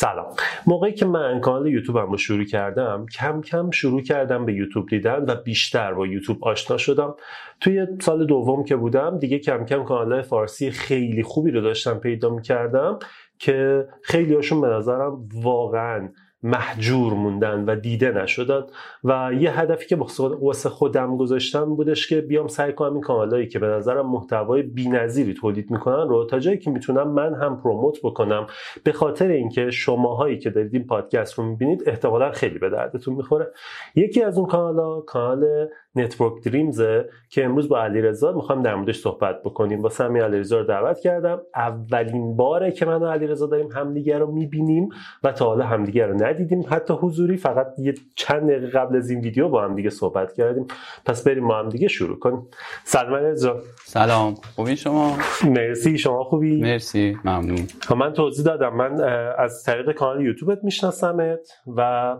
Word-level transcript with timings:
سلام. 0.00 0.26
موقعی 0.66 0.92
که 0.92 1.06
من 1.06 1.40
کانال 1.40 1.66
یوتیوبم 1.66 2.10
رو 2.10 2.16
شروع 2.16 2.44
کردم 2.44 3.06
کم 3.06 3.40
کم 3.40 3.70
شروع 3.70 4.02
کردم 4.02 4.46
به 4.46 4.54
یوتیوب 4.54 4.88
دیدن 4.88 5.24
و 5.28 5.34
بیشتر 5.34 5.94
با 5.94 6.06
یوتیوب 6.06 6.44
آشنا 6.44 6.76
شدم. 6.76 7.14
توی 7.60 7.86
سال 8.00 8.26
دوم 8.26 8.64
که 8.64 8.76
بودم 8.76 9.18
دیگه 9.18 9.38
کم 9.38 9.64
کم 9.64 9.84
کانال 9.84 10.22
فارسی 10.22 10.70
خیلی 10.70 11.22
خوبی 11.22 11.50
رو 11.50 11.60
داشتم 11.60 11.98
پیدا 11.98 12.30
می‌کردم 12.30 12.98
که 13.38 13.88
خیلی 14.02 14.34
هاشون 14.34 14.60
به 14.60 14.68
نظرم 14.68 15.28
واقعا 15.34 16.08
محجور 16.42 17.12
موندن 17.12 17.64
و 17.64 17.76
دیده 17.76 18.12
نشدن. 18.12 18.62
و 19.04 19.30
یه 19.40 19.60
هدفی 19.60 19.86
که 19.86 19.96
واسه 20.40 20.68
خودم 20.68 21.16
گذاشتم 21.16 21.74
بودش 21.74 22.08
که 22.08 22.20
بیام 22.20 22.48
سعی 22.48 22.72
کنم 22.72 22.92
این 22.92 23.00
کانالایی 23.00 23.48
که 23.48 23.58
به 23.58 23.66
نظرم 23.66 24.06
محتوای 24.10 24.62
بی‌نظیری 24.62 25.34
تولید 25.34 25.70
می‌کنن 25.70 26.08
رو 26.08 26.24
تا 26.24 26.38
جایی 26.38 26.58
که 26.58 26.70
می‌تونم 26.70 27.08
من 27.08 27.34
هم 27.34 27.60
پروموت 27.62 27.98
بکنم. 28.02 28.46
به 28.84 28.92
خاطر 28.92 29.28
اینکه 29.28 29.70
شماهایی 29.70 30.38
که 30.38 30.50
دارید 30.50 30.74
این 30.74 30.86
پادکست 30.86 31.34
رو 31.34 31.44
می‌بینید 31.44 31.82
احتمالا 31.86 32.30
خیلی 32.30 32.58
به 32.58 32.70
دردتون 32.70 33.14
می‌خوره. 33.14 33.52
یکی 33.94 34.22
از 34.22 34.38
اون 34.38 34.46
کانالا 34.46 35.00
کانال 35.00 35.68
Network 36.00 36.44
Dreams 36.44 36.99
ه 36.99 37.08
که 37.30 37.44
امروز 37.44 37.68
با 37.68 37.82
علیرضا 37.82 38.32
می‌خوام 38.32 38.62
در 38.62 38.74
موردش 38.74 39.00
صحبت 39.00 39.42
بکنیم. 39.42 39.82
با 39.82 39.88
سمی 39.88 40.20
علیرضا 40.20 40.58
رو 40.58 40.64
دعوت 40.64 41.00
کردم. 41.00 41.40
اولین 41.54 42.36
باره 42.36 42.72
که 42.72 42.86
من 42.86 43.02
و 43.02 43.06
علیرضا 43.06 43.46
داریم 43.46 43.68
همدیگه 43.72 44.18
رو 44.18 44.32
می‌بینیم 44.32 44.88
و 45.24 45.32
تا 45.32 45.46
حالا 45.46 45.66
همدیگه 45.66 46.06
رو 46.06 46.24
ندیدیم. 46.24 46.64
حتی 46.70 46.94
حضوری 46.94 47.36
فقط 47.36 47.66
یه 47.78 47.94
چند 48.16 48.50
دقیقه 48.50 48.66
قبل 48.66 48.96
از 48.96 49.10
این 49.10 49.20
ویدیو 49.20 49.48
با 49.48 49.64
هم 49.64 49.74
دیگه 49.74 49.90
صحبت 49.90 50.32
کردیم. 50.32 50.66
پس 51.06 51.24
بریم 51.24 51.48
با 51.48 51.58
هم 51.58 51.68
دیگه 51.68 51.88
شروع 51.88 52.18
کنیم. 52.18 52.46
سلام 52.84 53.14
علیرضا. 53.14 53.56
سلام. 53.84 54.34
خوبی 54.56 54.76
شما؟ 54.76 55.16
مرسی. 55.44 55.98
شما 55.98 56.24
خوبی؟ 56.24 56.60
مرسی. 56.60 57.16
ممنون. 57.24 57.66
خب، 57.80 57.96
من 57.96 58.12
توضیح 58.12 58.44
دادم. 58.44 58.76
من 58.76 59.00
از 59.38 59.62
طریق 59.62 59.92
کانال 59.92 60.24
یوتیوبت 60.24 60.64
میشناسمت 60.64 61.38
و 61.76 62.16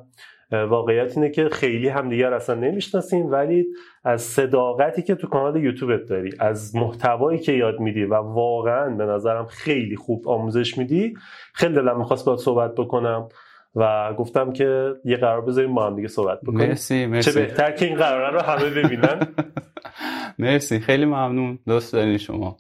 واقعیت 0.53 1.17
اینه 1.17 1.31
که 1.31 1.49
خیلی 1.49 1.89
همدیگر 1.89 2.33
اصلا 2.33 2.55
نمی‌شناسیم 2.55 3.31
ولی 3.31 3.67
از 4.05 4.23
صداقتی 4.23 5.03
که 5.03 5.15
تو 5.15 5.27
کانال 5.27 5.65
یوتیوبت 5.65 6.09
داری 6.09 6.33
از 6.39 6.77
محتوایی 6.77 7.39
که 7.39 7.53
یاد 7.53 7.81
میدی 7.81 8.05
و 8.05 8.15
واقعا 8.15 8.91
به 8.91 9.07
نظرم 9.07 9.47
خیلی 9.47 9.97
خوب 9.97 10.29
آموزش 10.29 10.79
میدی 10.79 11.15
خیلی 11.55 11.75
دلم 11.75 11.99
می‌خواست 11.99 12.27
باید 12.27 12.39
صحبت 12.39 12.75
بکنم 12.75 13.29
و 13.75 14.15
گفتم 14.15 14.53
که 14.53 14.95
یه 15.05 15.17
قرار 15.17 15.41
بذاریم 15.41 15.75
با 15.75 15.87
هم 15.87 15.97
دیگه 15.97 16.09
صحبت 16.09 16.41
بکنیم. 16.41 16.69
مرسی 16.69 17.07
مرسی. 17.07 17.33
چه 17.33 17.41
بهتر 17.41 17.73
که 17.73 17.87
این 17.87 17.97
قراره 17.97 18.35
رو 18.35 18.41
همه 18.41 18.71
ببینن. 18.71 19.27
مرسی 20.39 20.81
خیلی 20.81 21.05
ممنون. 21.05 21.59
دوست 21.67 21.93
دارین 21.93 22.19
شما. 22.19 22.57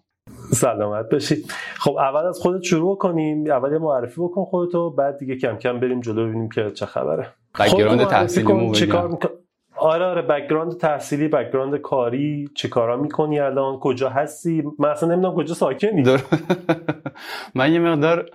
سلامت 0.52 1.10
باشید. 1.12 1.52
خب 1.78 1.96
اول 1.96 2.26
از 2.26 2.38
خودت 2.38 2.62
شروع 2.62 2.98
کنیم 2.98 3.50
اول 3.50 3.72
یه 3.72 3.78
معرفی 3.78 4.20
بکن 4.20 4.44
خودتو 4.44 4.90
بعد 4.90 5.18
دیگه 5.18 5.36
کم 5.36 5.56
کم 5.56 5.80
بریم 5.80 6.00
جلو 6.00 6.26
ببینیم 6.26 6.48
که 6.48 6.70
چه 6.70 6.86
خبره. 6.86 7.26
background 7.58 8.04
تحصیلی 8.04 8.72
چه 8.72 8.86
کار 8.86 9.08
میکن... 9.08 9.28
آره 9.76 10.04
آره 10.04 10.22
background 10.22 10.76
تحصیلی 10.76 11.28
background 11.28 11.76
کاری 11.76 12.48
چه 12.54 12.68
کارا 12.68 12.96
می‌کنی 12.96 13.40
الان 13.40 13.78
کجا 13.78 14.08
هستی؟ 14.08 14.62
من 14.78 14.88
اصلا 14.88 15.08
نمی‌دونم 15.08 15.34
کجا 15.34 15.54
ساکنی. 15.54 16.02
من 17.54 17.72
یه 17.72 17.78
مقدار 17.78 18.30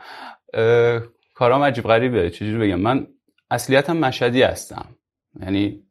کارام 1.35 1.61
عجیب 1.63 1.83
غریبه. 1.83 2.29
چجوری 2.29 2.57
بگم؟ 2.57 2.79
من 2.79 3.07
اصلیتم 3.51 3.97
مشهدی 3.97 4.41
هستم. 4.41 4.85
یعنی 5.41 5.83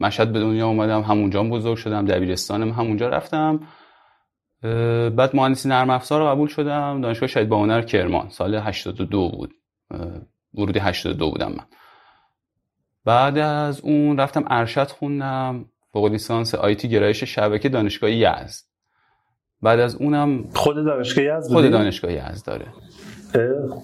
مشهد 0.00 0.32
به 0.32 0.40
دنیا 0.40 0.66
اومدم 0.66 1.00
همونجا 1.00 1.42
بزرگ 1.42 1.76
شدم 1.76 2.06
دبیرستانم 2.06 2.70
همونجا 2.70 3.08
رفتم. 3.08 3.60
بعد 5.16 5.36
مهندسی 5.36 5.68
نرم 5.68 5.90
افزار 5.90 6.20
رو 6.20 6.26
قبول 6.26 6.48
شدم. 6.48 7.00
دانشگاه 7.00 7.26
شهید 7.28 7.48
باهنر 7.48 7.82
کرمان. 7.82 8.28
سال 8.28 8.54
82 8.54 9.28
بود. 9.28 9.54
ورودی 10.54 10.78
82 10.78 11.30
بودم 11.30 11.52
من. 11.52 11.64
بعد 13.08 13.38
از 13.38 13.80
اون 13.80 14.18
رفتم 14.20 14.44
ارشد 14.46 14.86
خوندم 14.86 15.64
فوق 15.92 16.06
لیسانس 16.06 16.54
آیتی 16.54 16.88
گرایش 16.88 17.24
شبکه 17.24 17.68
دانشگاه 17.68 18.10
یزد. 18.10 18.64
بعد 19.62 19.80
از 19.80 19.96
اونم 19.96 20.44
خود 20.54 20.76
دانشگاه 20.76 21.24
یزد 21.24 21.52
خود 21.52 21.70
دانشگاه 21.70 22.12
یزد 22.12 22.46
داره 22.46 22.66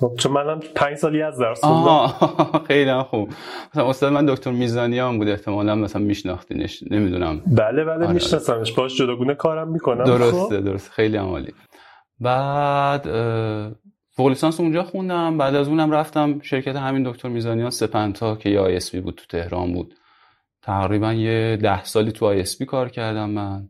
خب 0.01 0.15
چون 0.19 0.33
منم 0.33 0.61
پنج 0.75 0.97
سالی 0.97 1.23
از 1.23 1.39
درس 1.39 1.65
خوندم. 1.65 2.13
خیلی 2.69 3.03
خوب. 3.03 3.29
مثلا 3.71 3.89
استاد 3.89 4.13
من 4.13 4.27
دکتر 4.27 4.51
میزانیان 4.51 5.19
بود 5.19 5.29
احتمالا 5.29 5.75
مثلا 5.75 6.03
میشناختینش 6.03 6.83
نمی‌دونم. 6.91 7.43
بله 7.47 7.85
بله 7.85 8.05
آره. 8.05 8.13
میشناسمش. 8.13 8.73
باش 8.73 8.97
جداگونه 8.99 9.35
کارم 9.35 9.69
می‌کنم. 9.69 10.05
درسته 10.05 10.57
خب. 10.57 10.61
درسته. 10.61 10.91
خیلی 10.91 11.17
عالی. 11.17 11.53
بعد 12.21 13.09
فوق 14.17 14.29
لیسانس 14.29 14.61
اونجا 14.61 14.83
خوندم. 14.83 15.39
بعد 15.39 15.55
از 15.55 15.69
اونم 15.69 15.91
رفتم 15.91 16.41
شرکت 16.41 16.77
همین 16.77 17.11
دکتر 17.11 17.29
میزانیان 17.29 17.71
سپنتا 17.71 18.37
که 18.37 18.49
یه 18.49 18.61
ISP 18.61 19.01
بود 19.01 19.15
تو 19.15 19.25
تهران 19.29 19.73
بود. 19.73 19.95
تقریبا 20.63 21.13
یه 21.13 21.59
ده 21.63 21.85
سالی 21.85 22.13
تو 22.13 22.27
ISP 22.27 22.63
کار 22.63 22.89
کردم 22.89 23.31
من. 23.31 23.69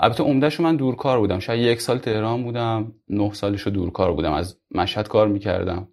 البته 0.00 0.24
عمدهش 0.24 0.60
من 0.60 0.76
دورکار 0.76 1.18
بودم. 1.18 1.38
شاید 1.38 1.60
یک 1.60 1.80
سال 1.80 1.98
تهران 1.98 2.42
بودم 2.42 2.92
نه 3.08 3.32
سالش 3.32 3.62
رو 3.62 3.72
دورکار 3.72 4.12
بودم. 4.12 4.32
از 4.32 4.58
مشهد 4.70 5.08
کار 5.08 5.28
می‌کردم. 5.28 5.88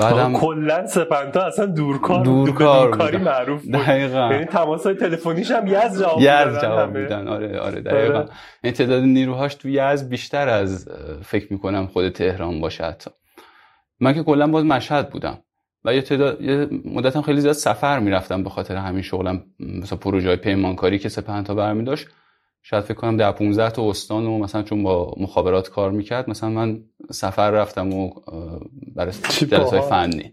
بعدم 0.00 0.32
کلا 0.32 0.86
سپنتا 0.86 1.42
اصلا 1.42 1.66
دورکار 1.66 2.24
دورکار 2.24 2.88
دورکاری 2.88 3.16
معروف 3.16 3.62
بود. 3.62 3.72
دقیقاً. 3.72 4.28
یعنی 4.32 4.44
تماسای 4.44 4.94
تلفنیش 4.94 5.50
هم 5.50 5.66
یز 5.66 6.02
جواب 6.02 6.18
یز 6.20 6.60
جواب 6.62 6.96
میدن 6.96 7.28
آره 7.28 7.58
آره 7.58 7.80
دقیقاً. 7.80 8.18
آره. 8.18 8.28
یعنی 8.64 8.76
تعداد 8.76 9.02
نیروهاش 9.02 9.54
تو 9.54 9.68
یز 9.68 10.08
بیشتر 10.08 10.48
از 10.48 10.88
فکر 11.24 11.52
می‌کنم 11.52 11.86
خود 11.86 12.08
تهران 12.08 12.60
باشه 12.60 12.84
حتی. 12.84 13.10
من 14.00 14.14
که 14.14 14.22
کلا 14.22 14.46
باز 14.46 14.64
مشهد 14.64 15.10
بودم. 15.10 15.38
و 15.84 15.94
یه 15.94 16.02
تعداد 16.02 16.40
یه 16.40 16.68
مدتم 16.84 17.22
خیلی 17.22 17.40
زیاد 17.40 17.54
سفر 17.54 17.98
می‌رفتم 17.98 18.42
به 18.42 18.50
خاطر 18.50 18.76
همین 18.76 19.02
شغلم. 19.02 19.42
مثلا 19.60 19.98
پروژه 19.98 20.36
پیمانکاری 20.36 20.98
که 20.98 21.08
سپنتا 21.08 21.54
برمی 21.54 21.84
داشت 21.84 22.08
شاید 22.70 22.84
فکر 22.84 22.94
کنم 22.94 23.16
در 23.16 23.32
15 23.32 23.70
تا 23.70 23.90
استان 23.90 24.26
و 24.26 24.38
مثلا 24.38 24.62
چون 24.62 24.82
با 24.82 25.14
مخابرات 25.16 25.68
کار 25.68 25.90
می‌کرد 25.90 26.30
مثلا 26.30 26.50
من 26.50 26.80
سفر 27.10 27.50
رفتم 27.50 27.92
و 27.92 28.10
برای 28.96 29.12
جلسه 29.50 29.80
فنی. 29.80 30.32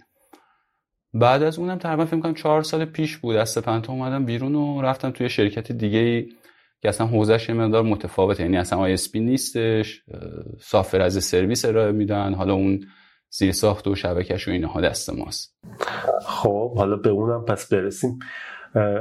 بعد 1.13 1.44
از 1.44 1.59
اونم 1.59 1.78
تقریبا 1.78 2.06
فکر 2.06 2.19
کنم 2.19 2.34
چهار 2.34 2.63
سال 2.63 2.85
پیش 2.85 3.18
بود. 3.18 3.35
از 3.35 3.50
سپنتا 3.50 3.94
اومدم 3.94 4.25
بیرون 4.25 4.56
و 4.56 4.81
رفتم 4.81 5.12
توی 5.12 5.29
شرکت 5.29 5.72
دیگه 5.72 6.00
ای 6.00 6.29
که 6.81 6.90
اصلا 6.90 7.07
حوزش 7.07 7.50
یه 7.50 7.56
مقدار 7.56 7.84
متفاوته. 7.84 8.44
یعنی 8.44 8.57
اصلا 8.57 8.79
ISP 8.80 9.16
نیستش 9.16 10.02
software 10.59 11.02
as 11.02 11.24
a 11.24 11.29
service 11.29 11.66
ارائه 11.66 11.91
میدن 11.91 12.34
حالا 12.34 12.53
اون 12.53 12.85
زیر 13.29 13.52
ساخت 13.52 13.88
و 13.88 13.96
شبکش 13.96 14.47
و 14.47 14.52
اینها 14.52 14.81
دست 14.81 15.09
ماست. 15.09 15.57
خب 16.25 16.78
حالا 16.78 16.96
به 16.96 17.09
اونم 17.09 17.46
پس 17.46 17.73
برسیم. 17.73 18.19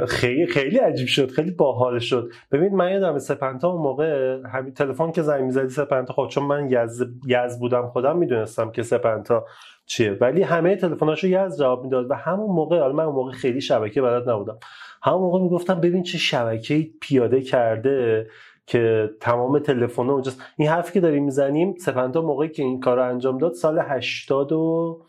خیلی 0.09 0.47
خیلی 0.47 0.79
عجیب 0.79 1.07
شد 1.07 1.31
خیلی 1.31 1.51
باحال 1.51 1.99
شد. 1.99 2.31
ببین 2.53 2.77
من 2.77 2.93
یادم 2.93 3.19
سپنتا 3.19 3.69
اون 3.69 3.83
موقع 3.83 4.39
همین 4.53 4.75
تلفن 4.75 5.13
که 5.13 5.23
زنگ 5.23 5.45
می‌زدی 5.45 5.69
سپنتا 5.69 6.13
خب 6.13 6.27
چون 6.29 6.45
من 6.45 6.71
یزد 6.71 7.03
یزد 7.27 7.59
بودم 7.59 7.87
خودم 7.87 8.19
می‌دونستم 8.19 8.71
که 8.71 8.83
سپنتا 8.83 9.45
چیه. 9.87 10.19
ولی 10.21 10.43
همه 10.43 10.77
تلفناشو 10.77 11.27
یز 11.27 11.59
جواب 11.59 11.85
می‌داد 11.85 12.11
و 12.11 12.15
همون 12.15 12.57
موقع 12.57 12.81
حالا 12.81 12.93
من 12.93 13.05
اون 13.05 13.15
موقع 13.15 13.33
خیلی 13.33 13.61
شبکه 13.61 14.03
بلد 14.03 14.31
نبودم. 14.31 14.59
همون 15.03 15.21
موقع 15.21 15.43
می‌گفتم 15.43 15.81
ببین 15.81 16.03
چه 16.03 16.19
شبکه 16.19 16.89
پیاده 17.01 17.41
کرده 17.41 18.27
که 18.67 19.11
تمام 19.21 19.59
تلفن 19.59 20.11
اونجاست. 20.11 20.43
این 20.57 20.69
حرفی 20.69 20.93
که 20.93 21.01
داریم 21.01 21.25
می‌زنیم 21.25 21.75
سپنتا 21.79 22.23
موقعی 22.23 22.49
که 22.49 22.63
این 22.63 22.81
کار 22.81 22.99
انجام 22.99 23.39
داد 23.39 23.53
سال 23.53 23.79
80 23.79 24.53
و 24.53 25.03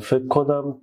فکر 0.00 0.28
کنم 0.28 0.76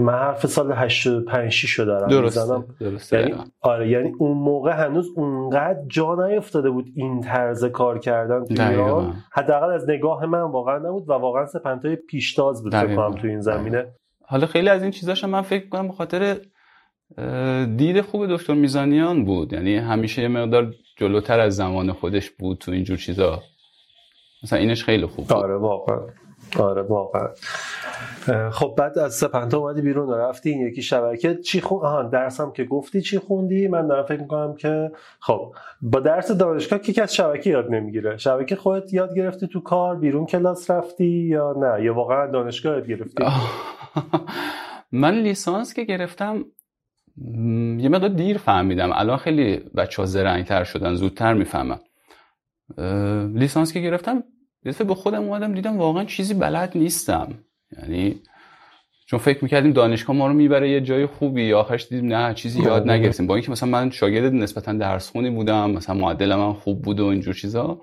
من 0.00 0.12
حرف 0.12 0.46
سال 0.46 0.72
85 0.72 1.52
6 1.52 1.80
دارم 1.80 2.08
درسته, 2.08 2.64
درسته. 2.80 3.20
یعنی 3.20 3.34
آره 3.60 3.90
یعنی 3.90 4.12
اون 4.18 4.38
موقع 4.38 4.72
هنوز 4.72 5.08
اونقدر 5.16 5.78
جا 5.86 6.28
نیفتاده 6.28 6.70
بود 6.70 6.86
این 6.94 7.20
طرز 7.20 7.64
کار 7.64 7.98
کردن 7.98 8.44
تو 8.44 8.68
ایران. 8.68 9.14
حداقل 9.32 9.70
از 9.70 9.90
نگاه 9.90 10.26
من 10.26 10.40
واقعا 10.40 10.78
نبود 10.78 11.08
و 11.08 11.12
واقعا 11.12 11.46
سپنتای 11.46 11.96
پیشتاز 11.96 12.62
بود 12.62 12.74
فکر 12.74 12.96
کنم 12.96 13.14
تو 13.14 13.26
این 13.26 13.40
زمینه. 13.40 13.86
حالا 14.26 14.46
خیلی 14.46 14.68
از 14.68 14.82
این 14.82 14.90
چیزاشم 14.90 15.30
من 15.30 15.42
فکر 15.42 15.68
کنم 15.68 15.88
به 15.88 15.94
خاطر 15.94 16.36
دید 17.76 18.00
خوب 18.00 18.26
دکتر 18.26 18.54
میزانیان 18.54 19.24
بود. 19.24 19.52
یعنی 19.52 19.76
همیشه 19.76 20.22
یه 20.22 20.28
مقدار 20.28 20.74
جلوتر 20.96 21.40
از 21.40 21.56
زمان 21.56 21.92
خودش 21.92 22.30
بود 22.30 22.58
تو 22.58 22.72
اینجور 22.72 22.96
چیزا. 22.96 23.42
مثلا 24.42 24.58
اینش 24.58 24.84
خیلی 24.84 25.06
خوب 25.06 25.26
بود. 25.26 25.36
آره 25.36 25.56
واقعا. 25.56 25.98
آره 26.58 26.82
واقعا. 26.82 27.28
خب 28.50 28.74
بعد 28.78 28.98
از 28.98 29.14
سپنتا 29.14 29.58
اومدی 29.58 29.82
بیرون 29.82 30.10
رفتی 30.10 30.50
این 30.50 30.66
یکی 30.66 30.82
شبکه. 30.82 31.34
چی 31.34 31.60
خون 31.60 31.78
آها 31.82 32.02
درسم 32.02 32.52
که 32.52 32.64
گفتی 32.64 33.00
چی 33.00 33.18
خوندی؟ 33.18 33.68
من 33.68 33.86
دارم 33.86 34.04
فکر 34.04 34.20
می‌کنم 34.20 34.54
که 34.56 34.92
خب 35.20 35.54
با 35.82 36.00
درس 36.00 36.30
دانشگاه 36.30 36.78
که 36.78 37.02
از 37.02 37.14
شبکه 37.14 37.50
یاد 37.50 37.70
نمی‌گیره. 37.70 38.16
شبکه 38.16 38.56
خودت 38.56 38.94
یاد 38.94 39.16
گرفتی 39.16 39.46
تو 39.46 39.60
کار 39.60 39.96
بیرون 39.96 40.26
کلاس 40.26 40.70
رفتی 40.70 41.04
یا 41.04 41.54
نه؟ 41.58 41.84
یا 41.84 41.94
واقعا 41.94 42.30
دانشگاه 42.30 42.74
یاد 42.74 42.88
گرفتی؟ 42.88 43.24
من 44.92 45.14
لیسانس 45.14 45.74
که 45.74 45.84
گرفتم 45.84 46.44
یه 47.78 47.88
مقدار 47.88 48.08
دیر 48.08 48.38
فهمیدم. 48.38 48.90
الان 48.92 49.16
خیلی 49.16 49.56
بچه 49.56 50.02
ها 50.02 50.06
زرنگتر 50.06 50.64
شدن 50.64 50.94
زودتر 50.94 51.34
می‌فهمم 51.34 51.80
لیسانس 53.34 53.72
که 53.72 53.80
گرفتم 53.80 54.24
دفعه 54.64 54.86
به 54.86 54.94
خودم 54.94 55.22
اومدم 55.22 55.54
دیدم 55.54 55.78
واقعا 55.78 56.04
چیزی 56.04 56.34
بلد 56.34 56.72
نیستم. 56.74 57.34
یعنی 57.78 58.20
چون 59.06 59.18
فکر 59.18 59.44
می‌کردیم 59.44 59.72
دانشگاه 59.72 60.16
ما 60.16 60.26
رو 60.26 60.32
می‌بره 60.32 60.70
یه 60.70 60.80
جای 60.80 61.06
خوبی 61.06 61.52
آخرش 61.52 61.88
دیدیم 61.88 62.14
نه 62.14 62.34
چیزی 62.34 62.62
یاد 62.62 62.90
نگرفتیم. 62.90 63.26
با 63.26 63.34
اینکه 63.34 63.50
مثلا 63.50 63.68
من 63.68 63.90
شاگرد 63.90 64.32
نسبتا 64.32 64.72
درس 64.72 65.10
خونی 65.10 65.30
بودم 65.30 65.70
مثلا 65.70 65.94
معدل 65.94 66.34
من 66.34 66.52
خوب 66.52 66.82
بود 66.82 67.00
و 67.00 67.06
اینجور 67.06 67.34
چیزا. 67.34 67.80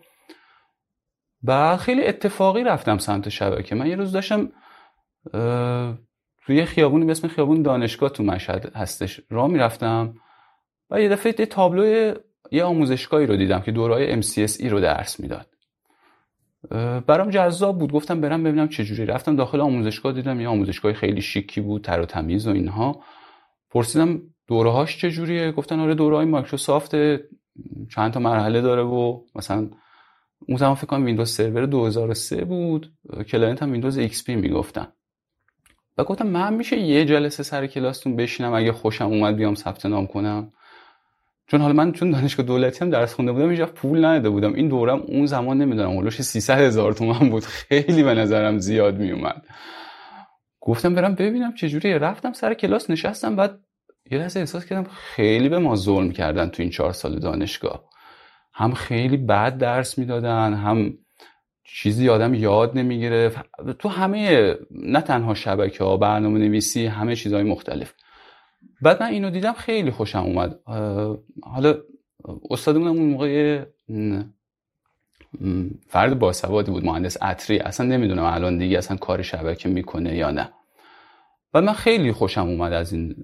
و 1.44 1.78
خیلی 1.78 2.04
اتفاقی 2.04 2.64
رفتم 2.64 2.98
سمت 2.98 3.30
شبکه. 3.30 3.76
من 3.76 3.88
یه 3.88 3.96
روز 3.96 4.12
داشتم 4.12 4.52
توی 6.46 6.66
خیابونی 6.66 7.06
به 7.06 7.12
اسم 7.12 7.28
خیابون 7.28 7.62
دانشگاه 7.62 8.10
تو 8.10 8.24
مشهد 8.24 8.76
هستش 8.76 9.22
راه 9.30 9.48
می‌رفتم 9.48 10.14
و 10.90 11.02
یه 11.02 11.10
دفعه 11.10 11.36
یه 11.40 11.46
تابلو 11.46 12.14
یه 12.52 12.64
آموزشگاهی 12.64 13.26
رو 13.26 13.36
دیدم 13.36 13.62
که 13.62 13.72
دورهای 13.72 14.22
MCSE 14.22 14.66
رو 14.66 14.80
درس 14.80 15.20
می‌داد. 15.20 15.48
برام 17.08 17.30
جذاب 17.30 17.78
بود. 17.78 17.92
گفتم 17.92 18.22
برم 18.22 18.44
ببینم 18.44 18.68
چه 18.68 18.84
جوری 18.84 19.06
رفتم 19.06 19.36
داخل 19.36 19.62
آموزشگاه 19.62 20.14
دیدم 20.14 20.42
یه 20.42 20.48
آموزشگاه 20.48 20.94
خیلی 20.94 21.22
شیکی 21.22 21.62
بود 21.62 21.84
تر 21.84 22.00
و 22.02 22.06
تمیز 22.06 22.48
و 22.48 22.52
اینها. 22.52 23.04
پرسیدم 23.70 24.22
دورهاش 24.48 24.98
چه 24.98 25.12
جوریه 25.12 25.52
گفتن 25.52 25.80
آره 25.80 25.96
دورهای 25.96 26.26
مایکروسافت 26.26 26.96
چند 27.90 28.12
تا 28.12 28.20
مرحله 28.20 28.62
داره 28.62 28.82
و 28.84 29.22
مثلا 29.36 29.70
اون 30.48 30.58
زمان 30.58 30.76
فکر 30.76 30.88
کنم 30.88 31.06
ویندوز 31.06 31.30
سرور 31.30 31.66
2003 31.66 32.46
بود. 32.46 32.94
client 33.28 33.64
هم 33.64 33.72
ویندوز 33.72 34.00
XP 34.00 34.30
می‌گفتن. 34.30 34.88
و 35.98 36.04
گفتم 36.04 36.28
من 36.28 36.54
میشه 36.54 36.80
یه 36.80 37.06
جلسه 37.06 37.44
سر 37.44 37.68
کلاستون 37.68 38.16
بشینم 38.16 38.54
اگه 38.54 38.72
خوشم 38.72 39.06
اومد 39.06 39.36
بیام 39.36 39.56
ثبت 39.56 39.86
نام 39.86 40.08
کنم. 40.08 40.52
چون 41.52 41.62
حالا 41.62 41.74
من 41.74 41.92
چون 41.92 42.12
دانشگاه 42.12 42.46
دولتی 42.46 42.80
هم 42.80 42.90
درس 42.90 43.14
خونده 43.14 43.32
بودم 43.32 43.48
اینجا 43.48 43.66
پول 43.66 44.06
نداده 44.06 44.30
بودم. 44.30 44.54
این 44.54 44.68
دورم 44.68 45.00
اون 45.00 45.26
زمان 45.26 45.58
نمی‌دونم 45.58 45.90
اولش 45.90 46.22
300 46.22 46.60
هزار 46.60 46.94
تومن 46.94 47.30
بود. 47.30 47.44
خیلی 47.44 48.04
به 48.04 48.14
نظرم 48.14 48.58
زیاد 48.58 48.98
میومد 48.98 49.46
گفتم 50.62 50.96
برم 50.96 51.16
ببینم 51.16 51.54
چجوری 51.54 52.00
رفتم 52.00 52.34
سر 52.34 52.54
کلاس 52.54 52.90
نشستم 52.90 53.36
بعد 53.36 53.60
یه 54.12 54.18
لحظه 54.18 54.40
احساس 54.40 54.66
کردم 54.66 54.90
خیلی 54.92 55.50
به 55.50 55.60
ما 55.60 55.76
ظلم 55.76 56.12
کردن 56.12 56.50
تو 56.50 56.64
این 56.64 56.72
چهار 56.72 56.94
سال 56.94 57.20
دانشگاه. 57.20 57.84
هم 58.54 58.74
خیلی 58.74 59.18
بد 59.18 59.58
درس 59.58 59.98
می‌دادن 59.98 60.54
هم 60.54 60.94
چیزی 61.64 62.10
آدم 62.10 62.34
یاد 62.34 62.78
نمی‌گیره 62.78 63.32
تو 63.80 63.90
همه 63.90 64.56
نه 64.72 65.02
تنها 65.02 65.34
شبکه 65.34 65.84
ها 65.84 65.98
برنامه 65.98 66.40
نویسی 66.40 66.86
همه 66.86 67.16
چیزهای 67.16 67.44
مختلف. 67.44 67.94
بعد 68.82 69.04
من 69.04 69.10
اینو 69.10 69.30
دیدم 69.30 69.54
خیلی 69.54 69.92
خوشم 69.92 70.20
اومد. 70.20 70.60
حالا 71.44 71.76
استادمون 72.50 72.88
اون 72.88 73.10
موقع 73.10 73.66
فرد 75.88 76.20
باسوادی 76.20 76.72
بود 76.72 76.86
مهندس 76.86 77.24
عطری. 77.24 77.60
اصلا 77.60 77.86
نمی‌دونم 77.88 78.24
الان 78.24 78.58
دیگه 78.58 78.78
اصلا 78.78 78.98
کار 78.98 79.22
شبکه 79.22 79.70
می‌کنه 79.70 80.16
یا 80.16 80.32
نه. 80.32 80.50
و 81.54 81.62
من 81.62 81.74
خیلی 81.74 82.12
خوشم 82.12 82.48
اومد 82.48 82.74
از 82.74 82.94
این 82.94 83.16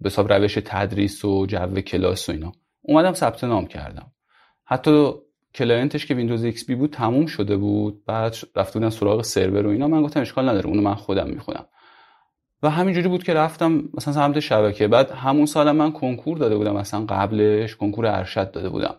به 0.00 0.10
روش 0.16 0.58
تدریس 0.64 1.24
و 1.24 1.46
جو 1.46 1.80
کلاس 1.80 2.28
و 2.28 2.32
اینا. 2.32 2.52
اومدم 2.82 3.12
ثبت 3.12 3.44
نام 3.44 3.66
کردم. 3.66 4.12
حتی 4.64 5.12
client 5.54 5.93
ش 5.93 6.06
که 6.06 6.14
ویندوز 6.14 6.44
XP 6.44 6.74
بود 6.74 6.90
تموم 6.90 7.26
شده 7.26 7.56
بود. 7.56 8.04
بعد 8.04 8.36
رفته 8.56 8.78
بودن 8.78 8.90
سراغ 8.90 9.22
سرور 9.22 9.66
و 9.66 9.70
اینا. 9.70 9.88
من 9.88 10.02
گفتم 10.02 10.20
اشکال 10.20 10.48
نداره 10.48 10.66
اونو 10.66 10.82
من 10.82 10.94
خودم 10.94 11.28
می‌خونم. 11.28 11.66
و 12.62 12.70
همینجوری 12.70 13.08
بود 13.08 13.24
که 13.24 13.34
رفتم 13.34 13.82
مثلا 13.94 14.14
سمت 14.14 14.40
شبکه. 14.40 14.88
بعد 14.88 15.10
همون 15.10 15.46
سالم 15.46 15.76
من 15.76 15.92
کنکور 15.92 16.38
داده 16.38 16.56
بودم 16.56 16.76
مثلا 16.76 17.04
قبلش 17.08 17.76
کنکور 17.76 18.06
ارشد 18.06 18.50
داده 18.50 18.68
بودم. 18.68 18.94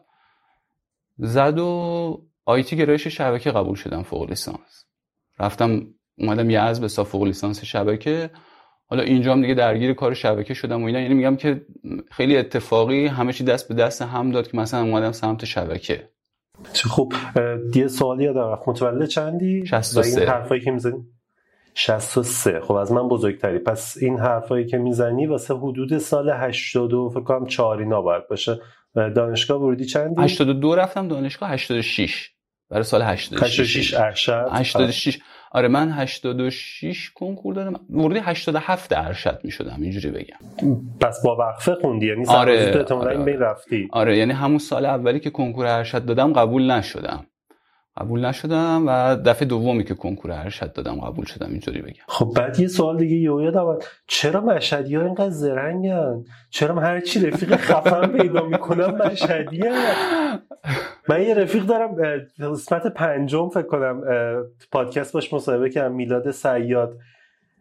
زد 1.17 1.59
و 1.59 2.21
IT 2.45 2.77
گرایش 2.77 3.07
شبکه 3.07 3.51
قبول 3.51 3.75
شدم 3.75 4.03
فوق 4.03 4.29
لیسانس. 4.29 4.85
رفتم 5.39 5.87
اومدم 6.17 6.49
یزد 6.49 6.81
به 6.81 6.87
فوق 6.87 7.23
لیسانس 7.23 7.63
شبکه. 7.63 8.29
حالا 8.87 9.03
اینجا 9.03 9.31
هم 9.31 9.41
دیگه 9.41 9.53
درگیر 9.53 9.93
کار 9.93 10.13
شبکه 10.13 10.53
شدم 10.53 10.83
و 10.83 10.85
اینا. 10.85 10.99
یعنی 10.99 11.13
میگم 11.13 11.35
که 11.35 11.65
خیلی 12.11 12.37
اتفاقی 12.37 13.07
همه 13.07 13.33
چی 13.33 13.43
دست 13.43 13.67
به 13.67 13.75
دست 13.75 14.01
هم 14.01 14.31
داد 14.31 14.51
که 14.51 14.57
مثلا 14.57 14.81
اومدم 14.81 15.11
سمت 15.11 15.45
شبکه. 15.45 16.09
خب 16.73 17.13
یه 17.75 17.87
سوالی 17.87 18.23
یادم 18.23 18.59
متولد 18.67 19.07
چندی؟ 19.07 19.65
63 19.65 20.19
این 20.19 20.29
حرفایی 20.29 20.61
که 20.61 20.71
می‌زنی 20.71 21.05
63 21.73 22.59
خب 22.59 22.73
از 22.73 22.91
من 22.91 23.07
بزرگتری. 23.07 23.59
پس 23.59 23.97
این 24.01 24.19
حرفایی 24.19 24.65
که 24.65 24.77
می‌زنی 24.77 25.27
واسه 25.27 25.53
حدود 25.53 25.97
سال 25.97 26.29
82 26.29 27.09
فکر 27.09 27.23
کنم 27.23 27.45
4 27.45 27.79
اینا 27.79 28.01
باید 28.01 28.27
باشه. 28.27 28.59
دانشگاه 28.95 29.61
ورودی 29.61 29.85
چندی؟ 29.85 30.21
82 30.21 30.75
رفتم 30.75 31.07
دانشگاه 31.07 31.49
86 31.49 32.31
برای 32.69 32.83
سال 32.83 33.01
86 33.01 33.43
86 33.43 33.93
ارشد. 33.93 34.47
86 34.51 35.19
آره 35.51 35.67
من 35.67 35.91
86 35.91 37.11
کنکور 37.15 37.53
دادم. 37.53 37.79
ورودی 37.89 38.19
87 38.19 38.93
ارشد 38.93 39.39
می‌شدم 39.43 39.77
اینجوری 39.81 40.11
بگم. 40.11 40.37
پس 40.99 41.21
با 41.25 41.35
وقفه 41.35 41.75
خوندی 41.81 42.07
یعنی 42.07 42.25
آره 42.27 42.85
آره, 42.85 42.95
آره, 42.95 43.23
بین 43.23 43.39
رفتی. 43.39 43.87
آره 43.91 44.17
یعنی 44.17 44.33
همون 44.33 44.57
سال 44.57 44.85
اولی 44.85 45.19
که 45.19 45.29
کنکور 45.29 45.65
ارشد 45.65 46.05
دادم 46.05 46.33
قبول 46.33 46.71
نشدم. 46.71 47.25
قبول 48.01 48.25
نشدم 48.25 48.83
و 48.87 49.15
دفعه 49.15 49.47
دومی 49.47 49.83
که 49.83 49.95
کنکور 49.95 50.31
ارشد 50.31 50.73
دادم 50.73 50.95
قبول 50.95 51.25
شدم 51.25 51.47
اینجوری 51.49 51.81
بگم. 51.81 52.03
خب 52.07 52.33
بعد 52.35 52.59
یه 52.59 52.67
سوال 52.67 52.97
دیگه 52.97 53.15
یه 53.15 53.43
یادم 53.43 53.77
چرا 54.07 54.41
مشهدی 54.41 54.95
ها 54.95 55.05
اینقدر 55.05 55.29
زرنگن؟ 55.29 56.23
چرا 56.49 56.75
من 56.75 56.83
هر 56.83 56.99
چی 56.99 57.27
رفیق 57.27 57.55
خفن 57.55 58.07
پیدا 58.07 58.45
می‌کنم 58.45 58.95
مشهدی 58.95 59.63
من 61.09 61.21
یه 61.21 61.33
رفیق 61.33 61.63
دارم 61.63 61.95
قسمت 62.39 62.87
پنجم 62.87 63.49
فکر 63.49 63.67
کنم 63.67 64.01
پادکست 64.71 65.13
باش 65.13 65.33
مصاحبه 65.33 65.69
کردم 65.69 65.95
میلاد 65.95 66.31
سیاد. 66.31 66.97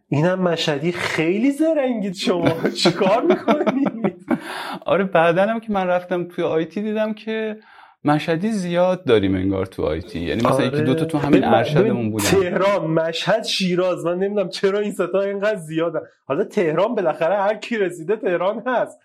اینم 0.08 0.40
مشهدی 0.42 0.92
خیلی 0.92 1.50
زرنگید 1.50 2.14
شما. 2.14 2.68
چیکار 2.76 3.22
می‌کنید؟ 3.22 4.26
آره 4.86 5.04
بعدنم 5.04 5.60
که 5.60 5.72
من 5.72 5.86
رفتم 5.86 6.24
توی 6.24 6.44
آیتی 6.44 6.82
دیدم 6.82 7.14
که 7.14 7.56
مشهدی 8.04 8.50
زیاد 8.50 9.04
داریم 9.04 9.34
انگار 9.34 9.66
تو 9.66 9.82
آیتی 9.82 10.20
یعنی 10.20 10.42
مثلا 10.42 10.66
یکی 10.66 10.82
دو 10.82 10.94
تا 10.94 11.04
تو 11.04 11.18
همین 11.18 11.44
ارشدمون 11.44 12.10
بودن. 12.10 12.24
تهران 12.24 12.86
مشهد 12.86 13.44
شیراز. 13.44 14.04
من 14.04 14.18
نمی‌دونم 14.18 14.48
چرا 14.48 14.78
این 14.78 14.92
ستا 14.92 15.20
اینقدر 15.20 15.56
زیادن 15.56 16.00
حالا 16.26 16.44
تهران 16.44 16.94
بالاخره 16.94 17.36
هر 17.36 17.54
کی 17.54 17.78
رسیده 17.78 18.16
تهران 18.16 18.62
هست. 18.66 18.98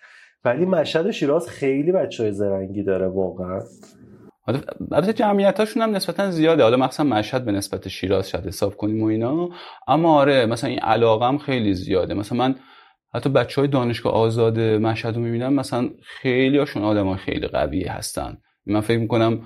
ولی 0.45 0.65
مشهد 0.65 1.05
و 1.05 1.11
شیراز 1.11 1.49
خیلی 1.49 1.91
بچه 1.91 2.23
های 2.23 2.31
زرنگی 2.31 2.83
داره 2.83 3.07
واقعا. 3.07 3.61
البته 4.91 5.13
جمعیتاشون 5.13 5.83
هم 5.83 5.95
نسبتا 5.95 6.31
زیاده. 6.31 6.63
حالا 6.63 6.77
مثلا 6.77 7.05
مشهد 7.05 7.45
به 7.45 7.51
نسبت 7.51 7.87
شیراز 7.87 8.29
شاید 8.29 8.47
حساب 8.47 8.75
کنیم 8.75 9.03
و 9.03 9.05
اینا. 9.05 9.49
اما 9.87 10.19
آره 10.19 10.45
مثلا 10.45 10.69
این 10.69 10.79
علاقم 10.79 11.37
خیلی 11.37 11.73
زیاده. 11.73 12.13
مثلا 12.13 12.37
من 12.37 12.55
حتی 13.13 13.29
بچه 13.29 13.61
های 13.61 13.67
دانشگاه 13.67 14.13
آزاد 14.13 14.59
مشهد 14.59 15.15
رو 15.15 15.21
می‌بینم 15.21 15.53
مثلا 15.53 15.89
خیلی 16.01 16.57
هاشون 16.57 16.83
آدم 16.83 17.15
خیلی 17.15 17.47
قوی 17.47 17.83
هستن. 17.83 18.37
من 18.65 18.81
فکر 18.81 18.99
می‌کنم 18.99 19.41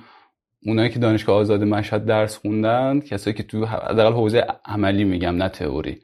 اونایی 0.66 0.90
که 0.90 1.00
دانشگاه 1.00 1.36
آزاد 1.36 1.64
مشهد 1.64 2.06
درس 2.06 2.38
خوندن 2.38 3.00
کسایی 3.00 3.34
که 3.34 3.44
تو 3.44 3.66
حداقل 3.66 4.14
حوزه 4.14 4.46
عملی 4.66 5.04
میگم 5.04 5.36
نه 5.36 5.50
تئوری. 5.50 6.02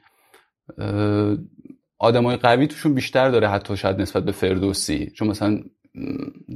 آدمای 1.98 2.36
قوی 2.36 2.66
توشون 2.66 2.94
بیشتر 2.94 3.28
داره 3.28 3.48
حتی 3.48 3.76
شاید 3.76 4.00
نسبت 4.00 4.24
به 4.24 4.32
فردوسی. 4.32 5.10
چون 5.10 5.28
مثلا 5.28 5.60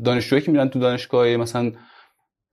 دانشجوهایی 0.04 0.46
که 0.46 0.52
میرن 0.52 0.68
تو 0.68 0.78
دانشگاه 0.78 1.36
مثلا 1.36 1.72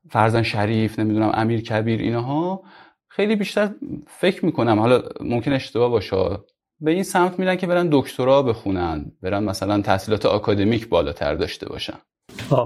فرزن 0.10 0.44
شریف 0.44 1.00
نمی‌دونم 1.00 1.32
امیر 1.34 1.62
کبیر 1.62 2.00
اینها 2.00 2.64
خیلی 3.08 3.36
بیشتر 3.36 3.70
فکر 4.08 4.46
می‌کنم. 4.46 4.80
حالا 4.80 5.04
ممکن 5.22 5.54
اشتباه 5.54 5.90
باشه. 5.90 6.38
به 6.80 6.92
این 6.92 7.04
سمت 7.04 7.40
میرن 7.40 7.56
که 7.56 7.68
برن 7.68 7.90
دکترا 7.92 8.44
بخونن 8.44 9.12
برن 9.22 9.44
مثلا 9.44 9.82
تحصیلات 9.82 10.26
آکادمیک 10.26 10.90
بالاتر 10.90 11.36
داشته 11.36 11.70
باشن. 11.70 11.98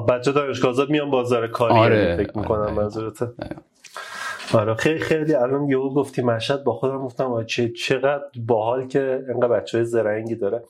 بچه 0.10 0.32
دانشگاه 0.32 0.72
آزاد 0.72 0.90
میان 0.90 1.12
بازار 1.12 1.48
کاری 1.48 1.74
آره، 1.74 2.04
یعنی 2.04 2.18
فکر 2.18 2.38
می‌کنم 2.38 2.62
آره، 2.62 2.74
منظورته. 2.74 3.28
آره. 4.54 4.76
خیلی 4.76 5.00
خیلی 5.00 5.34
الان 5.34 5.70
یهو 5.70 5.94
گفتی 5.94 6.22
مشهد 6.22 6.64
با 6.64 6.74
خودم 6.74 6.98
گفتم 6.98 7.44
چه 7.44 7.70
چقدر 7.70 8.24
باحال 8.48 8.88
که 8.88 9.24
انقدر 9.30 9.48
بچه 9.48 9.78
های 9.78 9.86
زرنگی 9.86 10.36
داره. 10.36 10.64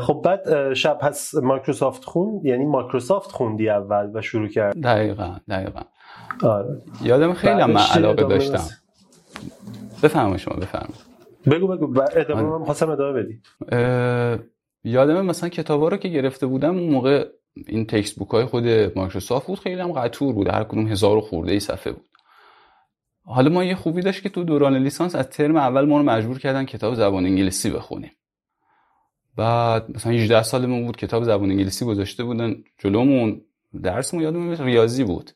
خب 0.00 0.22
بعد 0.24 0.74
شب 0.74 0.98
پس 0.98 1.34
مایکروسافت 1.34 2.04
خون 2.04 2.40
یعنی 2.44 2.64
مایکروسافت 2.64 3.32
خوندی 3.32 3.68
اول 3.68 4.10
و 4.14 4.20
شروع 4.20 4.48
کرد 4.48 4.80
دقیقا 4.82 5.36
دقیقا. 5.48 5.80
آره. 6.42 6.82
یادم 7.02 7.32
خیلی 7.32 7.64
من 7.64 7.76
علاقه 7.76 8.22
داشتم. 8.22 8.64
بفهم 10.02 10.36
شما 10.36 10.54
بفهم 10.56 10.88
بگو 11.50 11.66
بگو 11.66 12.02
ادامه 12.16 12.42
من 12.42 12.64
خواستم 12.64 12.90
ادامه 12.90 13.22
بدی. 13.22 13.40
یادم 14.84 15.26
مثلا 15.26 15.48
کتابا 15.48 15.88
رو 15.88 15.96
که 15.96 16.08
گرفته 16.08 16.46
بودم 16.46 16.78
اون 16.78 16.90
موقع 16.90 17.28
این 17.66 17.86
textbook 17.86 18.28
های 18.28 18.44
خود 18.44 18.66
مایکروسافت 18.68 19.46
بود 19.46 19.58
خیلی 19.58 19.80
هم 19.80 19.92
قطور 19.92 20.34
بود. 20.34 20.48
هر 20.48 20.64
کدوم 20.64 20.88
هزار 20.88 21.20
خورده 21.20 21.52
ای 21.52 21.60
صفحه 21.60 21.92
بود. 21.92 22.06
حالا 23.24 23.50
ما 23.50 23.64
یه 23.64 23.74
خوبی 23.74 24.02
داشت 24.02 24.22
که 24.22 24.28
تو 24.28 24.44
دوران 24.44 24.76
لیسانس 24.76 25.14
از 25.14 25.28
ترم 25.28 25.56
اول 25.56 25.84
ما 25.84 25.98
رو 25.98 26.02
مجبور 26.02 26.38
کردن 26.38 26.64
کتاب 26.64 26.94
زبان 26.94 27.26
انگلیسی 27.26 27.70
بخونیم. 27.70 28.12
بعد 29.36 29.90
مثلا 29.96 30.12
18 30.12 30.42
سالمون 30.42 30.86
بود 30.86 30.96
کتاب 30.96 31.24
زبان 31.24 31.50
انگلیسی 31.50 31.84
گذاشته 31.84 32.24
بودن 32.24 32.54
جلومون. 32.78 33.40
درسمون 33.82 34.22
یادم 34.22 34.50
ریاضی 34.50 35.04
بود. 35.04 35.30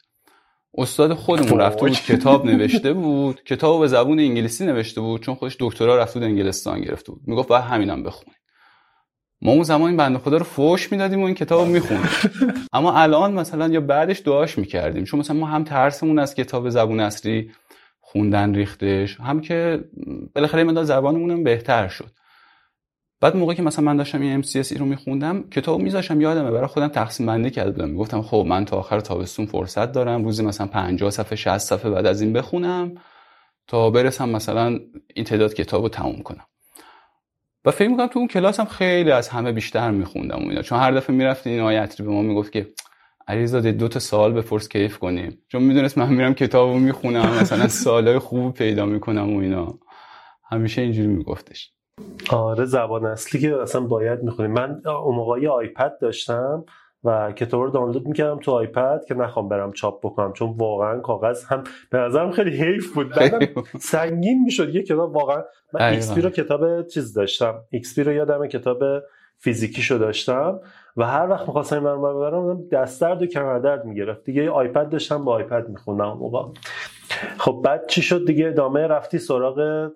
استاد 0.79 1.15
خودمون 1.15 1.61
رفته 1.61 1.81
بود 1.81 1.93
کتاب 1.93 2.47
نوشته 2.51 2.93
بود. 2.93 3.43
کتاب 3.43 3.81
به 3.81 3.87
زبون 3.87 4.21
انگلیسی 4.21 4.67
نوشته 4.67 5.01
بود 5.01 5.23
چون 5.23 5.35
خودش 5.35 5.57
دکترا 5.61 5.97
رفته 5.97 6.21
بود 6.21 6.29
انگلستان 6.29 6.81
گرفته 6.81 7.13
بود. 7.13 7.21
می‌گفت 7.27 7.49
باید 7.49 7.65
همینم 7.65 8.03
بخونید 8.03 8.46
ما 9.43 9.53
اون 9.53 9.63
زمان 9.63 9.89
این 9.89 9.97
بنده 9.97 10.19
خدا 10.19 10.37
رو 10.37 10.45
فوش 10.45 10.93
می‌دادیم 10.93 11.23
و 11.23 11.25
این 11.25 11.35
کتاب 11.35 11.61
رو 11.61 11.73
میخوندیم 11.73 12.09
اما 12.73 12.93
الان 12.93 13.33
مثلا 13.33 13.69
یا 13.69 13.81
بعدش 13.81 14.23
دعاش 14.25 14.59
می‌کردیم. 14.59 15.05
چون 15.05 15.21
مثلا 15.21 15.37
ما 15.37 15.47
هم 15.47 15.65
ترسمون 15.65 16.19
از 16.19 16.35
کتاب 16.35 16.69
زبون 16.69 17.01
اصلی 17.01 17.51
خوندن 18.01 18.55
ریختش 18.55 19.21
هم 19.21 19.41
که 19.41 19.85
بالاخره 20.35 20.65
مدار 20.65 20.85
زبانمون 20.85 21.45
بهتر 21.45 21.89
شد. 21.89 22.11
بعد 23.21 23.37
موقعی 23.37 23.57
که 23.57 23.63
مثلا 23.63 23.85
من 23.85 23.97
داشتم 23.97 24.21
این 24.21 24.43
MCSE 24.43 24.77
رو 24.79 24.87
میخوندم 24.87 25.43
کتاب 25.51 25.81
میذاشم 25.81 26.21
یادمه 26.21 26.51
برای 26.51 26.67
خودم 26.67 26.89
تقسیم 26.89 27.27
بندی 27.27 27.51
کرده 27.51 27.71
بودم 27.71 27.89
می‌گفتم 27.89 28.23
خب 28.23 28.45
من 28.49 28.65
تا 28.65 28.77
آخر 28.77 29.01
تابستون 29.01 29.47
فرصت 29.47 29.93
دارم 29.93 30.25
روزی 30.25 30.45
مثلا 30.45 30.67
50 30.67 31.11
صفحه 31.11 31.37
60 31.37 31.59
صفحه 31.59 31.91
بعد 31.91 32.07
از 32.07 32.21
این 32.21 32.33
بخونم 32.33 32.95
تا 33.67 33.91
برسم 33.91 34.29
مثلا 34.29 34.79
این 35.15 35.25
تعداد 35.25 35.55
کتاب 35.55 35.83
رو 35.83 35.89
تموم 35.89 36.23
کنم. 36.23 36.47
و 37.67 37.71
فکر 37.71 37.89
می‌کنم 37.89 38.07
تو 38.07 38.19
اون 38.19 38.29
کلاس 38.29 38.61
هم 38.61 38.67
خیلی 38.67 39.11
از 39.11 39.29
همه 39.29 39.53
بیشتر 39.53 39.91
میخوندم 39.91 40.39
اینا. 40.39 40.63
چون 40.63 40.79
هر 40.79 40.93
دفعه 40.93 41.17
می‌رفت 41.17 41.47
این 41.47 41.61
آیت 41.61 42.03
به 42.03 42.09
ما 42.09 42.23
می‌گفت 42.23 42.53
که 42.53 42.67
علیزاده 43.29 43.73
دو 43.73 43.89
تا 43.89 43.99
سوال 43.99 44.33
بپرس 44.33 44.69
کیف 44.69 44.99
کنیم. 44.99 45.39
چون 45.49 45.63
می‌دونست 45.63 45.99
من 45.99 46.09
میرم 46.09 46.35
کتابو 46.35 46.79
می‌خونم 46.79 47.39
مثلا 47.41 47.69
سوالای 47.69 48.19
خوب 48.19 48.55
پیدا 48.55 48.87
می‌کنم 48.87 49.37
و 49.37 49.39
اینا. 49.41 49.79
همیشه 50.51 50.83
اینجوری 50.83 51.09
میگفتش. 51.09 51.73
آره 52.31 52.65
زبان 52.65 53.07
اصلی 53.07 53.41
که 53.41 53.57
اصلا 53.63 53.81
باید 53.81 54.23
می‌خونیم. 54.23 54.53
من 54.53 54.83
اون 55.05 55.17
موقع 55.17 55.49
آیپد 55.49 55.99
داشتم. 56.01 56.65
و 57.05 57.33
کتاب 57.33 57.63
رو 57.63 57.71
دانلود 57.71 58.07
می‌کردم 58.07 58.39
تو 58.39 58.53
آیپد 58.53 59.01
که 59.09 59.15
نخوام 59.15 59.49
برم 59.49 59.73
چاپ 59.73 60.07
بکنم 60.07 60.33
چون 60.33 60.55
واقعا 60.57 61.01
کاغذ 61.01 61.45
هم 61.45 61.65
به 61.91 61.99
نظرم 61.99 62.31
خیلی 62.31 62.57
حیف 62.57 62.95
بود. 62.95 63.13
سنگین 63.81 64.43
می‌شد 64.45 64.75
یه 64.75 64.83
کتاب 64.83 65.17
واقعا 65.17 65.43
من 65.73 65.83
XP 65.83 66.19
رو 66.19 66.31
کتاب 66.31 66.87
چیز 66.87 67.15
داشتم 67.15 67.55
XP 67.71 67.99
رو 67.99 68.13
یادم 68.13 68.47
کتاب 68.47 68.83
فیزیکیشو 69.39 69.99
داشتم 69.99 70.61
و 70.97 71.07
هر 71.07 71.31
وقت 71.31 71.47
می‌خواستم 71.47 71.77
اینور 71.77 71.85
اونور 71.85 72.15
ببرم 72.15 72.69
دست 72.69 73.01
درد 73.01 73.23
و 73.23 73.27
کمر 73.27 73.59
درد 73.59 73.85
می‌گرفت. 73.85 74.25
دیگه 74.25 74.51
آیپد 74.51 74.89
داشتم 74.89 75.25
با 75.25 75.33
آیپد 75.33 75.69
میخوندم 75.69 76.13
موقع. 76.13 76.53
خب 77.39 77.63
بعد 77.65 77.87
چی 77.87 78.03
شد؟ 78.03 78.27
دیگه 78.27 78.49
ادامه 78.49 78.87
رفتی 78.87 79.19
سراغ 79.19 79.91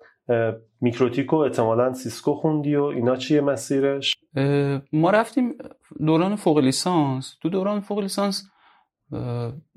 میکروتیکو 0.81 1.35
احتمالا 1.35 1.93
سیسکو 1.93 2.33
خوندی 2.33 2.75
و 2.75 2.83
اینا 2.83 3.15
چیه 3.15 3.41
مسیرش؟ 3.41 4.15
ما 4.93 5.11
رفتیم 5.11 5.53
دوران 5.99 6.35
فوق 6.35 6.57
لیسانس. 6.57 7.37
تو 7.41 7.49
دوران 7.49 7.79
فوق 7.79 7.99
لیسانس 7.99 8.43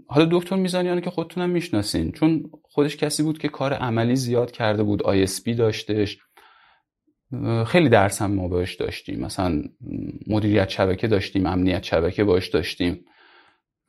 حالا 0.06 0.28
دکتر 0.30 0.56
میزانیانه 0.56 1.00
که 1.00 1.10
خودتونم 1.10 1.50
می‌شناسین 1.50 2.12
چون 2.12 2.50
خودش 2.62 2.96
کسی 2.96 3.22
بود 3.22 3.38
که 3.38 3.48
کار 3.48 3.72
عملی 3.72 4.16
زیاد 4.16 4.50
کرده 4.50 4.82
بود 4.82 5.02
ISP 5.02 5.56
داشتش. 5.56 6.18
خیلی 7.66 7.88
درس 7.88 8.22
هم 8.22 8.34
ما 8.34 8.48
باش 8.48 8.74
داشتیم. 8.74 9.20
مثلا 9.20 9.62
مدیریت 10.26 10.68
شبکه 10.68 11.08
داشتیم 11.08 11.46
امنیت 11.46 11.82
شبکه 11.82 12.24
باش 12.24 12.48
داشتیم. 12.48 13.04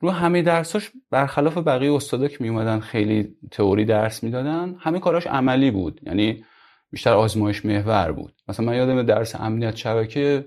رو 0.00 0.10
همه 0.10 0.42
درساش 0.42 0.90
برخلاف 1.10 1.58
بقیه 1.58 1.92
استادا 1.92 2.28
که 2.28 2.36
میومدن 2.40 2.80
خیلی 2.80 3.36
تئوری 3.50 3.84
درس 3.84 4.24
می‌دادن 4.24 4.76
همه 4.78 4.98
کاراش 4.98 5.26
عملی 5.26 5.70
بود. 5.70 6.00
یعنی 6.06 6.44
بیشتر 6.90 7.12
آزمایش 7.12 7.64
محور 7.64 8.12
بود. 8.12 8.32
مثلا 8.48 8.66
من 8.66 8.76
یادم 8.76 9.02
درس 9.02 9.40
امنیت 9.40 9.76
شبکه 9.76 10.44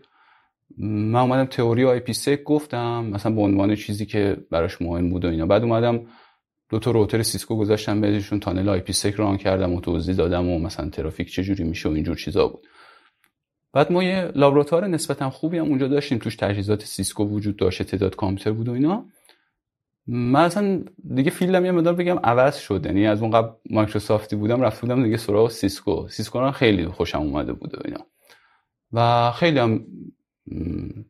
من 0.79 1.19
اومدم 1.19 1.45
تئوری 1.45 1.85
IPsec 1.85 2.43
گفتم 2.43 3.05
مثلا 3.05 3.31
به 3.31 3.41
عنوان 3.41 3.75
چیزی 3.75 4.05
که 4.05 4.37
براش 4.51 4.81
مهم 4.81 5.09
بود 5.09 5.25
و 5.25 5.27
اینا. 5.27 5.45
بعد 5.45 5.63
اومدم 5.63 6.05
دو 6.69 6.79
تا 6.79 6.91
router 6.91 7.23
سیسکو 7.23 7.55
گذاشتم 7.55 8.01
بهشون 8.01 8.39
tunnel 8.39 8.69
IPsec 8.69 9.13
run 9.13 9.37
کردم 9.37 9.73
و 9.73 9.81
توضیح 9.81 10.15
دادم 10.15 10.49
و 10.49 10.59
مثلا 10.59 10.89
ترافیک 10.89 11.31
چجوری 11.31 11.63
میشه 11.63 11.89
و 11.89 11.91
اینجور 11.91 12.15
چیزا 12.15 12.47
بود. 12.47 12.67
بعد 13.73 13.91
ما 13.91 14.03
یه 14.03 14.31
لابراتوار 14.35 14.87
نسبتا 14.87 15.29
خوبی 15.29 15.57
هم 15.57 15.65
اونجا 15.65 15.87
داشتیم 15.87 16.17
توش 16.17 16.35
تجهیزات 16.35 16.85
سیسکو 16.85 17.23
وجود 17.23 17.57
داشت 17.57 17.83
تعداد 17.83 18.15
کامپیوتر 18.15 18.51
بود 18.51 18.69
و 18.69 18.71
اینا. 18.71 19.05
من 20.07 20.41
اصلا 20.41 20.83
دیگه 21.15 21.31
field 21.31 21.60
م 21.60 21.65
یه 21.65 21.71
مقدار 21.71 21.93
بگم 21.93 22.19
عوض 22.23 22.57
شد 22.57 22.85
یعنی 22.85 23.07
از 23.07 23.21
اون 23.21 23.31
قبل 23.31 23.49
مایکروسافتی 23.69 24.35
بودم 24.35 24.61
رفته 24.61 24.81
بودم 24.81 25.03
دیگه 25.03 25.17
سراغ 25.17 25.49
سیسکو. 25.49 26.07
سیسکو 26.07 26.39
رو 26.39 26.51
خیلی 26.51 26.87
خوشم 26.87 27.19
اومده 27.19 27.53
بود 27.53 27.75
و 27.75 27.81
اینا. 27.85 28.05
و 28.93 29.31
خیلی 29.31 29.59
هم 29.59 29.85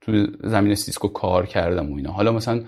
تو 0.01 0.27
زمینه 0.43 0.75
سیسکو 0.75 1.07
کار 1.07 1.45
کردم 1.45 1.91
و 1.91 1.95
اینا. 1.95 2.11
حالا 2.11 2.31
مثلا 2.31 2.63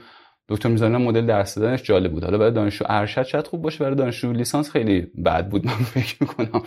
دکتر 0.50 0.70
میزانیان 0.70 0.98
مدل 0.98 1.26
درس 1.26 1.56
دادنش 1.56 1.84
جالب 1.84 2.12
بود. 2.12 2.24
حالا 2.24 2.38
برای 2.38 2.52
دانشجو 2.52 2.86
ارشد 2.90 3.24
شاید 3.24 3.48
خوب 3.48 3.62
باشه 3.62 3.84
برای 3.84 3.96
دانشجو 3.96 4.34
لیسانس 4.34 4.72
خیلی 4.72 5.02
بد 5.02 5.50
بود 5.50 5.66
من 5.66 5.72
فکر 5.72 6.16
می‌کنم. 6.22 6.64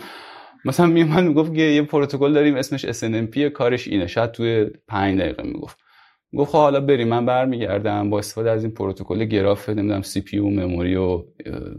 مثلا 0.65 0.85
میومد 0.85 1.23
می‌گفت 1.23 1.53
که 1.53 1.61
یه 1.61 1.81
پروتکل 1.81 2.33
داریم 2.33 2.55
اسمش 2.55 2.85
SNMP 2.85 3.39
کارش 3.39 3.87
اینه. 3.87 4.07
شاید 4.07 4.31
توی 4.31 4.65
5 4.87 5.19
دقیقه 5.19 5.43
می‌گفت. 5.43 5.79
گفت 6.37 6.51
خب 6.51 6.57
حالا 6.57 6.79
بریم. 6.79 7.07
من 7.07 7.25
برمیگردم 7.25 8.09
با 8.09 8.19
استفاده 8.19 8.51
از 8.51 8.63
این 8.63 8.73
پروتکل 8.73 9.25
گراف 9.25 9.69
نمی‌دونم 9.69 10.01
CPU 10.01 10.37
و 10.37 10.49
memory 10.49 10.95
و 10.95 11.23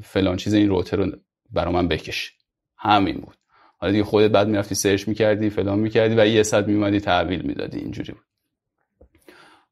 فلان 0.03 0.37
چیز 0.37 0.55
این 0.55 0.69
router 0.69 0.97
رو 0.97 1.13
برا 1.51 1.73
من 1.73 1.89
بکش. 1.89 2.33
همین 2.79 3.15
بود. 3.15 3.36
حالا 3.77 3.93
دیگه 3.93 4.05
خودت 4.05 4.31
بعد 4.31 4.49
می‌رفتی 4.49 4.75
search 4.75 5.09
می‌کردی 5.09 5.51
فلان 5.51 5.79
می‌کردی 5.79 6.15
و 6.15 6.27
یه 6.27 6.43
صد 6.43 6.69
میومدی 6.69 7.01
تحویل 7.01 7.43
می‌دادی. 7.43 7.79
اینجوری 7.79 8.13
بود. 8.13 8.23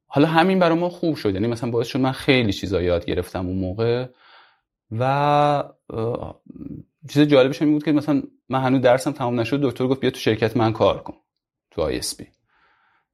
حالا 0.06 0.28
همین 0.28 0.58
برای 0.58 0.78
ما 0.78 0.88
خوب 0.88 1.16
شد. 1.16 1.34
یعنی 1.34 1.46
مثلا 1.46 1.70
باعث 1.70 1.86
شد 1.86 2.00
من 2.00 2.12
خیلی 2.12 2.52
چیزا 2.52 2.82
یاد 2.82 3.04
گرفتم 3.04 3.46
اون 3.46 3.58
موقع 3.58 4.06
و 4.90 5.64
چیز 7.08 7.22
جالبش 7.22 7.62
این 7.62 7.72
بود 7.72 7.84
که 7.84 7.92
مثلا 7.92 8.22
من 8.48 8.60
هنوز 8.60 8.80
درسم 8.80 9.12
تمام 9.12 9.40
نشد 9.40 9.62
دکتر 9.62 9.86
گفت 9.86 10.00
بیا 10.00 10.10
تو 10.10 10.18
شرکت 10.18 10.56
من 10.56 10.72
کار 10.72 11.02
کن 11.02 11.14
تو 11.70 11.82
ISP 11.82 12.26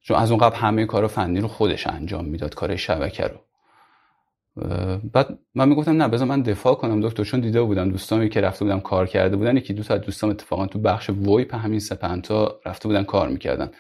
چون 0.01 0.17
از 0.17 0.31
اون 0.31 0.41
قبل 0.41 0.57
همه 0.57 0.87
کار 0.87 1.07
فنی 1.07 1.41
رو 1.41 1.49
خودش 1.49 1.87
انجام 1.87 2.25
می‌داد 2.25 2.55
کار 2.55 2.77
شبکه 2.77 3.25
رو. 3.25 3.50
بعد 5.13 5.39
من 5.55 5.69
می‌گفتم 5.69 6.03
نه 6.03 6.09
بذار 6.09 6.29
من 6.29 6.43
دفاع 6.43 6.75
کنم. 6.75 7.01
دکتر 7.01 7.25
چون 7.25 7.41
دیده 7.41 7.63
بودم 7.63 7.91
دوستانی 7.91 8.29
که 8.29 8.41
رفته 8.41 8.65
بودم 8.65 8.81
کار 8.81 9.07
کرده 9.07 9.37
بودن 9.37 9.57
یکی 9.57 9.75
دو 9.75 9.83
تا 9.83 9.97
دوستام 9.97 10.31
اتفاقا 10.31 10.67
تو 10.67 10.79
بخش 10.79 11.11
VoIP 11.11 11.55
همین 11.55 11.81
سپنتا 11.81 12.61
رفته 12.67 12.89
بودن 12.89 13.05
کار 13.05 13.29
می‌کردن. 13.29 13.71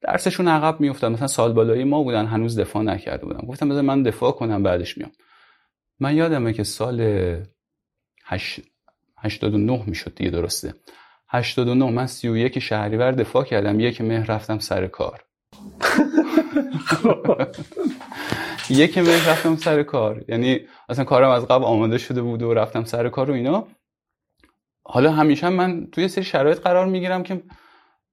درسشون 0.00 0.48
عقب 0.48 0.80
میافتاد. 0.80 1.12
مثلا 1.12 1.26
سال 1.26 1.52
بالایی 1.52 1.84
ما 1.84 2.02
بودن 2.02 2.26
هنوز 2.26 2.58
دفاع 2.58 2.82
نکرده 2.82 3.26
بودم 3.26 3.46
گفتم 3.48 3.68
بذار 3.68 3.82
من 3.82 4.02
دفاع 4.02 4.32
کنم 4.32 4.62
بعدش 4.62 4.98
میام. 4.98 5.10
من 6.00 6.16
یادمه 6.16 6.52
که 6.52 6.64
سال 6.64 7.00
89 9.16 9.82
می‌شد 9.86 10.14
دیگه 10.14 10.30
درسته. 10.30 10.74
89 11.28 11.90
من 11.90 12.06
31 12.06 12.58
شهریور 12.58 13.12
دفاع 13.12 13.44
کردم. 13.44 13.80
یک 13.80 14.00
مهر 14.00 14.26
رفتم 14.26 14.58
سر 14.58 14.86
کار. 14.86 15.24
یک 18.70 18.98
مهر 18.98 19.30
رفتم 19.30 19.56
سر 19.56 19.82
کار. 19.82 20.24
یعنی 20.28 20.60
اصلا 20.88 21.04
کارم 21.04 21.30
از 21.30 21.46
قبل 21.46 21.64
آماده 21.64 21.98
شده 21.98 22.22
بود 22.22 22.42
و 22.42 22.54
رفتم 22.54 22.84
سر 22.84 23.08
کار 23.08 23.30
و 23.30 23.34
اینا. 23.34 23.66
حالا 24.84 25.12
همیشه 25.12 25.48
من 25.48 25.86
توی 25.92 26.08
سری 26.08 26.24
شرایط 26.24 26.58
قرار 26.58 26.86
می‌گیرم 26.86 27.22
که 27.22 27.42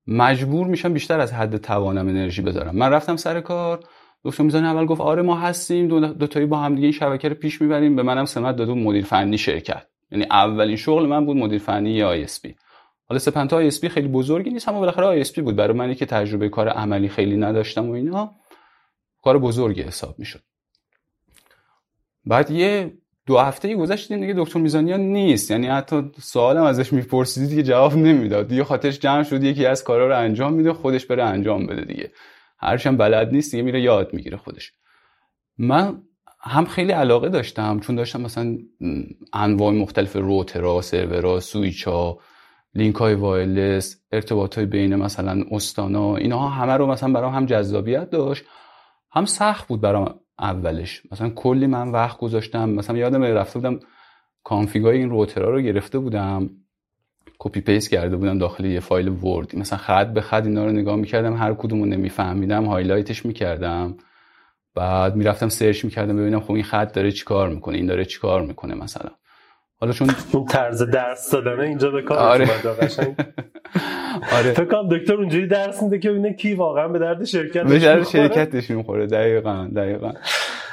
مجبور 0.07 0.67
میشم 0.67 0.93
بیشتر 0.93 1.19
از 1.19 1.33
حد 1.33 1.57
توانم 1.57 2.07
انرژی 2.07 2.41
بذارم. 2.41 2.75
من 2.75 2.89
رفتم 2.89 3.15
سر 3.15 3.41
کار 3.41 3.79
دکتر 4.23 4.43
میزان 4.43 4.65
اول 4.65 4.85
گفت 4.85 5.01
آره 5.01 5.21
ما 5.21 5.35
هستیم 5.35 5.87
دو, 5.87 6.27
تایی 6.27 6.45
با 6.45 6.57
هم 6.57 6.75
دیگه 6.75 6.85
این 6.85 6.91
شبکه 6.91 7.29
رو 7.29 7.35
پیش 7.35 7.61
می‌بریم. 7.61 7.95
به 7.95 8.03
منم 8.03 8.25
سمت 8.25 8.55
داد 8.55 8.69
مدیر 8.69 9.05
فنی 9.05 9.37
شرکت. 9.37 9.83
یعنی 10.11 10.23
اولین 10.23 10.75
شغل 10.75 11.05
من 11.05 11.25
بود 11.25 11.37
مدیر 11.37 11.59
فنی 11.59 12.03
آی 12.03 12.23
اس 12.23 12.41
حالا 13.05 13.19
سپنتا 13.19 13.57
آی 13.57 13.67
اس 13.67 13.85
خیلی 13.85 14.07
بزرگی 14.07 14.49
نیست 14.49 14.69
اما 14.69 14.79
بالاخره 14.79 15.05
ISP 15.05 15.39
بود. 15.39 15.55
برای 15.55 15.77
منی 15.77 15.95
که 15.95 16.05
تجربه 16.05 16.49
کار 16.49 16.69
عملی 16.69 17.09
خیلی 17.09 17.37
نداشتم 17.37 17.89
و 17.89 17.91
اینا. 17.91 18.31
کار 19.23 19.39
بزرگی 19.39 19.81
حساب 19.81 20.19
می‌شد. 20.19 20.41
بعد 22.25 22.51
یه 22.51 22.93
دو 23.25 23.37
هفته 23.37 23.75
گذشت 23.75 24.13
دیگه 24.13 24.33
دکتر 24.37 24.59
میزانیان 24.59 24.99
نیست. 24.99 25.51
یعنی 25.51 25.67
حتی 25.67 26.11
سوالم 26.21 26.63
ازش 26.63 26.93
میپرسیدی 26.93 27.47
دیگه 27.47 27.63
جواب 27.63 27.95
نمی‌داد. 27.95 28.47
دیگه 28.47 28.63
خاطرش 28.63 28.99
جمع 28.99 29.23
شد 29.23 29.43
یکی 29.43 29.65
از 29.65 29.83
کارا 29.83 30.07
رو 30.07 30.17
انجام 30.17 30.53
میده 30.53 30.73
خودش 30.73 31.05
بره 31.05 31.23
انجام 31.23 31.67
بده 31.67 31.85
دیگه. 31.85 32.11
هرچند 32.59 32.97
بلد 32.97 33.31
نیست 33.31 33.51
دیگه 33.51 33.63
میره 33.63 33.81
یاد 33.81 34.13
می‌گیره 34.13 34.37
خودش. 34.37 34.73
من 35.57 36.01
هم 36.43 36.65
خیلی 36.65 36.91
علاقه 36.91 37.29
داشتم 37.29 37.79
چون 37.79 37.95
داشتم 37.95 38.21
مثلا 38.21 38.57
انواع 39.33 39.71
مختلف 39.71 40.15
router 40.15 40.81
ا 40.81 40.90
server 40.90 41.39
ا 41.39 41.49
switch 41.49 42.08
ا 42.08 42.17
لینک 42.75 42.95
های 42.95 43.13
wireless 43.13 44.01
ارتباط 44.11 44.55
های 44.57 44.65
بین 44.65 44.95
مثلا 44.95 45.43
استانا 45.51 46.15
اینها 46.15 46.49
همه 46.49 46.73
رو 46.73 46.87
مثلا 46.87 47.13
برام 47.13 47.33
هم 47.33 47.45
جذابیت 47.45 48.09
داشت. 48.09 48.43
هم 49.11 49.25
سخت 49.25 49.67
بود 49.67 49.81
برام 49.81 50.19
اولش. 50.39 51.01
مثلا 51.11 51.29
کلی 51.29 51.67
من 51.67 51.91
وقت 51.91 52.17
گذاشتم. 52.17 52.69
مثلا 52.69 52.97
یادمه 52.97 53.23
رفته 53.23 53.59
بودم 53.59 53.79
config 54.43 54.90
ای 54.90 54.97
این 54.97 55.09
router 55.09 55.44
ها 55.44 55.49
رو 55.49 55.61
گرفته 55.61 55.99
بودم. 55.99 56.49
copy 57.39 57.61
paste 57.61 57.89
کرده 57.89 58.15
بودم 58.17 58.37
داخل 58.37 58.65
یه 58.65 58.79
فایل 58.79 59.07
Word. 59.09 59.55
مثلا 59.55 59.79
خط 59.79 60.07
به 60.07 60.21
خط 60.21 60.45
اینا 60.45 60.65
رو 60.65 60.71
نگاه 60.71 60.95
می‌کردم. 60.95 61.35
هر 61.35 61.53
کدوم 61.53 61.79
رو 61.79 61.85
نمیفهمیدم. 61.85 62.65
highlight 62.65 63.15
ش 63.15 63.25
می‌کردم. 63.25 63.97
بعد 64.75 65.15
می‌رفتم 65.15 65.49
سرچ 65.49 65.85
می‌کردم 65.85 66.17
ببینم 66.17 66.39
خب 66.39 66.51
این 66.51 66.63
خط 66.63 66.93
داره 66.95 67.11
چیکار 67.11 67.49
می‌کنه. 67.49 67.77
این 67.77 67.85
داره 67.85 68.05
چیکار 68.05 68.41
می‌کنه 68.41 68.75
مثلا. 68.75 69.09
حالا 69.81 69.93
چون 69.93 70.09
اون 70.31 70.45
طرز 70.45 70.81
درس 70.83 71.31
دادنه 71.31 71.63
اینجا 71.63 71.91
به 71.91 72.01
کار 72.01 72.17
آره. 72.17 72.49
آره. 74.37 74.53
فکر 74.53 74.65
کنم 74.65 74.89
دکتر 74.89 75.13
اونجوری 75.13 75.47
درس 75.47 75.83
میده 75.83 75.99
که 75.99 76.09
ببینه 76.09 76.33
کی 76.33 76.53
واقعا 76.53 76.87
به 76.87 76.99
درد 76.99 77.25
شرکت 77.25 77.63
به 77.63 77.79
درد 77.79 78.07
شرکتش 78.07 78.69
می‌خوره 78.71 79.07
دقیقاً 79.07 79.69
دقیقاً. 79.75 80.11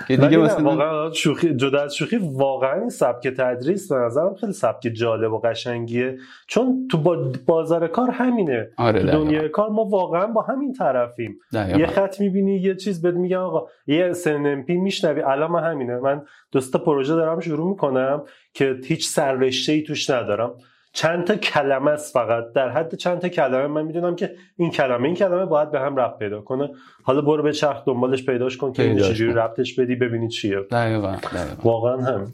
که 0.08 0.16
دیگه 0.16 0.36
مثلا 0.36 0.64
واقعا 0.64 1.12
شوخی 1.12 1.54
جدا 1.54 1.82
از 1.82 1.94
شوخی 1.94 2.18
واقعا 2.32 2.80
این 2.80 2.88
سبک 2.88 3.28
تدریس 3.28 3.92
به 3.92 3.98
نظرم 3.98 4.34
خیلی 4.34 4.52
سبک 4.52 4.88
جالب 4.92 5.32
و 5.32 5.38
قشنگیه. 5.38 6.18
چون 6.46 6.88
تو 6.90 6.98
بازار 7.46 7.86
کار 7.86 8.10
همینه. 8.10 8.68
آره 8.76 9.00
تو 9.00 9.06
دنیای 9.06 9.48
کار 9.48 9.68
ما 9.68 9.84
واقعا 9.84 10.26
با 10.26 10.42
همین 10.42 10.72
طرفیم. 10.72 11.38
یه 11.52 11.86
خط 11.86 12.20
می‌بینی 12.20 12.56
یه 12.56 12.74
چیز 12.74 13.02
بهت 13.02 13.14
میگم 13.14 13.40
آقا 13.40 13.66
یه 13.86 14.12
SNMP 14.12 14.70
میشنوی. 14.70 15.22
الان 15.22 15.64
همینه. 15.64 15.96
من 15.96 16.22
دوستا 16.52 16.78
پروژه 16.78 17.14
دارم 17.14 17.40
شروع 17.40 17.68
می‌کنم 17.68 18.22
که 18.52 18.76
هیچ 18.84 19.08
سررشته 19.08 19.72
ای 19.72 19.82
توش 19.82 20.10
ندارم. 20.10 20.54
چند 20.98 21.24
تا 21.24 21.36
کلمه 21.36 21.90
است 21.90 22.12
فقط. 22.12 22.52
در 22.52 22.70
حد 22.70 22.94
چند 22.94 23.18
تا 23.18 23.28
کلمه 23.28 23.66
من 23.66 23.82
می‌دونم 23.82 24.16
که 24.16 24.34
این 24.56 24.70
کلمه 24.70 25.04
این 25.04 25.14
کلمه 25.14 25.46
باید 25.46 25.70
به 25.70 25.80
هم 25.80 25.96
ربط 25.96 26.18
پیدا 26.18 26.40
کنه. 26.40 26.70
حالا 27.02 27.20
برو 27.20 27.42
به 27.42 27.52
چرخ 27.52 27.84
دنبالش 27.84 28.26
پیداش 28.26 28.56
کن 28.56 28.72
که 28.72 28.82
این 28.82 28.98
چجوری 28.98 29.32
ربطش 29.32 29.80
بدی 29.80 29.94
ببینی 29.96 30.28
چیه. 30.28 30.60
دقیقاً 30.60 31.16
واقعا 31.62 31.96
هم. 31.96 32.32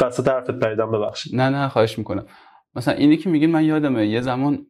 دست 0.00 0.24
طرفت 0.24 0.50
پریدم 0.50 0.90
ببخشید. 0.90 1.36
نه 1.36 1.48
نه 1.48 1.68
خواهش 1.68 1.98
می‌کنم. 1.98 2.26
مثلا 2.76 2.94
اینی 2.94 3.16
که 3.16 3.30
میگین 3.30 3.50
من 3.50 3.64
یادمه 3.64 4.06
یه 4.06 4.20
زمان 4.20 4.66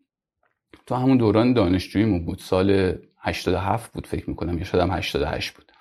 تو 0.86 0.94
همون 0.94 1.16
دوران 1.16 1.52
دانشجوییمون 1.52 2.24
بود. 2.24 2.38
سال 2.38 2.94
87 3.18 3.92
بود 3.92 4.06
فکر 4.06 4.30
می‌کنم 4.30 4.58
یا 4.58 4.64
شدم 4.64 4.90
88 4.90 5.54
بود. 5.54 5.72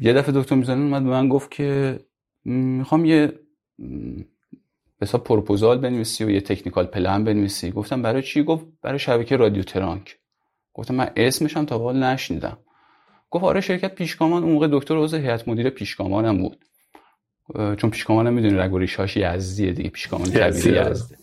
یه 0.00 0.12
دفعه 0.12 0.34
دکتر 0.34 0.56
می‌زنن 0.56 0.82
اومد 0.82 1.04
به 1.04 1.10
من 1.10 1.28
گفت 1.28 1.50
که 1.50 2.00
می‌خوام 2.44 3.04
یه 3.04 3.32
حساب 5.02 5.24
پروپوزال 5.24 5.78
بنویسی 5.78 6.24
و 6.24 6.30
یه 6.30 6.40
تکنیکال 6.40 6.86
پلن 6.86 7.24
بنویسی. 7.24 7.70
گفتم 7.70 8.02
برای 8.02 8.22
چی؟ 8.22 8.42
گفت 8.42 8.66
برای 8.82 8.98
شبکه 8.98 9.36
رادیو 9.36 9.62
ترانک. 9.62 10.18
گفتم 10.74 10.94
من 10.94 11.10
اسمشم 11.16 11.64
تا 11.64 11.78
حال 11.78 12.02
نشنیدم. 12.02 12.58
گفت 13.30 13.44
آره 13.44 13.60
شرکت 13.60 13.94
پیشگامان 13.94 14.42
اون 14.42 14.52
موقع 14.52 14.68
دکتر 14.72 14.96
عضو 14.96 15.16
هیئت 15.16 15.48
مدیره 15.48 15.70
پیشگامانم 15.70 16.38
بود. 16.38 16.64
چون 17.54 17.90
پیشگامانم 17.90 18.32
می‌دونی 18.32 18.54
رگ 18.54 18.72
و 18.72 18.78
ریشاش 18.78 19.16
یزدیه 19.16 19.72
دیگه 19.72 19.90
پیشگامان 19.90 20.30
کبیر 20.30 20.66
یزده 20.66 21.18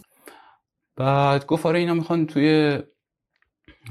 بعد 0.96 1.46
گفت 1.46 1.66
آره 1.66 1.80
اینا 1.80 1.94
می‌خوان 1.94 2.26
توی 2.26 2.80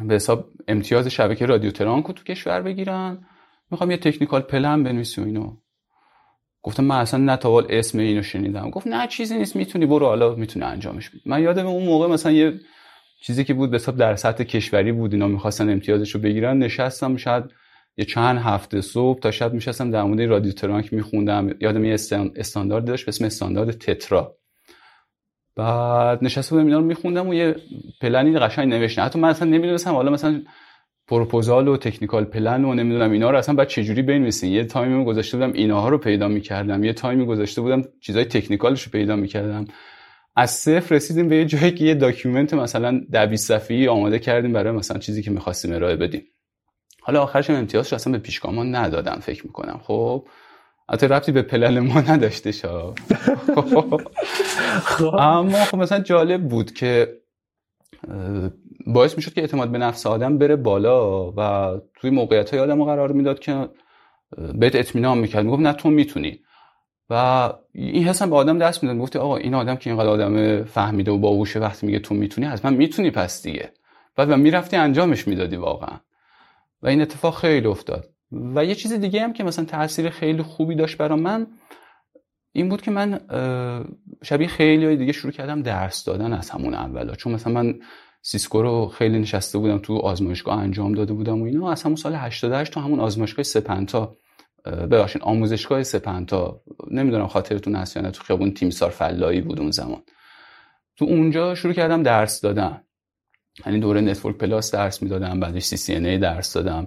به 0.03 0.15
حساب 0.15 0.51
امتیاز 0.69 1.07
شبکه 1.07 1.47
رادیو 1.47 1.71
ترانک 1.71 2.07
رو 2.07 2.13
تو 2.13 2.25
کشور 2.25 2.63
بگیرن. 2.63 3.27
می‌خوام 3.71 3.91
یه 3.91 3.97
تکنیکال 3.97 4.41
پلن 4.41 4.83
بنویسی 4.83 5.21
و 5.21 5.25
اینو. 5.25 5.57
گفتم 6.62 6.85
من 6.85 6.97
اصلا 6.97 7.21
نه 7.21 7.37
تا 7.37 7.61
اسم 7.61 7.99
اینو 7.99 8.23
شنیدم. 8.23 8.71
گفت 8.71 8.87
نه 8.87 9.07
چیزی 9.07 9.38
نیست 9.38 9.57
می‌تونی 9.57 9.87
برو 9.87 10.07
حالا 10.07 10.35
می‌تونه 10.35 10.67
انجامش 10.67 11.11
بدی. 11.11 11.21
من 11.26 11.43
یادم 11.43 11.67
اون 11.67 11.85
موقع 11.87 12.07
مثلا 12.07 12.33
یه 12.33 12.61
چیزی 13.23 13.45
که 13.45 13.55
بود 13.55 13.71
به 13.71 13.76
حساب 13.76 13.97
در 13.97 14.17
سطح 14.17 14.45
کشوری 14.45 14.93
بود 14.93 15.12
اینا 15.12 15.29
می‌خواستن 15.29 15.71
امتیازش 15.71 16.14
رو 16.14 16.21
بگیرن 16.21 16.59
نشستم 16.59 17.17
شاید 17.17 17.45
یه 17.97 18.05
چند 18.05 18.38
هفته 18.38 18.81
صبح 18.81 19.21
تا 19.21 19.31
شب 19.31 19.52
میشستم 19.52 19.90
در 19.90 20.02
مورد 20.02 20.21
رادیو 20.21 20.52
ترانک 20.52 20.93
میخوندم. 20.93 21.50
یادم 21.61 21.85
یه 21.85 21.97
استاندارد 22.37 22.85
داشت 22.85 23.05
به 23.05 23.09
اسم 23.09 23.25
استاندارد 23.25 23.71
تترا. 23.71 24.37
بعد 25.57 26.25
نشسته 26.25 26.55
بودم 26.55 26.67
اینا 26.67 26.79
رو 26.79 26.85
میخوندم 26.85 27.29
و 27.29 27.35
یه 27.35 27.57
پلنی 28.00 28.38
قشنگ 28.38 28.69
نوشتم 28.69 29.05
حتی 29.05 29.19
من 29.19 29.29
اصلا 29.29 29.49
نمی‌دونستم 29.49 29.95
حالا 29.95 30.11
مثلا 30.11 30.43
پروپوزال 31.11 31.69
و 31.69 31.76
technical 31.76 32.25
plan 32.25 32.64
و 32.64 32.75
نمی‌دونم 32.75 33.11
اینا 33.11 33.31
رو 33.31 33.38
اصلا 33.38 33.55
بعد 33.55 33.69
چجوری 33.69 34.02
بنویسین؟ 34.02 34.52
یه 34.52 34.64
time 34.64 34.97
ی 34.97 35.05
گذاشته 35.05 35.37
بودم 35.37 35.52
ایناها 35.52 35.88
رو 35.88 35.99
پیدا 35.99 36.29
می‌کردم. 36.29 36.85
یه 36.85 36.93
time 36.93 37.20
ی 37.20 37.26
گذاشته 37.26 37.61
بودم 37.61 37.83
چیزای 38.00 38.25
technical 38.25 38.72
ش 38.72 38.83
رو 38.83 38.90
پیدا 38.93 39.17
می‌کردم. 39.17 39.64
از 40.37 40.50
صفر 40.50 40.95
رسیدیم 40.95 41.29
به 41.29 41.37
یه 41.37 41.45
جایی 41.45 41.73
که 41.73 41.85
یه 41.85 41.95
document 41.95 42.55
مثلا 42.55 43.00
20 43.31 43.49
صفحه‌ای 43.49 43.88
آماده 43.88 44.19
کردیم 44.19 44.52
برای 44.52 44.73
مثلا 44.73 44.99
چیزی 44.99 45.23
که 45.23 45.31
می‌خواستیم 45.31 45.73
ارائه 45.73 45.97
بدیم. 45.97 46.23
حالا 47.01 47.23
آخرش 47.23 47.51
امتیازش 47.51 47.92
اصلا 47.92 48.12
به 48.12 48.18
پیشگامان 48.18 48.75
ندادم 48.75 49.18
فکر 49.23 49.46
می‌کنم. 49.46 49.81
خب 49.83 50.27
حتی 50.92 51.07
ربطی 51.07 51.33
به 51.33 51.42
پلن 51.42 51.79
ما 51.79 52.01
نداشته 52.01 52.53
شا. 52.53 52.94
خب. 54.85 55.14
اما 55.18 55.64
خب 55.64 55.77
مثلا 55.79 56.01
جالب 56.01 56.49
بود 56.49 56.73
که 56.73 57.20
باعث 58.87 59.16
می‌شد 59.16 59.33
که 59.33 59.40
اعتماد 59.40 59.69
به 59.69 59.79
نفس 59.79 60.07
آدم 60.07 60.38
بره 60.38 60.57
بالا 60.57 61.31
و 61.31 61.81
توی 61.95 62.11
موقعیت 62.11 62.51
های 62.51 62.61
آدم 62.61 62.85
قرار 62.85 63.12
می‌داد 63.12 63.38
که 63.38 63.69
بهت 64.55 64.77
اطمینان 64.77 65.19
می‌کرد. 65.19 65.45
می‌گفت 65.45 65.62
نه 65.62 65.73
تو 65.73 65.90
می‌تونی. 65.90 66.40
و 67.11 67.53
این 67.73 68.05
حس 68.05 68.23
به 68.23 68.37
آدم 68.37 68.59
دست 68.59 68.83
می‌داد. 68.83 68.99
گفتی 68.99 69.19
آقا 69.19 69.37
این 69.37 69.55
آدم 69.55 69.77
که 69.77 69.90
اینقدر 69.90 70.09
آدم 70.09 70.64
فهمیده 70.64 71.11
و 71.12 71.19
باهوشه 71.19 71.61
وقتی 71.61 71.87
میگه 71.87 71.99
تو 71.99 72.14
می‌تونی 72.14 72.47
حتما 72.47 72.71
می‌تونی 72.71 73.11
پس 73.11 73.43
دیگه. 73.43 73.73
بعد 74.16 74.31
و 74.31 74.37
می‌رفتی 74.37 74.77
انجامش 74.77 75.29
می‌دادی 75.29 75.57
واقعا. 75.57 75.97
و 76.83 76.88
این 76.88 77.03
اتفاق 77.03 77.37
خیلی 77.37 77.66
افتاد. 77.66 78.07
و 78.55 78.64
یه 78.64 78.75
چیز 78.75 78.93
دیگه 78.93 79.23
هم 79.23 79.33
که 79.33 79.45
مثلا 79.45 79.64
تاثیر 79.64 80.11
خیلی 80.11 80.43
خوبی 80.43 80.75
داشت 80.75 80.97
برا 80.97 81.16
من 81.16 81.47
این 82.53 82.69
بود 82.69 82.83
که 82.83 82.90
من 82.90 83.21
شبیه 84.23 84.49
خیلی 84.49 84.97
دیگه 84.97 85.12
شروع 85.12 85.33
کردم 85.33 85.62
درس 85.62 86.05
دادن 86.05 86.33
از 86.33 86.51
همون 86.51 86.75
اولا. 86.75 87.14
چون 87.14 87.33
مثلا 87.33 87.53
من 87.53 87.75
Cisco 88.23 88.62
رو 88.62 88.87
خیلی 88.87 89.18
نشسته 89.18 89.59
بودم 89.59 89.78
تو 89.78 89.96
آزمایشگاه 89.98 90.59
انجام 90.59 90.92
داده 90.92 91.12
بودم 91.12 91.42
و 91.42 91.44
اینا. 91.44 91.70
از 91.70 91.83
همون 91.83 91.96
سال 91.96 92.14
88 92.14 92.72
تو 92.72 92.80
همون 92.80 93.00
آزمایشگاه 93.00 93.42
سپنتا 93.42 94.16
ببخشید 94.64 95.22
آموزشگاه 95.22 95.83
سپنتا. 95.83 96.62
نمی‌دونم 96.90 97.26
خاطرتون 97.26 97.74
هست 97.74 97.96
یا 97.96 98.02
نه 98.02 98.11
تو 98.11 98.22
خیابون 98.22 98.54
تیمسار 98.54 98.90
فلایی 98.90 99.40
بود 99.40 99.61
اون 99.61 99.70
زمان. 99.70 100.02
تو 100.96 101.04
اونجا 101.04 101.54
شروع 101.54 101.72
کردم 101.72 102.02
درس 102.02 102.40
دادن. 102.40 102.85
یعنی 103.66 103.80
دوره 103.80 104.00
Network 104.01 104.37
Plus 104.37 104.70
درس 104.70 105.02
می‌دادم 105.02 105.40
بعدش 105.40 105.62
CCNA 105.62 106.18
درس 106.18 106.52
دادم. 106.52 106.87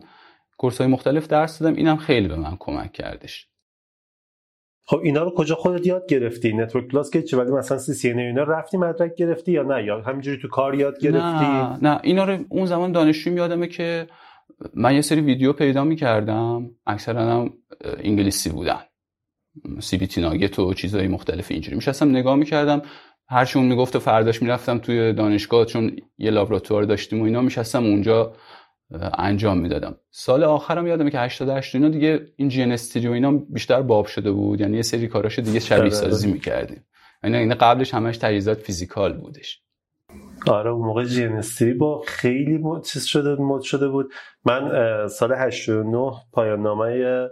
course 0.57 0.77
های 0.77 0.87
مختلف 0.87 1.27
درس 1.27 1.59
دادم. 1.59 1.75
اینم 1.75 1.97
خیلی 1.97 2.27
به 2.27 2.35
من 2.35 2.57
کمک 2.59 2.91
کردش. 2.91 3.47
خب 4.85 4.99
اینا 5.03 5.23
رو 5.23 5.31
کجا 5.31 5.55
خودت 5.55 5.87
یاد 5.87 6.05
گرفتی؟ 6.09 6.53
Network 6.53 6.87
Plus 6.87 7.09
که 7.09 7.21
هیچ 7.21 7.37
ولی 7.37 7.51
مثلا 7.51 7.77
CCNA 7.77 8.11
اینا 8.11 8.43
رفتی 8.43 8.77
مدرک 8.77 9.15
گرفتی 9.15 9.51
یا 9.51 9.63
نه؟ 9.63 9.83
یا 9.83 10.01
همینجوری 10.01 10.41
تو 10.41 10.47
کار 10.47 10.75
یاد 10.75 10.99
گرفتی؟ 10.99 11.45
نه. 11.45 11.77
نه 11.81 11.99
اینا 12.03 12.23
رو 12.23 12.37
اون 12.49 12.65
زمان 12.65 12.91
دانشجو 12.91 13.33
یادمه 13.33 13.67
که 13.67 14.07
من 14.73 14.95
یه 14.95 15.01
سری 15.01 15.21
ویدیو 15.21 15.53
پیدا 15.53 15.83
می‌کردم. 15.83 16.69
اکثرا 16.85 17.21
هم 17.21 17.53
انگلیسی 17.97 18.49
بودن. 18.49 18.79
CBT 19.79 20.21
Nuggets 20.21 20.59
و 20.59 20.73
چیزهای 20.73 21.07
مختلف 21.07 21.51
اینجوری. 21.51 21.75
میشستم 21.75 22.09
نگاه 22.09 22.35
می‌کردم. 22.35 22.81
هر 23.27 23.51
اون 23.55 23.65
می‌گفت 23.65 23.97
فرداش 23.97 24.41
می‌رفتم 24.41 24.77
توی 24.77 25.13
دانشگاه 25.13 25.65
چون 25.65 25.95
یه 26.17 26.31
لابراتوار 26.31 26.83
داشتیم 26.83 27.21
و 27.21 27.23
اینا 27.23 27.41
میشستم 27.41 27.83
اونجا 27.83 28.33
انجام 29.17 29.57
می‌دادم. 29.57 29.95
سال 30.11 30.43
آخرم 30.43 30.87
یادمه 30.87 31.11
که 31.11 31.19
88 31.19 31.75
اینا 31.75 31.89
دیگه 31.89 32.25
این 32.35 32.49
جی 32.49 32.61
ان 32.61 32.71
استودیو 32.71 33.11
اینا 33.11 33.31
بیشتر 33.31 33.81
باب 33.81 34.05
شده 34.05 34.31
بود. 34.31 34.61
یعنی 34.61 34.75
یه 34.75 34.81
سری 34.81 35.07
کاراش 35.07 35.39
دیگه 35.39 35.59
شبیه 35.59 35.89
سازی. 35.89 36.31
می‌کردیم. 36.31 36.85
یعنی 37.23 37.37
اینا 37.37 37.55
قبلش 37.55 37.93
همش 37.93 38.17
تجهیزات 38.17 38.57
فیزیکال 38.57 39.13
بودش. 39.13 39.63
آره 40.47 40.69
اون 40.69 40.85
موقع 40.85 41.03
جی 41.03 41.23
ان 41.23 41.43
با 41.79 42.01
خیلی 42.07 42.57
مد 42.57 42.83
چیز 42.83 43.03
شده 43.03 43.41
مد 43.41 43.61
شده 43.61 43.87
بود. 43.89 44.11
من 44.45 44.71
سال 45.07 45.33
89 45.33 46.11
پایان 46.31 46.61
نامه 46.61 47.27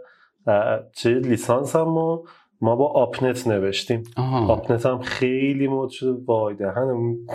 چه 0.95 1.09
لیسانس 1.09 1.75
هم 1.75 1.81
ما, 1.81 2.23
ما 2.61 2.75
با 2.75 2.87
آپنت 2.87 3.47
نوشتیم. 3.47 4.03
آها. 4.17 4.53
آپنت 4.53 4.85
هم 4.85 4.99
خیلی 4.99 5.67
مد 5.67 5.89
شده 5.89 6.11
وای 6.25 6.55
دهنم. 6.55 7.15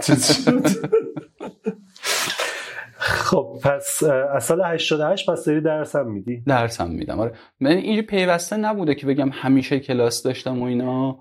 خب 3.06 3.58
پس 3.62 4.02
از 4.34 4.44
سال 4.44 4.62
88 4.64 5.30
پس 5.30 5.44
داری 5.44 5.60
درسم 5.60 6.06
میدی؟ 6.06 6.40
درسم 6.46 6.90
میدم. 6.90 7.20
آره. 7.20 7.32
من 7.60 7.70
اینجا 7.70 8.02
پیوسته 8.02 8.56
نبوده 8.56 8.94
که 8.94 9.06
بگم 9.06 9.30
همیشه 9.32 9.80
کلاس 9.80 10.22
داشتم 10.22 10.62
و 10.62 10.64
اینا. 10.64 11.18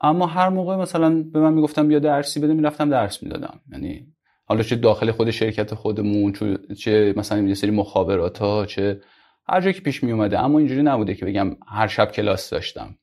اما 0.00 0.26
هر 0.26 0.48
موقع 0.48 0.76
مثلا 0.76 1.24
به 1.32 1.40
من 1.40 1.52
می‌گفتم 1.52 1.88
بیا 1.88 1.98
درسی 1.98 2.40
بده 2.40 2.54
می‌رفتم 2.54 2.90
درس 2.90 3.22
می‌دادم. 3.22 3.60
یعنی 3.72 4.06
حالا 4.44 4.62
چه 4.62 4.76
داخل 4.76 5.10
خود 5.10 5.30
شرکت 5.30 5.74
خودمون 5.74 6.32
چه 6.78 7.14
مثلا 7.16 7.42
یه 7.42 7.54
سری 7.54 7.70
مخابرات 7.70 8.38
ها 8.38 8.66
چه 8.66 9.00
هر 9.48 9.60
جایی 9.60 9.74
که 9.74 9.80
پیش 9.80 10.04
می 10.04 10.12
اومده 10.12 10.38
اما 10.38 10.58
اینجوری 10.58 10.82
نبوده 10.82 11.14
که 11.14 11.26
بگم 11.26 11.56
هر 11.68 11.86
شب 11.86 12.12
کلاس 12.12 12.50
داشتم. 12.50 12.94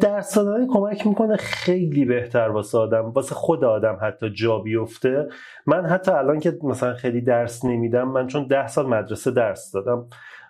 درس 0.00 0.34
دادن 0.34 0.66
کمک 0.66 1.06
می‌کنه 1.06 1.36
خیلی 1.36 2.04
بهتر 2.04 2.48
واسه 2.48 2.78
آدم 2.78 3.10
واسه 3.10 3.34
خود 3.34 3.64
آدم 3.64 3.98
حتی 4.02 4.30
جا 4.30 4.58
بیفته. 4.58 5.28
من 5.66 5.86
حتی 5.86 6.10
الان 6.10 6.40
که 6.40 6.58
مثلا 6.62 6.94
خیلی 6.94 7.20
درس 7.20 7.64
نمیدم 7.64 8.08
من 8.08 8.26
چون 8.26 8.46
ده 8.46 8.66
سال 8.66 8.86
مدرسه 8.86 9.30
درس 9.30 9.72
دادم. 9.72 10.06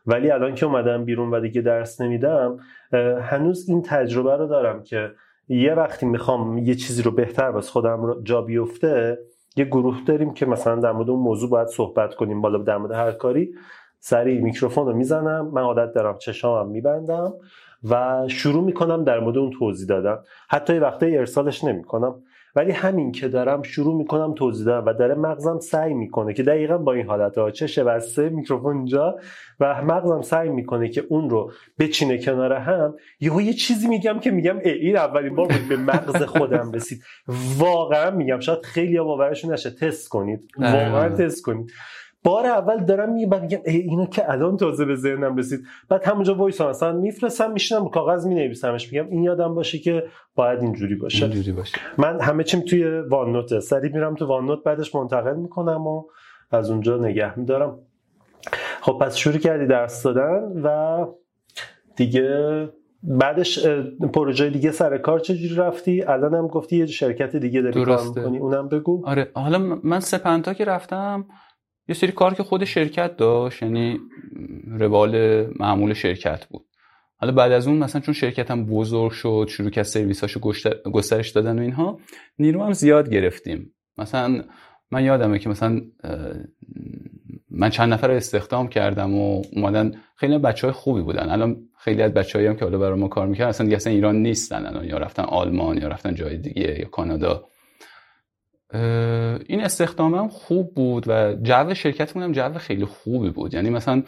ولی 0.07 0.31
الان 0.31 0.55
که 0.55 0.67
اومدم 0.67 1.05
بیرون 1.05 1.31
و 1.31 1.41
دیگه 1.41 1.61
درس 1.61 2.01
نمیدم 2.01 2.57
هنوز 3.23 3.69
این 3.69 3.83
تجربه 3.83 4.37
رو 4.37 4.47
دارم 4.47 4.83
که 4.83 5.11
یه 5.49 5.75
وقتی 5.75 6.07
می‌خوام 6.07 6.59
یه 6.59 6.75
چیزی 6.75 7.03
رو 7.03 7.11
بهتر 7.11 7.51
واسه 7.51 7.71
خودم 7.71 8.23
جا 8.23 8.43
بیفته 8.43 9.19
یه 9.57 9.65
گروه 9.65 10.01
داریم 10.07 10.35
که 10.35 10.47
مثلا 10.47 10.77
در 10.77 10.93
مورد 10.93 11.11
اون 11.11 11.21
موضوع 11.21 11.51
باید 11.51 11.69
صحبت 11.69 12.15
کنیم. 12.15 12.41
بالا 12.41 12.59
در 12.59 12.77
مورد 12.77 12.93
هر 12.93 13.13
کاری 13.13 13.55
سریع 14.01 14.41
میکروفون 14.41 14.87
رو 14.87 14.93
می‌زنم 14.93 15.51
من 15.53 15.63
عادت 15.63 15.93
دارم 15.93 16.19
چشامم 16.19 16.71
میبندم. 16.71 17.33
و 17.91 18.25
شروع 18.29 18.65
می‌کنم 18.65 19.05
در 19.05 19.21
مورد 19.21 19.39
اون 19.39 19.51
توضیح 19.59 19.89
دادن. 19.89 20.17
حتی 20.49 20.79
وقتی 20.79 21.17
ارسالش 21.17 21.65
نمی‌کنم. 21.65 22.15
ولی 22.57 22.73
همین 22.73 23.13
که 23.13 23.29
دارم 23.29 23.63
شروع 23.63 23.97
می‌کنم 23.97 24.35
توضیح 24.35 24.67
دادن 24.67 24.91
و 24.91 24.95
داره 24.95 25.15
مغزم 25.15 25.59
سعی 25.59 25.95
می‌کنه 25.95 26.35
که 26.35 26.43
دقیقا 26.43 26.79
با 26.79 26.93
این 26.93 27.07
حالت 27.07 27.39
ها 27.39 27.51
چشه 27.51 27.85
بسته 27.85 28.29
میکروفون 28.29 28.77
اینجا 28.77 29.17
و 29.61 29.85
مغزم 29.85 30.23
سعی 30.23 30.49
می‌کنه 30.49 30.89
که 30.89 31.05
اون 31.09 31.31
رو 31.31 31.53
بچینه 31.79 32.19
کنار 32.19 32.53
هم 32.53 32.95
یهو 33.21 33.43
یه 33.43 33.53
چیزی 33.53 33.89
میگم 33.89 34.19
که 34.21 34.31
میگم 34.31 34.59
ای 34.59 34.71
این 34.71 34.97
اولین 34.97 35.35
بار 35.35 35.47
بود 35.47 35.69
به 35.69 35.77
مغز 35.77 36.23
خودم 36.23 36.73
رسید. 36.73 37.03
واقعا 37.59 38.11
میگم 38.11 38.41
شاید 38.41 38.63
خیلی 38.63 39.01
باورشون 39.01 39.53
نشه. 39.53 39.71
تست 39.71 40.09
کنید. 40.09 40.49
واقعا 40.59 41.09
تست 41.09 41.43
کنید. 41.43 41.73
بار 42.25 42.47
اول 42.47 42.85
دارم 42.85 43.13
میگم 43.13 43.61
اینو 43.65 44.07
که 44.07 44.31
الان 44.31 44.57
تازه 44.57 44.85
به 44.85 44.95
ذهنم 44.95 45.37
رسید. 45.37 45.61
بعد 45.89 46.05
همونجا 46.05 46.35
voice 46.35 46.61
مثلا 46.61 46.93
میفرستم 46.93 47.53
میشینم 47.53 47.89
کاغذ 47.89 48.27
مینویسمش 48.27 48.93
میگم 48.93 49.11
این 49.11 49.23
یادم 49.23 49.55
باشه 49.55 49.79
که 49.79 50.05
باید 50.35 50.63
اینجوری 50.63 50.95
باشه. 50.95 51.25
اینجوری 51.25 51.53
باشه. 51.53 51.79
من 51.99 52.21
همه 52.21 52.45
چیم 52.45 52.61
توی 52.61 53.01
OneNote 53.01 53.59
سریع 53.59 53.93
میرم 53.93 54.15
تو 54.15 54.27
OneNote 54.27 54.65
بعدش 54.65 54.95
منتقل 54.95 55.37
می‌کنم 55.37 55.87
و 55.87 56.05
از 56.51 56.71
اونجا 56.71 56.97
نگه 56.97 57.39
میدارم. 57.39 57.79
خب 58.81 58.93
پس 58.93 59.17
شروع 59.17 59.39
کردی 59.39 59.67
درس 59.67 60.03
دادن 60.03 60.63
و 60.65 61.07
دیگه 61.97 62.69
بعدش 63.03 63.67
پروژه 64.15 64.51
دیگه 64.51 64.71
سر 64.71 64.99
کار 64.99 65.19
چجوری 65.19 65.55
رفتی؟ 65.55 66.03
الان 66.03 66.35
هم 66.35 66.47
گفتی 66.47 66.77
یه 66.77 66.87
شرکت 66.87 67.37
دیگه 67.37 67.61
داری 67.61 67.85
کار 67.85 68.01
می‌کنی 68.09 68.39
اونم 68.39 68.69
بگو. 68.69 69.03
آره 69.07 69.31
حالا 69.35 69.59
من 69.83 70.01
سپنتا 70.01 70.55
که 70.55 70.65
رفتم 70.65 71.25
یه 71.89 71.95
سری 71.95 72.13
کار 72.13 72.35
که 72.35 72.43
خود 72.43 72.65
شرکت 72.65 73.17
داشت 73.17 73.63
یعنی 73.63 74.01
روال 74.67 75.47
معمول 75.61 75.93
شرکت 75.93 76.47
بود. 76.47 76.67
حالا 77.17 77.33
بعد 77.33 77.53
از 77.53 77.67
اون 77.67 77.79
مثلا 77.79 78.01
چون 78.01 78.15
شرکتم 78.15 78.65
بزرگ 78.67 79.13
شد 79.13 79.47
شروع 79.49 79.71
کرد 79.71 79.85
سرویساشو 79.85 80.41
گسترش 80.93 81.31
دادن 81.31 81.59
و 81.59 81.63
اینها 81.63 81.99
نیرو 82.39 82.65
هم 82.65 82.73
زیاد 82.73 83.11
گرفتیم. 83.11 83.75
مثلا 83.99 84.45
من 84.91 85.05
یادمه 85.05 85.39
که 85.39 85.49
مثلا 85.49 85.81
من 87.51 87.71
چند 87.71 87.93
نفر 87.93 88.11
استخدام 88.11 88.69
کردم 88.69 89.15
و 89.15 89.43
اومدن 89.53 89.93
خیلی 90.17 90.39
بچه 90.39 90.67
های 90.67 90.75
خوبی 90.75 91.03
بودن. 91.03 91.29
الان 91.29 91.57
خیلی 91.79 92.03
از 92.03 92.15
بچه 92.15 92.49
هم 92.49 92.57
که 92.57 92.65
حالا 92.65 92.79
برای 92.79 92.99
ما 92.99 93.09
کار 93.09 93.27
می‌کردن 93.27 93.49
اصلا 93.49 93.65
دیگه 93.65 93.77
اصلا 93.77 93.93
ایران 93.93 94.17
نیستن 94.17 94.67
الان 94.67 94.85
یا 94.85 94.99
رفتن 94.99 95.23
آلمان 95.23 95.79
یا 95.79 95.89
رفتن 95.89 96.15
جای 96.15 96.37
دیگه 96.37 96.79
یا 96.81 96.89
کانادا. 96.89 97.45
این 99.47 99.61
استخدامم 99.61 100.29
خوب 100.29 100.75
بود 100.75 101.05
و 101.09 101.35
جو 101.43 101.75
شرکتمون 101.75 102.25
هم 102.25 102.33
جو 102.33 102.59
خیلی 102.59 102.85
خوبی 102.85 103.31
بود. 103.31 103.55
یعنی 103.55 103.71
مثلا 103.71 104.03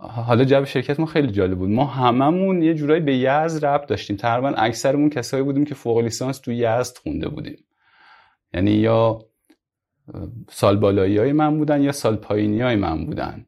حالا 0.00 0.44
جو 0.44 0.64
شرکت 0.64 1.00
ما 1.00 1.06
خیلی 1.06 1.32
جالب 1.32 1.58
بود. 1.58 1.70
ما 1.70 1.84
هممون 1.84 2.62
یه 2.62 2.74
جورایی 2.74 3.00
به 3.00 3.16
یزد 3.16 3.66
رب 3.66 3.86
داشتیم. 3.86 4.16
تقریبا 4.16 4.48
اکثرمون 4.48 5.10
کسایی 5.10 5.42
بودیم 5.42 5.64
که 5.64 5.74
فوق 5.74 5.98
لیسانس 5.98 6.38
تو 6.38 6.52
یزد 6.52 6.96
خونده 7.02 7.28
بودیم. 7.28 7.64
یعنی 8.54 8.70
یا 8.70 9.18
سال 10.50 10.76
بالایی 10.76 11.18
های 11.18 11.32
من 11.32 11.58
بودن 11.58 11.82
یا 11.82 11.92
سال 11.92 12.16
پایینی 12.16 12.60
های 12.60 12.76
من 12.76 13.06
بودن. 13.06 13.46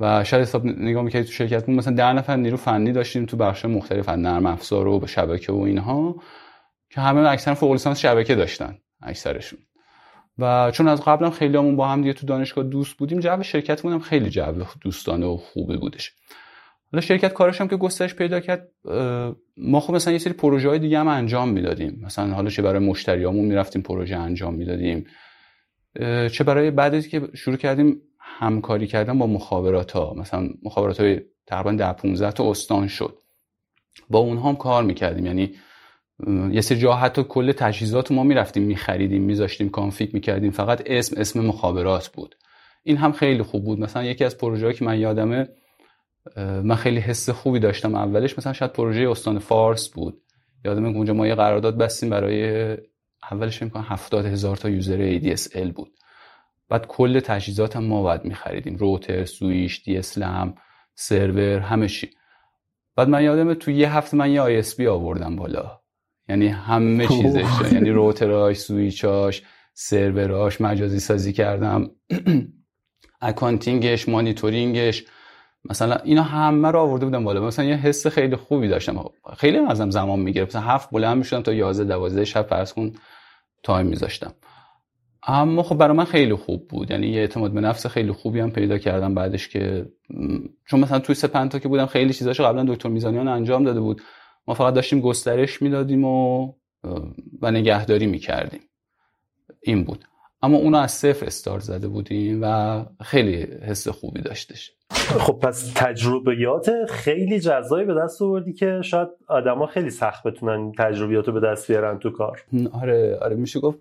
و 0.00 0.24
شاید 0.24 0.42
حساب 0.42 0.66
نگاه 0.66 1.02
می‌کردی 1.02 1.24
تو 1.24 1.32
شرکتمون 1.32 1.78
مثلا 1.78 1.94
ده 1.94 2.12
نفر 2.12 2.36
نیرو 2.36 2.56
فنی 2.56 2.92
داشتیم 2.92 3.26
تو 3.26 3.36
بخش 3.36 3.64
مختلف 3.64 4.08
نرم 4.08 4.46
افزار 4.46 4.88
و 4.88 5.06
شبکه 5.06 5.52
و 5.52 5.58
اینها 5.60 6.14
که 6.90 7.00
همه 7.00 7.30
اکثر 7.30 7.54
فوق 7.54 7.72
لیسانس 7.72 7.98
شبکه 7.98 8.34
داشتن. 8.34 8.78
اکثرشون. 9.02 9.58
و 10.38 10.70
چون 10.70 10.88
از 10.88 11.04
قبلم 11.04 11.30
خیلی 11.30 11.56
همون 11.56 11.76
با 11.76 11.88
هم 11.88 12.00
دیگه 12.02 12.12
تو 12.12 12.26
دانشگاه 12.26 12.64
دوست 12.64 12.96
بودیم 12.96 13.20
جو 13.20 13.42
شرکتمون 13.42 13.94
هم 13.94 14.00
خیلی 14.00 14.30
جو 14.30 14.64
دوستانه 14.80 15.26
و 15.26 15.36
خوبی 15.36 15.76
بودش. 15.76 16.12
حالا 16.92 17.00
شرکت 17.00 17.32
کارش 17.32 17.60
هم 17.60 17.68
که 17.68 17.76
گسترش 17.76 18.14
پیدا 18.14 18.40
کرد 18.40 18.68
ما 19.56 19.80
خب 19.80 19.94
مثلا 19.94 20.12
یه 20.12 20.18
سری 20.18 20.32
پروژه 20.32 20.68
های 20.68 20.78
دیگه 20.78 20.98
هم 20.98 21.08
انجام 21.08 21.48
می‌دادیم. 21.48 22.00
مثلا 22.04 22.34
حالا 22.34 22.50
چه 22.50 22.62
برای 22.62 22.86
مشتریامون 22.86 23.44
می‌رفتیم 23.44 23.82
پروژه 23.82 24.16
انجام 24.16 24.54
می‌دادیم. 24.54 25.06
چه 26.32 26.44
برای 26.44 26.70
بعد 26.70 27.06
که 27.06 27.28
شروع 27.34 27.56
کردیم 27.56 28.02
همکاری 28.18 28.86
کردن 28.86 29.18
با 29.18 29.26
مخابرات 29.26 29.92
ها 29.92 30.14
مثلا 30.14 30.48
مخابرات 30.62 31.00
های 31.00 31.20
تقریبا 31.46 31.72
در 31.72 31.92
15 31.92 32.32
تا 32.32 32.50
استان 32.50 32.88
شد. 32.88 33.18
با 34.10 34.18
اونها 34.18 34.48
هم 34.48 34.56
کار 34.56 34.82
می‌کردیم. 34.82 35.26
یعنی 35.26 35.54
یه 36.52 36.60
سری 36.60 36.78
جا 36.78 36.92
حتی 36.92 37.22
کل 37.22 37.52
تجهیزات 37.52 38.12
ما 38.12 38.24
می‌رفتیم 38.24 38.62
میخریدیم 38.62 39.22
میذاشتیم 39.22 39.68
config 39.68 40.14
می‌کردیم. 40.14 40.50
فقط 40.50 40.82
اسم 40.86 41.20
اسم 41.20 41.40
مخابرات 41.40 42.08
بود. 42.08 42.36
این 42.82 42.96
هم 42.96 43.12
خیلی 43.12 43.42
خوب 43.42 43.64
بود. 43.64 43.80
مثلا 43.80 44.04
یکی 44.04 44.24
از 44.24 44.38
پروژه 44.38 44.72
که 44.72 44.84
من 44.84 44.98
یادمه 44.98 45.48
من 46.36 46.74
خیلی 46.74 47.00
حس 47.00 47.30
خوبی 47.30 47.58
داشتم 47.58 47.94
اولش. 47.94 48.38
مثلا 48.38 48.52
شاید 48.52 48.72
پروژه 48.72 49.10
استان 49.10 49.38
فارس 49.38 49.88
بود. 49.88 50.22
یادمه 50.64 50.88
اونجا 50.88 51.14
ما 51.14 51.26
یه 51.26 51.34
قرارداد 51.34 51.78
بستیم 51.78 52.10
برای 52.10 52.76
اولش 53.30 53.62
می‌کنم 53.62 53.86
هفتاد 53.88 54.26
هزار 54.26 54.56
تا 54.56 54.68
user 54.68 55.18
ADSL 55.18 55.72
بود. 55.74 55.92
بعد 56.68 56.86
کل 56.86 57.20
تجهیزات 57.20 57.76
هم 57.76 57.84
ما 57.84 58.02
باید 58.02 58.24
میخریدیم. 58.24 58.76
router 58.76 59.24
switch 59.24 59.82
DSLAM 59.84 60.02
سرور 60.94 61.58
همه 61.58 61.88
چی. 61.88 62.10
بعد 62.96 63.08
من 63.08 63.24
یادمه 63.24 63.54
تو 63.54 63.70
یه 63.70 63.96
هفته 63.96 64.16
من 64.16 64.30
یه 64.30 64.62
ISP 64.62 64.80
آوردم 64.80 65.36
بالا. 65.36 65.79
یعنی 66.30 66.48
همه 66.48 67.06
چیزش. 67.06 67.44
یعنی 67.72 67.90
router 67.90 68.39
اش 68.39 68.56
switch 68.56 69.42
اش 69.74 69.91
server 69.91 70.43
اش 70.43 70.60
مجازی 70.60 71.00
سازی 71.00 71.32
کردم. 71.32 71.90
accounting 73.20 73.93
ش 73.93 74.08
monitoring 74.08 74.82
ش. 74.82 75.04
مثلا 75.64 75.96
اینا 75.96 76.22
همه 76.22 76.70
رو 76.70 76.78
آورده 76.78 77.04
بودم 77.04 77.24
بالا. 77.24 77.46
مثلا 77.46 77.64
یه 77.64 77.76
حس 77.76 78.06
خیلی 78.06 78.36
خوبی 78.36 78.68
داشتم. 78.68 79.04
خیلی 79.36 79.58
ازم 79.58 79.90
زمان 79.90 80.20
می‌گرفت. 80.20 80.56
مثلا 80.56 80.68
هفت 80.68 80.90
بلند 80.90 81.18
می‌شدم 81.18 81.42
تا 81.42 81.52
11 81.52 81.84
12 81.84 82.24
شب 82.24 82.46
فرض 82.46 82.72
کن 82.72 82.92
time 83.62 83.86
میذاشتم. 83.86 84.32
اما 85.26 85.62
خب 85.62 85.76
برای 85.76 85.96
من 85.96 86.04
خیلی 86.04 86.34
خوب 86.34 86.68
بود. 86.68 86.90
یعنی 86.90 87.06
یه 87.06 87.20
اعتماد 87.20 87.52
به 87.52 87.60
نفس 87.60 87.86
خیلی 87.86 88.12
خوبی 88.12 88.40
هم 88.40 88.50
پیدا 88.50 88.78
کردم 88.78 89.14
بعدش 89.14 89.48
که 89.48 89.86
چون 90.66 90.80
مثلا 90.80 90.98
توی 90.98 91.14
سپنتا 91.14 91.58
که 91.58 91.68
بودم 91.68 91.86
خیلی 91.86 92.12
چیزاشو 92.12 92.44
قبلا 92.44 92.64
دکتر 92.64 92.88
میزانیان 92.88 93.28
انجام 93.28 93.64
داده 93.64 93.80
بود. 93.80 94.02
ما 94.50 94.54
فقط 94.54 94.74
داشتیم 94.74 95.00
گسترش 95.00 95.62
می‌دادیم 95.62 96.04
و 96.04 96.52
و 97.42 97.50
نگهداری 97.50 98.06
می‌کردیم. 98.06 98.60
این 99.60 99.84
بود. 99.84 100.04
اما 100.42 100.58
اونو 100.58 100.78
از 100.78 100.92
صفر 100.92 101.26
استار 101.26 101.60
زده 101.60 101.88
بودیم 101.88 102.40
و 102.42 102.84
خیلی 103.02 103.36
حس 103.42 103.88
خوبی 103.88 104.20
داشتش. 104.20 104.72
خب 104.90 105.32
پس 105.32 105.72
تجربیات 105.74 106.70
خیلی 106.88 107.40
جزایی 107.40 107.86
به 107.86 107.94
دست 107.94 108.22
آوردی 108.22 108.52
که 108.52 108.80
شاید 108.84 109.08
آدما 109.28 109.66
خیلی 109.66 109.90
سخت 109.90 110.22
بتونن 110.26 110.72
تجربیات 110.78 111.28
رو 111.28 111.32
به 111.32 111.40
دست 111.40 111.70
بیارن 111.70 111.98
تو 111.98 112.10
کار. 112.10 112.42
آره 112.72 113.18
آره 113.22 113.36
میشه 113.36 113.60
گفت. 113.60 113.78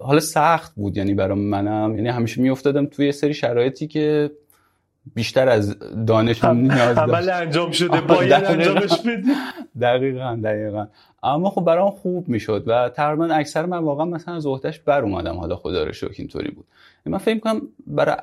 حالا 0.00 0.20
سخت 0.20 0.74
بود 0.74 0.96
یعنی 0.96 1.14
برای 1.14 1.38
منم 1.38 1.94
یعنی 1.96 2.08
همیشه 2.08 2.42
میافتادم 2.42 2.86
توی 2.86 3.12
سری 3.12 3.34
شرایطی 3.34 3.86
که 3.86 4.30
بیشتر 5.14 5.48
از 5.48 5.78
دانش 6.06 6.44
هم 6.44 6.56
نیاز 6.56 6.98
عمل 6.98 7.30
انجام 7.30 7.70
شده 7.70 8.00
باید 8.00 8.44
انجامش 8.44 9.00
بدی. 9.00 9.32
دقیقا 9.80 10.40
دقیقا. 10.44 10.86
اما 11.22 11.50
خب 11.50 11.64
برام 11.64 11.90
خوب 11.90 12.28
می‌شد 12.28 12.64
و 12.66 12.88
تقریبا 12.88 13.24
اکثر 13.24 13.66
من 13.66 13.78
واقعا 13.78 14.04
مثلا 14.06 14.34
از 14.34 14.46
عهدهش 14.46 14.78
بر 14.78 15.02
اومدم. 15.02 15.36
حالا 15.36 15.56
خدا 15.56 15.84
رو 15.84 15.92
شکر 15.92 16.14
اینطوری 16.18 16.50
بود. 16.50 16.64
من 17.06 17.18
فکر 17.18 17.38
کنم 17.38 17.62
برای 17.86 18.16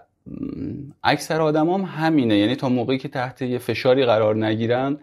اکثر 1.03 1.41
آدم 1.41 1.69
هم 1.69 1.81
همینه. 1.81 2.37
یعنی 2.37 2.55
تا 2.55 2.69
موقعی 2.69 2.97
که 2.97 3.07
تحت 3.07 3.41
یه 3.41 3.57
فشاری 3.57 4.05
قرار 4.05 4.45
نگیرن 4.45 4.97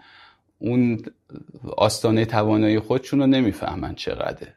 اون 0.59 1.03
آستانه 1.77 2.25
توانایی 2.25 2.79
خودشون 2.79 3.21
رو 3.21 3.27
نمی‌فهمن 3.27 3.95
چقدره. 3.95 4.55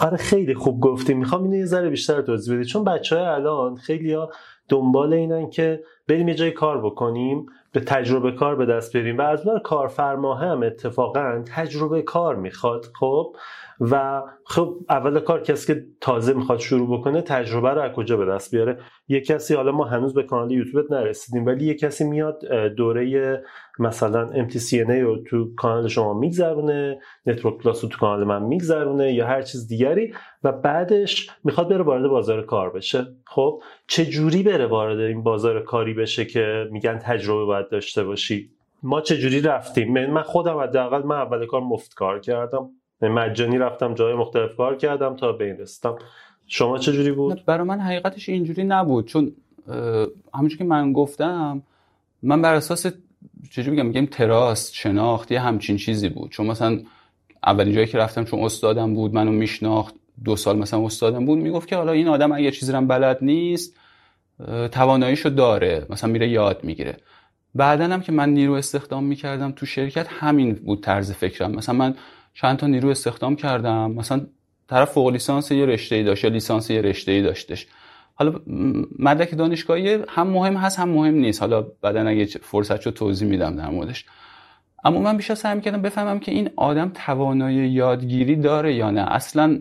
آره 0.00 0.16
خیلی 0.16 0.54
خوب 0.54 0.80
گفتی. 0.80 1.14
می‌خوام 1.14 1.42
اینو 1.42 1.56
یه 1.56 1.64
ذره 1.64 1.90
بیشتر 1.90 2.22
توضیح 2.22 2.56
بدی. 2.56 2.64
چون 2.64 2.84
بچه 2.84 3.16
های 3.16 3.24
الان 3.24 3.76
خیلی 3.76 4.12
ها 4.12 4.32
دنبال 4.68 5.12
اینن 5.12 5.50
که 5.50 5.82
بریم 6.08 6.28
یه 6.28 6.34
جای 6.34 6.50
کار 6.50 6.80
بکنیم 6.80 7.46
به 7.72 7.80
تجربه 7.80 8.32
کار 8.32 8.56
به 8.56 8.66
دست 8.66 8.96
بریم 8.96 9.18
و 9.18 9.22
از 9.22 9.40
کارفرما 9.64 10.34
هم 10.34 10.62
اتفاقا 10.62 11.44
تجربه 11.54 12.02
کار 12.02 12.36
می‌خواد 12.36 12.86
خب؟ 13.00 13.36
و 13.80 14.22
خب 14.44 14.76
اول 14.88 15.20
کار 15.20 15.42
کسی 15.42 15.74
که 15.74 15.86
تازه 16.00 16.32
می‌خواد 16.32 16.58
شروع 16.58 16.98
بکنه 16.98 17.22
تجربه 17.22 17.70
رو 17.70 17.80
از 17.80 17.92
کجا 17.92 18.16
به 18.16 18.26
دست 18.26 18.50
بیاره؟ 18.50 18.78
یه 19.08 19.20
کسی 19.20 19.54
حالا 19.54 19.72
ما 19.72 19.84
هنوز 19.84 20.14
به 20.14 20.22
کانال 20.22 20.52
یوتیوب 20.52 20.92
نرسیدیم 20.92 21.46
ولی 21.46 21.64
یه 21.64 21.74
کسی 21.74 22.04
میاد 22.04 22.44
دوره 22.76 23.42
مثلا 23.78 24.48
MTCNA 24.48 25.00
رو 25.02 25.22
تو 25.22 25.54
کانال 25.56 25.88
شما 25.88 26.14
میگذرونه 26.14 26.98
Network 27.26 27.58
Plus 27.58 27.84
رو 27.84 27.90
تو 27.90 27.98
کانال 27.98 28.24
من 28.24 28.42
میگذرونه 28.42 29.12
یا 29.12 29.26
هر 29.26 29.42
چیز 29.42 29.68
دیگری 29.68 30.14
و 30.44 30.52
بعدش 30.52 31.30
می‌خواد 31.44 31.68
بره 31.68 31.82
وارد 31.82 32.08
بازار 32.08 32.42
کار 32.46 32.70
بشه. 32.70 33.06
خب 33.26 33.62
چه 33.86 34.06
جوری 34.06 34.42
بره 34.42 34.66
وارد 34.66 35.00
این 35.00 35.22
بازار 35.22 35.62
کاری 35.62 35.94
بشه 35.94 36.24
که 36.24 36.68
میگن 36.70 36.98
تجربه 36.98 37.44
باید 37.44 37.68
داشته 37.68 38.04
باشی؟ 38.04 38.50
ما 38.82 39.00
چه 39.00 39.16
جوری 39.16 39.40
رفتیم؟ 39.40 40.10
من 40.10 40.22
خودم 40.22 40.58
حداقل 40.58 41.02
من 41.02 41.16
اول 41.16 41.46
کار 41.46 41.60
مفت 41.60 41.94
کار 41.94 42.20
کردم. 42.20 42.70
مجانی 43.02 43.58
رفتم 43.58 43.94
جای 43.94 44.14
مختلف 44.14 44.56
کار 44.56 44.76
کردم 44.76 45.16
تا 45.16 45.32
به 45.32 45.44
این 45.44 45.58
رسیدم. 45.58 45.96
شما 46.46 46.78
چه 46.78 46.92
جوری 46.92 47.12
بود 47.12 47.44
برای 47.46 47.66
من 47.66 47.80
حقیقتش 47.80 48.28
اینجوری 48.28 48.64
نبود. 48.64 49.06
چون 49.06 49.32
همونجور 50.34 50.58
که 50.58 50.64
من 50.64 50.92
گفتم 50.92 51.62
من 52.22 52.42
بر 52.42 52.54
اساس 52.54 52.86
چجوری 53.50 53.76
بگم؟ 53.76 53.86
میگم 53.86 54.06
تراست 54.06 54.74
شناخت 54.74 55.32
یه 55.32 55.40
همچین 55.40 55.76
چیزی 55.76 56.08
بود. 56.08 56.30
چون 56.30 56.46
مثلا 56.46 56.80
اولین 57.46 57.74
جایی 57.74 57.86
که 57.86 57.98
رفتم 57.98 58.24
چون 58.24 58.40
استادم 58.40 58.94
بود 58.94 59.14
منو 59.14 59.32
میشناخت 59.32 59.94
دو 60.24 60.36
سال 60.36 60.58
مثلا 60.58 60.84
استادم 60.86 61.26
بود 61.26 61.38
می‌گفت 61.38 61.68
که 61.68 61.76
حالا 61.76 61.92
این 61.92 62.08
آدم 62.08 62.32
اگه 62.32 62.50
چیزی 62.50 62.72
رو 62.72 62.80
بلد 62.80 63.18
نیست 63.22 63.76
تواناییشو 64.72 65.28
داره. 65.28 65.86
مثلا 65.90 66.10
میره 66.10 66.28
یاد 66.28 66.64
می‌گیره. 66.64 66.96
بعدا 67.54 67.84
هم 67.84 68.00
که 68.00 68.12
من 68.12 68.28
نیرو 68.28 68.52
استخدام 68.52 69.04
می‌کردم 69.04 69.52
تو 69.52 69.66
شرکت 69.66 70.06
همین 70.10 70.54
بود 70.54 70.82
طرز 70.82 71.12
فکرم. 71.12 71.50
مثلا 71.50 71.74
من 71.74 71.94
چند 72.34 72.56
تا 72.56 72.66
نیرو 72.66 72.88
استخدام 72.88 73.36
کردم. 73.36 73.90
مثلا 73.90 74.26
طرف 74.68 74.90
فوق 74.90 75.08
لیسانس 75.08 75.50
یه 75.50 75.66
رشته 75.66 75.96
ای 75.96 76.04
داشت 76.04 76.24
یا 76.24 76.30
لیسانس 76.30 76.70
یه 76.70 76.80
رشته 76.80 77.12
ای 77.12 77.22
داشتش. 77.22 77.66
حالا 78.14 78.40
مدرک 78.98 79.34
دانشگاهی 79.36 79.98
هم 80.08 80.26
مهم 80.26 80.56
هست 80.56 80.78
هم 80.78 80.88
مهم 80.88 81.14
نیست. 81.14 81.40
حالا 81.40 81.62
بعدا 81.62 82.08
اگه 82.08 82.24
فرصت 82.24 82.80
شد 82.80 82.90
توضیح 82.90 83.28
میدم 83.28 83.56
در 83.56 83.70
موردش. 83.70 84.04
اما 84.84 85.00
من 85.00 85.16
بیشتر 85.16 85.34
سعی 85.34 85.54
می‌کردم 85.54 85.82
بفهمم 85.82 86.18
که 86.18 86.32
این 86.32 86.50
آدم 86.56 86.92
توانایی 87.06 87.68
یادگیری 87.70 88.36
داره 88.36 88.74
یا 88.74 88.90
نه. 88.90 89.12
اصلا 89.12 89.58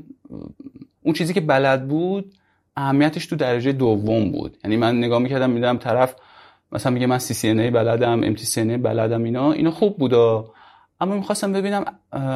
اون 1.04 1.14
چیزی 1.14 1.34
که 1.34 1.42
بلد 1.42 1.88
بود 1.88 2.34
اهمیتش 2.78 3.26
تو 3.26 3.36
درجه 3.36 3.72
دوم 3.72 4.32
بود. 4.32 4.58
یعنی 4.64 4.78
من 4.78 4.98
نگاه 4.98 5.20
می‌کردم 5.20 5.50
میدم 5.50 5.78
طرف 5.78 6.16
مثلا 6.72 6.92
میگه 6.92 7.08
من 7.08 7.18
سی 7.18 7.34
سی 7.34 7.54
بلدم 7.54 8.24
ام 8.24 8.34
تی 8.34 8.78
بلدم 8.78 9.24
اینا 9.24 9.52
اینا 9.52 9.72
خوب 9.72 9.98
بودا. 9.98 10.54
اما 11.02 11.16
می‌خواستم 11.16 11.54
ببینم 11.54 11.86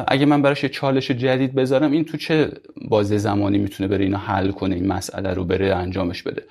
اگه 0.08 0.26
من 0.26 0.42
براش 0.42 0.62
یه 0.62 0.68
چالش 0.68 1.10
جدید 1.10 1.54
بذارم 1.54 1.92
این 1.92 2.04
تو 2.04 2.16
چه 2.16 2.50
بازه 2.88 3.18
زمانی 3.18 3.58
می‌تونه 3.58 3.88
بره 3.88 4.04
اینو 4.04 4.16
حل 4.16 4.50
کنه 4.50 4.74
این 4.74 4.86
مسئله 4.86 5.34
رو 5.34 5.44
بره 5.44 5.74
انجامش 5.74 6.22
بده؟ 6.22 6.42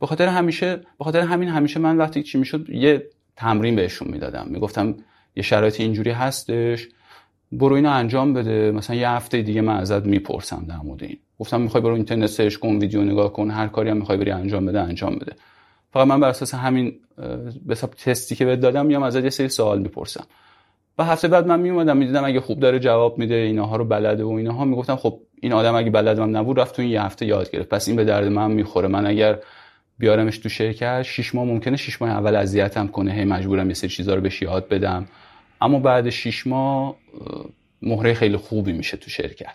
به 0.00 0.06
خاطر 0.06 0.28
همیشه 0.28 0.76
به 0.76 1.04
خاطر 1.04 1.20
همین 1.20 1.48
همیشه 1.48 1.80
من 1.80 1.96
وقتی 1.96 2.22
چی 2.22 2.38
می‌شد 2.38 2.70
یه 2.70 3.06
تمرین 3.36 3.76
بهشون 3.76 4.08
می‌دادم. 4.08 4.46
می‌گفتم 4.50 4.94
یه 5.36 5.42
شرایط 5.42 5.80
اینجوری 5.80 6.10
هستش 6.10 6.88
برو 7.52 7.74
اینو 7.74 7.90
انجام 7.90 8.34
بده. 8.34 8.70
مثلا 8.70 8.96
یه 8.96 9.08
هفته 9.08 9.42
دیگه 9.42 9.60
من 9.60 9.76
ازت 9.76 10.06
می‌پرسم 10.06 10.66
در 10.68 10.76
مورد 10.76 11.02
این. 11.02 11.18
گفتم 11.38 11.60
می‌خوای 11.60 11.82
برو 11.82 11.94
اینترنت 11.94 12.26
سرچ 12.26 12.56
کن 12.56 12.76
ویدیو 12.76 13.02
نگاه 13.02 13.32
کن 13.32 13.50
هر 13.50 13.66
کاری 13.66 13.90
هم 13.90 13.96
می‌خوای 13.96 14.18
بری 14.18 14.30
انجام 14.30 14.66
بده 14.66 14.80
انجام 14.80 15.16
بده. 15.16 15.32
فقط 15.92 16.06
من 16.06 16.20
بر 16.20 16.28
اساس 16.28 16.54
همین 16.54 16.94
به 17.66 17.74
تستی 17.74 18.34
که 18.34 18.44
بهت 18.44 18.60
دادم 18.60 18.86
میام 18.86 19.02
ازت 19.02 19.24
یه 19.24 19.30
سری 19.30 19.48
سوال 19.48 19.78
می‌پرسم. 19.78 20.24
و 20.98 21.04
هفته 21.04 21.28
بعد 21.28 21.46
من 21.46 21.60
میومدم 21.60 21.96
می‌دیدم 21.96 22.24
اگه 22.24 22.40
خوب 22.40 22.60
داره 22.60 22.78
جواب 22.78 23.18
میده 23.18 23.34
اینها 23.34 23.76
رو 23.76 23.84
بلده 23.84 24.24
و 24.24 24.28
اینها 24.28 24.64
می‌گفتم 24.64 24.96
خب 24.96 25.20
این 25.40 25.52
آدم 25.52 25.74
اگه 25.74 25.90
بلدم 25.90 26.36
نبود 26.36 26.60
رفت 26.60 26.76
تو 26.76 26.82
این 26.82 26.90
یه 26.90 27.02
هفته 27.02 27.26
یاد 27.26 27.50
گرفت. 27.50 27.68
پس 27.68 27.88
این 27.88 27.96
به 27.96 28.04
درد 28.04 28.26
من 28.26 28.50
می‌خوره. 28.50 28.88
من 28.88 29.06
اگر 29.06 29.38
بیارمش 29.98 30.38
تو 30.38 30.48
شرکت 30.48 31.02
شش 31.02 31.34
ماه 31.34 31.44
ممکنه 31.44 31.76
شش 31.76 32.02
ماه 32.02 32.10
اول 32.10 32.36
اذیتم 32.36 32.86
کنه. 32.86 33.12
هی 33.12 33.24
مجبورم 33.24 33.68
یه 33.68 33.74
سری 33.74 33.90
چیزا 33.90 34.14
رو 34.14 34.20
بهش 34.20 34.42
یاد 34.42 34.68
بدم. 34.68 35.08
اما 35.60 35.78
بعد 35.78 36.10
شش 36.10 36.46
ماه 36.46 36.96
مهره 37.82 38.14
خیلی 38.14 38.36
خوبی 38.36 38.72
میشه 38.72 38.96
تو 38.96 39.10
شرکت. 39.10 39.54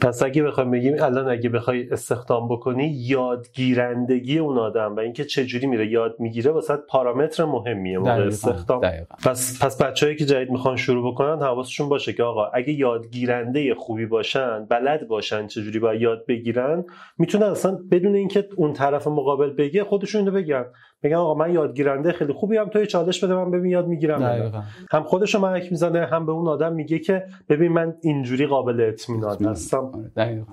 پس 0.00 0.22
اگه 0.22 0.42
بخوایم 0.42 0.70
بگیم 0.70 1.02
الان 1.02 1.28
اگه 1.28 1.48
بخوای 1.48 1.90
استخدام 1.90 2.48
بکنی 2.48 2.88
یادگیرندگی 2.88 4.38
اون 4.38 4.58
آدم 4.58 4.96
و 4.96 5.00
اینکه 5.00 5.24
چه 5.24 5.46
جوری 5.46 5.66
میره 5.66 5.90
یاد 5.90 6.16
می‌گیره 6.18 6.50
واسه 6.50 6.76
پارامتر 6.76 7.44
مهمیه 7.44 7.98
موقع 7.98 8.10
استخدام. 8.10 8.80
پس 9.24 9.64
پس 9.64 9.82
بچه‌ای 9.82 10.16
که 10.16 10.24
جدید 10.24 10.50
می‌خوان 10.50 10.76
شروع 10.76 11.12
بکنن 11.12 11.42
حواسشون 11.42 11.88
باشه 11.88 12.12
که 12.12 12.22
آقا 12.22 12.46
اگه 12.54 12.72
یادگیرنده 12.72 13.74
خوبی 13.74 14.06
باشن 14.06 14.64
بلد 14.64 15.08
باشن 15.08 15.46
چه 15.46 15.62
جوری 15.62 15.78
باید 15.78 16.00
یاد 16.00 16.26
بگیرن 16.26 16.84
می‌تونن 17.18 17.46
اصلا 17.46 17.78
بدون 17.90 18.14
اینکه 18.14 18.48
اون 18.56 18.72
طرف 18.72 19.06
مقابل 19.06 19.50
بگه 19.50 19.84
خودشون 19.84 20.26
رو 20.26 20.32
بگن. 20.32 20.64
بگن 21.02 21.16
آقا 21.16 21.34
من 21.34 21.52
یادگیرنده 21.52 22.12
خیلی 22.12 22.32
خوبی 22.32 22.56
هم 22.56 22.68
توی 22.68 22.86
چالش 22.86 23.24
بده 23.24 23.34
من 23.34 23.50
ببین 23.50 23.70
یاد 23.70 23.86
می‌گیرم 23.86 24.52
هم 24.90 25.02
خودش 25.02 25.34
رو 25.34 25.40
محک 25.40 25.70
می‌زنه 25.70 26.06
هم 26.06 26.26
به 26.26 26.32
اون 26.32 26.48
آدم 26.48 26.72
میگه 26.72 26.98
که 26.98 27.24
ببین 27.48 27.72
من 27.72 27.94
اینجوری 28.02 28.46
قابل 28.46 28.80
اطمینان 28.80 29.44
هستم 29.44 30.10
آره، 30.16 30.44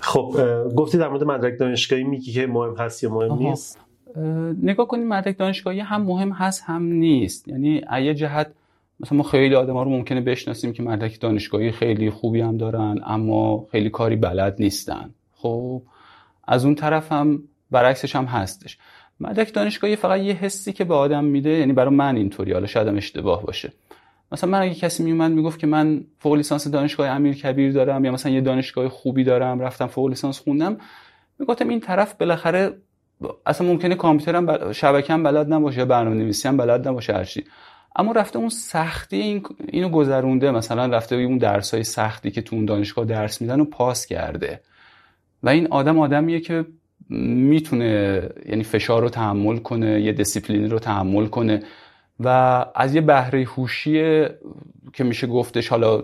خب 0.00 0.34
گفتی 0.76 0.98
در 0.98 1.08
مورد 1.08 1.24
مدرک 1.24 1.58
دانشگاهی 1.58 2.04
میگی 2.04 2.32
که 2.32 2.46
مهم 2.46 2.76
هست 2.76 3.04
یا 3.04 3.10
مهم 3.10 3.38
نیست؟ 3.38 3.80
نگاه 4.62 4.86
کنید 4.86 5.06
مدرک 5.06 5.38
دانشگاهی 5.38 5.80
هم 5.80 6.02
مهم 6.02 6.32
هست 6.32 6.62
هم 6.66 6.82
نیست. 6.82 7.48
یعنی 7.48 7.84
ایه 7.94 8.14
جهت 8.14 8.50
مثلا 9.00 9.18
ما 9.18 9.24
خیلی 9.24 9.54
آدم 9.54 9.74
ها 9.74 9.82
رو 9.82 9.90
ممکنه 9.90 10.20
بشناسیم 10.20 10.72
که 10.72 10.82
مدرک 10.82 11.20
دانشگاهی 11.20 11.70
خیلی 11.72 12.10
خوبی 12.10 12.40
هم 12.40 12.56
دارن 12.56 13.00
اما 13.06 13.66
خیلی 13.72 13.90
کاری 13.90 14.16
بلد 14.16 14.56
نیستن. 14.58 15.10
خب 15.32 15.82
از 16.44 16.64
اون 16.64 16.74
طرف 16.74 17.12
هم 17.12 17.42
برعکسش 17.70 18.16
هم 18.16 18.24
هستش. 18.24 18.78
مدرک 19.20 19.54
دانشگاهی 19.54 19.96
فقط 19.96 20.20
یه 20.20 20.34
حسی 20.34 20.72
که 20.72 20.84
به 20.84 20.94
آدم 20.94 21.24
میده 21.24 21.50
یعنی 21.50 21.72
برای 21.72 21.94
من 21.94 22.16
اینطوری 22.16 22.52
حالا 22.52 22.66
شاید 22.66 22.88
اشتباه 22.88 23.42
باشه. 23.42 23.72
مثلا 24.32 24.50
من 24.50 24.60
اگه 24.62 24.74
کسی 24.74 25.02
میومد 25.02 25.32
می‌گفت 25.32 25.58
که 25.58 25.66
من 25.66 26.04
فوق 26.18 26.34
لیسانس 26.34 26.68
دانشگاه 26.68 27.08
امیر 27.08 27.34
کبیر 27.34 27.72
دارم 27.72 28.04
یا 28.04 28.12
مثلا 28.12 28.32
یه 28.32 28.40
دانشگاه 28.40 28.88
خوبی 28.88 29.24
دارم 29.24 29.60
رفتم 29.60 29.86
فوق 29.86 30.08
لیسانس 30.08 30.38
خوندم 30.38 30.76
می‌گفتم 31.38 31.68
این 31.68 31.80
طرف 31.80 32.14
بالاخره 32.14 32.76
اصلا 33.46 33.66
ممکنه 33.66 33.94
کامپیوترم 33.94 34.46
بل... 34.46 34.72
شبکه‌ام 34.72 35.22
بلد 35.22 35.52
نباشه 35.52 35.84
برنامه‌نویسی 35.84 36.48
هم 36.48 36.56
بلد 36.56 36.88
نباشه 36.88 37.12
هرچی 37.12 37.44
اما 37.96 38.12
رفته 38.12 38.38
اون 38.38 38.48
سختی 38.48 39.16
این... 39.16 39.42
اینو 39.68 39.88
گذرونده 39.88 40.50
مثلا 40.50 40.86
رفته 40.86 41.16
اون 41.16 41.38
درس 41.38 41.74
های 41.74 41.84
سختی 41.84 42.30
که 42.30 42.42
تو 42.42 42.56
اون 42.56 42.64
دانشگاه 42.64 43.04
درس 43.04 43.40
میدن 43.40 43.60
و 43.60 43.64
پاس 43.64 44.06
کرده. 44.06 44.60
و 45.42 45.48
این 45.48 45.66
آدم 45.66 45.98
آدمیه 45.98 46.40
که 46.40 46.66
می‌تونه 47.10 48.22
یعنی 48.48 48.64
فشار 48.64 49.02
رو 49.02 49.08
تحمل 49.08 49.56
کنه 49.56 50.00
یه 50.00 50.12
دیسیپلینی 50.12 50.68
رو 50.68 50.78
تحمل 50.78 51.26
کنه 51.26 51.62
و 52.20 52.28
از 52.74 52.94
یه 52.94 53.00
بهره 53.00 53.44
هوشی 53.44 54.24
که 54.92 55.04
میشه 55.04 55.26
گفتش 55.26 55.68
حالا 55.68 56.02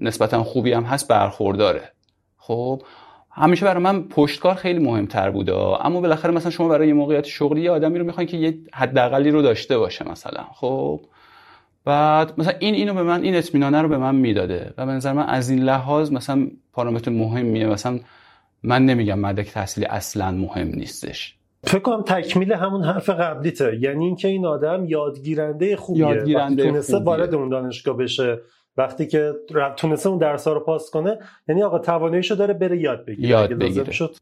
نسبتا 0.00 0.44
خوبی 0.44 0.72
هم 0.72 0.82
هست 0.82 1.08
برخورداره. 1.08 1.82
خب 2.36 2.82
همیشه 3.30 3.66
برای 3.66 3.82
من 3.82 4.02
پشتکار 4.02 4.54
خیلی 4.54 4.78
مهمتر 4.78 5.30
بوده. 5.30 5.54
اما 5.86 6.00
بالاخره 6.00 6.34
مثلا 6.34 6.50
شما 6.50 6.68
برای 6.68 6.88
یه 6.88 6.94
موقعیت 6.94 7.26
شغلی 7.26 7.60
یه 7.60 7.70
آدمی 7.70 7.98
رو 7.98 8.04
می‌خواین 8.04 8.28
که 8.28 8.36
یه 8.36 8.58
حداقلی 8.74 9.30
رو 9.30 9.42
داشته 9.42 9.78
باشه 9.78 10.08
مثلا. 10.08 10.44
خب 10.52 11.00
بعد 11.84 12.40
مثلا 12.40 12.54
این 12.58 12.74
اینو 12.74 12.94
به 12.94 13.02
من 13.02 13.22
این 13.22 13.34
اطمینانه 13.34 13.82
رو 13.82 13.88
به 13.88 13.98
من 13.98 14.14
می‌داده 14.14 14.74
و 14.78 14.86
به 14.86 14.92
نظر 14.92 15.12
من 15.12 15.26
از 15.26 15.50
این 15.50 15.58
لحاظ 15.58 16.12
مثلا 16.12 16.46
پارامتر 16.72 17.10
مهمیه. 17.10 17.66
مثلا 17.66 18.00
من 18.62 18.86
نمیگم 18.86 19.18
مدرک 19.18 19.50
تحصیلی 19.50 19.86
اصلا 19.86 20.30
مهم 20.30 20.68
نیستش. 20.68 21.34
فکر 21.64 21.78
کنم 21.78 22.02
تکمیل 22.02 22.52
همون 22.52 22.84
حرف 22.84 23.10
قبلیته. 23.10 23.78
یعنی 23.80 24.04
اینکه 24.04 24.28
این 24.28 24.46
آدم 24.46 24.84
یادگیرنده 24.84 25.76
خوبیه. 25.76 26.06
یادگیرنده 26.06 26.62
وقتی 26.62 26.70
تونسته 26.70 26.98
وارد 26.98 27.34
اون 27.34 27.48
دانشگاه 27.48 27.96
بشه 27.96 28.40
وقتی 28.76 29.06
که 29.06 29.32
تونسته 29.76 30.08
اون 30.08 30.18
درس 30.18 30.48
رو 30.48 30.60
پاس 30.60 30.90
کنه 30.90 31.18
یعنی 31.48 31.62
آقا 31.62 31.78
تواناییشو 31.78 32.34
داره 32.34 32.54
بره 32.54 32.78
یاد 32.80 33.04
بگیره. 33.04 33.28
یاد 33.28 33.52
بگیره. 33.52 33.92
شد. 33.92 34.16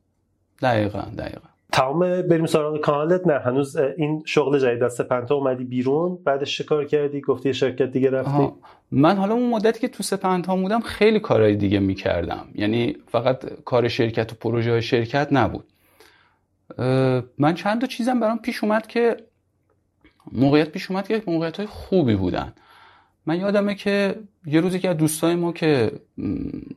دقیقا 0.63 1.03
دقیقا. 1.19 1.49
تمام 1.79 2.23
بریم 2.23 2.47
سراغ 2.47 2.81
کانالت. 2.81 3.27
نه 3.27 3.39
هنوز 3.39 3.77
این 3.77 4.23
شغل 4.27 4.59
جدید 4.59 4.83
از 4.83 4.95
سپنتا 4.95 5.35
اومدی 5.35 5.65
بیرون. 5.65 6.19
بعدش 6.25 6.61
کار 6.61 6.85
کردی؟ 6.85 7.21
گفتی 7.21 7.55
شرکت 7.55 7.93
دیگه 7.93 8.11
رفتی؟ 8.11 8.49
من 8.91 9.17
حالا 9.17 9.35
اون 9.35 9.51
مدتی 9.51 9.81
که 9.81 9.89
تو 9.89 10.03
سپنتا 10.03 10.57
بودم 10.57 10.81
خیلی 10.81 11.21
کارهای 11.21 11.57
دیگه 11.57 11.79
می‌کردم. 11.79 12.49
یعنی 12.55 12.97
فقط 13.09 13.63
کار 13.65 13.89
شرکت 13.89 14.33
و 14.33 14.37
پروژه 14.41 14.81
شرکت 14.81 15.29
نبود. 15.33 15.65
من 17.39 17.55
چند 17.55 17.81
تا 17.81 17.87
چیزم 17.87 18.21
برام 18.21 18.39
پیش 18.39 18.65
اومد 18.65 18.87
که 18.87 19.17
موقعیت 20.33 20.69
پیش 20.69 20.91
اومد 20.91 21.09
که 21.09 21.23
موقعیت 21.27 21.57
های 21.57 21.67
خوبی 21.67 22.17
بودن. 22.17 22.53
من 23.27 23.41
یادمه 23.41 23.75
که 23.75 24.15
یه 24.47 24.61
روزی 24.61 24.79
که 24.79 24.89
از 24.89 24.97
دوستای 24.97 25.35
ما 25.35 25.53
که 25.53 25.93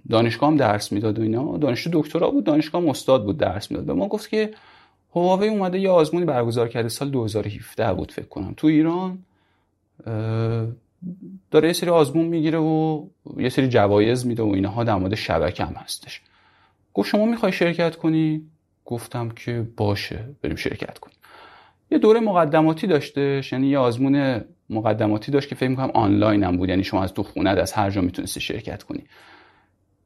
دانشگاه 0.09 0.49
هم 0.49 0.57
درس 0.57 0.91
می‌داد 0.91 1.19
و 1.19 1.21
اینا 1.21 1.57
دانشجو 1.57 1.89
دکترا 1.93 2.29
بود 2.29 2.43
دانشگاه 2.43 2.89
استاد 2.89 3.23
بود 3.23 3.37
درس 3.37 3.71
می‌داد. 3.71 3.85
به 3.85 3.93
ما 3.93 4.07
گفت 4.07 4.29
که 4.29 4.49
هواوی 5.15 5.47
اومده 5.47 5.79
یه 5.79 5.89
آزمونی 5.89 6.25
برگزار 6.25 6.67
کرده 6.67 6.89
سال 6.89 7.09
2017 7.09 7.93
بود 7.93 8.11
فکر 8.11 8.25
کنم. 8.25 8.53
تو 8.57 8.67
ایران 8.67 9.19
داره 11.51 11.67
یه 11.67 11.73
سری 11.73 11.89
آزمون 11.89 12.25
می‌گیره 12.25 12.57
و 12.57 13.05
یه 13.37 13.49
سری 13.49 13.67
جوایز 13.67 14.25
میده 14.25 14.43
و 14.43 14.47
اینها 14.47 14.83
در 14.83 14.95
مورد 14.95 15.15
شبکه 15.15 15.65
هم 15.65 15.73
هستش. 15.73 16.21
گفت 16.93 17.09
شما 17.09 17.25
می‌خوای 17.25 17.51
شرکت 17.51 17.95
کنی؟ 17.95 18.41
گفتم 18.85 19.29
که 19.29 19.67
باشه 19.77 20.29
بریم 20.41 20.55
شرکت 20.55 20.99
کنیم. 20.99 21.15
یه 21.91 21.97
دوره 21.97 22.19
مقدماتی 22.19 22.87
داشتش 22.87 23.51
یعنی 23.51 23.67
یه 23.67 23.77
آزمون 23.77 24.41
مقدماتی 24.69 25.31
داشت 25.31 25.49
که 25.49 25.55
فکر 25.55 25.69
می‌کنم 25.69 25.91
آنلاین 25.93 26.43
هم 26.43 26.57
بود 26.57 26.69
یعنی 26.69 26.83
شما 26.83 27.03
از 27.03 27.13
تو 27.13 27.23
خونه 27.23 27.49
از 27.49 27.73
هر 27.73 27.89
جا 27.89 28.01
می‌تونستی 28.01 28.39
شرکت 28.39 28.83
کنی. 28.83 29.03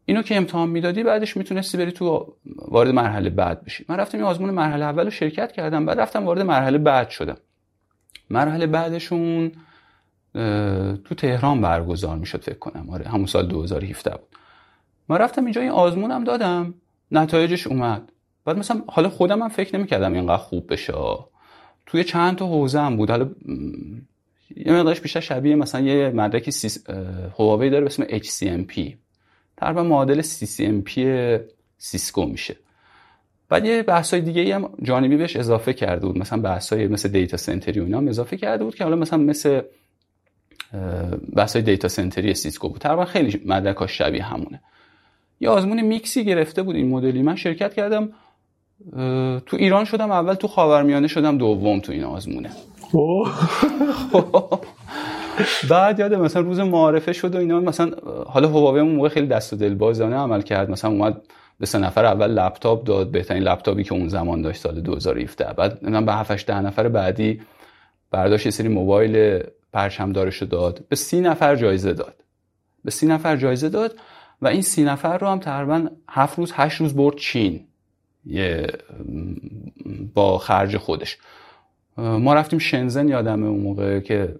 اینو 0.05 0.21
که 0.21 0.37
امتحان 0.37 0.69
می‌دادی 0.69 1.03
بعدش 1.03 1.37
می‌تونستی 1.37 1.77
بری 1.77 1.91
تو 1.91 2.35
وارد 2.57 2.89
مرحله 2.89 3.29
بعد 3.29 3.65
بشی. 3.65 3.85
من 3.89 3.97
رفتم 3.97 4.17
این 4.17 4.27
آزمون 4.27 4.49
مرحله 4.49 4.85
اول 4.85 5.03
رو 5.03 5.09
شرکت 5.09 5.51
کردم 5.51 5.85
بعد 5.85 5.99
رفتم 5.99 6.25
وارد 6.25 6.41
مرحله 6.41 6.77
بعد 6.77 7.09
شدم. 7.09 7.37
مرحله 8.29 8.67
بعدشون 8.67 9.51
تو 11.03 11.15
تهران 11.17 11.61
برگزار 11.61 12.17
می‌شد 12.17 12.41
فکر 12.41 12.57
کنم. 12.59 12.89
آره 12.89 13.07
همون 13.07 13.25
سال 13.25 13.47
2017 13.47 14.11
بود. 14.11 14.27
من 15.09 15.17
رفتم 15.17 15.43
اینجا 15.43 15.61
این 15.61 15.71
آزمونم 15.71 16.23
دادم. 16.23 16.73
نتایجش 17.11 17.67
اومد. 17.67 18.11
بعد 18.45 18.57
مثلا 18.57 18.81
حالا 18.87 19.09
خودم 19.09 19.41
هم 19.41 19.49
فکر 19.49 19.77
نمی‌کردم 19.77 20.13
اینقدر 20.13 20.37
خوب 20.37 20.73
بشه. 20.73 20.93
توی 21.85 22.03
چند 22.03 22.35
تا 22.35 22.47
حوزه 22.47 22.79
هم 22.79 22.97
بود. 22.97 23.09
حالا 23.09 23.29
یه 24.55 24.73
مقدارش 24.73 25.01
بیشتر 25.01 25.19
شبیه 25.19 25.55
مثلا 25.55 25.81
یه 25.81 26.09
مدرکی 26.09 26.51
Huawei 27.39 27.69
داره 27.69 27.83
به 27.83 27.87
اسم 27.87 28.03
HCNP 28.03 28.93
تقریبا 29.57 29.83
معادل 29.83 30.21
CCNP 30.21 30.99
Cisco 31.77 32.25
میشه. 32.25 32.55
بعد 33.49 33.65
یه 33.65 33.83
بحثای 33.83 34.21
دیگه 34.21 34.55
هم 34.55 34.69
جانبی 34.83 35.17
بهش 35.17 35.35
اضافه 35.35 35.73
کرده 35.73 36.07
بود. 36.07 36.17
مثلا 36.17 36.41
بحثای 36.41 36.87
مثل 36.87 37.09
data 37.09 37.37
center 37.37 37.73
ی 37.73 37.79
و 37.79 37.83
اینا 37.83 37.97
هم 37.97 38.07
اضافه 38.07 38.37
کرده 38.37 38.63
بود 38.63 38.75
که 38.75 38.83
حالا 38.83 38.95
مثلا 38.95 39.19
مثل 39.19 39.61
بحثای 41.35 41.61
data 41.61 41.87
center 41.87 42.27
ی 42.27 42.33
سیسکو 42.33 42.69
بود. 42.69 42.81
تقریبا 42.81 43.05
خیلی 43.05 43.41
مدرکاش 43.45 43.97
شبیه 43.97 44.23
همونه. 44.23 44.61
یه 45.39 45.49
آزمون 45.49 45.81
میکسی 45.81 46.25
گرفته 46.25 46.63
بود 46.63 46.75
این 46.75 46.89
مدلی. 46.89 47.21
من 47.21 47.35
شرکت 47.35 47.73
کردم 47.73 48.09
تو 49.45 49.57
ایران 49.57 49.85
شدم 49.85 50.11
اول 50.11 50.33
تو 50.33 50.47
خاورمیانه 50.47 51.07
شدم 51.07 51.37
دوم 51.37 51.79
تو 51.79 51.91
این 51.91 52.03
آزمونه. 52.03 52.49
بعد 55.69 55.99
یاد 55.99 56.13
مثلا 56.13 56.41
روز 56.41 56.59
معارفه 56.59 57.13
شد 57.13 57.35
و 57.35 57.37
اینا 57.37 57.59
مثلا 57.59 57.91
حالا 58.27 58.47
هواوی 58.47 58.79
اون 58.79 58.95
موقع 58.95 59.09
خیلی 59.09 59.27
دست 59.27 59.53
و 59.53 59.55
دل 59.55 59.75
بازانه 59.75 60.15
عمل 60.15 60.41
کرد. 60.41 60.69
مثلا 60.69 60.91
اومد 60.91 61.21
به 61.59 61.65
سه 61.65 61.79
نفر 61.79 62.05
اول 62.05 62.31
لپتاپ 62.31 62.83
داد 62.83 63.11
بهترین 63.11 63.43
لپتاپی 63.43 63.83
که 63.83 63.93
اون 63.93 64.07
زمان 64.07 64.41
داشت 64.41 64.61
سال 64.61 64.81
2017 64.81 65.53
بعد 65.53 65.89
من 65.89 66.05
به 66.05 66.13
7 66.13 66.45
ده 66.45 66.61
نفر 66.61 66.87
بعدی 66.87 67.41
برداشت 68.11 68.45
یه 68.45 68.51
سری 68.51 68.67
موبایل 68.67 69.43
پرچم 69.73 70.11
دارش 70.11 70.43
داد. 70.43 70.83
به 70.89 70.95
سی 70.95 71.21
نفر 71.21 71.55
جایزه 71.55 71.93
داد. 71.93 72.15
به 72.85 72.91
سی 72.91 73.07
نفر 73.07 73.35
جایزه 73.35 73.69
داد 73.69 73.95
و 74.41 74.47
این 74.47 74.61
سی 74.61 74.83
نفر 74.83 75.17
رو 75.17 75.27
هم 75.27 75.39
تقریبا 75.39 75.87
هفت 76.09 76.37
روز 76.37 76.51
هشت 76.55 76.81
روز 76.81 76.95
برد 76.95 77.15
چین 77.15 77.67
یه 78.25 78.67
با 80.13 80.37
خرج 80.37 80.77
خودش. 80.77 81.17
ما 81.97 82.33
رفتیم 82.33 82.59
شنزن 82.59 83.07
یادمه 83.07 83.47
اون 83.47 83.59
موقع 83.59 83.99
که 83.99 84.35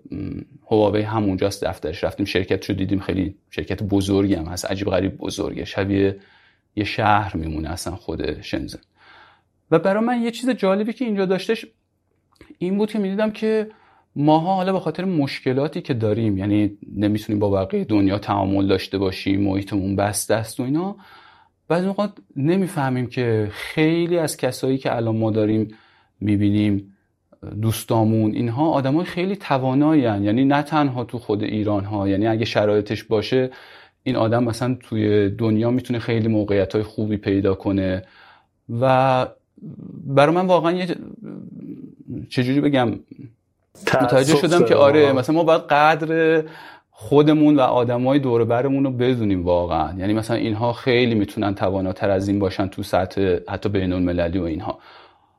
هواوی 0.72 1.02
همونجاست 1.02 1.64
دفترش. 1.64 2.04
رفتیم 2.04 2.26
شرکت 2.26 2.64
شو 2.64 2.74
دیدیم 2.74 3.00
خیلی 3.00 3.36
شرکت 3.50 3.84
بزرگی 3.84 4.34
هم 4.34 4.46
هست. 4.46 4.66
عجیب 4.66 4.88
غریب 4.88 5.18
بزرگه. 5.18 5.66
شبیه 5.66 6.20
یه 6.76 6.84
شهر 6.84 7.38
میمونه 7.38 7.70
اصلا 7.70 7.96
خود 7.96 8.42
شنزن. 8.42 8.80
و 9.72 9.80
برای 9.80 10.04
من 10.04 10.22
یه 10.22 10.32
چیز 10.32 10.50
جالبی 10.50 10.94
که 10.94 11.06
اینجا 11.06 11.26
داشتش 11.26 11.66
این 12.58 12.78
بود 12.78 12.92
که 12.92 13.00
می‌دیدم 13.00 13.32
که 13.32 13.70
ماها 14.16 14.56
حالا 14.56 14.74
به 14.74 14.80
خاطر 14.80 15.06
مشکلاتی 15.06 15.82
که 15.82 15.94
داریم 15.94 16.38
یعنی 16.38 16.78
نمی‌تونیم 16.96 17.40
با 17.40 17.50
بقیه 17.50 17.84
دنیا 17.84 18.20
تعامل 18.20 18.68
داشته 18.68 18.98
باشیم 18.98 19.42
محیطمون 19.42 19.96
بسته 19.96 20.36
است 20.36 20.60
و 20.60 20.64
اینا 20.64 20.96
بعضی 21.68 21.88
اوقات 21.88 22.18
نمی‌فهمیم 22.36 23.08
که 23.08 23.48
خیلی 23.52 24.18
از 24.18 24.38
کسایی 24.38 24.78
که 24.78 24.96
الان 24.96 25.18
ما 25.18 25.32
داریم 25.32 25.68
می‌بینیم 26.20 26.95
دوستامون 27.62 28.32
اینها 28.32 28.70
آدمای 28.70 29.06
خیلی 29.06 29.36
توانایی 29.36 30.02
یعنی 30.02 30.46
نه 30.46 30.62
تنها 30.62 31.04
تو 31.04 31.20
خود 31.20 31.44
ایران 31.44 31.86
ها 31.86 32.08
یعنی 32.08 32.28
اگه 32.28 32.46
شرایطش 32.46 33.04
باشه 33.04 33.50
این 34.04 34.16
آدم 34.16 34.44
مثلا 34.44 34.78
توی 34.80 35.30
دنیا 35.30 35.72
می‌تونه 35.72 36.00
خیلی 36.00 36.28
موقعیت 36.28 36.74
های 36.74 36.84
خوبی 36.84 37.18
پیدا 37.18 37.56
کنه. 37.56 38.04
و 38.80 39.28
برای 40.06 40.36
من 40.36 40.46
واقعا 40.46 40.72
یه 40.72 40.96
چجوری 42.30 42.62
بگم؟ 42.62 42.92
متوجه 44.02 44.36
شدم 44.36 44.66
که 44.66 44.76
آره 44.76 45.14
مثلا 45.14 45.36
ما 45.36 45.44
باید 45.44 45.62
قدر 45.62 46.44
خودمون 46.92 47.56
و 47.56 47.60
آدمای 47.60 48.20
دور 48.20 48.46
برمون 48.46 48.84
رو 48.84 48.92
بدونیم 48.92 49.46
واقعا. 49.46 50.00
یعنی 50.00 50.14
مثلا 50.14 50.38
اینها 50.38 50.74
خیلی 50.74 51.16
می‌تونن 51.16 51.56
تواناتر 51.56 52.10
از 52.10 52.28
این 52.28 52.40
باشن 52.40 52.68
تو 52.68 52.84
سطح 52.84 53.38
حتی 53.48 53.70
بین 53.70 53.94
المللی 53.94 54.40
و 54.40 54.44
اینها. 54.44 54.80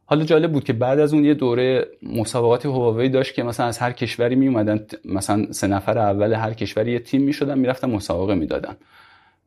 حالا 0.08 0.24
جالب 0.24 0.52
بود 0.52 0.64
که 0.64 0.72
بعد 0.72 1.00
از 1.00 1.14
اون 1.14 1.24
یه 1.24 1.34
دوره 1.34 1.86
مسابقات 2.02 2.66
هواوی 2.66 3.08
داشت 3.08 3.34
که 3.34 3.42
مثلا 3.42 3.66
از 3.66 3.78
هر 3.78 3.92
کشوری 3.92 4.34
می 4.34 4.48
اومدن 4.48 4.86
مثلا 5.04 5.52
سه 5.52 5.66
نفر 5.66 5.98
اول 5.98 6.32
هر 6.32 6.52
کشوری 6.52 6.92
یه 6.92 6.98
تیم 6.98 7.22
می‌شدن 7.22 7.58
می‌رفتن 7.58 7.90
مسابقه 7.90 8.34
می‌دادن. 8.34 8.76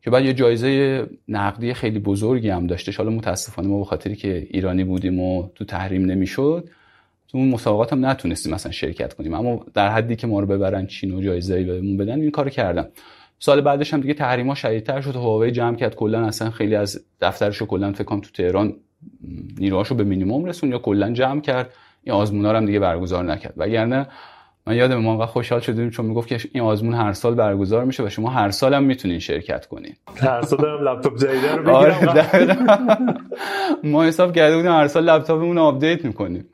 که 0.02 0.10
بعد 0.10 0.26
یه 0.26 0.34
جایزه 0.34 1.04
نقدی 1.28 1.74
خیلی 1.74 2.00
بزرگی 2.00 2.50
هم 2.50 2.68
داشتش. 2.68 2.98
حالا 2.98 3.10
متاسفانه 3.10 3.68
ما 3.68 3.78
به 3.78 3.86
خاطری 3.86 4.16
که 4.16 4.48
ایرانی 4.52 4.84
بودیم 4.84 5.20
و 5.20 5.50
تو 5.56 5.66
تحریم 5.66 6.06
نمی‌شد 6.06 6.70
تو 7.28 7.38
اون 7.38 7.50
مسابقات 7.50 7.94
هم 7.94 8.06
نتونستیم 8.06 8.54
مثلا 8.54 8.72
شرکت 8.72 9.14
کنیم. 9.14 9.34
اما 9.34 9.66
در 9.74 9.90
حدی 9.90 10.16
که 10.16 10.28
ما 10.28 10.40
رو 10.40 10.46
ببرن 10.46 10.88
چین 10.88 11.14
و 11.14 11.22
جایزه 11.22 11.64
بهمون 11.64 11.98
بدن 11.98 12.22
این 12.22 12.32
کارو 12.32 12.50
کردم. 12.50 12.88
سال 13.40 13.62
بعدش 13.62 13.94
هم 13.94 14.02
دیگه 14.02 14.14
تحریما 14.14 14.56
شدیدتر 14.56 15.02
شد. 15.02 15.16
هواوی 15.16 15.52
جمع 15.52 15.76
کرد. 15.76 15.96
کلا 15.96 16.26
اصلا 16.26 16.50
خیلی 16.50 16.76
از 16.76 17.06
دفترشو 17.22 17.66
کلا 17.66 17.92
فکر 17.92 18.04
کنم 18.04 18.22
تو 18.22 18.30
تهران 18.32 18.76
نیروهاشو 19.60 19.96
به 19.96 20.04
مینیمم 20.04 20.46
رسون 20.46 20.72
یا 20.72 20.78
کلا 20.78 21.12
جمع 21.12 21.42
کرد 21.42 21.74
این 22.04 22.16
آزمونا 22.16 22.52
رو 22.52 22.58
هم 22.58 22.66
دیگه 22.66 22.80
برگزار 22.80 23.24
نکرد. 23.24 23.54
وگرنه 23.58 24.08
من 24.68 24.76
یادم 24.76 24.96
ما 24.96 25.12
انقدر 25.12 25.26
خوشحال 25.26 25.60
شدیم 25.60 25.90
چون 25.90 26.06
می‌گفت 26.06 26.28
که 26.28 26.40
این 26.54 26.64
آزمون 26.64 26.94
هر 26.94 27.14
سال 27.14 27.36
برگزار 27.36 27.86
میشه 27.86 28.04
و 28.04 28.10
شما 28.10 28.30
هر 28.30 28.52
سال 28.52 28.74
هم 28.74 28.84
می‌تونین 28.84 29.20
شرکت 29.20 29.66
کنین. 29.66 29.96
هر 30.16 30.42
سال 30.42 30.60
هم 30.60 30.88
لپتاپ 30.88 31.18
جدید 31.18 31.46
رو 31.46 31.64
بگیرم. 31.64 31.76
آره، 31.76 32.58
ما 33.84 34.04
حساب 34.04 34.36
کرده 34.36 34.56
بودیم 34.56 34.72
هر 34.72 34.88
سال 34.88 35.04
لپتاپمون 35.04 35.56
رو 35.56 35.62
update 35.62 36.06
می‌کنیم. 36.06 36.46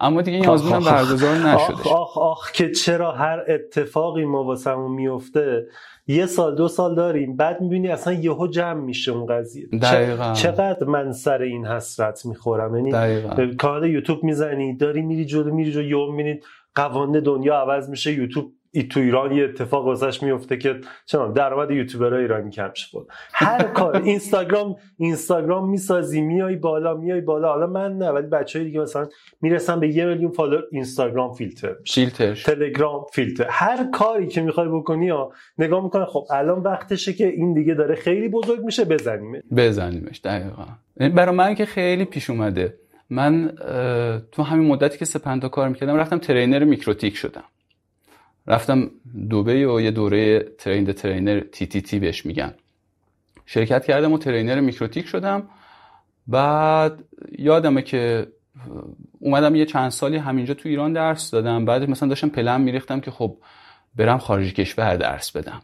اما 0.00 0.22
دیگه 0.22 0.36
این 0.36 0.48
آزمون 0.48 0.72
هم 0.72 0.84
برگزار 0.84 1.36
نشده. 1.36 1.74
آخ 1.74 1.86
آخ 1.86 2.18
آخ 2.18 2.52
که 2.52 2.70
چرا 2.70 3.12
هر 3.12 3.44
اتفاقی 3.48 4.24
ما 4.24 4.44
واسمون 4.44 4.90
میفته 4.90 5.66
یه 6.08 6.26
سال 6.26 6.54
دو 6.54 6.68
سال 6.68 6.94
داریم. 6.94 7.36
بعد 7.36 7.60
می‌بینی 7.60 7.88
اصلا 7.88 8.12
یهو 8.12 8.46
جمع 8.46 8.80
میشه 8.80 9.12
اون 9.12 9.26
قضیه. 9.26 9.66
دقیقا. 9.66 10.32
چقدر 10.32 10.86
من 10.86 11.12
سر 11.12 11.42
این 11.42 11.66
حسرت 11.66 12.26
می‌خورم؟ 12.26 12.76
یعنی 12.76 13.54
کانال 13.56 13.90
یوتیوب 13.90 14.24
می‌زنی 14.24 14.76
داری 14.76 15.02
میری 15.02 15.24
جلو 15.24 15.54
میری 15.54 15.72
جلو 15.72 15.84
یهو 15.84 16.10
می‌بینید 16.10 16.44
قوانین 16.74 17.20
دنیا 17.20 17.56
عوض 17.56 17.90
میشه 17.90 18.12
یوتیوب 18.12 18.52
ای 18.72 18.82
تو 18.82 19.00
ایران 19.00 19.32
یه 19.32 19.44
اتفاق 19.44 19.84
واسش 19.84 20.22
میفته 20.22 20.56
که 20.56 20.80
چون 21.06 21.32
درآمد 21.32 21.70
یوتیوبرای 21.70 22.20
ایرانی 22.22 22.50
کم 22.50 22.70
شد. 22.74 23.06
هر 23.32 23.62
کار 23.62 23.96
اینستاگرام 23.96 24.76
اینستاگرام 24.98 25.70
می‌سازی 25.70 26.20
میای 26.20 26.56
بالا 26.56 26.94
میای 26.94 27.20
بالا. 27.20 27.48
حالا 27.48 27.66
من 27.66 27.98
نه 27.98 28.10
ولی 28.10 28.26
بچهای 28.26 28.64
دیگه 28.64 28.80
مثلا 28.80 29.08
می‌رسن 29.40 29.80
به 29.80 29.88
یه 29.88 30.04
میلیون 30.04 30.30
follower 30.30 30.62
اینستاگرام 30.72 31.34
فیلتر 31.34 31.74
فیلتر 31.86 32.34
تلگرام 32.34 33.06
فیلتر. 33.12 33.46
هر 33.50 33.90
کاری 33.90 34.26
که 34.26 34.40
می‌خوای 34.40 34.68
بکنی 34.68 35.08
ها 35.08 35.32
نگاه 35.58 35.84
می‌کنه 35.84 36.04
خب 36.04 36.26
الان 36.30 36.58
وقتشه 36.58 37.12
که 37.12 37.26
این 37.26 37.54
دیگه 37.54 37.74
داره 37.74 37.94
خیلی 37.94 38.28
بزرگ 38.28 38.64
میشه 38.64 38.84
بزنیم 38.84 39.42
بزنیمش 39.56 40.20
دقیقا. 40.24 40.64
برای 40.96 41.34
من 41.34 41.54
که 41.54 41.66
خیلی 41.66 42.04
پیش 42.04 42.30
اومده 42.30 42.74
من 43.10 43.52
تو 44.32 44.42
همین 44.42 44.68
مدتی 44.68 44.98
که 44.98 45.04
سپنتا 45.04 45.48
کار 45.48 45.68
می‌کردم 45.68 45.96
رفتم 45.96 46.18
trainer 46.18 46.64
میکروتیک 46.64 47.16
شدم. 47.16 47.44
رفتم 48.48 48.90
دوبی 49.30 49.66
و 49.66 49.80
یه 49.80 49.90
دوره 49.90 50.40
train 50.58 50.79
the 50.79 50.92
trainer 50.92 51.40
TTT 51.40 51.98
بهش 51.98 52.26
میگن. 52.26 52.54
شرکت 53.46 53.84
کردم 53.84 54.12
و 54.12 54.18
trainer 54.18 54.60
میکروتیک 54.60 55.06
شدم. 55.06 55.48
بعد 56.26 57.04
یادمه 57.38 57.82
که 57.82 58.26
اومدم 59.20 59.54
یه 59.54 59.64
چند 59.64 59.90
سالی 59.90 60.16
همینجا 60.16 60.54
تو 60.54 60.68
ایران 60.68 60.92
درس 60.92 61.30
دادم. 61.30 61.64
بعد 61.64 61.90
مثلا 61.90 62.08
داشتم 62.08 62.28
پلن 62.28 62.60
میریختم 62.60 63.00
که 63.00 63.10
خب 63.10 63.36
برم 63.96 64.18
خارج 64.18 64.54
کشور 64.54 64.96
درس 64.96 65.36
بدم. 65.36 65.62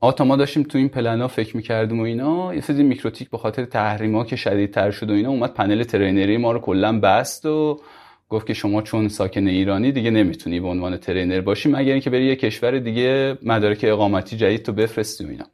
آتا 0.00 0.24
ما 0.24 0.36
داشتیم 0.36 0.62
تو 0.62 0.78
این 0.78 0.88
پلن 0.88 1.20
ها 1.20 1.28
فکر 1.28 1.56
می‌کردیم 1.56 2.00
و 2.00 2.02
اینا 2.02 2.54
یه 2.54 2.60
سری 2.60 2.82
میکروتیک 2.82 3.30
به 3.30 3.38
خاطر 3.38 3.64
تحریما 3.64 4.24
که 4.24 4.36
شدیدتر 4.36 4.90
شد 4.90 5.10
و 5.10 5.12
اینا 5.12 5.28
اومد 5.28 5.54
panel 5.54 5.82
trainer 5.82 6.29
ی 6.29 6.36
ما 6.36 6.52
رو 6.52 6.58
کلا 6.58 7.00
بست 7.00 7.46
و 7.46 7.80
گفت 8.28 8.46
که 8.46 8.54
شما 8.54 8.82
چون 8.82 9.08
ساکن 9.08 9.46
ایرانی 9.46 9.92
دیگه 9.92 10.10
نمی‌تونی 10.10 10.60
به 10.60 10.68
عنوان 10.68 10.96
trainer 10.96 11.40
باشی 11.40 11.68
مگر 11.68 11.92
اینکه 11.92 12.10
بری 12.10 12.24
یه 12.24 12.36
کشور 12.36 12.78
دیگه 12.78 13.38
مدارک 13.42 13.80
اقامتی 13.82 14.36
جدید 14.36 14.62
تو 14.62 14.72
بفرستی 14.72 15.24
و 15.24 15.28
اینا. 15.28 15.44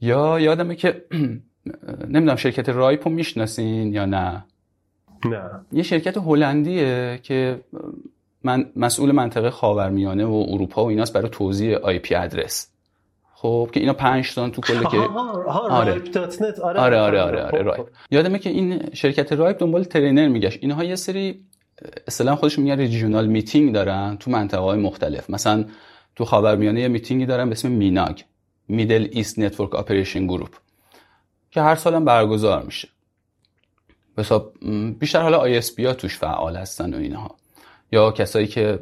یا 0.00 0.40
یادمه 0.40 0.74
که 0.74 1.04
نمی‌دونم 2.14 2.36
شرکت 2.36 2.68
RIPE 2.68 3.02
و 3.02 3.10
می‌شناسین 3.10 3.94
یا 3.94 4.04
نه؟ 4.04 4.44
نه. 5.24 5.50
یه 5.72 5.82
شرکت 5.82 6.16
هلندیه 6.16 7.20
که 7.22 7.60
من 8.44 8.66
مسئول 8.76 9.12
منطقه 9.12 9.50
خاورمیانه 9.50 10.24
و 10.24 10.46
اروپا 10.48 10.84
و 10.84 10.88
ایناست 10.88 11.12
برای 11.12 11.28
توزیع 11.28 11.76
IP 11.76 12.14
address. 12.14 12.70
خب 13.34 13.70
که 13.72 13.80
اینا 13.80 13.92
5 13.92 14.34
تا 14.34 14.50
تو 14.50 14.60
کل 14.60 14.84
که 14.92 14.96
آره. 14.96 15.08
آره. 15.70 16.80
آره 16.80 16.98
آره 17.00 17.20
آره, 17.20 17.42
آره, 17.42 17.62
RIPE. 17.62 17.86
یادمه 18.10 18.38
که 18.38 18.50
این 18.50 18.82
شرکت 18.92 19.32
RIPE 19.32 19.58
دنبال 19.60 19.84
trainer 19.84 20.28
میگشت. 20.28 20.58
اینها 20.62 20.84
یه 20.84 20.96
سری 20.96 21.44
اصلا 22.08 22.36
خودشون 22.36 22.64
میگن 22.64 22.76
regional 22.76 23.26
meeting 23.26 23.74
دارن 23.74 24.16
تو 24.20 24.30
منطقه 24.30 24.60
های 24.60 24.78
مختلف. 24.78 25.30
مثلا 25.30 25.64
تو 26.16 26.24
خاورمیانه 26.24 26.80
یه 26.80 26.88
میتینگی 26.88 27.26
دارن 27.26 27.44
به 27.44 27.52
اسم 27.52 27.68
MENOG 27.68 28.20
Middle 28.68 29.08
East 29.10 29.38
Network 29.38 29.74
Operation 29.74 30.26
Group 30.26 30.56
که 31.50 31.60
هر 31.60 31.74
سالم 31.74 32.04
برگزار 32.04 32.62
میشه. 32.62 32.88
حساب 34.18 34.52
بیشتر 34.98 35.22
حالا 35.22 35.38
ISP 35.38 35.80
ها 35.80 35.94
توش 35.94 36.18
فعال 36.18 36.56
هستن 36.56 36.94
و 36.94 36.96
اینها. 36.96 37.36
یا 37.92 38.10
کسایی 38.10 38.46
که 38.46 38.78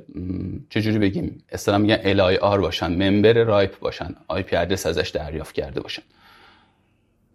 چجوری 0.70 0.98
بگیم 0.98 1.44
اصطلاح 1.52 1.78
میگن 1.78 1.98
LIR 2.04 2.60
باشن 2.60 3.10
member 3.10 3.32
RIPE 3.32 3.78
باشن 3.78 4.14
IP 4.28 4.56
address 4.56 4.86
ازش 4.86 5.08
دریافت 5.08 5.54
کرده 5.54 5.80
باشن. 5.80 6.02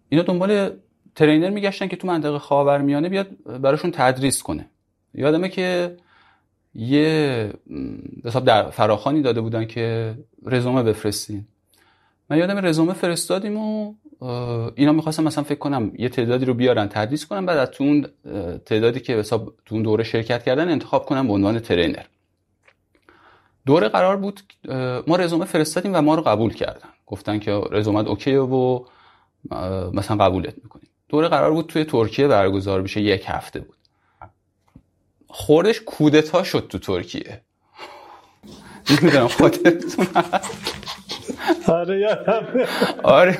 اینا 0.08 0.22
دنبال 0.22 0.70
ترینر 1.14 1.50
میگشتن 1.50 1.88
که 1.88 1.96
تو 1.96 2.06
منطقه 2.06 2.38
خاورمیانه 2.38 3.08
بیاد 3.08 3.28
براشون 3.60 3.90
تدریس 3.90 4.42
کنه. 4.42 4.66
یادمه 5.14 5.48
که 5.48 5.96
یه 6.74 7.50
حساب 8.24 8.44
در 8.44 8.70
فراخانی 8.70 9.22
داده 9.22 9.40
بودن 9.40 9.64
که 9.64 10.14
رزومه 10.46 10.82
بفرستین. 10.82 11.44
من 12.30 12.38
یادم 12.38 12.66
رزومه 12.66 12.92
فرستادیم 12.92 13.56
و 13.56 13.94
اینا 14.74 14.92
می‌خواستم 14.92 15.24
مثلا 15.24 15.44
فکر 15.44 15.58
کنم 15.58 15.92
یه 15.98 16.08
تعدادی 16.08 16.44
رو 16.44 16.54
بیارن 16.54 16.88
تدریس 16.88 17.26
کنم 17.26 17.46
بعد 17.46 17.58
از 17.58 17.70
تو 17.70 17.84
اون 17.84 18.06
تعدادی 18.58 19.00
که 19.00 19.16
حساب 19.16 19.54
تو 19.66 19.74
اون 19.74 19.82
دوره 19.82 20.04
شرکت 20.04 20.42
کردن 20.42 20.68
انتخاب 20.68 21.06
کنم 21.06 21.26
به 21.26 21.32
عنوان 21.32 21.58
ترینر. 21.58 22.04
دوره 23.66 23.88
قرار 23.88 24.16
بود 24.16 24.40
ما 25.06 25.16
رزومه 25.16 25.44
فرستادیم 25.44 25.94
و 25.94 26.00
ما 26.00 26.14
رو 26.14 26.22
قبول 26.22 26.52
کردن. 26.52 26.88
گفتن 27.06 27.38
که 27.38 27.60
رزومت 27.70 28.06
اوکیه 28.06 28.40
و 28.40 28.84
مثلا 29.92 30.24
قبولت 30.24 30.54
می‌کنیم. 30.62 30.88
دوره 31.08 31.28
قرار 31.28 31.50
بود 31.52 31.66
توی 31.66 31.84
ترکیه 31.84 32.28
برگزار 32.28 32.82
بشه 32.82 33.00
یک 33.00 33.24
هفته 33.26 33.60
بود. 33.60 33.76
خوردش 35.36 35.80
کودتا 35.80 36.42
شد 36.42 36.66
تو 36.70 36.78
ترکیه. 36.78 37.40
نمی‌دونم 38.90 39.28
خودتون 39.28 40.06
آره 41.68 42.00
یادم. 42.00 42.46
آره. 43.02 43.38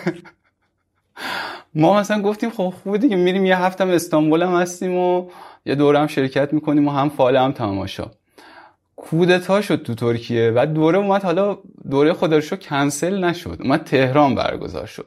ما 1.74 2.00
مثلا 2.00 2.22
گفتیم 2.22 2.50
خب 2.50 2.74
خوبه 2.82 2.98
دیگه 2.98 3.16
میریم 3.16 3.46
یه 3.46 3.58
هفتم 3.58 3.88
استانبول 3.88 4.42
هم 4.42 4.54
هستیم 4.54 4.96
و 4.96 5.30
یه 5.66 5.74
دوره 5.74 5.98
هم 5.98 6.06
شرکت 6.06 6.52
می‌کنیم 6.52 6.88
و 6.88 6.90
هم 6.90 7.08
فعال 7.08 7.36
هم 7.36 7.52
تماشا. 7.52 8.10
کودتا 8.96 9.60
شد 9.60 9.82
تو 9.82 9.94
ترکیه 9.94 10.52
و 10.54 10.66
دوره 10.66 10.98
اومد 10.98 11.22
حالا 11.22 11.58
دوره 11.90 12.12
خدا 12.12 12.38
رو 12.38 12.56
کنسل 12.56 13.24
نشد 13.24 13.58
اومد 13.60 13.84
تهران 13.84 14.34
برگزار 14.34 14.86
شد. 14.86 15.06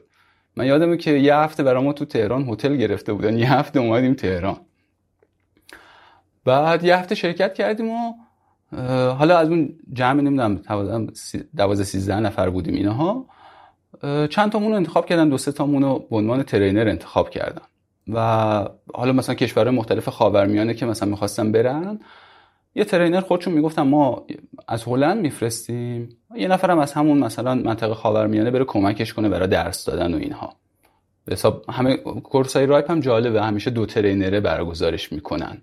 من 0.56 0.66
یادمه 0.66 0.96
که 0.96 1.10
یه 1.10 1.36
هفته 1.36 1.62
برای 1.62 1.84
ما 1.84 1.92
تو 1.92 2.04
تهران 2.04 2.48
هتل 2.48 2.76
گرفته 2.76 3.12
بودن 3.12 3.38
یه 3.38 3.52
هفته 3.52 3.80
اومدیم 3.80 4.14
تهران. 4.14 4.56
بعد 6.48 6.84
یه 6.84 6.96
هفته 6.96 7.14
شرکت 7.14 7.54
کردیم 7.54 7.90
و 7.90 8.14
حالا 9.12 9.38
از 9.38 9.48
اون 9.48 9.74
جمع 9.92 10.20
نمی‌دونم 10.20 10.60
دوازه 11.56 11.84
سیزده 11.84 12.20
نفر 12.20 12.50
بودیم 12.50 12.74
اینها. 12.74 13.26
چند 14.30 14.52
تامون 14.52 14.70
رو 14.70 14.76
انتخاب 14.76 15.06
کردن 15.06 15.28
دو 15.28 15.38
سه 15.38 15.52
تامون 15.52 15.82
رو 15.82 16.06
به 16.10 16.16
عنوان 16.16 16.42
ترینر 16.42 16.88
انتخاب 16.88 17.30
کردن. 17.30 17.62
و 18.12 18.18
حالا 18.94 19.12
مثلا 19.12 19.34
کشورهای 19.34 19.76
مختلف 19.76 20.08
خاورمیانه 20.08 20.74
که 20.74 20.86
مثلا 20.86 21.08
می‌خواستن 21.08 21.52
برن 21.52 22.00
یه 22.74 22.84
trainer 22.84 23.20
خودشون 23.20 23.54
می‌گفتن 23.54 23.82
ما 23.82 24.26
از 24.68 24.84
هلند 24.84 25.20
میفرستیم. 25.20 26.08
یه 26.36 26.48
نفرم 26.48 26.78
از 26.78 26.92
همون 26.92 27.18
مثلا 27.18 27.54
منطقه 27.54 27.94
خاورمیانه 27.94 28.50
بره 28.50 28.64
کمکش 28.64 29.14
کنه 29.14 29.28
برای 29.28 29.48
درس 29.48 29.84
دادن 29.84 30.14
و 30.14 30.16
اینها. 30.16 30.52
به 31.24 31.32
حساب 31.32 31.64
همه 31.70 31.96
course 31.96 32.66
ای 32.66 32.71
RIPE 32.71 32.90
هم 32.90 33.00
جالبه 33.00 33.42
همیشه 33.42 33.70
دو 33.70 33.86
trainer 33.86 34.33
ه 34.33 34.40
برگزارش 34.40 35.12
می‌کنن. 35.12 35.62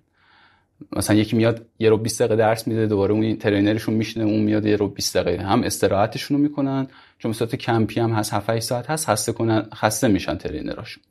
مثلا 0.92 1.16
یکی 1.16 1.36
میاد 1.36 1.66
یه 1.80 1.90
ربع 1.89 1.98
20 1.98 2.22
دقیقه 2.22 2.36
درس 2.36 2.68
میده 2.68 2.88
دوباره 2.88 3.14
اون 3.14 3.36
trainer 3.38 3.74
شون 3.74 3.96
میشینه 3.96 4.26
اون 4.26 4.40
میاد 4.40 4.66
یه 4.66 4.76
ربع 4.76 4.88
20 4.88 5.18
دقیقه. 5.18 5.44
هم 5.44 5.64
استراحتشون 5.64 6.38
رو 6.38 6.44
می‌کنن 6.44 6.88
چون 7.18 7.30
مثلا 7.30 7.48
کمپی 7.48 8.00
هم 8.00 8.12
هست 8.12 8.34
7 8.34 8.60
ساعت 8.60 8.90
هست 8.90 9.10
خسته 9.10 9.32
کنن 9.32 9.70
خسته 9.76 10.08
میشن 10.08 10.36
trainer 10.36 10.75
اشون. 10.75 11.04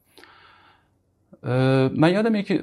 من 1.97 2.13
یادم 2.13 2.35
یکی 2.35 2.61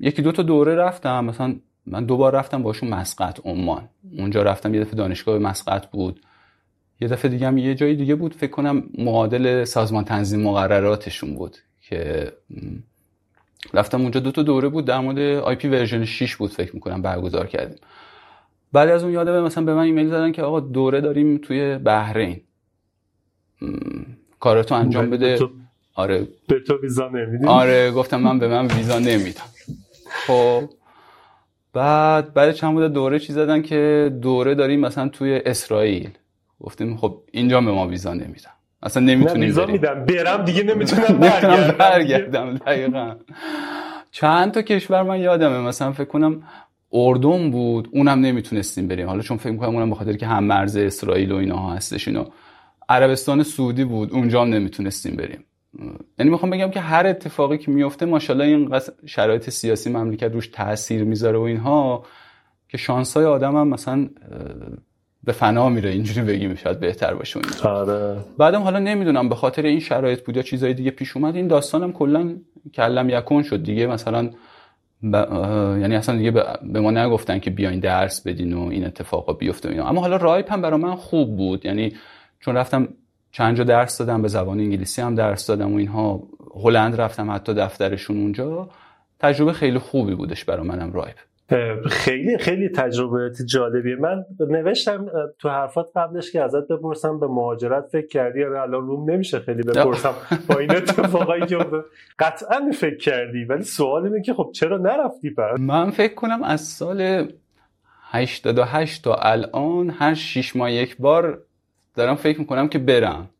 یکی 0.00 0.22
دو 0.22 0.32
تا 0.32 0.42
دوره 0.42 0.74
رفتم 0.74 1.24
مثلا 1.24 1.56
من 1.86 2.04
دوبار 2.04 2.34
رفتم 2.34 2.62
باشون 2.62 2.88
مسقط 2.88 3.40
عمان. 3.44 3.88
اونجا 4.18 4.42
رفتم 4.42 4.74
یه 4.74 4.80
دفعه 4.80 4.94
دانشگاه 4.94 5.38
مسقط 5.38 5.86
بود. 5.86 6.20
یه 7.00 7.08
دفعه 7.08 7.30
دیگه 7.30 7.46
هم 7.46 7.58
یه 7.58 7.74
جایی 7.74 7.96
دیگه 7.96 8.14
بود 8.14 8.34
فکر 8.34 8.50
کنم 8.50 8.82
معادل 8.98 9.64
سازمان 9.64 10.04
تنظیم 10.04 10.40
مقرراتشون 10.42 11.34
بود 11.34 11.56
که 11.80 12.32
رفتم 13.74 14.00
اونجا 14.00 14.20
دو 14.20 14.32
تا 14.32 14.42
دوره 14.42 14.68
بود 14.68 14.84
در 14.84 14.98
مورد 14.98 15.18
IP 15.18 15.54
version 15.54 16.04
6 16.04 16.36
بود 16.36 16.50
فکر 16.50 16.74
می‌کنم 16.74 17.02
برگزار 17.02 17.46
کردیم. 17.46 17.78
بعد 18.72 18.88
از 18.88 19.02
اون 19.04 19.12
یادم 19.12 19.42
مثلا 19.42 19.64
به 19.64 19.74
من 19.74 19.82
ایمیل 19.82 20.08
زدن 20.08 20.32
که 20.32 20.42
آقا 20.42 20.60
دوره 20.60 21.00
داریم 21.00 21.38
توی 21.38 21.78
بحرین. 21.78 22.40
کارتو 24.40 24.74
انجام 24.74 25.10
بده. 25.10 25.38
آره. 25.94 26.28
به 26.48 26.60
تو 26.60 26.76
ویزا 26.82 27.08
نمیدیم 27.08 27.48
آره 27.48 27.90
گفتم 27.90 28.20
من 28.20 28.38
به 28.38 28.48
من 28.48 28.66
ویزا 28.66 28.98
نمیدم 28.98 29.50
خب. 30.26 30.62
بعد 31.72 32.34
بعد 32.34 32.52
چند 32.52 32.74
مدت 32.74 32.92
دوره 32.92 33.18
چی 33.18 33.32
زدن 33.32 33.62
که 33.62 34.12
دوره 34.22 34.54
داریم 34.54 34.80
مثلا 34.80 35.08
توی 35.08 35.42
اسرائیل. 35.46 36.10
گفتیم 36.60 36.96
خب 36.96 37.22
اینجا 37.32 37.60
به 37.60 37.70
ما 37.70 37.86
ویزا 37.86 38.14
نمیدن. 38.14 38.50
اصلا 38.82 39.02
نمی‌تونیم 39.02 39.48
ویزا 39.48 39.66
میدم. 39.66 40.04
برم 40.04 40.44
دیگه 40.44 40.62
نمی‌تونم 40.62 41.18
برگردم 41.18 41.76
برگردم 41.78 42.54
دقیقا. 42.54 43.14
چند 44.10 44.52
تا 44.52 44.62
کشور 44.62 45.02
من 45.02 45.20
یادمه. 45.20 45.58
مثلا 45.58 45.92
فکر 45.92 46.04
کنم 46.04 46.42
اردن 46.92 47.50
بود. 47.50 47.88
اونم 47.92 48.20
نمی‌تونستیم 48.20 48.88
بریم. 48.88 49.08
حالا 49.08 49.22
چون 49.22 49.36
فکر 49.36 49.52
می‌کنم 49.52 49.76
اونم 49.76 49.90
بخاطر 49.90 50.12
که 50.12 50.26
هم 50.26 50.44
مرز 50.44 50.76
اسرائیل 50.76 51.32
و 51.32 51.36
اینها 51.36 51.72
هستش 51.72 52.08
اینو 52.08 52.24
عربستان 52.88 53.42
سعودی 53.42 53.84
بود. 53.84 54.12
اونجا 54.12 54.42
هم 54.42 54.48
نمی‌تونستیم 54.48 55.16
بریم. 55.16 55.44
یعنی 56.18 56.30
می‌خوام 56.30 56.50
بگم 56.50 56.70
که 56.70 56.80
هر 56.80 57.06
اتفاقی 57.06 57.58
که 57.58 57.70
میفته 57.70 58.06
ماشاءالله 58.06 58.46
این 58.46 58.80
شرایط 59.06 59.50
سیاسی 59.50 59.90
مملکت 59.90 60.32
روش 60.32 60.48
تاثیر 60.48 61.04
می‌ذاره 61.04 61.38
و 61.38 61.42
اینها 61.42 62.04
که 62.68 62.78
شانسای 62.78 63.24
آدم 63.24 63.56
هم 63.56 63.68
مثلا 63.68 64.08
به 65.24 65.32
فنا 65.32 65.68
میره 65.68 65.90
اینجوری 65.90 66.26
بگیم 66.26 66.54
شاید 66.54 66.80
بهتر 66.80 67.14
باشه 67.14 67.40
آره. 67.64 68.16
بعدم 68.38 68.62
حالا 68.62 68.78
نمی‌دونم 68.78 69.28
به 69.28 69.34
خاطر 69.34 69.62
این 69.62 69.80
شرایط 69.80 70.24
بود 70.24 70.36
یا 70.36 70.42
چیزای 70.42 70.74
دیگه 70.74 70.90
پیش 70.90 71.16
اومد 71.16 71.36
این 71.36 71.46
داستانم 71.46 71.92
کلا 71.92 72.36
کلم 72.74 73.10
یکون 73.10 73.42
شد 73.42 73.62
دیگه. 73.62 73.86
مثلا 73.86 74.30
یعنی 75.02 75.96
اصلا 75.96 76.16
دیگه 76.16 76.30
به 76.62 76.80
ما 76.80 76.90
نگفتن 76.90 77.38
که 77.38 77.50
بیاین 77.50 77.80
درس 77.80 78.26
بدین 78.26 78.52
و 78.52 78.68
این 78.68 78.86
اتفاقا 78.86 79.32
بیفته 79.32 79.68
اینا. 79.68 79.88
اما 79.88 80.00
حالا 80.00 80.16
رایپ 80.16 80.52
هم 80.52 80.62
برای 80.62 80.80
من 80.80 80.94
خوب 80.94 81.36
بود. 81.36 81.66
یعنی 81.66 81.92
چون 82.40 82.56
رفتم 82.56 82.88
چند 83.32 83.56
جا 83.56 83.64
درس 83.64 83.98
دادم 83.98 84.22
به 84.22 84.28
زبان 84.28 84.60
انگلیسی 84.60 85.02
هم 85.02 85.14
درس 85.14 85.46
دادم 85.46 85.72
و 85.72 85.76
اینها. 85.76 86.22
هلند 86.64 87.00
رفتم 87.00 87.30
حتی 87.30 87.54
دفترشون 87.54 88.16
اونجا. 88.16 88.68
تجربه 89.18 89.52
خیلی 89.52 89.78
خوبی 89.78 90.14
بودش 90.14 90.44
برای 90.44 90.66
منم 90.66 90.92
رایپ. 90.92 91.16
خیلی 91.86 92.38
خیلی 92.38 92.68
تجربه 92.68 93.32
جالبیه. 93.46 93.96
من 93.96 94.24
نوشتم 94.40 95.06
تو 95.38 95.48
حرفات 95.48 95.86
قبلش 95.96 96.32
که 96.32 96.42
ازت 96.42 96.68
بپرسم 96.68 97.20
به 97.20 97.26
مهاجرت 97.26 97.86
فکر 97.92 98.06
کردی 98.06 98.40
یا 98.40 98.62
الان 98.62 98.86
روم 98.86 99.10
نمیشه 99.10 99.40
خیلی 99.40 99.62
بپرسم. 99.62 100.14
با 100.48 100.58
این 100.58 100.70
اتفاقایی 100.76 101.46
که 101.46 101.58
قطعا 102.18 102.70
فکر 102.74 102.96
کردی 102.96 103.44
ولی 103.44 103.62
سوال 103.62 104.04
اینه 104.04 104.22
که 104.22 104.34
خب 104.34 104.50
چرا 104.54 104.78
نرفتی 104.78 105.30
پس 105.30 105.60
من 105.60 105.90
فکر 105.90 106.14
کنم 106.14 106.42
از 106.42 106.60
سال 106.60 107.28
88 108.10 109.04
تا 109.04 109.14
الان 109.14 109.90
هر 109.90 110.14
6 110.14 110.56
ماه 110.56 110.72
یک 110.72 110.96
بار 110.96 111.42
دارم 111.96 112.14
فکر 112.14 112.38
می‌کنم 112.38 112.68
که 112.68 112.78
برم. 112.78 113.30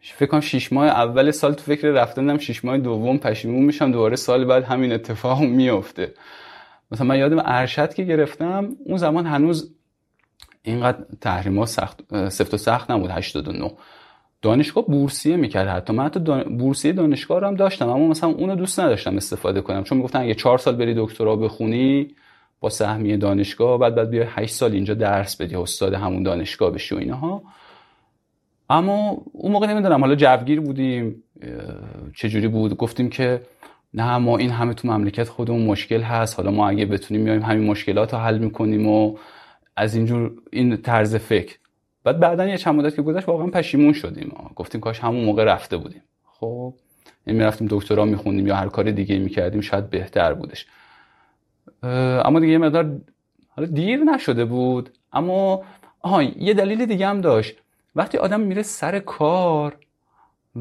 فکر 0.00 0.28
کنم 0.28 0.40
6 0.40 0.72
ماه 0.72 0.86
اول 0.86 1.30
سال 1.30 1.52
تو 1.52 1.62
فکر 1.62 1.88
رفتنم 1.88 2.38
6 2.38 2.64
ماه 2.64 2.78
دوم 2.78 3.18
پشیمون 3.18 3.64
میشم 3.64 3.92
دوباره 3.92 4.16
سال 4.16 4.44
بعد 4.44 4.64
همین 4.64 4.92
اتفاق 4.92 5.40
میفته 5.40 6.14
مثلا 6.92 7.06
من 7.06 7.18
یادم 7.18 7.42
ارشد 7.44 7.94
که 7.94 8.04
گرفتم 8.04 8.76
اون 8.84 8.96
زمان 8.98 9.26
هنوز 9.26 9.74
اینقدر 10.62 11.04
تحریما 11.20 11.66
سخت 11.66 12.28
سفت 12.28 12.54
و 12.54 12.56
سخت 12.56 12.90
نبود 12.90 13.10
89 13.10 13.72
دانشگاه 14.42 14.86
بورسیه 14.86 15.36
می‌کرد 15.36 15.68
حتی. 15.68 15.92
من 15.92 16.04
حتی 16.04 16.20
بورسیه 16.44 16.92
دانشگاه 16.92 17.40
رو 17.40 17.46
هم 17.46 17.54
داشتم 17.54 17.88
اما 17.88 18.06
مثلا 18.06 18.30
اونو 18.30 18.54
دوست 18.54 18.80
نداشتم 18.80 19.16
استفاده 19.16 19.60
کنم. 19.60 19.84
چون 19.84 19.98
می‌گفتن 19.98 20.20
اگه 20.20 20.34
چهار 20.34 20.58
سال 20.58 20.76
بری 20.76 20.94
دکترا 20.96 21.36
بخونی 21.36 22.08
با 22.60 22.68
سهمیه 22.68 23.16
دانشگاه 23.16 23.78
بعد 23.78 23.94
بعد 23.94 24.10
بیای 24.10 24.26
8 24.28 24.54
سال 24.54 24.72
اینجا 24.72 24.94
درس 24.94 25.36
بدی 25.36 25.56
استاد 25.56 25.94
همون 25.94 26.22
دانشگاه 26.22 26.70
بشی 26.70 26.94
و 26.94 26.98
اینها. 26.98 27.42
اما 28.70 29.22
اون 29.32 29.52
موقع 29.52 29.66
نمی‌دونم 29.66 30.00
حالا 30.00 30.14
جوگیر 30.14 30.60
بودیم 30.60 31.22
چجوری 32.16 32.48
بود. 32.48 32.76
گفتیم 32.76 33.08
که 33.10 33.42
نه 33.94 34.18
ما 34.18 34.38
این 34.38 34.50
همه 34.50 34.74
تو 34.74 34.88
مملکت 34.88 35.28
خودمون 35.28 35.66
مشکل 35.66 36.00
هست. 36.00 36.36
حالا 36.36 36.50
ما 36.50 36.68
اگه 36.68 36.86
بتونیم 36.86 37.22
میایم 37.22 37.42
همین 37.42 37.70
مشکلات 37.70 38.14
رو 38.14 38.20
حل 38.20 38.38
می‌کنیم 38.38 38.86
و 38.86 39.16
از 39.76 39.94
اینجور 39.94 40.32
این 40.52 40.76
طرز 40.76 41.16
فکر. 41.16 41.56
بعد 42.04 42.20
بعدا 42.20 42.46
یه 42.46 42.58
چند 42.58 42.74
مدت 42.74 42.96
که 42.96 43.02
گذشت 43.02 43.28
واقعا 43.28 43.46
پشیمون 43.46 43.92
شدیم. 43.92 44.36
گفتیم 44.56 44.80
کاش 44.80 45.00
همون 45.00 45.24
موقع 45.24 45.44
رفته 45.44 45.76
بودیم. 45.76 46.02
خب 46.24 46.46
این 46.46 46.74
یعنی 47.26 47.38
می‌رفتیم 47.38 47.68
دکترا 47.70 48.04
میخوندیم 48.04 48.46
یا 48.46 48.56
هر 48.56 48.68
کار 48.68 48.90
دیگه 48.90 49.18
می‌کردیم 49.18 49.60
شاید 49.60 49.90
بهتر 49.90 50.34
بودش. 50.34 50.66
اما 51.82 52.40
دیگه 52.40 52.52
یه 52.52 52.58
مقدار 52.58 53.00
حالا 53.48 53.68
دیر 53.68 54.00
نشده 54.00 54.44
بود. 54.44 54.90
اما 55.12 55.62
آها 56.00 56.22
یه 56.22 56.54
دلیل 56.54 56.86
دیگه 56.86 57.06
هم 57.06 57.20
داشت. 57.20 57.56
وقتی 57.96 58.18
آدم 58.18 58.40
میره 58.40 58.62
سر 58.62 58.98
کار 58.98 59.76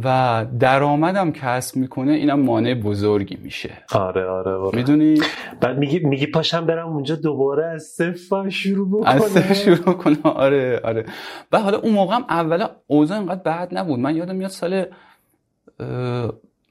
و 0.04 0.46
درآمدم 0.60 1.32
کسب 1.32 1.78
می‌کنه 1.78 2.12
اینم 2.12 2.40
مانع 2.40 2.74
بزرگی 2.74 3.38
میشه. 3.44 3.78
آره 3.94 4.26
آره 4.26 4.78
می‌دونی؟ 4.78 5.22
بعد 5.62 5.78
میگی 5.78 6.00
میگی 6.00 6.28
پاشم 6.28 6.66
برم 6.66 6.90
اونجا 6.90 7.16
دوباره 7.16 7.66
از 7.66 7.84
صفر 7.84 8.50
شروع 8.50 8.90
بکنم. 8.90 9.16
از 9.16 9.22
صفر 9.22 9.54
شروع 9.54 9.94
کنم. 9.94 10.18
آره 10.24 10.82
آره. 10.84 11.06
و 11.52 11.60
حالا 11.60 11.78
اون 11.78 11.94
موقع 11.94 12.16
هم 12.16 12.26
اولا 12.30 12.70
اوضاع 12.88 13.18
اینقدر 13.18 13.42
بد 13.42 13.78
نبود. 13.78 14.00
من 14.00 14.16
یادم 14.16 14.36
میاد 14.36 14.50
سال 14.50 14.86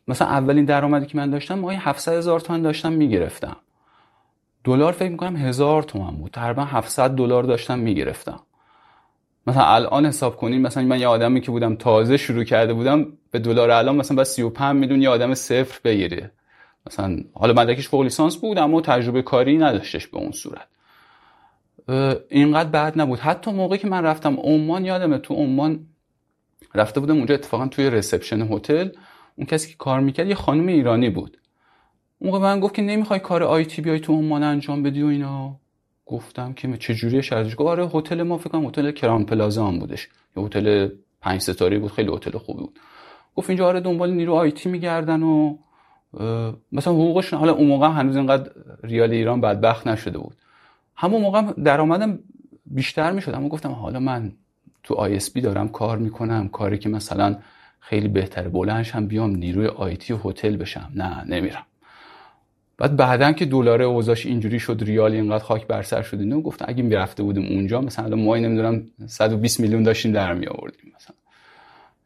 مثلا 0.08 0.28
اولین 0.28 0.64
درآمدی 0.64 1.06
که 1.06 1.18
من 1.18 1.30
داشتم 1.30 1.58
ماهی 1.58 1.76
700 1.76 2.12
هزار 2.12 2.40
تومن 2.40 2.62
داشتم 2.62 2.92
می‌گرفتم. 2.92 3.56
دلار 4.64 4.92
فکر 4.92 5.10
می‌کنم 5.10 5.36
هزار 5.36 5.82
تومن 5.82 6.16
بود. 6.16 6.30
تقریبا 6.30 6.64
700 6.64 7.10
دلار 7.10 7.42
داشتم 7.42 7.78
می‌گرفتم. 7.78 8.40
مثلا 9.46 9.64
الان 9.64 10.06
حساب 10.06 10.36
کنیم 10.36 10.60
مثلا 10.60 10.82
من 10.82 11.00
یه 11.00 11.06
آدمی 11.06 11.40
که 11.40 11.50
بودم 11.50 11.74
تازه 11.74 12.16
شروع 12.16 12.44
کرده 12.44 12.72
بودم 12.72 13.06
به 13.30 13.38
دلار 13.38 13.70
الان 13.70 13.96
مثلا 13.96 14.16
بس 14.16 14.34
35 14.34 14.76
میلیون 14.76 15.02
یه 15.02 15.08
آدم 15.08 15.34
صفر 15.34 15.80
بگیره. 15.84 16.30
مثلا 16.86 17.16
حالا 17.34 17.52
مدرکش 17.52 17.88
فوق 17.88 18.02
لیسانس 18.02 18.36
بود 18.36 18.58
اما 18.58 18.80
تجربه 18.80 19.22
کاری 19.22 19.58
نداشتش 19.58 20.06
به 20.06 20.18
اون 20.18 20.32
صورت. 20.32 20.66
اینقدر 22.28 22.68
بد 22.70 23.00
نبود. 23.00 23.18
حتی 23.18 23.50
موقعی 23.50 23.78
که 23.78 23.88
من 23.88 24.04
رفتم 24.04 24.36
عمان 24.36 24.84
یادمه 24.84 25.18
تو 25.18 25.34
عمان 25.34 25.86
رفته 26.74 27.00
بودم 27.00 27.16
اونجا 27.16 27.34
اتفاقا 27.34 27.66
توی 27.66 27.90
رسپشن 27.90 28.42
هتل. 28.42 28.88
اون 29.36 29.46
کسی 29.46 29.70
که 29.70 29.76
کار 29.78 30.00
می‌کرد 30.00 30.28
یه 30.28 30.34
خانم 30.34 30.66
ایرانی 30.66 31.10
بود. 31.10 31.38
موقع 32.20 32.38
من 32.38 32.60
گفت 32.60 32.74
که 32.74 32.82
نمی‌خوای 32.82 33.20
کار 33.20 33.42
آیتی 33.42 33.82
بیای 33.82 34.00
تو 34.00 34.12
عمان 34.12 34.42
انجام 34.42 34.82
بدی 34.82 35.02
و 35.02 35.06
اینا. 35.06 35.60
گفتم 36.10 36.52
که 36.52 36.76
چه 36.76 36.94
جوریه 36.94 37.20
شرطش 37.20 37.52
گفت 37.56 37.68
آره 37.68 37.88
هتل 37.94 38.22
ما 38.22 38.38
فکر 38.38 38.50
کنم 38.50 38.66
هتل 38.66 38.90
کران 38.90 39.24
پلازا 39.24 39.66
هم 39.66 39.78
بودش. 39.78 40.08
یه 40.36 40.42
هتل 40.42 40.88
پنج 41.20 41.40
ستاره 41.40 41.78
بود 41.78 41.92
خیلی 41.92 42.14
هتل 42.14 42.38
خوبی 42.38 42.60
بود. 42.60 42.78
گفت 43.36 43.50
اینجا 43.50 43.66
آره 43.66 43.80
دنبال 43.80 44.10
نیرو 44.10 44.34
آیتی 44.34 44.68
میگردن 44.68 45.22
و 45.22 45.56
مثلا 46.72 46.92
حقوقشون 46.92 47.38
حالا 47.38 47.52
اون 47.52 47.66
موقع 47.66 47.88
هنوز 47.88 48.16
اینقدر 48.16 48.50
ریال 48.82 49.10
ایران 49.10 49.40
بدبخت 49.40 49.86
نشده 49.86 50.18
بود. 50.18 50.36
همون 50.96 51.22
موقع 51.22 51.42
درآمدم 51.52 52.18
بیشتر 52.66 53.12
می‌شد. 53.12 53.34
اما 53.34 53.48
گفتم 53.48 53.70
حالا 53.70 54.00
من 54.00 54.32
تو 54.82 54.94
ISP 54.94 55.40
دارم 55.40 55.68
کار 55.68 55.98
می‌کنم 55.98 56.48
کاری 56.48 56.78
که 56.78 56.88
مثلا 56.88 57.36
خیلی 57.80 58.08
بهتره 58.08 58.48
بلند 58.48 58.90
شم 58.90 59.06
بیام 59.06 59.30
نیروی 59.30 59.66
IT 59.66 60.12
یه 60.12 60.18
هتل 60.24 60.56
بشم. 60.56 60.92
نه 60.94 61.24
نمیرم. 61.24 61.66
بعد 62.80 62.96
بعدا 62.96 63.32
که 63.32 63.46
دلار 63.46 63.82
اوضاعش 63.82 64.26
اینجوری 64.26 64.58
شد 64.58 64.78
ریال 64.80 65.12
اینقدر 65.12 65.44
خاک 65.44 65.66
بر 65.66 65.82
سر 65.82 66.02
شد 66.02 66.20
اینو 66.20 66.40
گفتم 66.40 66.64
اگه 66.68 66.82
می‌رفته 66.82 67.22
بودیم 67.22 67.56
اونجا 67.56 67.80
مثلا 67.80 68.16
ما 68.16 68.36
نمی‌دونم 68.36 68.82
120 69.06 69.60
میلیون 69.60 69.82
داشتیم 69.82 70.12
در 70.12 70.34
می 70.34 70.46
آوردیم 70.46 70.92
مثلا. 70.96 71.16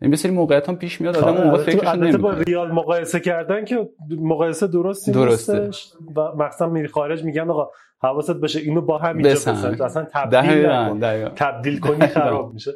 این 0.03 0.11
بسیاری 0.11 0.37
موقعیت 0.37 0.69
هم 0.69 0.77
پیش 0.77 1.01
میاد 1.01 1.17
آدم 1.17 1.37
اون 1.37 1.57
فکرش 1.57 2.15
با 2.15 2.33
ریال 2.33 2.73
مقایسه 2.73 3.21
کردن 3.21 3.65
که 3.65 3.89
مقایسه 4.21 4.67
درستی 4.67 5.13
درسته. 5.13 5.71
و 6.17 6.21
مثلا 6.45 6.69
میری 6.69 6.89
خارج 6.89 7.25
میگن 7.25 7.51
آقا 7.51 7.71
حواست 8.03 8.31
باشه 8.31 8.61
اینو 8.61 8.81
با 8.81 8.99
هم 8.99 9.17
اینجا 9.17 9.31
بسن 9.31 9.83
اصلا 9.83 10.07
تبدیل 10.13 11.29
تبدیل 11.29 11.81
کنی 11.81 12.07
خراب 12.07 12.55
میشه. 12.55 12.71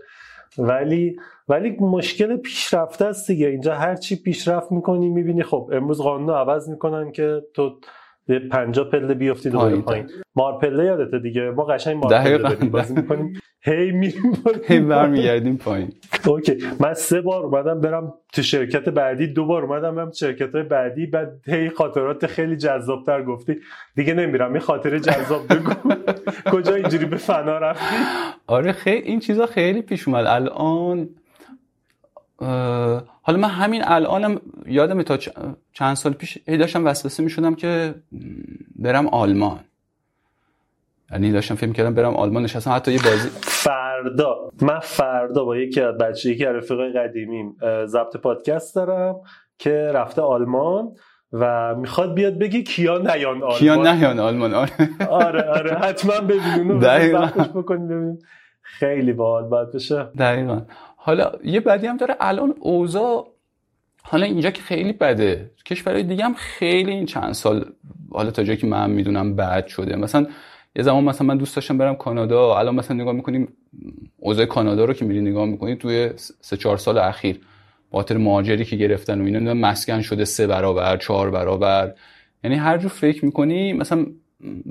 ولی 0.59 1.17
ولی 1.49 1.71
مشکل 1.81 2.37
پیشرفته 2.37 3.05
است 3.05 3.31
دیگه. 3.31 3.47
اینجا 3.47 3.75
هر 3.75 3.95
چی 3.95 4.17
پیشرفت 4.17 4.73
می‌کنی 4.73 5.09
می‌بینی. 5.09 5.43
خب 5.43 5.71
امروز 5.73 6.01
قانون 6.01 6.31
عوض 6.31 6.69
می‌کنن 6.69 7.13
که 7.13 7.43
تو 7.55 7.81
یه 8.29 8.39
پنجا 8.39 8.85
پله 8.85 9.15
بیفتی 9.15 9.51
دوباره 9.51 9.77
پایین. 9.77 10.11
مار 10.37 10.59
پله 10.59 10.85
یادته 10.85 11.19
دیگه؟ 11.19 11.51
ما 11.51 11.65
قشنگ 11.65 11.97
مار 11.97 12.23
پله 12.23 12.55
بازی 12.69 12.95
می‌کنیم. 12.95 13.41
هی 13.63 13.91
میریم 13.91 14.33
هی 14.67 14.81
برمیگردیم 14.81 15.57
پایین. 15.57 15.93
اوکی. 16.27 16.59
من 16.81 16.95
سه 16.95 17.21
بار 17.21 17.43
اومدم 17.45 17.81
برم 17.81 18.15
تو 18.33 18.43
شرکت 18.43 18.89
بعدی 18.89 19.27
دو 19.27 19.45
بار 19.47 19.65
اومدم 19.65 19.95
برم 19.95 20.11
شرکت 20.11 20.55
های 20.55 20.63
بعدی 20.63 21.07
بعد 21.07 21.33
هی 21.47 21.71
خاطرات 21.71 22.27
خیلی 22.27 22.57
جذابتر 22.57 23.23
گفتی. 23.23 23.57
دیگه 23.95 24.15
نمیرم 24.15 24.53
این 24.53 24.61
خاطره 24.61 25.01
جذاب 25.01 25.53
بگو. 25.53 25.73
کجا 26.53 26.75
اینجوری 26.75 27.07
به 27.07 27.17
فنا 27.17 27.59
رفتی؟ 27.59 27.95
آره 28.47 28.73
خیلی 28.73 29.03
این 29.09 29.21
چیزا 29.21 29.47
خیلی 29.47 29.83
پیش 29.83 30.09
اومد. 30.09 30.27
الان 30.27 31.09
حالا 33.29 33.41
من 33.41 33.49
همین 33.49 33.83
الانم 33.85 34.41
یادم 34.67 35.03
تا 35.03 35.19
چند 35.73 35.97
سال 35.97 36.13
پیش 36.13 36.39
هی 36.47 36.57
داشتم 36.57 36.85
وسوسه 36.87 37.23
می‌شدم 37.23 37.55
که 37.55 37.95
برم 38.77 39.07
آلمان. 39.09 39.61
یعنی 41.13 41.33
داشتم 41.33 41.55
فکر 41.55 41.73
کردم 41.73 41.95
برم 41.95 42.17
آلمان 42.17 42.43
نشستم 42.43 42.71
حتی 42.73 42.93
یه 42.93 42.99
بازی 43.05 43.29
فردا. 43.43 44.51
من 44.63 44.79
فردا 44.79 45.45
با 45.45 45.57
یکی 45.57 45.81
از 45.81 45.99
بچه 45.99 46.31
یکی 46.31 46.47
از 46.47 46.57
رفیقای 46.57 46.93
قدیمیم 46.93 47.57
ضبط 47.87 48.17
پادکست 48.17 48.75
دارم 48.75 49.17
که 49.59 49.91
رفته 49.95 50.23
آلمان 50.23 50.93
و 51.33 51.75
می‌خواد 51.75 52.15
بیاد 52.15 52.39
بگی 52.39 52.63
کیا 52.63 52.99
نیان 52.99 53.43
آلمان. 53.43 53.59
کیا 53.59 53.93
نیان 53.95 54.19
آلمان. 54.21 54.55
آره. 54.55 54.73
آره 55.11 55.43
آره. 55.43 55.75
حتما 55.75 56.21
ببینون 56.21 56.79
بکنید 57.55 58.25
خیلی 58.63 59.13
باحال 59.13 59.45
باید 59.49 59.73
بشه. 59.73 60.03
دقیقا. 60.19 60.61
حالا 61.09 61.33
یه 61.45 61.61
بدی 61.61 61.87
هم 61.87 61.97
داره 61.97 62.17
الان 62.21 62.55
اوضاع 62.61 63.29
حالا 64.03 64.27
اینجا 64.27 64.51
که 64.51 64.63
خیلی 64.63 64.93
بده. 64.93 65.51
کشورهای 65.67 66.03
دیگه 66.03 66.25
هم 66.25 66.35
خیلی 66.35 66.93
این 66.93 67.07
چند 67.07 67.33
سال 67.33 67.65
حالا 68.13 68.31
تا 68.31 68.45
جایی 68.45 68.59
که 68.59 68.67
من 68.67 68.91
می‌دونم 68.91 69.37
بد 69.37 69.67
شده. 69.67 69.97
مثلا 69.97 70.27
یه 70.77 70.83
زمان 70.83 71.05
مثلا 71.05 71.27
من 71.27 71.37
دوست 71.37 71.57
داشتم 71.57 71.79
برم 71.79 71.95
کانادا. 71.97 72.59
الان 72.59 72.75
مثلا 72.75 72.97
نگاه 72.97 73.13
می‌کنیم 73.13 73.49
اوضاع 74.17 74.47
کانادا 74.47 74.85
رو 74.85 74.93
که 74.93 75.05
میری 75.05 75.21
نگاه 75.21 75.47
می‌کنی 75.47 75.77
توی 75.77 76.11
سه 76.41 76.57
چهار 76.57 76.77
سال 76.77 76.99
اخیر 76.99 77.41
خاطر 77.93 78.17
مهاجری 78.17 78.65
که 78.65 78.77
گرفتن 78.77 79.21
و 79.21 79.25
اینا 79.25 79.55
مسکن 79.55 80.01
شده 80.01 80.25
سه 80.25 80.47
برابر 80.47 80.97
چهار 80.97 81.31
برابر. 81.31 81.95
یعنی 82.45 82.57
هر 82.57 82.79
جور 82.79 82.91
فکر 82.91 83.25
می‌کنی 83.25 83.73
مثلا 83.73 84.07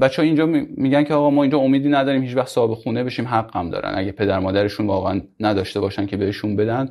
بچه 0.01 0.21
ها 0.21 0.25
اینجا 0.25 0.45
میگن 0.45 1.03
که 1.03 1.13
آقا 1.13 1.29
ما 1.29 1.43
اینجا 1.43 1.57
امیدی 1.57 1.89
نداریم 1.89 2.21
هیچ 2.21 2.35
وقت 2.35 2.47
صاحب 2.47 2.73
خونه 2.73 3.03
بشیم 3.03 3.27
حق 3.27 3.57
هم 3.57 3.69
دارن. 3.69 3.93
اگه 3.95 4.11
پدر 4.11 4.39
مادرشون 4.39 4.87
واقعا 4.87 5.21
نداشته 5.39 5.79
باشن 5.79 6.05
که 6.05 6.17
بهشون 6.17 6.55
بدن 6.55 6.89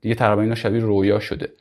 دیگه 0.00 0.14
تقریبا 0.14 0.42
اینا 0.42 0.54
شبیه 0.54 0.80
رویا 0.80 1.20
شده. 1.20 1.52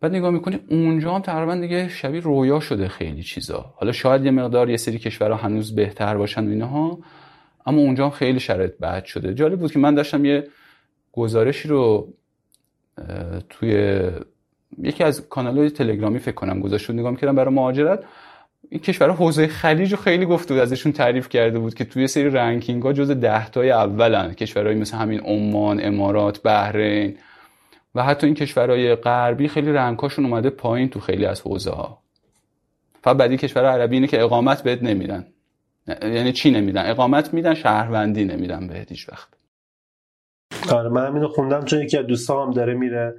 بعد 0.00 0.14
نگاه 0.14 0.30
می‌کنی 0.30 0.60
اونجا 0.70 1.14
هم 1.14 1.20
تقریبا 1.20 1.54
دیگه 1.54 1.88
شبیه 1.88 2.20
رویا 2.20 2.60
شده 2.60 2.88
خیلی 2.88 3.22
چیزا. 3.22 3.74
حالا 3.76 3.92
شاید 3.92 4.24
یه 4.24 4.30
مقدار 4.30 4.70
یه 4.70 4.76
سری 4.76 4.98
کشورها 4.98 5.36
هنوز 5.36 5.74
بهتر 5.74 6.16
باشن 6.16 6.48
اینها 6.48 6.98
اما 7.66 7.80
اونجا 7.80 8.04
هم 8.04 8.10
خیلی 8.10 8.40
شرایط 8.40 8.78
بد 8.78 9.04
شده. 9.04 9.34
جالب 9.34 9.60
بود 9.60 9.72
که 9.72 9.78
من 9.78 9.94
داشتم 9.94 10.24
یه 10.24 10.48
گزارشی 11.12 11.68
رو 11.68 12.12
توی 13.50 14.00
یکی 14.82 15.04
از 15.04 15.28
کانال 15.28 15.58
های 15.58 15.70
تلگرامی 15.70 16.18
فکر 16.18 16.34
کنم 16.34 16.60
گذاشت. 16.60 16.90
نگاه 16.90 17.10
می‌کردم 17.10 17.34
برای 17.34 17.54
مهاجرت. 17.54 18.04
این 18.70 18.80
کشور 18.80 19.10
حوزه 19.10 19.46
خلیج 19.46 19.92
رو 19.92 19.98
خیلی 19.98 20.26
گفته 20.26 20.54
بود 20.54 20.62
ازشون 20.62 20.92
تعریف 20.92 21.28
کرده 21.28 21.58
بود 21.58 21.74
که 21.74 21.84
توی 21.84 22.06
سری 22.06 22.30
رنکینگ 22.30 22.82
ها 22.82 22.92
جز 22.92 23.10
ده 23.10 23.50
تای 23.50 23.70
اولن 23.70 24.34
کشورهایی 24.34 24.78
مثل 24.78 24.96
همین 24.96 25.20
عمان 25.20 25.80
امارات 25.84 26.42
بحرین 26.42 27.18
و 27.94 28.02
حتی 28.02 28.26
این 28.26 28.36
کشورهای 28.36 28.94
غربی 28.94 29.48
خیلی 29.48 29.72
رنگهاشون 29.72 30.24
اومده 30.24 30.50
پایین 30.50 30.88
تو 30.88 31.00
خیلی 31.00 31.26
از 31.26 31.40
حوزه 31.40 31.70
ها 31.70 32.04
فقط 33.02 33.16
بعدی 33.16 33.36
کشور 33.36 33.64
عربی 33.64 33.96
اینه 33.96 34.06
که 34.06 34.22
اقامت 34.22 34.62
بهت 34.62 34.82
نمیدن. 34.82 35.26
یعنی 36.02 36.32
چی 36.32 36.50
نمیدن؟ 36.50 36.90
اقامت 36.90 37.34
میدن 37.34 37.54
شهروندی 37.54 38.24
نمیدن 38.24 38.66
بهت 38.66 38.90
هیچ 38.90 39.08
وقت. 39.08 39.28
آره 40.72 40.88
من 40.88 41.06
همینو 41.06 41.28
خوندم 41.28 41.64
چون 41.64 41.80
یکی 41.82 41.98
از 41.98 42.06
دوستام 42.06 42.50
داره 42.50 42.74
میره 42.74 43.14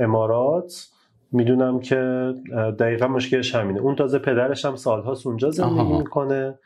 امارات. 0.00 0.86
می‌دونم 1.34 1.80
که 1.80 2.32
دقیقا 2.78 3.06
مشکلش 3.06 3.54
همینه. 3.54 3.80
اون 3.80 3.96
تازه 3.96 4.18
پدرش 4.18 4.64
هم 4.64 4.76
سالها 4.76 5.16
اونجا 5.24 5.50
زندگی 5.50 5.92
می‌کنه 5.92 6.58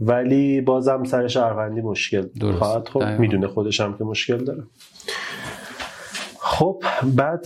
ولی 0.00 0.60
بازم 0.60 1.04
سر 1.04 1.28
شهروندی 1.28 1.80
مشکل 1.80 2.52
خواهد 2.52 2.88
خب 2.88 3.02
می‌دونه 3.02 3.46
خودش 3.46 3.80
هم 3.80 3.98
که 3.98 4.04
مشکل 4.04 4.44
داره. 4.44 4.62
خب 6.38 6.82
بعد 7.16 7.44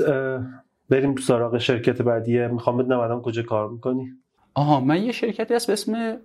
بریم 0.91 1.16
سراغ 1.16 1.59
شرکت 1.59 2.03
بعدیه 2.03 2.47
می‌خوام 2.49 2.77
بدونم 2.77 2.99
الان 3.01 3.23
کجا 3.23 3.43
کار 3.43 3.69
می‌کنی؟ 3.69 4.12
آها 4.55 4.81
من 4.81 5.03
یه 5.03 5.12
شرکتی 5.12 5.55
هست 5.55 5.66
به 5.66 5.73
اسم 5.73 6.16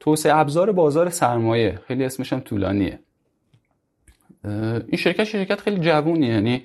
توسعه 0.00 0.36
ابزار 0.36 0.72
بازار 0.72 1.08
سرمایه. 1.08 1.78
خیلی 1.88 2.04
اسمش 2.04 2.32
هم 2.32 2.40
طولانیه. 2.40 2.98
این 4.44 4.96
شرکت 4.96 5.24
شرکت 5.24 5.60
خیلی 5.60 5.80
جوونیه 5.80 6.28
یعنی 6.28 6.62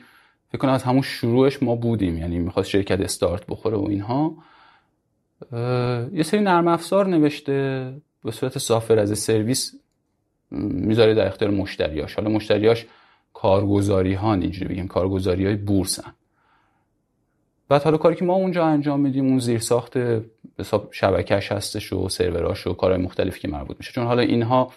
کنم 0.58 0.72
از 0.72 0.84
همون 0.84 1.02
شروعش 1.02 1.64
ما 1.64 1.76
بودیم. 1.76 2.18
یعنی 2.18 2.40
می‌خواست 2.40 2.70
شرکت 2.70 3.02
استارت 3.02 3.46
بخوره 3.48 3.78
و 3.78 3.88
اینها. 3.90 4.36
یه 6.14 6.24
سری 6.24 6.42
نرم 6.42 6.68
افزار 6.68 7.08
نوشته. 7.08 7.94
به 8.24 8.32
صورت 8.32 8.58
سافر 8.58 9.00
از 9.00 9.20
سرویس 9.20 9.76
می‌ذاره 10.52 11.14
در 11.14 11.28
اختیار 11.28 11.52
مشتریاش. 11.52 12.16
حالا 12.16 12.30
مشتریاش 12.30 12.86
کارگزاری 13.34 14.14
ها 14.14 14.34
اینجوری 14.34 14.68
بگیم 14.68 14.88
کارگزاری 14.88 15.46
های 15.46 15.56
بورسن 15.56 16.14
بعد 17.70 17.84
حالا 17.84 17.98
کاری 17.98 18.16
که 18.16 18.26
ما 18.26 18.34
اونجا 18.34 18.66
انجام 18.66 19.00
میدیم 19.00 19.26
اون 19.26 19.40
زیر 19.40 19.60
ساخت 19.60 19.98
حساب 20.60 20.88
شبکهش 20.92 21.52
هستش 21.52 21.94
و 21.94 22.10
سروراش 22.10 22.68
و 22.68 22.74
کارهای 22.74 23.02
مختلفی 23.02 23.40
که 23.40 23.48
مربوط 23.48 23.78
میشه. 23.80 23.92
چون 23.92 24.06
حالا 24.06 24.22
اینها 24.22 24.72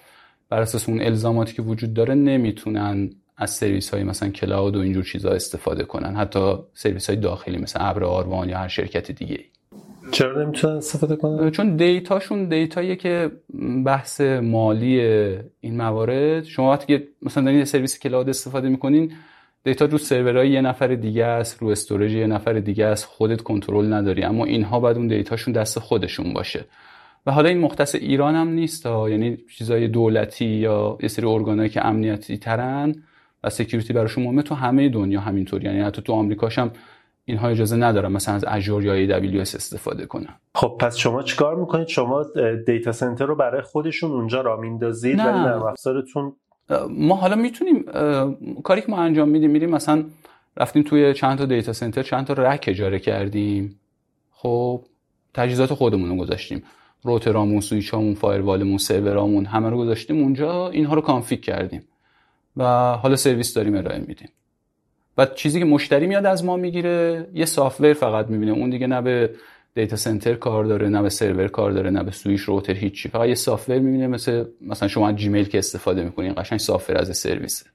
بر 0.49 0.61
اساس 0.61 0.89
اون 0.89 1.03
الزاماتی 1.03 1.55
که 1.55 1.63
وجود 1.63 1.95
داره 1.95 2.15
نمی‌تونن 2.15 3.11
از 3.39 3.51
سرویس 3.51 3.95
های 3.95 4.05
مثلا 4.05 4.29
کلاود 4.29 4.77
و 4.77 4.81
اینجور 4.81 5.05
چیزها 5.05 5.33
استفاده 5.33 5.85
کنن. 5.85 6.17
حتی 6.17 6.55
سرویس 6.75 7.11
های 7.11 7.19
داخلی 7.19 7.59
مثل 7.59 7.79
ابر 7.83 8.05
آروان 8.05 8.49
یا 8.49 8.59
هر 8.59 8.69
شرکت 8.69 9.11
دیگه 9.11 9.41
چرا 10.11 10.45
نمی‌تونن 10.45 10.77
استفاده 10.77 11.17
کنن؟ 11.17 11.51
چون 11.51 11.77
دیتاشون 11.77 12.49
دیتاییه 12.49 12.97
که 12.97 13.31
بحث 13.85 14.21
مالی 14.21 15.01
این 15.61 15.77
موارد. 15.77 16.45
شما 16.45 16.71
وقتی 16.71 17.01
مثلا 17.23 17.45
دارین 17.45 17.65
سرویس 17.65 17.99
cloud 17.99 18.29
استفاده 18.29 18.69
می‌کنین 18.69 19.13
data 19.65 19.85
رو 19.85 19.99
سرورهای 19.99 20.51
یه 20.51 20.61
نفر 20.61 20.87
دیگه 20.87 21.25
است 21.25 21.63
رو 21.63 21.69
storage 21.69 22.13
یه 22.13 22.27
نفر 22.27 22.53
دیگه 22.53 22.85
است 22.85 23.05
خودت 23.05 23.41
کنترل 23.41 23.93
نداری. 23.93 24.23
اما 24.23 24.45
اینها 24.45 24.81
باید 24.81 24.97
اون 24.97 25.07
data 25.07 25.31
شون 25.31 25.55
دست 25.55 25.79
خودشون 25.79 26.33
باشه. 26.33 26.65
و 27.27 27.33
حالا 27.33 27.49
این 27.49 27.59
مختص 27.59 27.95
ایران 27.95 28.35
هم 28.35 28.49
نیست 28.49 28.87
ها 28.87 29.11
یعنی 29.11 29.39
چیزای 29.59 29.89
دولتی 29.89 30.45
یا 30.45 30.99
یه 31.03 31.09
سری 31.09 31.27
ارگانایی 31.27 31.69
که 31.69 31.87
امنیتی 31.87 32.39
ترن 32.39 32.95
و 33.45 33.51
security 33.51 33.93
براشون 33.93 34.25
مهمه 34.25 34.43
تو 34.43 34.55
همه 34.55 34.89
دنیا 34.89 35.21
همینطوری 35.21 35.65
یعنی 35.65 35.81
حتی 35.81 36.03
تو 36.03 36.13
آمریکاش 36.13 36.59
هم 36.59 36.71
اینها 37.25 37.49
اجازه 37.49 37.77
ندارن 37.77 38.13
مثلا 38.13 38.35
از 38.35 38.45
Azure 38.49 38.85
یا 38.85 39.21
AWS 39.21 39.55
استفاده 39.55 40.07
کنن. 40.07 40.35
خب 40.55 40.77
پس 40.81 40.97
شما 40.97 41.23
چیکار 41.23 41.57
می‌کنید؟ 41.57 41.89
شما 41.89 42.27
data 42.67 42.93
center 42.93 43.27
رو 43.27 43.35
برای 43.35 43.63
خودشون 43.63 44.11
اونجا 44.11 44.41
را 44.41 44.57
میندازید 44.57 45.19
ولی 45.19 45.29
نرم 45.29 45.63
افزارتون؟ 45.63 46.33
ما 46.91 47.15
حالا 47.15 47.37
می‌تونیم 47.37 47.85
کاری 48.65 48.81
که 48.81 48.87
ما 48.89 48.99
انجام 48.99 49.29
میدیم 49.29 49.51
میریم 49.51 49.71
مثلا 49.71 50.05
رفتیم 50.57 50.83
توی 50.83 51.15
چند 51.15 51.39
تا 51.39 51.45
data 51.45 51.73
center 51.73 52.03
چند 52.03 52.27
تا 52.27 52.33
rack 52.33 52.65
اجاره 52.69 52.99
کردیم. 52.99 53.81
خب 54.31 54.85
تجهیزات 55.35 55.75
خودمون 55.75 56.09
رو 56.09 56.17
گذاشتیم. 56.17 56.63
router 57.03 57.41
امون 57.41 57.61
سویچامون 57.61 58.15
firewall 58.15 58.61
مون 58.61 58.79
سرورامون 58.79 59.47
همه 59.47 59.71
رو 59.71 59.79
گذاشتیم 59.79 60.23
اونجا. 60.23 60.69
اینها 60.69 60.95
رو 60.95 61.01
config 61.01 61.41
کردیم. 61.41 61.83
و 62.59 62.93
حالا 62.93 63.17
سرویس 63.17 63.55
داریم 63.55 63.77
ارائه 63.77 63.99
میدیم. 63.99 64.29
و 65.19 65.27
چیزی 65.27 65.59
که 65.59 65.65
مشتری 65.65 66.07
میاد 66.07 66.27
از 66.27 66.45
ما 66.45 66.57
می‌گیره 66.57 67.27
یه 67.35 67.45
software 67.45 67.93
فقط 67.93 68.27
می‌بینه. 68.27 68.53
اون 68.53 68.71
دیگه 68.71 68.87
نه 68.87 69.03
به 69.03 69.31
data 69.75 69.97
center 69.97 70.35
کار 70.35 70.65
داره 70.65 70.89
نه 70.89 71.03
به 71.03 71.09
سرور 71.09 71.49
کار 71.49 71.71
داره 71.73 71.91
نه 71.91 72.03
به 72.03 72.11
switch 72.11 72.41
router 72.41 72.73
هیچی. 72.73 73.09
فقط 73.09 73.29
یه 73.29 73.35
software 73.35 73.79
می‌بینه 73.79 74.07
مثل 74.07 74.45
مثلا 74.61 74.89
شما 74.89 75.13
جیمیل 75.13 75.49
که 75.49 75.59
استفاده 75.59 76.05
می‌کنین 76.05 76.35
قشنگ 76.37 76.59
software 76.59 76.99
as 76.99 77.17
a 77.17 77.22
service 77.22 77.57
ه. 77.57 77.67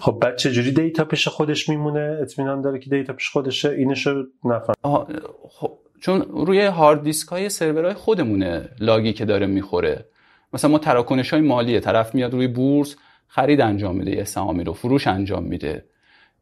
خب 0.00 0.18
بعد 0.22 0.36
چه 0.36 0.50
جوری 0.52 0.72
data 0.72 1.04
پیش 1.04 1.28
خودش 1.28 1.68
میمونه؟ 1.68 2.18
اطمینان 2.22 2.60
داره 2.60 2.78
که 2.78 2.90
data 2.90 3.12
پیش 3.12 3.30
خودشه. 3.30 3.70
اینشو 3.70 4.22
نفهم. 4.44 5.06
خب 5.48 5.78
چون 6.00 6.20
روی 6.20 6.60
هارد 6.66 7.02
دیسک 7.02 7.28
های 7.28 7.48
سرورهای 7.48 7.94
خودمونه 7.94 8.68
log 8.80 9.04
ی 9.04 9.12
که 9.12 9.24
داره 9.24 9.46
می‌خوره. 9.46 10.04
مثلا 10.52 10.70
ما 10.70 10.78
تراکنش 10.78 11.32
های 11.32 11.42
مالیه 11.42 11.80
طرف 11.80 12.14
میاد 12.14 12.32
روی 12.32 12.46
بورس 12.46 12.96
خرید 13.28 13.60
انجام 13.60 13.96
میده 13.96 14.10
یه 14.10 14.24
سهامی 14.24 14.64
رو 14.64 14.72
فروش 14.72 15.06
انجام 15.06 15.44
میده. 15.44 15.84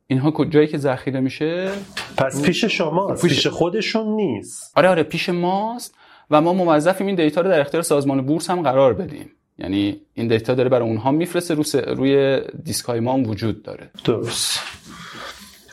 اینها 0.07 0.45
جایی 0.45 0.67
که 0.67 0.79
ذخیره 0.79 1.21
میشه؟ 1.21 1.71
پس 2.17 2.43
پیش 2.43 2.65
شما 2.65 3.15
پیش... 3.15 3.23
پیش 3.23 3.47
خودشون 3.47 4.07
نیست. 4.07 4.79
آره 4.79 4.89
آره 4.89 5.03
پیش 5.03 5.29
ماست 5.29 5.95
و 6.31 6.41
ما 6.41 6.53
موظفیم 6.53 7.07
این 7.07 7.17
دیتا 7.17 7.41
رو 7.41 7.51
در 7.51 7.61
اختیار 7.61 7.83
سازمان 7.83 8.27
بورس 8.27 8.51
هم 8.51 8.63
قرار 8.63 8.95
بدیم. 8.95 9.31
یعنی 9.59 10.01
این 10.15 10.29
دیتا 10.29 10.55
داره 10.55 10.69
برای 10.69 10.89
اونها 10.89 11.13
میفرسته 11.13 11.55
رو 11.55 11.63
روی 11.95 12.41
دیسک 12.65 12.85
های 12.85 13.01
ما 13.01 13.13
هم 13.13 13.23
وجود 13.29 13.63
داره. 13.63 13.91
درست. 14.05 14.61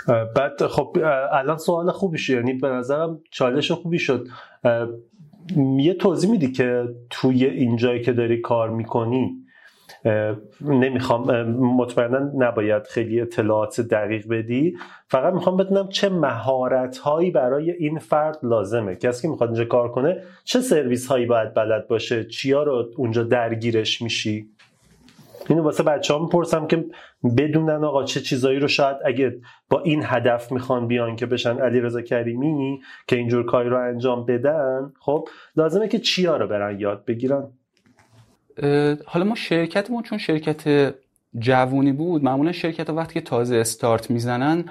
بعد 0.07 0.67
خب 0.67 0.97
الان 1.31 1.57
سوال 1.57 1.91
خوبی 1.91 2.17
شد 2.17 2.33
یعنی 2.33 2.53
به 2.53 2.67
نظرم 2.67 3.19
چالش 3.31 3.71
خوبی 3.71 3.99
شد. 3.99 4.27
یه 5.77 5.93
توضیح 5.93 6.31
میدی 6.31 6.51
که 6.51 6.83
توی 7.09 7.45
این 7.45 7.75
جایی 7.75 8.01
که 8.01 8.13
داری 8.13 8.41
کار 8.41 8.69
می‌کنی 8.69 9.31
نمی‌خوام 10.61 11.41
مطمئنا 11.51 12.31
نباید 12.37 12.83
خیلی 12.83 13.21
اطلاعات 13.21 13.81
دقیق 13.81 14.27
بدی. 14.29 14.77
فقط 15.07 15.33
می‌خوام 15.33 15.57
بدونم 15.57 15.87
چه 15.87 16.09
مهارت 16.09 16.97
هایی 16.97 17.31
برای 17.31 17.71
این 17.71 17.99
فرد 17.99 18.37
لازمه. 18.43 18.95
کسی 18.95 19.21
که 19.21 19.27
می‌خواد 19.27 19.49
اینجا 19.49 19.65
کار 19.65 19.91
کنه 19.91 20.23
چه 20.43 20.61
سرویس 20.61 21.07
هایی 21.07 21.25
باید 21.25 21.53
بلد 21.53 21.87
باشه؟ 21.87 22.23
چیا 22.23 22.63
رو 22.63 22.89
اونجا 22.97 23.23
درگیرش 23.23 24.01
میشی؟ 24.01 24.49
اینو 25.49 25.63
واسه 25.63 25.83
بچه 25.83 26.13
ها 26.13 26.19
می‌پرسم 26.19 26.67
که 26.67 26.85
بدونن 27.37 27.83
آقا 27.83 28.03
چه 28.03 28.19
چیزایی 28.19 28.59
رو 28.59 28.67
شاید 28.67 28.97
اگه 29.05 29.37
با 29.69 29.81
این 29.81 30.01
هدف 30.05 30.51
می‌خوان 30.51 30.87
بیان 30.87 31.15
که 31.15 31.25
بشن 31.25 31.59
علی 31.59 31.81
رضا 31.81 32.01
کریمی 32.01 32.81
که 33.07 33.15
اینجور 33.15 33.45
کاری 33.45 33.69
رو 33.69 33.77
انجام 33.77 34.25
بدن. 34.25 34.93
خب 34.99 35.27
لازمه 35.55 35.87
که 35.87 35.99
چیا 35.99 36.37
رو 36.37 36.47
برن 36.47 36.79
یاد 36.79 37.05
بگیرن. 37.05 37.47
حالا 39.05 39.25
ما 39.25 39.35
شرکتمون 39.35 40.03
چون 40.03 40.17
شرکت 40.17 40.93
جوونی 41.39 41.91
بود 41.91 42.23
معمولا 42.23 42.51
شرکت 42.51 42.89
ها 42.89 42.95
وقتی 42.95 43.13
که 43.13 43.21
تازه 43.21 43.55
استارت 43.55 44.11
می‌زنن 44.11 44.65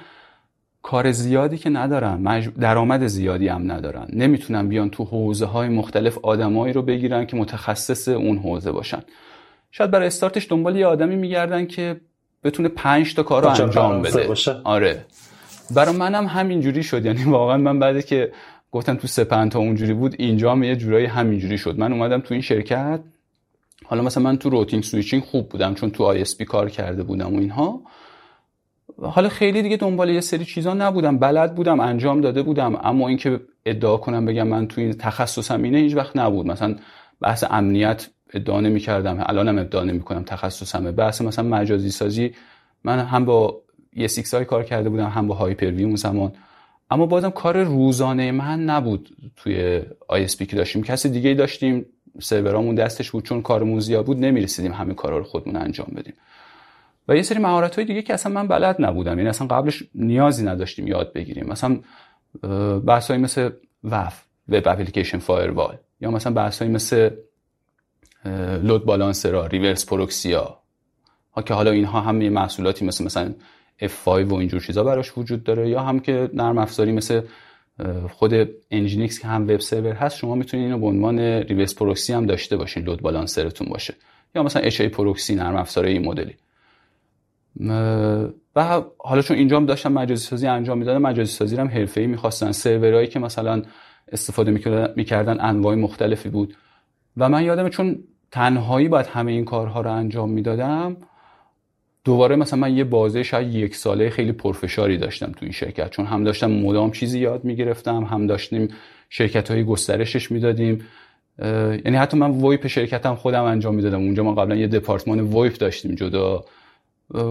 کار 0.83 1.13
زیادی 1.13 1.59
که 1.59 1.71
ندارن 1.71 2.41
درآمد 2.41 3.07
زیادی 3.07 3.49
هم 3.49 3.73
ندارن. 3.73 4.09
نمی‌تونن 4.13 4.69
بیان 4.69 4.91
تو 4.91 5.05
حوزه 5.05 5.47
های 5.47 5.69
مختلف 5.69 6.19
آدمایی 6.23 6.73
رو 6.73 6.83
بگیرن 6.83 7.27
که 7.27 7.37
متخصص 7.37 8.09
اون 8.09 8.39
حوزه 8.39 8.73
باشن. 8.73 9.03
شاید 9.71 9.91
برای 9.91 10.07
استارتش 10.07 10.47
دنبال 10.51 10.77
یه 10.77 10.87
آدمی 10.87 11.17
میگردن 11.17 11.67
که 11.67 12.01
بتونه 12.45 12.69
پنج 12.69 13.15
تا 13.15 13.23
کار 13.23 13.43
رو 13.43 13.49
انجام 13.49 14.03
بده. 14.03 14.27
باشه. 14.27 14.57
آره. 14.65 15.05
برای 15.75 15.97
منم 15.97 16.27
همینجوری 16.27 16.83
شد. 16.83 17.07
یعنی 17.07 17.25
واقعا 17.25 17.57
من 17.57 17.79
بعدی 17.79 18.03
که 18.03 18.33
گفتم 18.73 18.95
تو 18.95 19.07
سپنتا 19.07 19.59
اونجوری 19.59 19.95
بود 19.95 20.15
اینجا 20.19 20.53
هم 20.53 20.63
یه 20.63 20.77
جورایی 20.77 21.07
همینجوری 21.07 21.59
شد. 21.59 21.79
من 21.79 21.93
اومدم 21.93 22.21
تو 22.21 22.35
این 22.35 22.43
شرکت 22.43 23.01
حالا 23.85 24.03
مثلا 24.03 24.23
من 24.23 24.37
تو 24.37 24.51
routing 24.51 24.83
switching 24.83 25.23
خوب 25.23 25.49
بودم 25.49 25.75
چون 25.75 25.91
تو 25.91 26.05
ISP 26.05 26.25
کار 26.49 26.71
کرده 26.71 27.03
بودم 27.03 27.35
و 27.35 27.39
اینها. 27.39 27.83
حالا 29.03 29.29
خیلی 29.29 29.63
دیگه 29.63 29.77
دنبال 29.77 30.11
یه 30.11 30.21
سری 30.21 30.45
چیزا 30.45 30.75
نبودم. 30.75 31.19
بلد 31.19 31.55
بودم 31.55 31.81
انجام 31.81 32.21
داده 32.21 32.43
بودم. 32.43 32.77
اما 32.83 33.09
اینکه 33.09 33.41
ادعا 33.65 33.97
کنم 33.97 34.25
بگم 34.25 34.49
من 34.49 34.69
تو 34.69 34.81
این 34.81 34.93
تخصصم 34.93 35.63
اینه 35.63 35.79
هیچ 35.79 35.97
وقت 35.97 36.17
نبود. 36.17 36.47
مثلا 36.47 36.77
بحث 37.21 37.45
امنیت 37.51 38.09
ادعا 38.35 38.61
نمی 38.61 38.81
کردم 38.81 39.25
الانم 39.27 39.59
ادعا 39.59 39.85
نمی 39.85 40.01
کنم 40.01 40.23
تخصصمه. 40.25 40.93
بحث 40.93 41.23
مثلا 41.23 41.49
مجازی 41.49 41.91
سازی 41.91 42.35
من 42.85 42.99
هم 42.99 43.25
با 43.25 43.63
یه 43.97 44.07
سیکس 44.07 44.35
های 44.35 44.45
کار 44.45 44.65
کرده 44.65 44.89
بودم 44.89 45.07
هم 45.09 45.27
با 45.27 45.35
Hyper-V 45.35 45.85
اون 45.85 45.97
زمان. 45.97 46.33
اما 46.91 47.07
بازم 47.07 47.31
کار 47.31 47.63
روزانه 47.63 48.33
من 48.33 48.65
نبود 48.65 49.09
توی 49.37 49.83
ISP 50.09 50.37
که 50.37 50.57
داشتیم. 50.57 50.83
کسی 50.83 51.09
دیگه 51.09 51.35
داشتیم. 51.35 51.87
سرورامون 52.21 52.75
دستش 52.75 53.11
بود. 53.11 53.25
چون 53.25 53.43
کارمون 53.43 53.81
زیاد 53.81 54.07
بود 54.07 54.19
نمی‌رسیدیم 54.19 54.73
همه 54.73 54.95
کارا 54.95 55.19
رو 55.19 55.25
خودمون 55.25 55.57
انجام 55.57 55.93
بدیم. 55.97 56.15
و 57.09 57.17
یه 57.17 57.23
سری 57.23 57.39
مهارت 57.39 57.77
های 57.77 57.85
دیگه 57.85 58.03
که 58.03 58.15
اصلا 58.15 58.33
من 58.33 58.49
بلد 58.49 58.77
نبودم. 58.79 59.19
یعنی 59.19 59.29
اصلا 59.29 59.47
قبلش 59.47 59.85
نیازی 59.95 60.45
نداشتیم 60.45 60.87
یاد 60.87 61.13
بگیریم. 61.13 61.47
مثلا 61.47 61.81
بحث 62.81 63.11
مثل 63.11 63.51
WAF 63.85 64.25
web 64.49 64.69
application 64.69 65.19
firewall 65.19 65.77
یا 66.01 66.11
مثلا 66.11 66.33
بحث 66.33 66.63
مثل 66.63 67.11
load 68.63 68.85
balancer 68.85 69.47
ا 69.47 69.52
reverse 69.52 69.87
proxy 69.87 70.47
ا. 70.47 70.59
ها 71.33 71.43
که 71.43 71.55
حالا 71.55 71.71
اینها 71.71 72.01
هم 72.01 72.23
یه 72.23 72.31
محصولاتی 72.31 72.85
مثل 72.85 73.05
مثلا 73.05 73.35
F5 73.83 74.07
و 74.07 74.35
اینجور 74.35 74.61
چیزا 74.61 74.85
براش 74.85 75.19
وجود 75.19 75.45
داره 75.45 75.69
یا 75.69 75.81
هم 75.81 76.01
که 76.01 76.31
نرم 76.35 76.59
افزاری 76.59 76.93
مثل 76.93 77.21
خود 78.11 78.35
Nginx 78.71 79.19
که 79.19 79.29
هم 79.29 79.43
web 79.43 79.61
server 79.61 79.93
هست 79.93 80.17
شما 80.17 80.35
می‌تونید 80.35 80.67
اینو 80.67 80.79
به 80.79 80.87
عنوان 80.87 81.19
reverse 81.19 81.75
proxy 81.75 82.13
هم 82.13 82.27
داشته 82.27 82.57
باشین 82.57 82.85
load 82.85 83.03
balancer 83.03 83.51
تون 83.51 83.69
باشه. 83.69 83.95
یا 84.35 84.43
مثلا 84.43 84.63
HAProxy 84.63 85.35
نرم 85.35 85.57
افزار 85.57 85.85
این 85.85 86.05
مدلی. 86.07 86.35
و 88.57 88.83
حالا 88.99 89.23
چون 89.23 89.37
اینجا 89.37 89.57
هم 89.57 89.67
داشتم 89.67 89.93
مجازی 89.93 90.27
سازی 90.27 90.47
انجام 90.47 90.79
می‌دادم 90.79 91.03
مجازی 91.03 91.33
سازی 91.33 91.57
هم 91.57 91.69
حرفه‌ای 91.69 92.07
می‌خواستن. 92.07 92.53
سرورهایی 92.53 93.07
که 93.07 93.19
مثلا 93.19 93.63
استفاده 94.13 94.51
می‌کردن 94.97 95.41
انواع 95.41 95.75
مختلفی 95.75 96.29
بود. 96.29 96.55
و 97.17 97.29
من 97.29 97.45
یادم 97.45 97.69
چون 97.69 97.99
تنهایی 98.31 98.89
باید 98.89 99.07
همه 99.07 99.33
این 99.33 99.45
کارها 99.45 99.81
رو 99.81 99.93
انجام 99.93 100.31
می‌دادم 100.31 100.97
دوباره 102.05 102.37
مثلا 102.37 102.59
من 102.59 102.77
یه 102.77 102.85
بازه 102.85 103.23
شاید 103.23 103.55
یک 103.55 103.77
ساله 103.77 104.11
خیلی 104.11 104.33
پرفشاری 104.33 104.97
داشتم 104.97 105.27
تو 105.27 105.39
این 105.43 105.53
شرکت 105.53 105.91
چون 105.91 106.07
هم 106.07 106.25
داشتم 106.25 106.51
مدام 106.51 106.91
چیزی 106.91 107.19
یاد 107.19 107.45
می‌گرفتم 107.45 108.05
هم 108.05 108.27
داشتیم 108.27 108.69
شرکت 109.09 109.51
های 109.51 109.65
گسترشش 109.65 110.31
می‌دادیم. 110.33 110.85
یعنی 111.85 111.97
حتی 111.97 112.17
من 112.17 112.31
VoIP 112.31 112.67
شرکتم 112.67 113.15
خودم 113.15 113.45
انجام 113.45 113.75
می‌دادم. 113.75 113.99
اونجا 113.99 114.23
ما 114.23 114.35
قبلا 114.35 114.57
یه 114.57 114.67
دپارتمان 114.67 115.21
VoIP 115.21 115.59
داشتیم 115.59 115.95
جدا. 115.95 116.45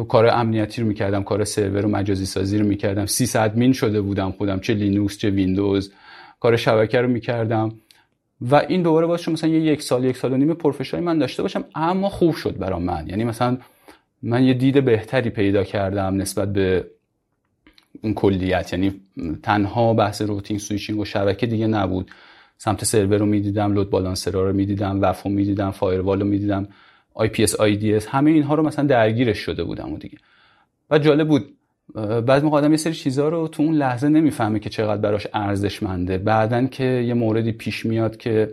کار 0.07 0.27
امنیتی 0.27 0.81
رو 0.81 0.87
می‌کردم 0.87 1.23
کار 1.23 1.43
سرور 1.43 1.85
و 1.85 1.89
مجازی 1.89 2.25
سازی 2.25 2.57
رو 2.57 2.65
می‌کردم. 2.65 3.05
sysadmin 3.05 3.73
شده 3.73 4.01
بودم 4.01 4.31
خودم 4.31 4.59
چه 4.59 4.73
لینوکس 4.73 5.17
چه 5.17 5.29
ویندوز. 5.29 5.91
کار 6.39 6.55
شبکه 6.55 7.01
رو 7.01 7.07
می‌کردم. 7.07 7.71
و 8.41 8.55
این 8.55 8.81
دوباره 8.81 9.17
شد 9.17 9.31
مثلا 9.31 9.49
یه 9.49 9.59
یک 9.59 9.81
سال 9.81 10.03
یک 10.03 10.17
سال 10.17 10.33
و 10.33 10.37
نیم 10.37 10.53
پرفشاری 10.53 11.03
من 11.03 11.17
داشته 11.17 11.41
باشم 11.43 11.63
اما 11.75 12.09
خوب 12.09 12.35
شد 12.35 12.57
برام 12.57 12.83
من. 12.83 13.07
یعنی 13.07 13.23
مثلا 13.23 13.57
من 14.23 14.43
یه 14.43 14.53
دید 14.53 14.85
بهتری 14.85 15.29
پیدا 15.29 15.63
کردم 15.63 16.21
نسبت 16.21 16.53
به 16.53 16.85
این 18.01 18.13
کلیت. 18.13 18.73
یعنی 18.73 19.01
تنها 19.43 19.93
بحث 19.93 20.21
routing 20.21 20.59
switching 20.59 20.99
و 20.99 21.05
شبکه 21.05 21.47
دیگه 21.47 21.67
نبود. 21.67 22.11
سمت 22.57 22.83
سرور 22.83 23.17
رو 23.17 23.25
می‌دیدم 23.25 23.73
load 23.73 23.89
balancer 23.89 24.41
ا 24.41 24.47
رو 24.47 24.55
می‌دیدم 24.55 25.01
WAF 25.01 25.22
و 25.22 25.29
می‌دیدم 25.29 25.71
firewall 25.71 26.19
رو 26.19 26.27
می‌دیدم 26.27 26.67
آی 27.13 27.27
پی 27.27 27.43
اس 27.43 27.55
آی 27.55 27.77
دی 27.77 27.93
اس 27.93 28.07
همه 28.07 28.31
اینها 28.31 28.55
رو 28.55 28.63
مثلا 28.63 28.85
درگیرش 28.85 29.37
شده 29.37 29.63
بودم 29.63 29.93
و 29.93 29.97
دیگه. 29.97 30.17
و 30.89 30.99
جالب 30.99 31.27
بود. 31.27 31.55
بعد 32.25 32.43
موقع 32.43 32.57
آدم 32.57 32.71
یه 32.71 32.77
سری 32.77 32.93
چیزها 32.93 33.29
رو 33.29 33.47
تو 33.47 33.63
اون 33.63 33.75
لحظه 33.75 34.09
نمی‌فهمه 34.09 34.59
که 34.59 34.69
چقدر 34.69 35.01
براش 35.01 35.27
ارزشمنده. 35.33 36.17
بعدن 36.17 36.67
که 36.67 36.83
یه 36.83 37.13
موردی 37.13 37.51
پیش 37.51 37.85
میاد 37.85 38.17
که 38.17 38.49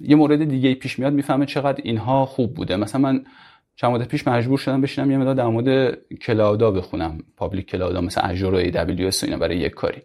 یه 0.00 0.16
مورد 0.16 0.44
دیگه 0.44 0.74
پیش 0.74 0.98
میاد 0.98 1.12
می‌فهمه 1.12 1.46
چقدر 1.46 1.80
اینها 1.84 2.26
خوب 2.26 2.54
بوده. 2.54 2.76
مثلا 2.76 3.00
من 3.00 3.24
چند 3.76 3.90
مدت 3.90 4.08
پیش 4.08 4.28
مجبور 4.28 4.58
شدم 4.58 4.80
بشینم 4.80 5.10
یه 5.10 5.18
مقدار 5.18 5.36
در 5.36 5.46
مورد 5.46 5.98
cloud 6.18 6.61
ا 6.61 6.70
بخونم 6.70 7.18
public 7.36 7.66
cloud 7.66 7.94
ا 7.94 8.00
مثل 8.00 8.20
Azure 8.24 8.54
و 8.54 8.56
AWS 8.56 8.72
اینا 9.22 9.36
برای 9.36 9.56
یک 9.56 9.72
کاری. 9.72 10.02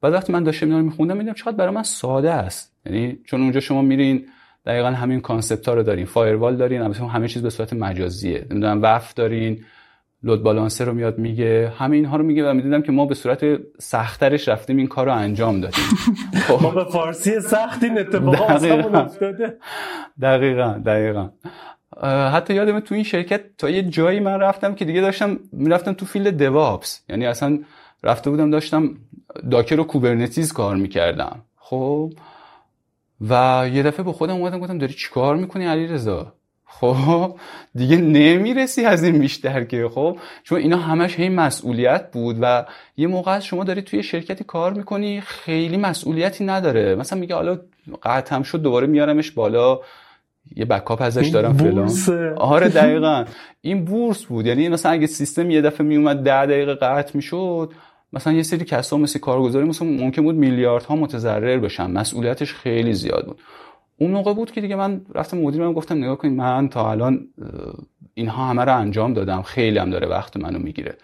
بعد 0.00 0.12
وقتی 0.12 0.32
من 0.32 0.44
داشتم 0.44 0.66
اینا 0.66 0.78
رو 0.78 0.84
میخوندم 0.84 1.16
دیدم 1.16 1.32
چقدر 1.32 1.56
برای 1.56 1.74
من 1.74 1.82
ساده 1.82 2.30
است. 2.30 2.72
یعنی 2.86 3.18
چون 3.24 3.40
اونجا 3.40 3.60
شما 3.60 3.82
میرین 3.82 4.26
دقیقا 4.66 4.88
همین 4.88 5.20
concept 5.20 5.68
رو 5.68 5.82
دارین 5.82 6.04
firewall 6.04 6.56
دارین 6.56 6.82
البته 6.82 7.06
همه 7.06 7.28
چیز 7.28 7.42
به 7.42 7.50
صورت 7.50 7.72
مجازیه. 7.72 8.46
نمی‌دونم 8.50 8.82
WAF 8.82 9.14
دارین 9.14 9.64
load 10.22 10.42
balancer 10.42 10.84
رو 10.84 10.92
میاد 10.92 11.18
میگه. 11.18 11.72
همه 11.78 11.96
اینها 11.96 12.16
رو 12.16 12.24
میگه 12.24 12.50
و 12.50 12.54
می‌دیدم 12.54 12.82
که 12.82 12.92
ما 12.92 13.06
به 13.06 13.14
صورت 13.14 13.44
سختترش 13.78 14.48
رفتیم 14.48 14.76
این 14.76 14.86
کار 14.86 15.06
رو 15.06 15.12
انجام 15.12 15.60
دادیم. 15.60 15.84
ما 16.62 16.70
به 16.70 16.84
فارسی 16.84 17.40
سخت 17.40 17.82
این 17.82 17.98
اتفاق 17.98 18.94
افتاده. 18.94 19.58
دقیقا 20.22 20.82
دقیقا. 20.86 21.30
حتی 22.32 22.54
یادم 22.54 22.80
تو 22.80 22.94
این 22.94 23.04
شرکت 23.04 23.40
تا 23.58 23.70
یه 23.70 23.82
جایی 23.82 24.20
من 24.20 24.40
رفتم 24.40 24.74
که 24.74 24.84
دیگه 24.84 25.00
داشتم 25.00 25.38
می‌رفتم 25.52 25.92
تو 25.92 26.06
فیلد 26.06 26.42
دوابس 26.42 27.00
یعنی 27.08 27.26
اصلا 27.26 27.58
رفته 28.04 28.30
بودم 28.30 28.50
داشتم 28.50 28.90
داکر 29.50 29.80
و 29.80 29.84
کوبرنتیز 29.84 30.52
کار 30.52 30.76
می‌کردم. 30.76 31.42
خب؟ 31.56 32.12
و 33.30 33.64
یه 33.72 33.82
دفعه 33.82 34.04
به 34.04 34.12
خودم 34.12 34.34
اومدم 34.34 34.58
گفتم 34.58 34.78
داری 34.78 34.92
چیکار 34.92 35.36
می‌کنی 35.36 35.66
علی 35.66 35.86
رضا 35.86 36.32
خب 36.66 37.36
دیگه 37.74 37.96
نمی‌رسی 37.96 38.84
از 38.84 39.04
این 39.04 39.18
بیشتر 39.18 39.64
که 39.64 39.88
خب 39.94 40.18
چون 40.42 40.58
اینا 40.58 40.76
همش 40.76 41.18
هی 41.18 41.28
مسئولیت 41.28 42.10
بود 42.12 42.36
و 42.40 42.64
یه 42.96 43.06
موقع 43.06 43.32
از 43.32 43.44
شما 43.44 43.64
داری 43.64 43.82
توی 43.82 44.02
شرکتی 44.02 44.44
کار 44.44 44.72
می‌کنی 44.72 45.20
خیلی 45.20 45.76
مسئولیتی 45.76 46.44
نداره. 46.44 46.94
مثلا 46.94 47.18
میگه 47.18 47.34
حالا 47.34 47.58
قطعم 48.02 48.42
شد 48.42 48.62
دوباره 48.62 48.86
میارمش 48.86 49.30
بالا 49.30 49.80
یه 50.56 50.64
بکاپ 50.64 51.02
ازش 51.02 51.26
دارم 51.28 51.56
فلان. 51.56 51.90
آره 52.36 52.68
دقیقا. 52.80 53.24
این 53.60 53.84
بورس 53.84 54.24
بود. 54.24 54.46
یعنی 54.46 54.68
مثلا 54.68 54.92
اگه 54.92 55.06
سیستم 55.06 55.50
یه 55.50 55.60
دفعه 55.60 55.86
میومد 55.86 56.16
ده 56.16 56.46
دقیقه 56.46 56.74
قطع 56.74 57.10
می‌شد 57.14 57.72
مثلا 58.12 58.32
یه 58.32 58.42
سری 58.42 58.64
کسا 58.64 58.96
مثل 58.96 59.18
کارگزاری 59.18 59.66
مثلا 59.66 59.88
ممکن 59.88 60.22
بود 60.22 60.34
میلیاردها 60.34 60.96
متضرر 60.96 61.58
بشن. 61.58 61.90
مسئولیتش 61.90 62.54
خیلی 62.54 62.92
زیاد 62.92 63.26
بود. 63.26 63.40
اون 63.98 64.10
موقع 64.10 64.34
بود 64.34 64.50
که 64.50 64.60
دیگه 64.60 64.76
من 64.76 65.00
رفتم 65.14 65.38
مدیرم 65.38 65.72
گفتم 65.72 65.98
نگاه 65.98 66.18
کنید 66.18 66.36
من 66.36 66.68
تا 66.68 66.90
الان 66.90 67.28
اینها 68.14 68.46
همه 68.46 68.64
رو 68.64 68.76
انجام 68.76 69.14
دادم. 69.14 69.42
خیلی 69.42 69.78
هم 69.78 69.90
داره 69.90 70.06
وقت 70.08 70.36
منو 70.36 70.58
می‌گیره. 70.58 70.96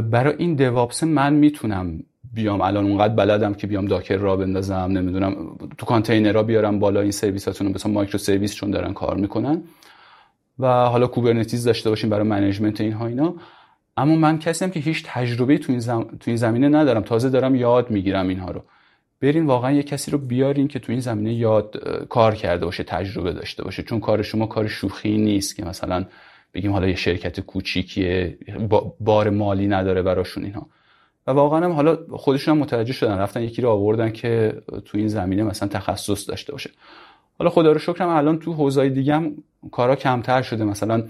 برای 0.00 0.34
این 0.38 0.54
دوابس 0.54 1.02
من 1.04 1.32
می‌تونم 1.32 2.02
بیام 2.34 2.60
الان 2.60 2.86
اونقدر 2.86 3.14
بلدم 3.14 3.54
که 3.54 3.66
بیام 3.66 3.86
Docker 3.86 4.16
را 4.16 4.36
بندازم 4.36 4.74
نمی‌دونم 4.74 5.56
تو 5.78 5.86
کانتینرها 5.86 6.42
بیارم 6.42 6.78
بالا 6.78 7.00
این 7.00 7.10
سرویساتون 7.10 7.72
مثلا 7.72 7.92
microservice 7.92 8.54
چون 8.54 8.70
دارن 8.70 8.92
کار 8.92 9.16
می‌کنن. 9.16 9.62
و 10.58 10.66
حالا 10.66 11.06
Kubernetes 11.06 11.64
داشته 11.64 11.90
باشیم 11.90 12.10
برای 12.10 12.26
management 12.26 12.80
اینها 12.80 13.06
اینا. 13.06 13.34
اما 13.96 14.16
من 14.16 14.38
کسی 14.38 14.70
که 14.70 14.80
هیچ 14.80 15.04
تجربه 15.06 15.58
تو 15.58 15.72
این, 15.72 15.80
تو 15.80 16.24
این 16.26 16.36
زمینه 16.36 16.68
ندارم. 16.68 17.02
تازه 17.02 17.30
دارم 17.30 17.54
یاد 17.54 17.90
می‌گیرم 17.90 18.28
اینها 18.28 18.50
رو. 18.50 18.62
برین 19.20 19.46
واقعا 19.46 19.72
یه 19.72 19.82
کسی 19.82 20.10
رو 20.10 20.18
بیارین 20.18 20.68
که 20.68 20.78
تو 20.78 20.92
این 20.92 21.00
زمینه 21.00 21.34
یاد 21.34 21.76
کار 22.08 22.34
کرده 22.34 22.64
باشه 22.64 22.84
تجربه 22.84 23.32
داشته 23.32 23.64
باشه. 23.64 23.82
چون 23.82 24.00
کار 24.00 24.22
شما 24.22 24.46
کار 24.46 24.66
شوخی 24.66 25.18
نیست 25.18 25.56
که 25.56 25.64
مثلا 25.64 26.04
بگیم 26.54 26.72
حالا 26.72 26.88
یه 26.88 26.94
شرکت 26.94 27.40
کوچیکیه 27.40 28.38
بار 29.00 29.30
مالی 29.30 29.68
نداره 29.68 30.02
براشون 30.02 30.44
اینها 30.44 30.66
و 31.26 31.30
واقعا 31.30 31.64
هم 31.64 31.72
حالا 31.72 31.98
خودشون 32.10 32.56
هم 32.56 32.62
متوجه 32.62 32.92
شدن 32.92 33.18
رفتن 33.18 33.42
یکی 33.42 33.62
رو 33.62 33.70
آوردن 33.70 34.10
که 34.10 34.62
تو 34.84 34.98
این 34.98 35.08
زمینه 35.08 35.42
مثلا 35.42 35.68
تخصص 35.68 36.28
داشته 36.28 36.52
باشه. 36.52 36.70
حالا 37.38 37.50
خدا 37.50 37.72
رو 37.72 37.78
شکرم 37.78 38.08
الان 38.08 38.38
تو 38.38 38.52
حوزه‌های 38.52 38.90
دیگه 38.90 39.14
هم 39.14 39.36
کارا 39.72 39.96
کمتر 39.96 40.42
شده. 40.42 40.64
مثلا 40.64 41.02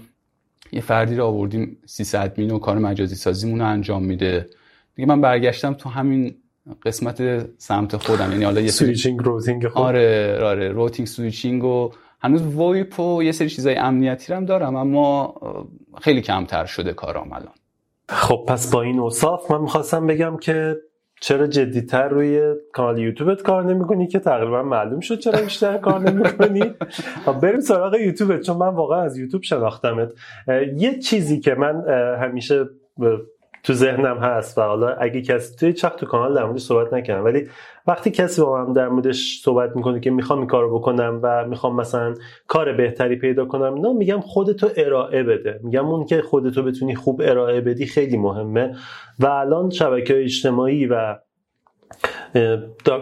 یه 0.71 0.81
فردی 0.81 1.15
رو 1.15 1.25
آوردیم 1.25 1.77
sysadmin 1.85 2.51
و 2.51 2.59
کار 2.59 2.77
مجازی 2.77 3.15
سازیمون 3.15 3.59
رو 3.59 3.67
انجام 3.67 4.03
میده. 4.03 4.49
دیگه 4.95 5.07
من 5.07 5.21
برگشتم 5.21 5.73
تو 5.73 5.89
همین 5.89 6.35
قسمت 6.85 7.45
سمت 7.57 7.97
خودم. 7.97 8.31
یعنی 8.31 8.43
حالا 8.43 8.61
یه 8.61 8.71
switching 8.71 9.19
routing 9.23 9.67
خود 9.67 9.83
آره 9.83 10.39
آره 10.43 10.69
routing 10.69 11.07
switching 11.07 11.63
و 11.63 11.91
هنوز 12.21 12.55
VoIP 12.55 12.99
و 12.99 13.23
یه 13.23 13.31
سری 13.31 13.49
چیزای 13.49 13.75
امنیتی 13.75 14.33
هم 14.33 14.45
دارم 14.45 14.75
اما 14.75 15.35
خیلی 16.01 16.21
کمتر 16.21 16.65
شده 16.65 16.93
کارام 16.93 17.33
الان. 17.33 17.53
خب 18.09 18.45
پس 18.47 18.71
با 18.71 18.81
این 18.81 18.99
اوصاف 18.99 19.51
من 19.51 19.61
می‌خواستم 19.61 20.07
بگم 20.07 20.37
که 20.37 20.77
چرا 21.21 21.47
جدیتر 21.47 22.07
روی 22.07 22.55
کانال 22.73 22.99
یوتیوبت 22.99 23.41
کار 23.41 23.63
نمی‌کنی 23.63 24.07
که 24.07 24.19
تقریبا 24.19 24.63
معلوم 24.63 24.99
شد 24.99 25.19
چرا 25.19 25.41
بیشتر 25.41 25.77
کار 25.77 25.99
نمی‌کنی؟ 25.99 26.63
خب 27.25 27.39
بریم 27.39 27.59
سراغ 27.59 27.95
یوتیوبت 27.95 28.41
چون 28.41 28.57
من 28.57 28.67
واقعا 28.67 29.01
از 29.01 29.17
یوتیوب 29.17 29.43
شناختمت. 29.43 30.13
یه 30.75 30.99
چیزی 30.99 31.39
که 31.39 31.55
من 31.55 31.83
همیشه 32.21 32.65
تو 33.67 33.73
ذهنم 33.73 34.17
هست 34.17 34.57
و 34.57 34.61
حالا 34.61 34.87
اگه 34.87 35.21
کسی 35.21 35.55
توی 35.55 35.73
چق 35.73 35.95
تو 35.95 36.05
کانال 36.05 36.35
در 36.35 36.45
موردش 36.45 36.61
صحبت 36.61 36.93
نکردم 36.93 37.25
ولی 37.25 37.47
وقتی 37.87 38.11
کسی 38.11 38.41
با 38.41 38.65
من 38.65 38.73
در 38.73 38.87
موردش 38.87 39.41
صحبت 39.43 39.75
می‌کنه 39.75 39.99
که 39.99 40.09
می‌خوام 40.11 40.39
این 40.39 40.47
کارو 40.47 40.79
بکنم 40.79 41.19
و 41.23 41.45
می‌خوام 41.47 41.75
مثلا 41.75 42.13
کار 42.47 42.73
بهتری 42.73 43.15
پیدا 43.15 43.45
کنم 43.45 43.73
نه 43.73 43.93
میگم 43.93 44.19
خودتو 44.19 44.69
ارائه 44.77 45.23
بده. 45.23 45.59
میگم 45.63 45.85
اون 45.85 46.05
که 46.05 46.21
خودتو 46.21 46.63
بتونی 46.63 46.95
خوب 46.95 47.21
ارائه 47.25 47.61
بدی 47.61 47.85
خیلی 47.85 48.17
مهمه. 48.17 48.75
و 49.19 49.25
الان 49.27 49.69
شبکه 49.69 50.23
اجتماعی 50.23 50.85
و 50.87 51.15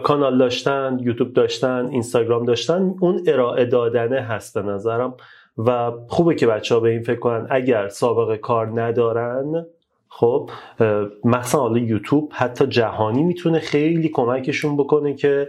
کانال 0.02 0.38
داشتن 0.38 0.98
یوتیوب 1.02 1.32
داشتن 1.32 1.88
اینستاگرام 1.90 2.44
داشتن 2.44 2.94
اون 3.00 3.22
ارائه 3.26 3.64
دادنه 3.64 4.20
هست 4.20 4.54
به 4.58 4.62
نظرم. 4.62 5.14
و 5.58 5.92
خوبه 6.08 6.34
که 6.34 6.46
بچه 6.46 6.74
ها 6.74 6.80
به 6.80 6.90
این 6.90 7.02
فکر 7.02 7.18
کنن. 7.18 7.46
اگر 7.50 7.88
سابقه 7.88 8.36
کار 8.36 8.80
ندارن 8.82 9.66
خب 10.18 10.50
مثلا 11.24 11.60
حالا 11.60 11.78
یوتیوب 11.78 12.32
حتی 12.34 12.66
جهانی 12.66 13.22
می‌تونه 13.22 13.58
خیلی 13.58 14.08
کمکشون 14.08 14.76
بکنه 14.76 15.14
که 15.14 15.48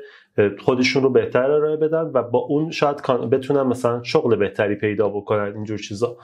خودشون 0.60 1.04
رو 1.04 1.10
بهتر 1.10 1.52
ارائه 1.52 1.78
بدن 1.78 2.12
و 2.14 2.24
با 2.24 2.40
اون 2.40 2.72
شاید 2.72 2.96
بتونن 3.32 3.62
مثلا 3.62 4.04
شغل 4.04 4.36
بهتری 4.36 4.76
پیدا 4.76 5.10
بکنن 5.10 5.54
اینجور 5.56 5.78
چیزا. 5.78 6.18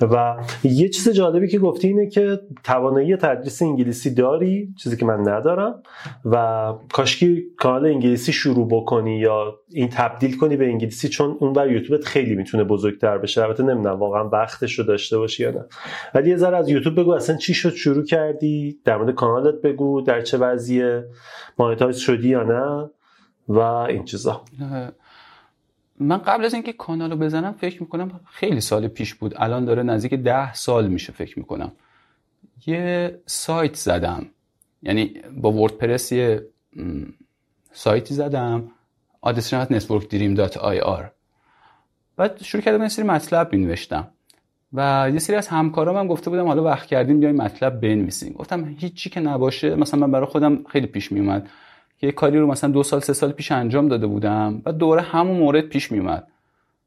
و 0.00 0.36
یه 0.64 0.88
چیز 0.88 1.08
جالبی 1.08 1.48
که 1.48 1.58
گفتی 1.58 1.88
اینه 1.88 2.08
که 2.08 2.40
توانایی 2.64 3.16
تدریس 3.16 3.62
انگلیسی 3.62 4.14
داری؟ 4.14 4.74
چیزی 4.82 4.96
که 4.96 5.06
من 5.06 5.28
ندارم. 5.28 5.82
و 6.24 6.72
کاشکی 6.92 7.44
کانال 7.56 7.86
انگلیسی 7.86 8.32
شروع 8.32 8.68
بکنی 8.68 9.18
یا 9.18 9.54
این 9.72 9.88
تبدیل 9.88 10.36
کنی 10.36 10.56
به 10.56 10.64
انگلیسی 10.64 11.08
چون 11.08 11.36
اون 11.40 11.52
بر 11.52 11.70
یوتیوبت 11.70 12.04
خیلی 12.04 12.34
می‌تونه 12.34 12.64
بزرگتر 12.64 13.18
بشه. 13.18 13.42
البته 13.42 13.62
نمی‌دونم 13.62 13.98
واقعا 13.98 14.28
وقتش 14.28 14.78
رو 14.78 14.84
داشته 14.84 15.18
باشی 15.18 15.42
یا 15.42 15.50
نه. 15.50 15.64
ولی 16.14 16.30
یه 16.30 16.36
ذره 16.36 16.56
از 16.56 16.68
یوتیوب 16.68 17.00
بگو 17.00 17.10
اصلا 17.10 17.36
چی 17.36 17.54
شد 17.54 17.74
شروع 17.74 18.04
کردی؟ 18.04 18.78
در 18.84 18.96
مورد 18.96 19.14
کانالت 19.14 19.60
بگو 19.62 20.00
در 20.00 20.20
چه 20.20 20.38
وضعیه؟ 20.38 21.04
monetize 21.58 21.96
شدی 21.96 22.28
یا 22.28 22.42
نه؟ 22.42 22.90
و 23.48 23.58
این 23.58 24.04
چیزا. 24.04 24.44
من 26.00 26.18
قبل 26.18 26.44
از 26.44 26.54
اینکه 26.54 26.72
کانالو 26.72 27.16
بزنم 27.16 27.52
فکر 27.52 27.82
می‌کنم 27.82 28.20
خیلی 28.26 28.60
سال 28.60 28.88
پیش 28.88 29.14
بود. 29.14 29.34
الان 29.36 29.64
داره 29.64 29.82
نزدیک 29.82 30.14
ده 30.14 30.54
سال 30.54 30.88
میشه 30.88 31.12
فکر 31.12 31.38
می‌کنم. 31.38 31.72
یه 32.66 33.20
سایت 33.26 33.74
زدم. 33.74 34.26
یعنی 34.82 35.14
با 35.36 35.52
WordPress 35.52 36.12
یه 36.12 36.46
سایتی 37.72 38.14
زدم. 38.14 38.70
آدرس 39.20 39.54
NetworkDream 39.54 40.34
dot 40.34 40.56
IR. 40.56 41.12
بعد 42.16 42.42
شروع 42.42 42.62
کردم 42.62 42.82
یه 42.82 42.88
سری 42.88 43.04
مطلب 43.04 43.50
بنوشتم 43.50 44.08
و 44.72 45.10
یه 45.12 45.18
سری 45.18 45.36
از 45.36 45.48
همکارام 45.48 45.96
هم 45.96 46.06
گفته 46.06 46.30
بودم 46.30 46.46
حالا 46.46 46.64
وقت 46.64 46.86
کردیم 46.86 47.20
بیایم 47.20 47.36
مطلب 47.36 47.80
بنویسیم. 47.80 48.32
گفتم 48.32 48.64
هیچی 48.78 49.10
که 49.10 49.20
نباشه 49.20 49.74
مثلا 49.74 50.00
من 50.00 50.10
برای 50.10 50.26
خودم 50.26 50.64
خیلی 50.64 50.86
پیش 50.86 51.12
میومد 51.12 51.50
یه 52.02 52.12
کاری 52.12 52.38
رو 52.38 52.46
مثلا 52.46 52.70
دو 52.70 52.82
سال 52.82 53.00
سه 53.00 53.12
سال 53.12 53.32
پیش 53.32 53.52
انجام 53.52 53.88
داده 53.88 54.06
بودم. 54.06 54.62
و 54.66 54.72
دوره 54.72 55.02
همون 55.02 55.36
مورد 55.36 55.64
پیش 55.64 55.92
میومد 55.92 56.26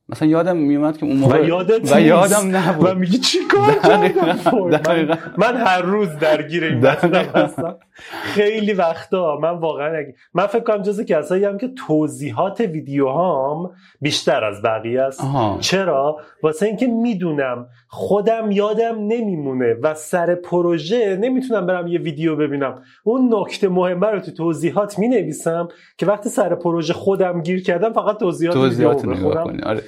مثلا 0.10 0.28
یادم 0.28 0.58
میومد 0.58 0.98
که 0.98 1.06
اون 1.06 1.18
موقع 1.18 1.42
و, 1.42 1.46
یادت 1.46 1.96
و 1.96 2.02
یادم 2.02 2.56
نبود. 2.56 2.90
و 2.90 2.96
میگی 2.96 3.18
چی 3.18 3.38
کار 3.52 3.80
من, 3.84 5.18
من 5.38 5.58
هر 5.58 5.82
روز 5.82 6.18
درگیر 6.18 6.64
این 6.64 6.86
هستم. 6.86 7.76
خیلی 8.24 8.74
وقتا 8.74 9.40
من 9.42 9.50
واقعا 9.50 10.04
من 10.34 10.48
فکر 10.48 10.64
کنم 10.64 10.82
جز 10.82 11.02
کسایی 11.02 11.46
هم 11.46 11.58
که 11.58 11.68
توضیحات 11.88 12.60
ویدیوهام 12.60 13.72
بیشتر 14.02 14.44
از 14.44 14.62
بقیه 14.62 15.02
است. 15.02 15.24
چرا؟ 15.60 16.18
واسه 16.44 16.66
اینکه 16.66 16.88
می‌دونم 16.88 17.68
خودم 17.94 18.52
یادم 18.52 18.96
نمیمونه 19.00 19.74
و 19.74 19.94
سر 19.94 20.36
پروژه 20.36 21.18
نمی‌تونم 21.22 21.66
برم 21.66 21.88
یه 21.88 22.00
ویدیو 22.00 22.36
ببینم. 22.36 22.82
اون 23.04 23.34
نکته 23.34 23.70
مهمه 23.70 24.08
رو 24.08 24.20
تو 24.20 24.32
توضیحات 24.32 25.00
می‌نویسم 25.00 25.68
که 25.98 26.06
وقتی 26.06 26.30
سر 26.30 26.56
پروژه 26.56 26.94
خودم 26.94 27.42
گیر 27.42 27.64
کردم 27.64 27.94
فقط 27.94 28.18
توضیحات, 28.18 28.56
توضیحات 28.56 29.06
ویدیو 29.06 29.28
آره. 29.28 29.84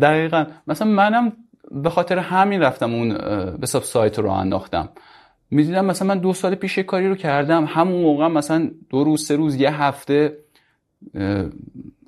دقیقا. 0.00 0.44
مثلا 0.66 0.88
منم 0.88 1.32
به 1.70 1.90
خاطر 1.90 2.18
همین 2.18 2.60
رفتم 2.62 2.94
اون 2.94 3.08
به 3.58 3.66
سایت 3.66 4.18
رو 4.18 4.30
انداختم. 4.30 4.88
می‌دیدم 5.50 5.84
مثلا 5.84 6.08
من 6.08 6.18
دو 6.18 6.32
سال 6.32 6.54
پیش 6.54 6.78
کاری 6.78 7.08
رو 7.08 7.14
کردم. 7.14 7.64
همون 7.64 8.02
موقع 8.02 8.28
مثلا 8.28 8.70
دو 8.90 9.04
روز 9.04 9.26
سه 9.26 9.36
روز 9.36 9.54
یه 9.54 9.82
هفته 9.82 10.38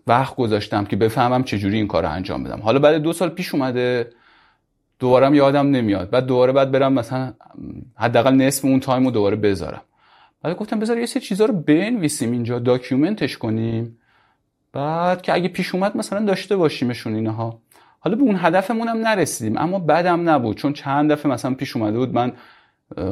وقت 0.07 0.37
گذاشتم 0.37 0.85
که 0.85 0.97
بفهمم 0.97 1.45
چجوری 1.45 1.77
این 1.77 1.87
کار 1.87 2.03
رو 2.03 2.11
انجام 2.11 2.45
بدم. 2.45 2.61
حالا 2.63 2.79
بعد 2.79 2.95
دو 2.95 3.13
سال 3.13 3.29
پیش 3.29 3.55
اومده. 3.55 4.11
دوباره 5.05 5.37
یادم 5.37 5.67
نمیاد. 5.67 6.11
بعد 6.11 6.27
دوباره 6.27 6.53
بعد 6.53 6.71
برم 6.71 6.93
مثلا 6.93 7.33
حداقل 7.97 8.35
نصف 8.35 8.65
اون 8.65 8.81
تایم 8.81 9.05
رو 9.05 9.11
دوباره 9.11 9.37
بذارم. 9.37 9.83
بعد 10.43 10.57
گفتم 10.57 10.79
بذار 10.79 10.99
یه 10.99 11.07
سری 11.07 11.21
چیزا 11.21 11.45
رو 11.45 11.55
بنویسیم 11.55 12.33
اینجا 12.33 12.59
داکیومنتش 12.59 13.39
کنیم. 13.39 13.99
بعد 14.73 15.23
که 15.23 15.35
اگه 15.35 15.49
پیش 15.49 15.75
اومد 15.75 15.97
مثلا 15.97 16.25
داشته 16.25 16.57
باشیمشون 16.57 17.15
اینها. 17.15 17.61
حالا 18.01 18.17
به 18.17 18.23
اون 18.23 18.37
هدفمون 18.39 18.89
هم 18.89 18.97
نرسیدیم 18.97 19.59
اما 19.59 19.79
بدم 19.79 20.29
نبود. 20.29 20.57
چون 20.57 20.73
چند 20.73 21.13
دفعه 21.13 21.33
مثلا 21.33 21.55
پیش 21.55 21.77
اومده 21.77 21.99
بود 21.99 22.15
من 22.15 22.33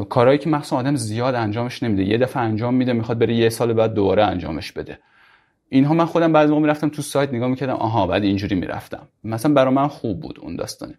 کارهایی 0.09 0.38
که 0.38 0.51
مخصوصا 0.51 0.76
آدم 0.76 0.97
زیاد 0.97 1.34
انجامش 1.34 1.82
نمیده. 1.82 2.05
یه 2.05 2.18
دفعه 2.18 2.43
انجام 2.43 2.74
میده 2.74 2.93
می‌خواد 2.93 3.18
بره 3.18 3.34
یه 3.34 3.49
سال 3.49 3.72
بعد 3.72 3.95
دوباره 3.95 4.24
انجامش 4.24 4.72
بده. 4.72 4.99
اینها 5.68 5.95
من 5.95 6.05
خودم 6.05 6.32
بعضی 6.32 6.51
موقع 6.51 6.62
می‌رفتم 6.62 6.88
تو 6.88 7.03
سایت 7.03 7.34
نگاه 7.34 7.49
می‌کردم 7.49 7.74
آها 7.74 8.07
بعد 8.07 8.22
اینجوری 8.22 8.55
می‌رفتم. 8.55 9.09
مثلا 9.24 9.55
برای 9.55 9.74
من 9.74 9.88
خوب 9.88 10.20
بود 10.20 10.38
اون 10.40 10.57
داستانه. 10.57 10.95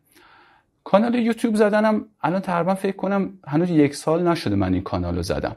کانال 0.83 1.15
یوتیوب 1.15 1.55
زدنم 1.55 2.05
الان 2.21 2.41
تقریبا 2.41 2.75
فکر 2.75 2.95
کنم 2.95 3.39
هنوز 3.47 3.69
یک 3.69 3.95
سال 3.95 4.27
نشده 4.27 4.55
من 4.55 4.73
این 4.73 4.83
کانال 4.83 5.15
رو 5.15 5.21
زدم. 5.21 5.55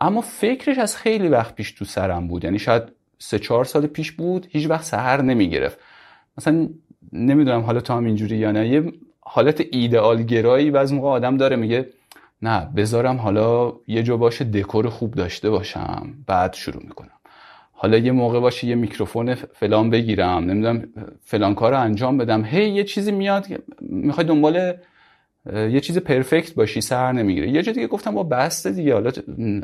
اما 0.00 0.20
فکرش 0.20 0.78
از 0.78 0.96
خیلی 0.96 1.28
وقت 1.28 1.54
پیش 1.54 1.72
تو 1.72 1.84
سرم 1.84 2.28
بود. 2.28 2.44
یعنی 2.44 2.58
شاید 2.58 2.82
سه 3.18 3.38
چهار 3.38 3.64
سال 3.64 3.86
پیش 3.86 4.12
بود 4.12 4.46
هیچ 4.50 4.70
وقت 4.70 4.84
سهر 4.84 5.22
نمی‌گرفت. 5.22 5.78
مثلا 6.38 6.68
نمی‌دونم 7.12 7.60
حالا 7.60 7.80
تو 7.80 7.92
هم 7.92 8.04
اینجوری 8.04 8.36
یا 8.36 8.52
نه 8.52 8.68
یه 8.68 8.92
حالت 9.20 9.62
ایدئال 9.72 10.22
گرایی 10.22 10.70
بعضی 10.70 10.94
موقع 10.94 11.08
آدم 11.08 11.36
داره 11.36 11.56
میگه 11.56 11.88
نه 12.42 12.68
بذارم 12.76 13.16
حالا 13.16 13.72
یه 13.86 14.02
جا 14.02 14.16
باشه 14.16 14.44
دکور 14.44 14.88
خوب 14.88 15.14
داشته 15.14 15.50
باشم. 15.50 16.14
بعد 16.26 16.54
شروع 16.54 16.82
می‌کنم. 16.82 17.19
حالا 17.82 17.96
یه 17.98 18.12
موقع 18.12 18.40
باشه 18.40 18.66
یه 18.66 18.74
میکروفون 18.74 19.34
فلان 19.34 19.90
بگیرم 19.90 20.44
نمی‌دونم 20.44 20.88
فلان 21.20 21.54
کار 21.54 21.72
رو 21.72 21.80
انجام 21.80 22.18
بدم. 22.18 22.44
هی 22.44 22.68
یه 22.68 22.84
چیزی 22.84 23.12
میاد 23.12 23.46
می‌خوای 23.80 24.26
دنبال 24.26 24.74
یه 25.54 25.80
چیز 25.80 25.98
پرفکت 25.98 26.54
باشی 26.54 26.80
سر 26.80 27.12
نمی‌گیره. 27.12 27.50
یه 27.50 27.62
جا 27.62 27.72
دیگه 27.72 27.86
گفتم 27.86 28.14
با 28.14 28.22
بسته 28.22 28.70
دیگه 28.70 28.94
حالا 28.94 29.10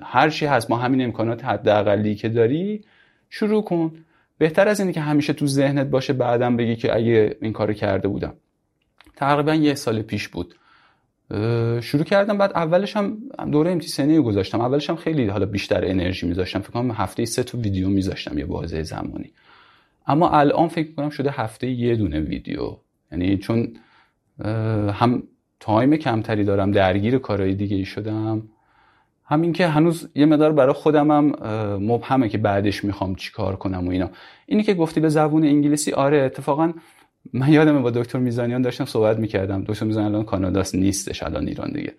هر 0.02 0.30
چی 0.30 0.46
هست 0.46 0.70
ما 0.70 0.76
همین 0.76 1.02
امکانات 1.02 1.44
حداقلی 1.44 2.14
که 2.14 2.28
داری 2.28 2.84
شروع 3.30 3.64
کن. 3.64 3.92
بهتر 4.38 4.68
از 4.68 4.80
اینه 4.80 4.92
که 4.92 5.00
همیشه 5.00 5.32
تو 5.32 5.46
ذهنت 5.46 5.86
باشه 5.86 6.12
بعدم 6.12 6.56
بگی 6.56 6.76
که 6.76 6.96
اگه 6.96 7.36
این 7.42 7.52
کارو 7.52 7.72
کرده 7.72 8.08
بودم. 8.08 8.34
تقریبا 9.16 9.54
یه 9.54 9.74
سال 9.74 10.02
پیش 10.02 10.28
بود. 10.28 10.54
شروع 11.80 12.04
کردم 12.04 12.38
بعد 12.38 12.52
اولش 12.52 12.96
هم 12.96 13.18
دوره 13.52 13.70
امتیسنی 13.70 14.18
گذاشتم. 14.18 14.60
اولش 14.60 14.90
هم 14.90 14.96
خیلی 14.96 15.26
حالا 15.26 15.46
بیشتر 15.46 15.84
انرژی 15.84 16.26
میذاشتم. 16.26 16.60
فکر 16.60 16.70
کنم 16.70 16.90
هفته 16.90 17.24
سه 17.24 17.42
تا 17.42 17.58
ویدیو 17.58 17.88
میذاشتم 17.88 18.38
یه 18.38 18.46
بازه 18.46 18.82
زمانی. 18.82 19.32
اما 20.06 20.30
الان 20.30 20.68
فکر 20.68 20.92
کنم 20.92 21.10
شده 21.10 21.30
هفته 21.30 21.66
یه 21.66 21.96
دونه 21.96 22.20
ویدیو. 22.20 22.76
یعنی 23.12 23.38
چون 23.38 23.76
هم 24.92 25.22
time 25.60 25.96
کمتری 25.96 26.44
دارم 26.44 26.70
درگیر 26.70 27.18
کارهای 27.18 27.54
دیگه 27.54 27.76
ای 27.76 27.84
شدم. 27.84 28.42
همین 29.24 29.52
که 29.52 29.66
هنوز 29.66 30.08
یه 30.14 30.26
مقدار 30.26 30.52
برای 30.52 30.72
خودم 30.72 31.10
هم 31.10 31.24
مبهمه 31.80 32.28
که 32.28 32.38
بعدش 32.38 32.84
می‌خوام 32.84 33.14
چیکار 33.14 33.56
کنم 33.56 33.88
و 33.88 33.90
اینا. 33.90 34.10
اینی 34.46 34.62
که 34.62 34.74
گفتی 34.74 35.00
به 35.00 35.08
زبون 35.08 35.44
انگلیسی 35.44 35.92
آره 35.92 36.18
اتفاقا 36.18 36.72
من 37.32 37.52
یادمه 37.52 37.80
با 37.80 37.90
دکتر 37.90 38.18
میزانیان 38.18 38.62
داشتم 38.62 38.84
صحبت 38.84 39.18
می‌کردم. 39.18 39.64
دکتر 39.64 39.86
میزانیان 39.86 40.14
الان 40.14 40.26
کاناداست 40.26 40.74
نیستش 40.74 41.22
الان 41.22 41.48
ایران 41.48 41.70
دیگه. 41.72 41.94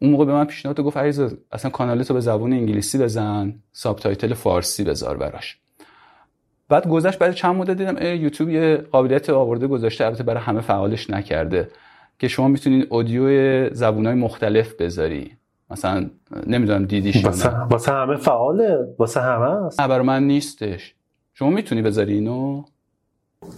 اون 0.00 0.10
موقع 0.10 0.24
به 0.24 0.32
من 0.32 0.44
پیشنهاد 0.44 0.80
گفت 0.80 0.96
عزیز 0.96 1.34
اصلا 1.52 1.70
کانالتو 1.70 2.14
به 2.14 2.20
زبون 2.20 2.52
انگلیسی 2.52 2.98
بزن 2.98 3.54
subtitle 3.72 4.34
فارسی 4.34 4.84
بذار 4.84 5.16
براش. 5.16 5.58
بعد 6.68 6.88
گذشت 6.88 7.18
بعد 7.18 7.34
چند 7.34 7.56
مدت 7.56 7.76
دیدم 7.76 8.22
یوتیوب 8.22 8.50
یه 8.50 8.76
قابلیت 8.76 9.30
آورده 9.30 9.66
گذاشته 9.66 10.04
البته 10.04 10.22
برای 10.22 10.42
همه 10.42 10.60
فعالش 10.60 11.10
نکرده 11.10 11.68
که 12.18 12.28
شما 12.28 12.48
می‌تونید 12.48 12.86
اودیو 12.90 13.74
زبونهای 13.74 14.14
مختلف 14.14 14.74
بذاری. 14.74 15.32
مثلا 15.70 16.10
نمی‌دونم 16.46 16.84
دیدیش 16.84 17.24
واسه 17.24 17.92
همه 17.92 18.16
فعاله 18.16 18.94
واسه 18.98 19.20
همه 19.20 19.44
است. 19.44 19.80
برای 19.80 20.06
من 20.06 20.22
نیستش. 20.26 20.94
شما 21.34 21.50
می‌تونی 21.50 21.82
بذاری 21.82 22.14
اینو؟ 22.14 22.64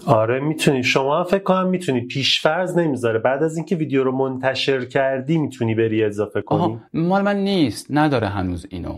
آره 0.06 0.40
می‌تونی. 0.40 0.82
شما 0.82 1.18
هم 1.18 1.24
فکر 1.24 1.42
کنم 1.42 1.66
می‌تونی. 1.66 2.00
پیشفرض 2.00 2.78
نمی‌ذاره. 2.78 3.18
بعد 3.18 3.42
از 3.42 3.56
اینکه 3.56 3.76
ویدیو 3.76 4.04
رو 4.04 4.12
منتشر 4.12 4.84
کردی 4.84 5.38
می‌تونی 5.38 5.74
بری 5.74 6.04
اضافه 6.04 6.40
کنی. 6.42 6.80
مال 6.94 7.22
من 7.22 7.36
نیست. 7.36 7.86
نداره 7.90 8.26
هنوز 8.26 8.66
اینو. 8.70 8.94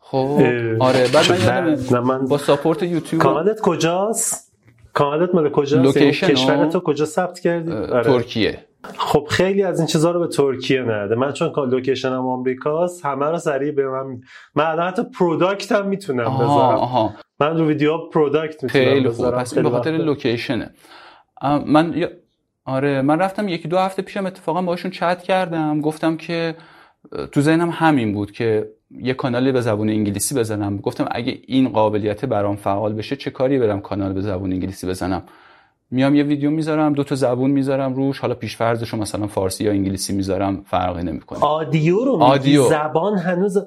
خب 0.00 0.38
آره 0.80 1.08
بعد 1.14 1.92
من 1.92 2.00
من... 2.00 2.24
با 2.24 2.38
support 2.38 2.82
یوتیوب 2.82 3.22
کانالت 3.22 3.60
کجاست؟ 3.60 4.52
کانالت 4.92 5.34
مال 5.34 5.50
کجاست؟ 5.50 5.98
کشورت 5.98 6.74
رو 6.74 6.80
کجا 6.80 7.04
ثبت 7.04 7.40
کردی؟ 7.40 7.72
آره. 7.72 8.04
ترکیه. 8.04 8.64
خب 8.96 9.26
خیلی 9.30 9.62
از 9.62 9.78
این 9.78 9.86
چیزها 9.86 10.10
رو 10.10 10.20
به 10.20 10.26
ترکیه 10.26 10.82
نده. 10.82 11.14
من 11.14 11.32
چون 11.32 11.52
location 11.70 12.20
م 12.20 12.26
آمریکاست 12.26 13.04
همه 13.06 13.26
رو 13.26 13.38
سریع 13.38 13.72
به 13.72 13.88
من 13.88 14.20
من 14.54 14.64
الان 14.64 14.88
حتی 14.88 15.02
product 15.18 15.72
هم 15.72 15.86
می‌تونم 15.86 16.34
بذارم. 16.34 16.48
آها. 16.78 17.14
من 17.40 17.58
رو 17.58 17.66
ویدیو 17.66 17.98
product 17.98 18.64
می‌تونم 18.64 18.84
خیلی 18.84 19.08
خوب. 19.08 19.30
پس 19.30 19.54
به 19.54 19.70
خاطر 19.70 19.90
location 19.90 20.61
ه 20.61 20.70
من 21.66 22.08
آره 22.64 23.02
من 23.02 23.18
رفتم 23.18 23.48
یکی 23.48 23.68
دو 23.68 23.78
هفته 23.78 24.02
پیشم 24.02 24.26
اتفاقا 24.26 24.62
باشون 24.62 24.90
چت 24.90 25.22
کردم. 25.22 25.80
گفتم 25.80 26.16
که 26.16 26.54
تو 27.32 27.40
ذهنم 27.40 27.70
همین 27.70 28.12
بود 28.12 28.32
که 28.32 28.68
یه 28.90 29.14
کانالی 29.14 29.52
به 29.52 29.60
زبون 29.60 29.88
انگلیسی 29.88 30.34
بزنم. 30.34 30.76
گفتم 30.76 31.08
اگه 31.10 31.38
این 31.46 31.68
قابلیت 31.68 32.24
برام 32.24 32.56
فعال 32.56 32.92
بشه 32.92 33.16
چه 33.16 33.30
کاری 33.30 33.58
برم 33.58 33.80
کانال 33.80 34.12
به 34.12 34.20
زبون 34.20 34.52
انگلیسی 34.52 34.86
بزنم؟ 34.86 35.22
میام 35.90 36.14
یه 36.14 36.22
ویدیو 36.22 36.50
می‌ذارم 36.50 36.92
دو 36.92 37.04
تا 37.04 37.14
زبون 37.14 37.50
می‌ذارم 37.50 37.94
روش. 37.94 38.18
حالا 38.18 38.34
پیشفرضشو 38.34 38.96
مثلا 38.96 39.26
فارسی 39.26 39.64
یا 39.64 39.70
انگلیسی 39.70 40.12
می‌ذارم 40.12 40.62
فرقی 40.66 41.02
نمی‌کنه. 41.02 41.40
audio 41.40 42.04
رو 42.04 42.12
audio. 42.12 42.68
زبان 42.68 43.18
هنوز 43.18 43.58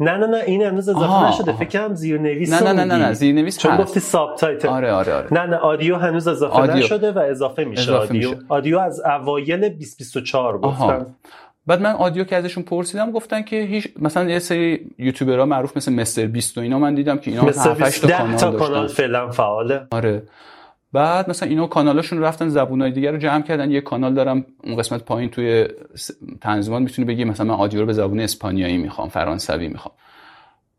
نه 0.00 0.16
نه 0.16 0.26
نه 0.26 0.36
این 0.46 0.62
هنوز 0.62 0.88
اضافه 0.88 1.28
نشده. 1.28 1.52
فکر 1.52 1.68
کنم 1.68 1.94
زیرنویس 1.94 2.52
نه 2.52 2.72
نه 2.72 2.84
نه 2.84 2.84
نه, 2.96 3.06
نه 3.06 3.12
زیرنویس 3.12 3.58
چون 3.58 3.76
گفتی 3.76 4.00
subtitle 4.00 4.68
آره 4.68 4.92
آره 4.92 5.14
آره. 5.14 5.34
نه 5.34 5.46
نه 5.46 5.56
audio 5.56 5.96
هنوز 5.96 6.28
اضافه 6.28 6.54
audio. 6.54 6.76
نشده 6.84 7.12
و 7.12 7.18
اضافه 7.18 7.64
میشه 7.64 7.82
اضافه 7.82 8.08
audio. 8.08 8.30
میشه. 8.30 8.42
audio 8.48 8.78
از 8.78 9.00
اوایل 9.00 9.68
2024 9.68 10.58
گفتن 10.58 11.06
بعد 11.66 11.80
من 11.82 11.90
آدیو 11.92 12.24
که 12.24 12.36
ازشون 12.36 12.62
پرسیدم 12.62 13.10
گفتن 13.10 13.42
که 13.42 13.56
هیچ 13.60 13.88
مثلا 13.98 14.30
یه 14.30 14.38
سری 14.38 14.86
یوتیوبرها 14.98 15.44
معروف 15.44 15.76
مثل 15.76 15.92
مستر 15.92 16.26
20 16.26 16.58
و 16.58 16.60
اینا 16.60 16.78
من 16.78 16.94
دیدم 16.94 17.18
که 17.18 17.30
اینا 17.30 17.42
7 17.42 18.00
تا 18.00 18.08
کانال 18.08 18.36
تا 18.36 18.52
کانال 18.52 18.86
فعلا 18.86 19.30
فعاله. 19.30 19.86
آره. 19.90 20.22
بعد 20.92 21.30
مثلا 21.30 21.48
اینا 21.48 21.66
کانالاشون 21.66 22.20
رفتن 22.20 22.48
زبونای 22.48 22.90
دیگر 22.90 23.12
رو 23.12 23.18
جمع 23.18 23.42
کردن. 23.42 23.70
یه 23.70 23.80
کانال 23.80 24.14
دارم 24.14 24.46
اون 24.64 24.76
قسمت 24.76 25.04
پایین 25.04 25.30
توی 25.30 25.68
تنظیمات 26.40 26.82
می‌تونی 26.82 27.08
بگی 27.08 27.24
مثلا 27.24 27.46
من 27.46 27.54
آدیو 27.54 27.80
رو 27.80 27.86
به 27.86 27.92
زبون 27.92 28.20
اسپانیایی 28.20 28.78
می‌خوام 28.78 29.08
فرانسوی 29.08 29.68
می‌خوام. 29.68 29.94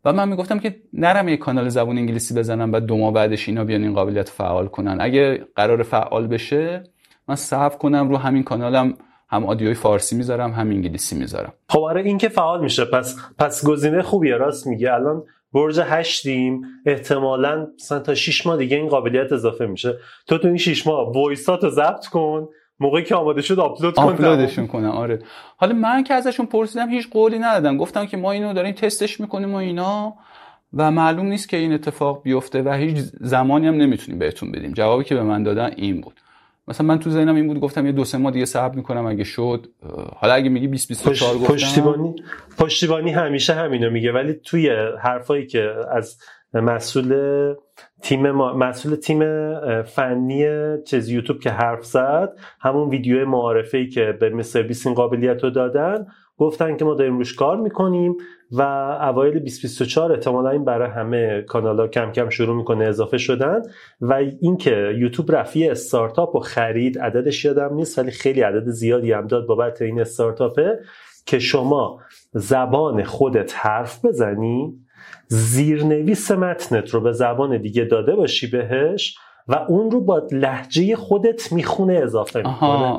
و 0.04 0.12
من 0.12 0.28
می‌گفتم 0.28 0.58
که 0.58 0.76
نرم 0.92 1.28
یه 1.28 1.36
کانال 1.36 1.68
زبون 1.68 1.98
انگلیسی 1.98 2.34
بزنم 2.34 2.70
بعد 2.70 2.86
دو 2.86 2.96
ماه 2.96 3.12
بعدش 3.12 3.48
اینا 3.48 3.64
بیان 3.64 3.82
این 3.82 3.94
قابلیت 3.94 4.28
فعال 4.28 4.66
کنن. 4.66 4.96
اگه 5.00 5.46
قرار 5.56 5.82
فعال 5.82 6.26
بشه 6.26 6.82
من 7.28 7.34
صبر 7.34 7.76
کنم 7.76 8.08
رو 8.08 8.16
همین 8.16 8.42
کانالم 8.42 8.94
هم 9.28 9.46
آدیوی 9.46 9.74
فارسی 9.74 10.16
می‌ذارم 10.16 10.50
هم 10.50 10.70
انگلیسی 10.70 11.16
می‌ذارم. 11.16 11.52
خب 11.68 11.80
آره 11.80 12.02
این 12.02 12.18
که 12.18 12.28
فعال 12.28 12.60
میشه. 12.60 12.84
پس 12.84 13.16
پس 13.38 13.66
گزینه 13.66 14.02
خوبیه 14.02 14.36
راست 14.36 14.66
میگه 14.66 14.92
الان 14.92 15.22
برج 15.52 15.80
هشتیم 15.80 16.62
احتمالا 16.86 17.66
مثلا 17.74 17.98
تا 17.98 18.14
6 18.14 18.46
ماه 18.46 18.56
دیگه 18.56 18.76
این 18.76 18.88
قابلیت 18.88 19.32
اضافه 19.32 19.66
میشه. 19.66 19.94
تو 20.26 20.38
تو 20.38 20.48
این 20.48 20.56
6 20.56 20.86
ماه 20.86 21.12
وایساتو 21.12 21.68
ضبط 21.68 22.06
کن. 22.06 22.48
موقعی 22.80 23.04
که 23.04 23.14
آماده 23.14 23.42
شد 23.42 23.60
آپلود 23.60 23.94
کن. 23.94 24.02
آپلودشون 24.02 24.66
کنم. 24.66 24.90
آره. 24.90 25.22
حالا 25.56 25.74
من 25.74 26.04
که 26.04 26.14
ازشون 26.14 26.46
پرسیدم 26.46 26.90
هیچ 26.90 27.10
قولی 27.10 27.38
ندادم. 27.38 27.76
گفتم 27.76 28.06
که 28.06 28.16
ما 28.16 28.32
اینو 28.32 28.52
داریم 28.52 28.72
تستش 28.72 29.20
می‌کنیم 29.20 29.52
و 29.54 29.56
اینا 29.56 30.14
و 30.74 30.90
معلوم 30.90 31.26
نیست 31.26 31.48
که 31.48 31.56
این 31.56 31.72
اتفاق 31.72 32.22
بیفته 32.22 32.62
و 32.62 32.72
هیچ 32.72 32.96
زمانی 33.20 33.66
هم 33.66 33.74
نمی‌تونیم 33.74 34.18
بهتون 34.18 34.52
بدیم. 34.52 34.72
جوابی 34.72 35.04
که 35.04 35.14
به 35.14 35.22
من 35.22 35.42
دادن 35.42 35.70
این 35.76 36.00
بود. 36.00 36.20
مثلا 36.68 36.86
من 36.86 36.98
تو 36.98 37.10
ذهنم 37.10 37.34
این 37.34 37.46
بود 37.46 37.60
گفتم 37.60 37.86
یه 37.86 37.92
دو 37.92 38.04
سه 38.04 38.18
ماه 38.18 38.32
دیگه 38.32 38.44
صبر 38.44 38.76
می‌کنم 38.76 39.06
اگه 39.06 39.24
شد 39.24 39.66
حالا 40.16 40.32
اگه 40.34 40.48
میگی 40.48 40.68
20 40.68 40.88
24 40.88 41.34
گفتم. 41.34 41.54
پشتیبانی 41.54 42.14
پشتیبانی 42.58 43.10
همیشه 43.10 43.54
همینو 43.54 43.90
میگه 43.90 44.12
ولی 44.12 44.32
توی 44.32 44.70
حرفایی 45.02 45.46
که 45.46 45.74
از 45.90 46.18
مسئول 46.54 47.14
تیم 48.02 48.30
مسئول 48.30 48.94
تیم 48.94 49.22
فنی 49.82 50.44
چیز 50.86 51.08
یوتیوب 51.08 51.40
که 51.40 51.50
حرف 51.50 51.84
زد 51.84 52.32
همون 52.60 52.88
ویدیو 52.88 53.28
معارفه 53.28 53.78
ای 53.78 53.88
که 53.88 54.16
به 54.20 54.30
مستر 54.30 54.62
بیس 54.62 54.86
این 54.86 54.94
قابلیت 54.94 55.44
رو 55.44 55.50
دادن 55.50 56.06
گفتن 56.36 56.76
که 56.76 56.84
ما 56.84 56.94
داریم 56.94 57.18
روش 57.18 57.34
کار 57.34 57.56
می‌کنیم. 57.56 58.16
و 58.52 58.62
اوایل 59.00 59.38
2024 59.38 60.12
احتمالا 60.12 60.50
این 60.50 60.64
برای 60.64 60.90
همه 60.90 61.42
کانال 61.42 61.80
ها 61.80 61.88
کم 61.88 62.12
کم 62.12 62.28
شروع 62.28 62.56
می‌کنه 62.56 62.84
اضافه 62.84 63.18
شدن 63.18 63.62
و 64.00 64.12
اینکه 64.40 64.94
یوتیوب 64.98 65.36
رفی 65.36 65.68
استارتاپ 65.68 66.34
و 66.34 66.40
خرید 66.40 66.98
عددش 66.98 67.44
یادم 67.44 67.74
نیست 67.74 67.98
ولی 67.98 68.10
خیلی 68.10 68.40
عدد 68.40 68.68
زیادی 68.68 69.12
هم 69.12 69.26
داد 69.26 69.46
بابت 69.46 69.82
این 69.82 70.00
استارتاپه 70.00 70.78
که 71.26 71.38
شما 71.38 72.00
زبان 72.32 73.04
خودت 73.04 73.52
حرف 73.56 74.04
بزنی 74.04 74.74
زیرنویس 75.28 76.30
متنت 76.30 76.90
رو 76.90 77.00
به 77.00 77.12
زبان 77.12 77.56
دیگه 77.62 77.84
داده 77.84 78.14
باشی 78.14 78.46
بهش 78.50 79.18
و 79.48 79.54
اون 79.68 79.90
رو 79.90 80.00
با 80.00 80.22
لحجه 80.32 80.96
خودت 80.96 81.52
می‌خونه 81.52 81.94
اضافه 81.94 82.38
می‌کنه. 82.38 82.98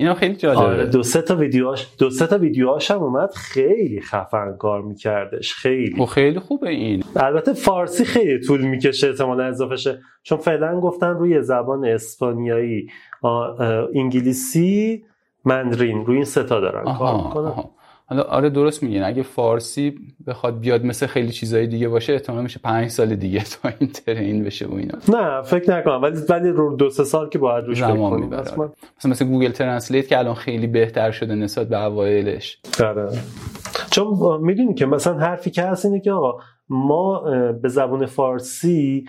اینا 0.00 0.14
خیلی 0.14 0.34
جالبه. 0.34 0.60
آره 0.60 0.86
دو 0.86 1.02
سه 1.02 1.22
تا 1.22 1.36
ویدیوهاش 1.36 1.86
دو 1.98 2.10
سه 2.10 2.26
تا 2.26 2.38
ویدیوهاش 2.38 2.90
هم 2.90 3.02
اومد 3.02 3.30
خیلی 3.34 4.00
خفن 4.00 4.56
کار 4.58 4.82
میکردش 4.82 5.54
خیلی. 5.54 5.92
و 5.92 6.06
خب 6.06 6.12
خیلی 6.12 6.38
خوبه 6.38 6.68
این. 6.68 7.04
البته 7.16 7.52
فارسی 7.52 8.04
خیلی 8.04 8.40
طول 8.40 8.60
می‌کشه 8.60 9.08
احتمالا 9.08 9.44
اضافه 9.44 9.76
شه 9.76 9.98
چون 10.22 10.38
فعلا 10.38 10.80
گفتن 10.80 11.10
روی 11.10 11.42
زبان 11.42 11.84
اسپانیایی 11.84 12.90
انگلیسی 13.94 15.04
مندرین 15.44 16.06
روی 16.06 16.16
این 16.16 16.24
سه 16.24 16.48
تا 16.48 16.60
دارن 16.60 16.94
کار 16.94 17.16
می‌کنن. 17.16 17.52
حالا 18.10 18.22
آره 18.22 18.50
درست 18.50 18.82
میگین. 18.82 19.02
اگه 19.02 19.22
فارسی 19.22 19.94
بخواد 20.26 20.60
بیاد 20.60 20.84
مثل 20.84 21.06
خیلی 21.06 21.32
چیزای 21.32 21.66
دیگه 21.66 21.88
باشه 21.88 22.12
احتمال 22.12 22.42
میشه 22.42 22.60
پنج 22.64 22.88
سال 22.88 23.14
دیگه 23.14 23.44
تا 23.44 23.68
این 23.80 23.90
train 23.90 24.44
بشه 24.44 24.66
و 24.66 24.74
اینا. 24.74 24.98
نه 25.08 25.42
فکر 25.42 25.76
نکنم. 25.76 26.02
ولی 26.02 26.18
ولی 26.28 26.48
رو 26.48 26.76
دو 26.76 26.90
سه 26.90 27.04
سال 27.04 27.28
که 27.28 27.38
باید 27.38 27.64
روش 27.64 27.82
فکر 27.82 27.96
کنیم. 27.96 28.28
مثلا 28.28 29.10
مثل 29.10 29.24
Google 29.24 29.50
Translate 29.50 30.08
که 30.08 30.18
الان 30.18 30.34
خیلی 30.34 30.66
بهتر 30.66 31.10
شده 31.10 31.34
نسبت 31.34 31.68
به 31.68 31.84
اوایلش. 31.84 32.58
آره. 32.84 33.08
چون 33.90 34.40
می‌دونی 34.40 34.74
که 34.74 34.86
مثلا 34.86 35.18
حرفی 35.18 35.50
که 35.50 35.62
هست 35.62 35.84
اینه 35.84 36.00
که 36.00 36.12
آقا 36.12 36.38
ما 36.68 37.20
به 37.50 37.68
زبون 37.68 38.06
فارسی 38.06 39.04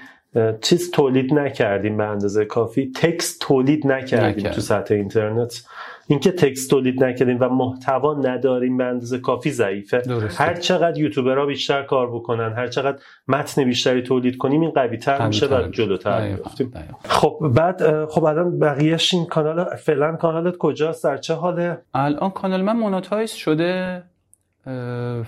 چیز 0.62 0.92
تولید 0.92 1.34
نکردیم 1.34 1.98
به 1.98 2.04
اندازه 2.04 2.46
کافی. 2.46 2.92
text 2.96 3.42
تولید 3.42 3.88
نکردیم 3.88 4.50
تو 4.50 4.62
سطح 4.62 4.94
اینترنت. 4.94 5.64
اینکه 6.12 6.32
text 6.32 6.70
تولید 6.70 7.04
نکردیم 7.04 7.38
و 7.40 7.50
محتوا 7.50 8.14
نداریم 8.14 8.78
به 8.78 8.84
اندازه 8.84 9.20
کافی 9.20 9.52
ضعیفه. 9.52 10.02
هر 10.38 10.54
چقدر 10.54 11.00
یوتیوبرها 11.00 11.46
بیشتر 11.46 11.84
کار 11.84 12.16
بکنن 12.16 12.54
هر 12.54 12.68
چقدر 12.68 12.98
متن 13.28 13.64
بیشتری 13.64 14.02
تولید 14.02 14.38
کنیم 14.38 14.62
این 14.62 14.72
قوی 14.72 14.98
تر 14.98 15.28
میشه 15.28 15.46
و 15.46 15.68
جلوتر 15.68 16.32
میفتیم 16.32 16.74
خب 17.04 17.40
بعد 17.56 18.06
خب 18.06 18.24
الان 18.24 18.60
بقیهش 18.60 19.14
این 19.14 19.26
کانال 19.26 19.76
فعلا 19.76 20.16
کانالت 20.16 20.58
کجاست؟ 20.58 21.04
در 21.04 21.18
چه 21.18 21.34
حاله؟ 21.34 21.78
الان 21.94 22.30
کانال 22.30 22.62
من 22.62 22.78
monetize 22.78 23.32
شده 23.32 24.04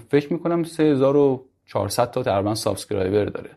فکر 0.09 0.33
می‌کنم 0.33 0.63
3400 0.63 2.11
تا 2.11 2.23
تقریبا 2.23 2.55
subscriber 2.55 3.25
داره. 3.25 3.49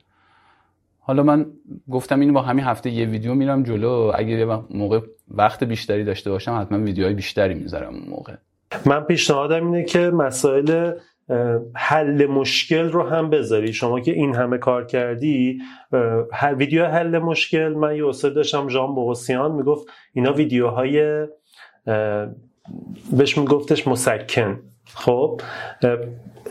حالا 1.06 1.22
من 1.22 1.46
گفتم 1.90 2.20
این 2.20 2.32
با 2.32 2.42
همین 2.42 2.64
هفته 2.64 2.90
یه 2.90 3.06
ویدیو 3.06 3.34
میرم 3.34 3.62
جلو. 3.62 4.12
اگه 4.14 4.30
یه 4.30 4.58
موقع 4.70 5.00
وقت 5.28 5.64
بیشتری 5.64 6.04
داشته 6.04 6.30
باشم 6.30 6.58
حتما 6.60 6.78
ویدیوهای 6.78 7.14
بیشتری 7.14 7.54
می‌ذارم 7.54 7.94
اون 7.94 8.08
موقع. 8.08 8.32
من 8.86 9.00
پیشنهادم 9.00 9.66
اینه 9.66 9.84
که 9.84 9.98
مسائل 9.98 10.92
حل 11.74 12.26
مشکل 12.26 12.88
رو 12.88 13.02
هم 13.02 13.30
بذاری. 13.30 13.72
شما 13.72 14.00
که 14.00 14.12
این 14.12 14.34
همه 14.34 14.58
کار 14.58 14.86
کردی 14.86 15.58
ویدیو 16.56 16.86
حل 16.86 17.18
مشکل 17.18 17.68
من 17.68 17.96
یه 17.96 18.06
استاد 18.06 18.34
داشتم 18.34 18.68
ژان 18.68 18.94
بوغوسیان 18.94 19.52
می‌گفت 19.52 19.88
اینا 20.12 20.32
ویدیوهای 20.32 21.26
بهش 23.12 23.38
میگفتش 23.38 23.88
مسکن. 23.88 24.60
خب؟ 24.94 25.40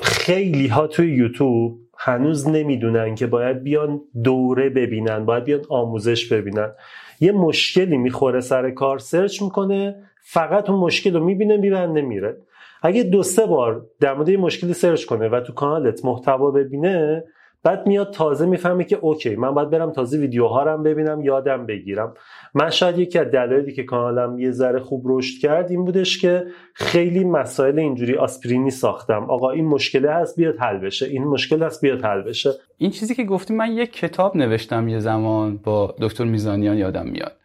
خیلی 0.02 0.68
ها 0.68 0.88
توی 0.88 1.16
یوتیوب 1.16 1.80
هنوز 1.98 2.48
نمی‌دونن 2.48 3.16
که 3.16 3.28
باید 3.28 3.64
بیان 3.64 4.02
دوره 4.24 4.70
ببینن 4.70 5.26
باید 5.26 5.44
بیان 5.44 5.62
آموزش 5.70 6.34
ببینن. 6.34 6.72
یه 7.20 7.32
مشکلی 7.32 7.98
می‌خوره 7.98 8.40
سر 8.40 8.72
کار 8.72 8.98
search 8.98 9.42
می‌کنه 9.42 9.96
فقط 10.20 10.70
اون 10.70 10.80
مشکل 10.80 11.14
رو 11.14 11.24
می‌بینه 11.24 11.58
میبنده 11.58 12.02
میره. 12.02 12.38
اگه 12.82 13.04
دو 13.04 13.24
سه 13.24 13.46
بار 13.46 13.86
در 14.00 14.14
مورد 14.14 14.30
مشکلی 14.30 14.74
search 14.74 15.06
کنه 15.06 15.28
و 15.30 15.40
تو 15.40 15.54
کانالت 15.54 16.06
محتوا 16.06 16.52
ببینه 16.52 17.24
بعد 17.66 17.88
میاد 17.88 18.14
تازه 18.14 18.46
می‌فهمه 18.46 18.84
که 18.84 18.96
اوکی 18.96 19.36
من 19.36 19.54
باید 19.54 19.70
برم 19.70 19.92
تازه 19.92 20.18
ویدیوها 20.18 20.64
رو 20.64 20.84
ببینم 20.84 21.22
یادم 21.22 21.66
بگیرم. 21.66 22.14
من 22.54 22.70
شاید 22.70 23.00
یکی 23.00 23.20
از 23.20 23.28
دلایلی 23.28 23.74
که 23.74 23.84
کانالم 23.84 24.40
یه 24.40 24.52
ذره 24.52 24.80
خوب 24.80 25.04
رشد 25.06 25.42
کرد 25.42 25.72
این 25.72 25.86
بودش 25.86 26.22
که 26.22 26.46
خیلی 26.74 27.24
مسائل 27.24 27.80
اینجوری 27.80 28.16
آسپرینی 28.16 28.72
ساختم. 28.72 29.24
آقا 29.30 29.52
این 29.52 29.66
مشکله 29.66 30.12
هست 30.12 30.36
بیاد 30.36 30.58
حل 30.58 30.78
بشه. 30.78 31.06
این 31.06 31.24
مشکل 31.24 31.64
هست 31.64 31.82
بیاد 31.82 32.02
حل 32.06 32.22
بشه. 32.22 32.50
این 32.78 32.92
چیزی 32.92 33.16
که 33.16 33.24
گفتی 33.24 33.54
من 33.54 33.72
یک 33.72 33.94
کتاب 33.94 34.38
نوشتم 34.38 34.88
یه 34.88 35.00
زمان 35.00 35.58
با 35.58 35.96
دکتر 36.02 36.24
میزانیان 36.24 36.78
یادم 36.78 37.08
میاد. 37.08 37.36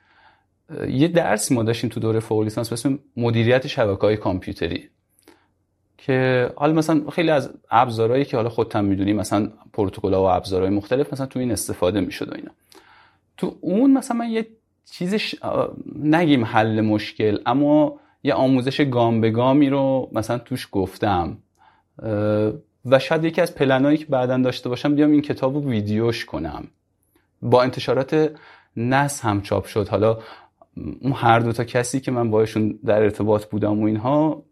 یه 0.89 1.09
درسی 1.09 1.55
ما 1.55 1.63
داشتیم 1.63 1.91
تو 1.91 2.01
دوره 2.01 2.21
فوق 2.21 2.43
لیسانس 2.43 2.69
به 2.69 2.73
اسم 2.73 2.99
مدیریت 3.17 3.67
شبکه‌های 3.67 4.17
کامپیوتری. 4.17 4.89
که 6.07 6.51
حالا 6.57 6.73
مثلا 6.73 7.11
خیلی 7.11 7.31
از 7.31 7.51
ابزارهایی 7.71 8.25
که 8.25 8.37
حالا 8.37 8.49
خودتم 8.49 8.85
می‌دونی 8.85 9.13
مثلا 9.13 9.51
پروتکل 9.73 10.15
و 10.15 10.21
ابزارهای 10.21 10.71
مختلف 10.71 11.13
مثلا 11.13 11.27
تو 11.27 11.39
این 11.39 11.53
استفاده 11.53 12.01
می‌شد 12.01 12.29
و 12.33 12.35
اینا. 12.35 12.51
تو 13.37 13.57
اون 13.61 13.91
مثلا 13.91 14.17
من 14.17 14.31
یه 14.31 14.47
چیزش 14.91 15.35
نگیم 16.03 16.45
حل 16.45 16.81
مشکل 16.81 17.39
اما 17.47 18.01
یه 18.23 18.35
آموزش 18.35 18.81
گام 18.81 19.21
به 19.21 19.31
گامی 19.31 19.71
رو 19.71 20.09
مثلا 20.13 20.39
توش 20.39 20.69
گفتم. 20.73 21.39
و 22.87 22.99
شاید 22.99 23.25
یکی 23.25 23.41
از 23.41 23.55
پلنایی 23.55 23.97
که 23.97 24.07
بعدا 24.07 24.39
داشته 24.39 24.69
باشم 24.69 24.95
بیام 24.95 25.11
این 25.11 25.23
کتاب 25.23 25.55
رو 25.55 25.71
ویدیوش 25.71 26.25
کنم. 26.25 26.65
با 27.43 27.63
انتشارات 27.63 28.31
نس 28.77 29.21
هم 29.21 29.43
چاپ 29.43 29.67
شد. 29.67 29.89
حالا 29.89 30.19
اون 30.77 31.13
هر 31.13 31.39
دو 31.39 31.53
تا 31.53 31.65
کسی 31.65 32.01
که 32.01 32.11
من 32.11 32.31
باشون 32.31 32.79
در 32.85 33.03
ارتباط 33.03 33.45
بودم 33.45 33.81
و 33.81 33.85
اینها 33.85 34.45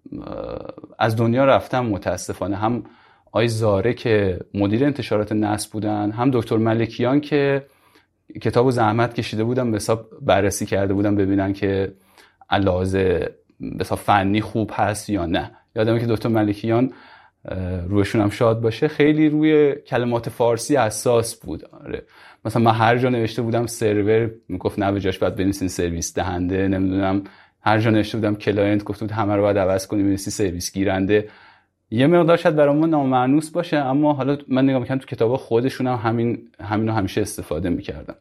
از 0.99 1.17
دنیا 1.17 1.45
رفتم 1.45 1.87
متاسفانه. 1.87 2.57
هم 2.57 2.85
آی 3.33 3.49
زاره 3.49 3.95
که 3.95 4.39
مدیر 4.55 4.85
انتشارات 4.85 5.33
نس 5.33 5.67
بودن 5.67 6.11
هم 6.11 6.31
دکتر 6.31 6.57
ملکیان 6.57 7.21
که 7.21 7.67
کتاب 8.43 8.67
و 8.67 8.71
زحمت 8.71 9.15
کشیده 9.15 9.45
بودم 9.45 9.71
به 9.71 9.77
حساب 9.77 10.07
بررسی 10.21 10.67
کرده 10.67 10.95
بودم 10.95 11.17
ببینن 11.17 11.53
که 11.53 11.93
علاوه 12.51 13.29
به 13.61 13.85
فنی 13.85 14.41
خوب 14.41 14.71
هست 14.75 15.11
یا 15.11 15.27
نه. 15.27 15.51
یادمه 15.77 16.01
که 16.01 16.07
دکتر 16.07 16.29
ملکیان 16.29 16.93
روحشون 17.89 18.21
هم 18.21 18.31
شاد 18.31 18.61
باشه 18.61 18.89
خیلی 18.89 19.29
روی 19.29 19.75
کلمات 19.75 20.29
فارسی 20.29 20.77
اساس 20.77 21.37
بود. 21.37 21.65
آره. 21.65 22.03
مثلا 22.45 22.63
من 22.63 22.73
هر 22.73 22.99
جا 22.99 23.09
نوشته 23.09 23.43
بودم 23.43 23.67
سرور 23.67 24.31
می‌گفت 24.49 24.79
نه 24.79 24.93
به 24.93 25.01
جاش 25.01 25.19
باید 25.19 25.37
بنویسین 25.37 25.69
سرویس 25.69 26.15
دهنده 26.15 26.69
نمی‌دونم. 26.69 27.25
هر 27.61 27.79
جا 27.79 27.91
نوشته 27.91 28.19
بودم 28.19 28.35
client 28.35 28.85
گفت 28.85 29.01
بود 29.01 29.11
همه 29.11 29.37
رو 29.37 29.43
باید 29.43 29.59
عوض 29.59 29.87
کنی 29.87 30.03
بنویسی 30.03 30.31
سرویس 30.31 30.73
گیرنده. 30.73 31.29
یه 31.91 32.07
مقدار 32.07 32.37
شاید 32.37 32.57
برای 32.57 32.77
ما 32.77 32.87
نامأنوس 32.87 33.51
باشه 33.51 33.77
اما 33.77 34.13
حالا 34.13 34.39
من 34.49 34.65
نگاه 34.65 34.81
می‌کنم 34.81 34.99
تو 34.99 35.07
کتاب 35.07 35.37
خودشون 35.37 35.87
هم 35.87 35.95
همین 35.95 36.49
همینو 36.61 36.93
همیشه 36.93 37.21
استفاده 37.21 37.69
می‌کردم. 37.69 38.15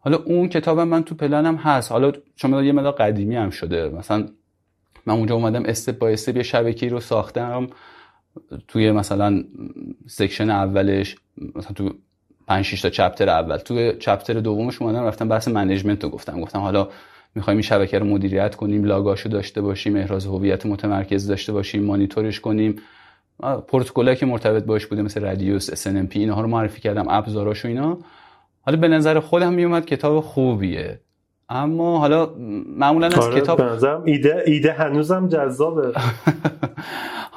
حالا 0.00 0.16
اون 0.16 0.48
کتاب 0.48 0.80
من 0.80 1.02
تو 1.04 1.14
پلنم 1.14 1.56
هست. 1.56 1.92
حالا 1.92 2.12
چون 2.36 2.64
یه 2.64 2.72
مقدار 2.72 2.92
قدیمی 2.92 3.36
هم 3.36 3.50
شده. 3.50 3.88
مثلا 3.88 4.26
من 5.06 5.14
اونجا 5.14 5.34
اومدم 5.34 5.64
step 5.64 5.98
by 5.98 6.08
step 6.08 6.36
یه 6.36 6.42
شبکه‌ای 6.42 6.90
رو 6.90 7.00
ساختم. 7.00 7.66
توی 8.68 8.92
مثلا 8.92 9.44
section 10.06 10.50
اولش 10.50 11.16
مثلا 11.54 11.72
تو 11.74 11.90
5 12.46 12.64
6 12.64 12.80
تا 12.80 12.90
chapter 12.90 13.28
اول. 13.28 13.56
تو 13.56 13.92
chapter 13.92 14.34
دومش 14.34 14.82
اومدم 14.82 15.04
رفتم 15.04 15.28
بحث 15.28 15.48
management 15.48 16.04
رو 16.04 16.10
گفتم 16.10 16.40
گفتم 16.40 16.58
حالا 16.58 16.88
می‌خوایم 17.34 17.56
این 17.56 17.62
شبکه 17.62 17.98
رو 17.98 18.06
مدیریت 18.06 18.54
کنیم 18.54 18.84
log 18.84 19.06
اشو 19.06 19.28
داشته 19.28 19.60
باشیم 19.60 19.96
احراز 19.96 20.26
هویت 20.26 20.66
متمرکز 20.66 21.26
داشته 21.26 21.52
باشیم 21.52 21.84
مانیتورش 21.84 22.40
کنیم. 22.40 22.76
پروتکلایی 23.68 24.16
که 24.16 24.26
مرتبط 24.26 24.64
باش 24.64 24.86
بوده 24.86 25.02
مثل 25.02 25.20
RADIUS 25.20 25.86
SNMP 25.88 26.16
اینها 26.16 26.40
رو 26.40 26.48
معرفی 26.48 26.80
کردم 26.80 27.08
ابزاراش 27.08 27.64
و 27.64 27.68
اینا. 27.68 27.98
حالا 28.60 28.78
به 28.78 28.88
نظر 28.88 29.20
خودم 29.20 29.52
میومد 29.52 29.86
کتاب 29.86 30.20
خوبیه. 30.20 31.00
اما 31.48 31.98
حالا 31.98 32.34
معمولا 32.76 33.06
از 33.06 33.18
آره، 33.18 33.40
کتاب 33.40 33.60
ایده 34.04 34.42
ایده 34.46 34.72
هنوزم 34.72 35.28
جذابه. 35.28 35.92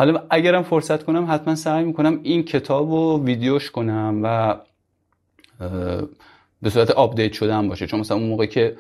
حالا 0.01 0.23
اگرم 0.29 0.63
فرصت 0.63 1.03
کنم 1.03 1.27
حتما 1.29 1.55
سعی 1.55 1.83
می‌کنم 1.83 2.19
این 2.23 2.43
کتاب 2.43 2.91
رو 2.91 3.23
ویدیوش 3.23 3.71
کنم 3.71 4.19
و 4.23 4.55
به 6.61 6.69
صورت 6.69 6.91
update 6.91 7.33
شدن 7.33 7.67
باشه. 7.67 7.87
چون 7.87 7.99
مثلا 7.99 8.17
اون 8.17 8.29
موقع 8.29 8.45
که 8.45 8.75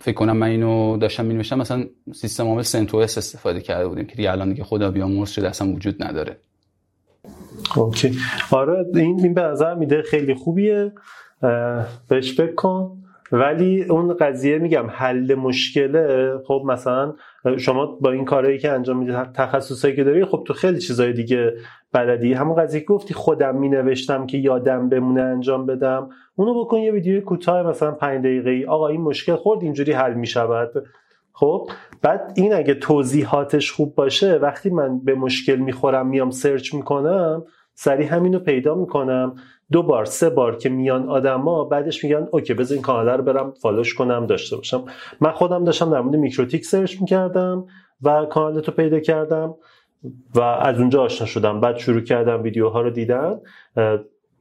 فکر 0.00 0.14
کنم 0.14 0.36
من 0.36 0.46
اینو 0.46 0.96
داشتم 0.96 1.26
مینوشتم 1.26 1.58
مثلا 1.58 1.84
سیستم 2.12 2.46
عامل 2.46 2.62
CentOS 2.62 3.18
استفاده 3.18 3.60
کرده 3.60 3.88
بودیم 3.88 4.06
که 4.06 4.30
الان 4.30 4.48
دیگه 4.48 4.64
خدا 4.64 4.90
بیامرز 4.90 5.30
شده 5.30 5.48
اصلا 5.48 5.72
وجود 5.72 6.02
نداره. 6.02 6.36
اوکی. 7.76 8.18
آره 8.50 8.86
این 8.94 9.20
این 9.22 9.34
به 9.34 9.42
نظر 9.42 9.74
میده 9.74 10.02
خیلی 10.02 10.34
خوبیه. 10.34 10.92
بهش 12.08 12.36
فکر 12.36 12.54
کن. 12.54 12.98
ولی 13.32 13.84
اون 13.84 14.14
قضیه 14.14 14.58
میگم 14.58 14.86
حل 14.90 15.34
مشکله. 15.34 16.34
خب 16.46 16.62
مثلا 16.66 17.14
شما 17.56 17.86
با 17.86 18.10
این 18.10 18.24
کارهایی 18.24 18.58
که 18.58 18.70
انجام 18.70 18.98
می‌دید 18.98 19.32
تخصصایی 19.32 19.96
که 19.96 20.04
داری 20.04 20.24
خب 20.24 20.44
تو 20.46 20.54
خیلی 20.54 20.78
چیزای 20.78 21.12
دیگه 21.12 21.54
بلدی. 21.92 22.32
همون 22.32 22.56
قضیه 22.56 22.84
گفتی 22.84 23.14
خودم 23.14 23.56
می 23.56 23.68
نوشتم 23.68 24.26
که 24.26 24.38
یادم 24.38 24.88
بمونه 24.88 25.22
انجام 25.22 25.66
بدم. 25.66 26.08
اونو 26.36 26.64
بکن 26.64 26.78
یه 26.78 26.92
ویدیو 26.92 27.20
کوتاه 27.20 27.62
مثلا 27.62 27.92
5 27.92 28.20
دقیقه 28.20 28.50
ای 28.50 28.64
آقا 28.64 28.88
این 28.88 29.00
مشکل 29.00 29.36
خورد 29.36 29.62
اینجوری 29.62 29.92
حل 29.92 30.14
می 30.14 30.26
شود 30.26 30.70
خب 31.32 31.68
بعد 32.02 32.32
این 32.36 32.54
اگه 32.54 32.74
توضیحاتش 32.74 33.72
خوب 33.72 33.94
باشه 33.94 34.34
وقتی 34.34 34.70
من 34.70 34.98
به 34.98 35.14
مشکل 35.14 35.56
می‌خورم 35.56 36.06
میام 36.06 36.30
سرچ 36.30 36.74
می‌کنم 36.74 37.44
سریع 37.74 38.06
همینو 38.06 38.38
پیدا 38.38 38.74
می‌کنم. 38.74 39.34
دو 39.72 39.82
بار 39.82 40.04
سه 40.04 40.30
بار 40.30 40.56
که 40.56 40.68
میان 40.68 41.08
آدما 41.08 41.64
بعدش 41.64 42.04
میگن 42.04 42.28
اوکی 42.32 42.54
بذار 42.54 42.74
این 42.74 42.82
کانال 42.82 43.08
رو 43.08 43.22
برم 43.24 43.50
follow 43.50 43.83
ش 43.83 43.94
کنم 43.94 44.26
داشته 44.26 44.56
باشم. 44.56 44.84
من 45.20 45.30
خودم 45.30 45.64
داشتم 45.64 45.90
در 45.90 46.00
مورد 46.00 46.16
MikroTik 46.16 46.64
search 46.64 47.00
می‌کردم 47.00 47.66
و 48.02 48.24
کانالتو 48.24 48.72
پیدا 48.72 49.00
کردم 49.00 49.54
و 50.34 50.40
از 50.40 50.78
اونجا 50.78 51.02
آشنا 51.02 51.26
شدم. 51.26 51.60
بعد 51.60 51.76
شروع 51.76 52.00
کردم 52.00 52.42
ویدیوها 52.42 52.80
رو 52.80 52.90
دیدن. 52.90 53.40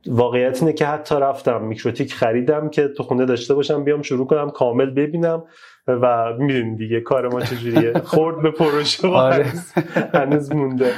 واقعیت 0.08 0.62
اینه 0.62 0.74
که 0.74 0.86
حتی 0.86 1.16
رفتم 1.16 1.64
MikroTik 1.64 2.14
خریدم 2.14 2.70
که 2.70 2.88
تو 2.88 3.04
خونه 3.04 3.26
داشته 3.26 3.54
باشم 3.54 3.84
بیام 3.84 4.02
شروع 4.02 4.28
کنم 4.28 4.50
کامل 4.50 4.90
ببینم. 4.90 5.44
و 5.88 6.34
می‌دونی 6.40 6.76
دیگه 6.76 7.02
کار 7.02 7.34
ما 7.34 7.42
چجوریه؟ 7.42 7.94
خورد 7.94 8.42
به 8.42 8.52
پروژه 8.52 9.08
آره. 9.08 9.46
هنوز 10.14 10.56
مونده. 10.56 10.92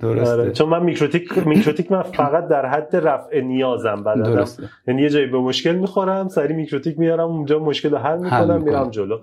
درسته. 0.00 0.32
آره. 0.32 0.52
چون 0.52 0.68
من 0.68 0.82
MikroTik 0.82 1.46
MikroTik 1.46 1.92
من 1.92 2.02
فقط 2.02 2.48
در 2.48 2.66
حد 2.66 2.96
رفع 2.96 3.40
نیازم 3.40 4.02
بلدم. 4.04 4.44
یعنی 4.88 5.02
یه 5.02 5.08
جایی 5.08 5.26
به 5.26 5.38
مشکل 5.38 5.74
می‌خورم 5.74 6.28
سریع 6.28 6.54
MikroTik 6.54 6.98
میارم 6.98 7.28
اونجا 7.28 7.58
مشکل 7.58 7.90
رو 7.90 7.98
حل 7.98 8.18
می‌کنم 8.18 8.62
میرم 8.62 8.90
جلو. 8.90 9.18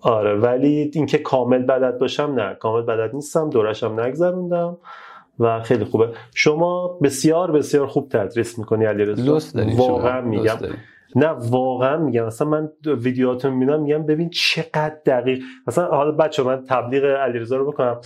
آره. 0.00 0.34
ولی 0.34 0.90
اینکه 0.94 1.18
کامل 1.18 1.62
بلد 1.62 1.98
باشم 1.98 2.34
نه. 2.36 2.54
کامل 2.54 2.82
بلد 2.82 3.14
نیستم 3.14 3.50
دورشم 3.50 4.00
نگذروندم 4.00 4.76
و 5.40 5.60
خیلی 5.62 5.84
خوبه. 5.84 6.08
شما 6.34 6.98
بسیار 7.02 7.52
بسیار 7.52 7.86
خوب 7.86 8.08
تدریس 8.08 8.58
می‌کنی 8.58 8.84
علیرضا. 8.84 9.38
واقعا 9.76 10.20
میگم. 10.20 10.56
نه 11.16 11.28
واقعا 11.28 11.96
میگم. 11.96 12.26
مثلا 12.26 12.48
من 12.48 12.68
ویدیوهاتون 12.86 13.52
می‌بینم 13.52 13.82
میگم 13.82 14.06
ببین 14.06 14.30
چقدر 14.30 14.96
دقیق. 15.06 15.42
مثلا 15.66 15.86
حالا 15.86 16.12
بچه‌ها 16.12 16.42
من 16.42 16.64
تبلیغ 16.64 17.04
علیرضا 17.04 17.56
رو 17.56 17.72
بکنم. 17.72 18.00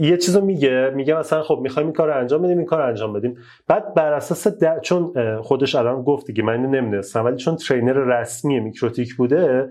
یه 0.00 0.16
چیزو 0.16 0.40
میگه 0.40 0.92
میگه 0.94 1.14
مثلا 1.14 1.42
خب 1.42 1.58
می‌خوایم 1.62 1.86
این 1.86 1.94
کار 1.94 2.10
انجام 2.10 2.42
بدیم 2.42 2.58
این 2.58 2.66
کار 2.66 2.80
انجام 2.80 3.12
بدیم. 3.12 3.36
بعد 3.68 3.94
بر 3.94 4.12
اساس 4.12 4.46
چون 4.82 5.12
خودش 5.42 5.74
الان 5.74 6.02
گفت 6.02 6.26
دیگه 6.26 6.42
من 6.42 6.56
نمی‌دونستم 6.56 7.24
ولی 7.24 7.36
چون 7.36 7.56
trainer 7.56 7.92
رسمی 7.92 8.60
MikroTik 8.60 9.16
بوده 9.16 9.68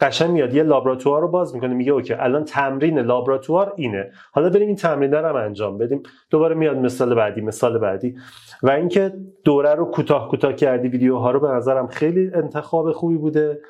قشنگ 0.00 0.30
میاد. 0.30 0.54
یه 0.54 0.62
لابراتوار 0.62 1.22
رو 1.22 1.28
باز 1.28 1.54
می‌کنه 1.54 1.74
میگه 1.74 1.92
اوکی 1.92 2.14
الان 2.14 2.44
تمرین 2.44 2.98
لابراتوار 2.98 3.72
اینه. 3.76 4.10
حالا 4.32 4.50
بریم 4.50 4.66
این 4.66 4.76
تمرین 4.76 5.12
رو 5.12 5.36
انجام 5.36 5.78
بدیم. 5.78 6.02
دوباره 6.30 6.54
میاد 6.54 6.76
مثال 6.76 7.14
بعدی 7.14 7.40
مثال 7.40 7.78
بعدی. 7.78 8.14
و 8.62 8.70
اینکه 8.70 9.12
دوره 9.44 9.74
رو 9.74 9.84
کوتاه 9.84 10.28
کوتاه 10.28 10.52
کردی 10.52 10.88
ویدیوها 10.88 11.30
رو 11.30 11.40
به 11.40 11.48
نظرم 11.48 11.86
خیلی 11.86 12.30
انتخاب 12.34 12.92
خوبی 12.92 13.16
بوده 13.16 13.60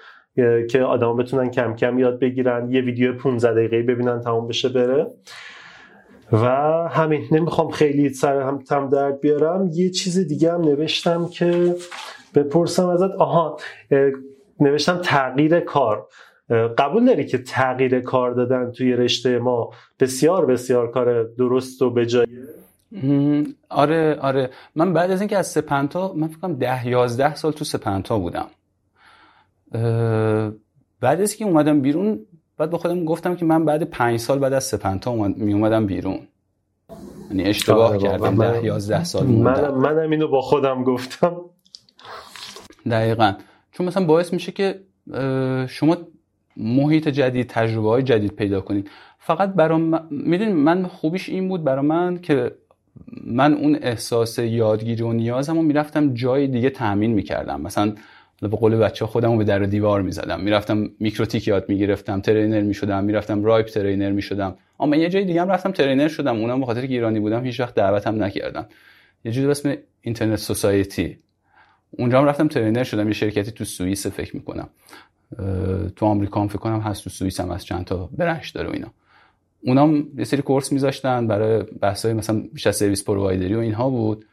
که 0.70 0.82
آدما 0.82 1.14
بتونن 1.14 1.50
کم 1.50 1.74
کم 1.74 1.98
یاد 1.98 2.18
بگیرن 2.18 2.70
یه 2.70 2.80
ویدیو 2.80 3.16
15 3.16 3.52
دقیقه 3.52 3.82
ببینن 3.82 4.20
تمام 4.20 4.46
بشه 4.46 4.68
بره. 4.68 5.06
و 6.32 6.46
همین 6.88 7.22
نمی‌خوام 7.32 7.70
خیلی 7.70 8.08
سر 8.08 8.40
هم 8.40 8.58
تم 8.58 8.88
درد 8.88 9.20
بیارم. 9.20 9.70
یه 9.72 9.90
چیز 9.90 10.28
دیگه 10.28 10.52
هم 10.52 10.60
نوشتم 10.60 11.28
که 11.28 11.74
بپرسم 12.34 12.88
ازت. 12.88 13.10
آها 13.18 13.56
نوشتم 14.60 14.98
تغییر 14.98 15.60
کار. 15.60 16.06
قبول 16.78 17.06
داری 17.06 17.26
که 17.26 17.38
تغییر 17.38 18.00
کار 18.00 18.30
دادن 18.30 18.70
توی 18.70 18.92
رشته 18.92 19.38
ما 19.38 19.70
بسیار 20.00 20.46
بسیار 20.46 20.90
کار 20.90 21.22
درست 21.22 21.82
و 21.82 21.90
به 21.90 22.06
آره 23.68 24.18
آره. 24.20 24.50
من 24.74 24.92
بعد 24.92 25.10
از 25.10 25.20
اینکه 25.20 25.38
از 25.38 25.46
سپنتا 25.46 26.12
من 26.12 26.28
فکر 26.28 26.38
کنم 26.38 26.56
ده 26.56 26.88
یازده 26.88 27.34
سال 27.34 27.52
تو 27.52 27.64
سپنتا 27.64 28.18
بودم. 28.18 28.46
بعد 31.00 31.20
از 31.20 31.36
که 31.36 31.44
اومدم 31.44 31.80
بیرون 31.80 32.26
بعد 32.58 32.70
با 32.70 32.78
خودم 32.78 33.04
گفتم 33.04 33.36
که 33.36 33.44
من 33.44 33.64
بعد 33.64 33.82
پنج 33.82 34.18
سال 34.20 34.38
بعد 34.38 34.52
از 34.52 34.64
سپنتا 34.64 35.10
اومد... 35.10 35.36
می 35.36 35.52
اومدم 35.52 35.86
بیرون. 35.86 36.18
یعنی 37.30 37.44
اشتباه 37.44 37.88
آره 37.88 37.98
کردم. 37.98 38.36
ده 38.36 38.64
یازده 38.64 39.04
سال 39.04 39.26
من 39.26 39.70
منم 39.70 40.10
اینو 40.10 40.28
با 40.28 40.40
خودم 40.40 40.84
گفتم. 40.84 41.36
دقیقا. 42.90 43.32
چون 43.74 43.86
مثلا 43.86 44.04
باعث 44.04 44.32
میشه 44.32 44.52
که 44.52 44.80
شما 45.68 45.96
محیط 46.56 47.08
جدید 47.08 47.46
تجربه 47.46 47.88
های 47.88 48.02
جدید 48.02 48.32
پیدا 48.32 48.60
کنید. 48.60 48.90
فقط 49.18 49.54
برام 49.54 49.80
من... 50.10 50.52
من 50.52 50.86
خوبیش 50.86 51.28
این 51.28 51.48
بود 51.48 51.64
برای 51.64 51.86
من 51.86 52.18
که 52.18 52.52
من 53.24 53.54
اون 53.54 53.78
احساس 53.82 54.38
یادگیری 54.38 55.02
و 55.02 55.12
نیازم 55.12 55.56
رو 55.56 55.62
می‌رفتم 55.62 56.14
جای 56.14 56.46
دیگه 56.46 56.70
تامین 56.70 57.12
می‌کردم. 57.12 57.60
مثلا 57.60 57.94
به 58.40 58.48
قول 58.48 58.76
بچه‌ها 58.76 59.06
خودم 59.06 59.32
رو 59.32 59.38
به 59.38 59.44
در 59.44 59.58
دیوار 59.58 60.02
می‌زدم. 60.02 60.40
می‌رفتم 60.40 60.90
MikroTik 61.00 61.48
یاد 61.48 61.68
می‌گرفتم 61.68 62.20
trainer 62.20 62.60
می‌شدم 62.60 63.04
می‌رفتم 63.04 63.44
RIPE 63.44 63.66
trainer 63.66 64.10
می‌شدم. 64.10 64.56
اما 64.80 64.96
یه 64.96 65.08
جای 65.08 65.24
دیگه 65.24 65.40
هم 65.40 65.48
رفتم 65.48 65.70
trainer 65.70 66.08
شدم. 66.08 66.36
اونم 66.36 66.60
به 66.60 66.66
خاطر 66.66 66.80
ایرانی 66.80 67.20
بودم 67.20 67.44
هیچ 67.44 67.60
وقت 67.60 67.74
دعوتم 67.74 68.22
نکردن. 68.22 68.66
یه 69.24 69.32
جوری 69.32 69.46
اسم 69.46 69.74
Internet 70.00 70.36
Society. 70.36 71.18
اونجا 71.98 72.20
هم 72.20 72.26
رفتم 72.26 72.48
trainer 72.48 72.84
شدم 72.84 73.06
یه 73.06 73.14
شرکتی 73.14 73.50
تو 73.50 73.64
سوئیس 73.64 74.06
فکر 74.06 74.36
می‌کنم. 74.36 74.68
تو 75.96 76.06
آمریکا 76.06 76.40
هم 76.40 76.48
فکر 76.48 76.58
کنم 76.58 76.80
هست 76.80 77.04
تو 77.04 77.10
سوئیس 77.10 77.40
هم 77.40 77.50
از 77.50 77.64
چند 77.64 77.84
تا 77.84 78.08
branch 78.18 78.50
داره 78.50 78.68
و 78.68 78.72
اینا. 78.72 78.88
اونام 79.62 80.08
یه 80.16 80.24
سری 80.24 80.42
course 80.42 80.72
میذاشتن 80.72 81.26
برای 81.26 81.62
بحثای 81.62 82.12
مثلا 82.12 82.42
بیشتر 82.52 82.70
service 82.72 83.04
provider 83.04 83.49
ی 83.49 83.54
و 83.54 83.58
اینها 83.58 83.90
بود. 83.90 84.24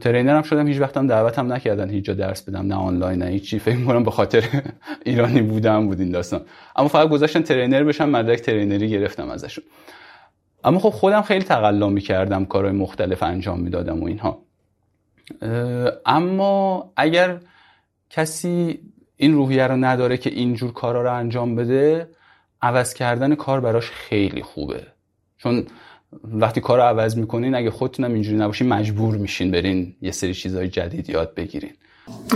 ترینر 0.00 0.36
هم 0.36 0.42
شدم 0.42 0.66
هیچ 0.66 0.80
وقتم 0.80 1.06
دعوتم 1.06 1.52
نکردن 1.52 1.90
هیچ 1.90 2.04
جا 2.04 2.14
درس 2.14 2.48
بدم 2.48 2.66
نه 2.66 2.74
آنلاین 2.74 3.18
نه 3.18 3.26
هیچی. 3.26 3.58
فکر 3.58 3.76
می‌کنم 3.76 4.04
به 4.04 4.10
خاطر 4.10 4.44
ایرانی 5.06 5.42
بودم 5.42 5.86
بود 5.86 6.00
این 6.00 6.10
داستان. 6.10 6.40
اما 6.76 6.88
فقط 6.88 7.08
گذاشتن 7.08 7.42
ترینر 7.42 7.84
بشم 7.84 8.08
مدرک 8.08 8.40
ترینری 8.40 8.90
گرفتم 8.90 9.28
ازشون. 9.28 9.64
اما 10.64 10.78
خب 10.78 10.90
خودم 10.90 11.22
خیلی 11.22 11.44
تقلا 11.44 11.88
می‌کردم 11.88 12.44
کارهای 12.44 12.74
مختلف 12.74 13.22
انجام 13.22 13.60
می‌دادم 13.60 14.02
و 14.02 14.06
اینها. 14.06 14.43
اما 16.06 16.92
اگر 16.96 17.40
کسی 18.10 18.80
این 19.16 19.34
روحیه 19.34 19.66
رو 19.66 19.76
نداره 19.76 20.16
که 20.16 20.30
اینجور 20.30 20.72
کارا 20.72 21.02
رو 21.02 21.12
انجام 21.14 21.56
بده 21.56 22.08
عوض 22.62 22.94
کردن 22.94 23.34
کار 23.34 23.60
براش 23.60 23.90
خیلی 23.90 24.42
خوبه. 24.42 24.86
چون 25.36 25.66
وقتی 26.24 26.60
کار 26.60 26.78
رو 26.78 26.84
عوض 26.84 27.16
می‌کنین 27.16 27.54
اگه 27.54 27.70
خودتونم 27.70 28.12
اینجوری 28.12 28.36
نباشین 28.36 28.68
مجبور 28.68 29.16
میشین 29.16 29.50
برین 29.50 29.94
یه 30.02 30.10
سری 30.10 30.34
چیزهای 30.34 30.68
جدید 30.68 31.10
یاد 31.10 31.34
بگیرین. 31.34 31.72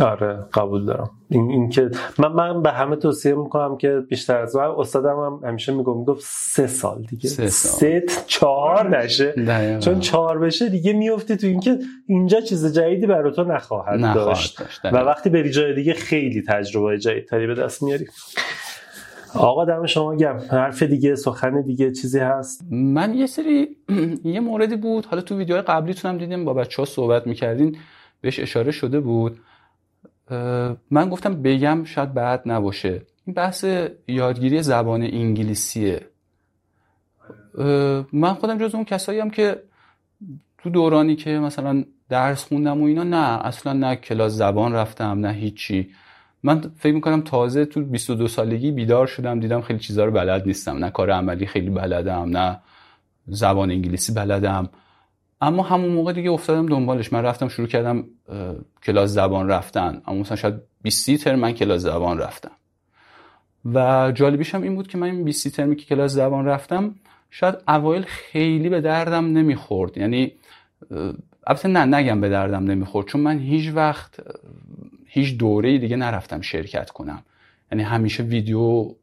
آره 0.00 0.38
قبول 0.54 0.86
دارم. 0.86 1.10
این, 1.30 1.50
این 1.50 1.68
که 1.68 1.90
من 2.18 2.32
من 2.32 2.62
به 2.62 2.70
همه 2.70 2.96
توصیه 2.96 3.34
می‌کنم 3.34 3.76
که 3.76 4.02
بیشتر 4.08 4.36
از 4.36 4.56
من 4.56 4.70
استادم 4.78 5.16
هم 5.16 5.40
همیشه 5.48 5.72
میگم 5.72 5.98
می‌گفت 5.98 6.24
سه 6.28 6.66
سال 6.66 7.02
دیگه. 7.02 7.28
سه, 7.28 7.48
سال. 7.48 8.00
چهار 8.26 8.98
نشه. 8.98 9.34
چون 9.80 10.00
چهار 10.00 10.38
بشه 10.38 10.68
دیگه 10.68 10.92
میفتی 10.92 11.36
تو 11.36 11.46
اینکه 11.46 11.78
اینجا 12.06 12.40
چیز 12.40 12.72
جدیدی 12.74 13.06
برای 13.06 13.32
تو 13.32 13.44
نخواهد, 13.44 14.00
نخواهد 14.00 14.14
داشت, 14.14 14.58
داشت. 14.58 14.84
و 14.84 14.96
وقتی 14.96 15.30
بری 15.30 15.50
جای 15.50 15.74
دیگه 15.74 15.94
خیلی 15.94 16.42
تجربه 16.42 16.98
جدیدتری 16.98 17.46
به 17.46 17.54
دست 17.54 17.82
میاری. 17.82 18.06
آقا 19.34 19.64
دم 19.64 19.86
شما 19.86 20.16
گم 20.16 20.38
حرف 20.50 20.82
دیگه 20.82 21.14
سخن 21.14 21.60
دیگه 21.62 21.92
چیزی 21.92 22.18
هست؟ 22.18 22.64
من 22.70 23.14
یه 23.14 23.26
سری 23.26 23.76
یه 24.24 24.40
موردی 24.40 24.76
بود. 24.76 25.06
حالا 25.06 25.22
تو 25.22 25.38
ویدیوهای 25.38 25.62
قبلیتونم 25.62 26.18
دیدیم 26.18 26.44
با 26.44 26.54
بچه 26.54 26.82
ها 26.82 26.86
صحبت 26.86 27.26
می‌کردین 27.26 27.78
بهش 28.20 28.40
اشاره 28.40 28.70
شده 28.70 29.00
بود. 29.00 29.40
من 30.90 31.08
گفتم 31.10 31.42
بگم 31.42 31.84
شاید 31.84 32.14
بعد 32.14 32.42
نباشه. 32.46 33.02
این 33.26 33.34
بحث 33.34 33.64
یادگیری 34.08 34.62
زبان 34.62 35.02
انگلیسیه. 35.02 36.06
من 38.12 38.34
خودم 38.34 38.58
جز 38.58 38.74
اون 38.74 38.84
کسایی 38.84 39.20
هم 39.20 39.30
که 39.30 39.62
تو 40.58 40.70
دورانی 40.70 41.16
که 41.16 41.30
مثلا 41.30 41.84
درس 42.08 42.44
خوندم 42.44 42.82
و 42.82 42.84
اینا 42.84 43.02
نه 43.02 43.46
اصلا 43.46 43.72
نه 43.72 43.96
کلاس 43.96 44.32
زبان 44.32 44.72
رفتم 44.72 45.26
نه 45.26 45.32
هیچی. 45.32 45.90
من 46.42 46.60
فکر 46.78 46.94
می‌کنم 46.94 47.20
تازه 47.20 47.64
تو 47.64 47.84
22 47.84 48.28
سالگی 48.28 48.70
بیدار 48.70 49.06
شدم 49.06 49.40
دیدم 49.40 49.60
خیلی 49.60 49.78
چیزا 49.78 50.04
رو 50.04 50.10
بلد 50.10 50.46
نیستم. 50.46 50.76
نه 50.76 50.90
کار 50.90 51.10
عملی 51.10 51.46
خیلی 51.46 51.70
بلدم 51.70 52.36
نه 52.36 52.60
زبان 53.26 53.70
انگلیسی 53.70 54.12
بلدم. 54.12 54.68
اما 55.40 55.62
همون 55.62 55.92
موقع 55.92 56.12
دیگه 56.12 56.30
افتادم 56.30 56.66
دنبالش. 56.66 57.12
من 57.12 57.22
رفتم 57.22 57.48
شروع 57.48 57.68
کردم 57.68 58.04
کلاس 58.82 59.10
زبان 59.10 59.48
رفتن. 59.48 60.02
اما 60.06 60.20
مثلا 60.20 60.36
شاید 60.36 60.54
20 60.82 61.16
ترم 61.24 61.38
من 61.38 61.52
کلاس 61.52 61.80
زبان 61.80 62.18
رفتم. 62.18 62.50
و 63.74 64.12
جالبیش 64.14 64.54
هم 64.54 64.62
این 64.62 64.74
بود 64.74 64.88
که 64.88 64.98
من 64.98 65.06
این 65.06 65.24
20 65.24 65.48
ترمی 65.56 65.76
که 65.76 65.86
کلاس 65.86 66.12
زبان 66.12 66.46
رفتم 66.46 66.94
شاید 67.30 67.54
اوایل 67.68 68.02
خیلی 68.02 68.68
به 68.68 68.80
دردم 68.80 69.24
نمی‌خورد. 69.24 69.98
یعنی 69.98 70.32
البته 71.46 71.68
نه 71.68 71.96
نگم 71.96 72.20
به 72.20 72.28
دردم 72.28 72.64
نمی‌خورد. 72.64 73.06
چون 73.06 73.20
من 73.20 73.38
هیچ 73.38 73.72
وقت 73.74 74.20
هیچ 75.18 75.38
دوره 75.38 75.78
دیگه 75.78 75.96
نرفتم 75.96 76.40
شرکت 76.40 76.90
کنم. 76.90 77.22
یعنی 77.72 77.84
همیشه 77.84 78.22
ویدیو 78.22 78.94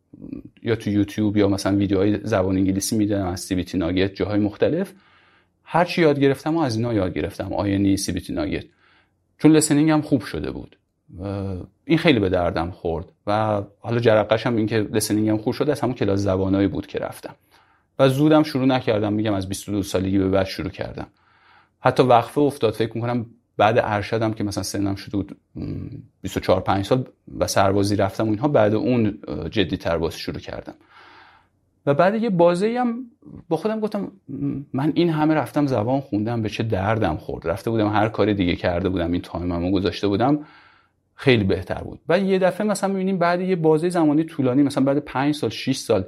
یا 0.64 0.76
تو 0.76 0.90
یوتیوب 0.90 1.38
یا 1.38 1.48
مثلا 1.48 1.78
ویدیوهای 1.78 2.20
زبان 2.24 2.58
انگلیسی 2.58 2.98
می‌دونم 2.98 3.26
از 3.26 3.40
سیبیتی 3.40 3.78
ناگت 3.78 4.16
جاهای 4.16 4.40
مختلف. 4.40 4.94
هر 5.64 5.86
چی 5.86 6.02
یاد 6.02 6.20
گرفتم 6.20 6.58
و 6.58 6.60
از 6.60 6.76
اینا 6.76 6.94
یاد 6.94 7.14
گرفتم 7.14 7.54
آینی 7.54 7.98
سیبیتی 7.98 8.34
ناگت 8.34 8.66
چون 9.38 9.52
لسنینگ 9.52 9.92
هم 9.92 10.02
خوب 10.02 10.22
شده 10.22 10.52
بود. 10.52 10.78
این 11.86 11.98
خیلی 11.98 12.20
به 12.20 12.30
دردم 12.30 12.72
خورد 12.72 13.06
و 13.28 13.62
حالا 13.80 14.00
جرقش 14.00 14.48
هم 14.48 14.56
این 14.56 14.68
که 14.68 14.78
لسنینگ 14.78 15.30
هم 15.30 15.38
خوب 15.38 15.54
شده 15.54 15.72
از 15.72 15.82
همون 15.82 15.96
کلاس 15.96 16.20
زبانایی 16.20 16.68
بود 16.68 16.88
که 16.88 17.00
رفتم. 17.00 17.36
و 18.00 18.10
زودم 18.10 18.44
شروع 18.44 18.66
نکردم 18.66 19.14
میگم 19.14 19.34
از 19.34 19.50
22 19.50 19.84
سالگی 19.84 20.18
به 20.18 20.30
بعد 20.30 20.46
شروع 20.46 20.70
کردم. 20.70 21.08
حتی 21.80 22.04
وقفه 22.04 22.42
افتاد 22.42 22.74
فکر 22.74 22.92
می‌کنم 22.96 23.26
بعد 23.57 23.80
ارشدم 23.84 24.34
که 24.34 24.44
مثلا 24.44 24.64
سنم 24.64 24.95
شده 24.95 25.18
بود 25.18 25.38
24 26.22 26.61
5 26.61 26.86
سال 26.86 27.06
و 27.40 27.48
سربازی 27.48 27.95
رفتم 27.95 28.27
و 28.27 28.30
اینها 28.30 28.48
بعد 28.48 28.73
اون 28.73 29.19
جدی 29.52 29.77
تر 29.77 29.98
بازی 29.98 30.19
شروع 30.19 30.40
کردم. 30.40 30.73
و 31.86 31.94
بعد 31.94 32.15
یه 32.15 32.30
بازی 32.30 32.76
هم 32.76 33.06
با 33.49 33.57
خودم 33.57 33.80
گفتم 33.80 34.11
من 34.73 34.91
این 34.95 35.10
همه 35.10 35.34
رفتم 35.34 35.68
زبان 35.68 36.02
خوندم 36.02 36.41
به 36.41 36.49
چه 36.49 36.64
دردم 36.64 37.18
خورد. 37.18 37.48
رفته 37.48 37.69
بودم 37.69 37.88
هر 37.88 38.10
کاری 38.10 38.34
دیگه 38.34 38.56
کرده 38.56 38.90
بودم 38.90 39.11
این 39.11 39.22
تایممو 39.22 39.72
گذاشته 39.72 40.07
بودم 40.07 40.40
خیلی 41.15 41.44
بهتر 41.44 41.84
بود. 41.84 41.99
و 42.10 42.19
یه 42.19 42.40
دفعه 42.40 42.68
مثلا 42.68 42.90
می‌بینیم 42.90 43.18
بعد 43.18 43.41
یه 43.41 43.56
بازی 43.56 43.90
زمانی 43.90 44.23
طولانی 44.23 44.64
مثلا 44.64 44.84
بعد 44.84 44.98
5 44.98 45.36
سال 45.36 45.49
6 45.49 45.76
سال 45.76 46.06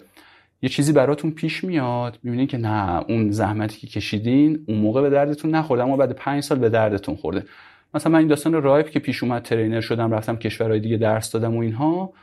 یه 0.62 0.70
چیزی 0.70 0.92
براتون 0.94 1.32
پیش 1.32 1.64
میاد. 1.64 2.20
می‌بینین 2.24 2.48
که 2.48 2.58
نه 2.58 3.04
اون 3.10 3.32
زحمتی 3.32 3.78
که 3.78 3.88
کشیدین 3.88 4.66
اون 4.68 4.78
موقع 4.78 5.02
به 5.02 5.10
دردتون 5.10 5.52
نخورده 5.52 5.84
اما 5.84 5.98
بعد 5.98 6.12
5 6.12 6.44
سال 6.44 6.60
به 6.60 6.70
دردتون 6.70 7.16
خورده. 7.16 7.44
مثلا 7.94 8.12
من 8.12 8.20
این 8.20 8.28
داستان 8.28 8.54
رایپ 8.54 8.90
که 8.90 9.00
پیش 9.00 9.24
اومد 9.24 9.42
ترینر 9.42 9.82
شدم 9.82 10.12
رفتم 10.14 10.36
کشورهای 10.36 10.80
دیگه 10.80 10.98
درس 10.98 11.32
دادم 11.32 11.56
و 11.56 11.60
اینها 11.60 12.14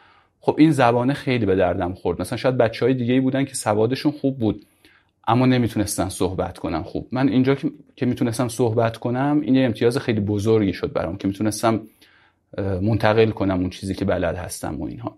خب 0.41 0.57
این 0.59 0.71
زبانه 0.71 1.13
خیلی 1.13 1.47
به 1.47 1.57
دردم 1.57 1.95
خورد. 1.95 2.21
مثلا 2.21 2.37
شاید 2.37 2.57
بچه 2.57 2.85
های 2.85 2.95
دیگه 2.95 3.21
بودن 3.21 3.45
که 3.45 3.55
سوادشون 3.55 4.13
خوب 4.13 4.39
بود 4.39 4.67
اما 5.27 5.47
نمی‌تونستن 5.47 6.09
صحبت 6.09 6.59
کنم 6.59 6.83
خوب. 6.83 7.09
من 7.13 7.29
اینجا 7.29 7.55
که 7.97 8.07
می‌تونستم 8.07 8.49
صحبت 8.49 8.97
کنم 8.97 9.41
این 9.43 9.55
یه 9.55 9.65
امتیاز 9.65 9.99
خیلی 9.99 10.21
بزرگی 10.21 10.73
شد 10.73 10.93
برام 10.93 11.17
که 11.17 11.29
می‌تونستم 11.29 11.81
منتقل 12.59 13.31
کنم 13.31 13.61
اون 13.61 13.71
چیزی 13.71 13.95
که 13.95 14.05
بلد 14.05 14.37
هستم 14.37 14.81
و 14.81 14.85
اینها. 14.85 15.17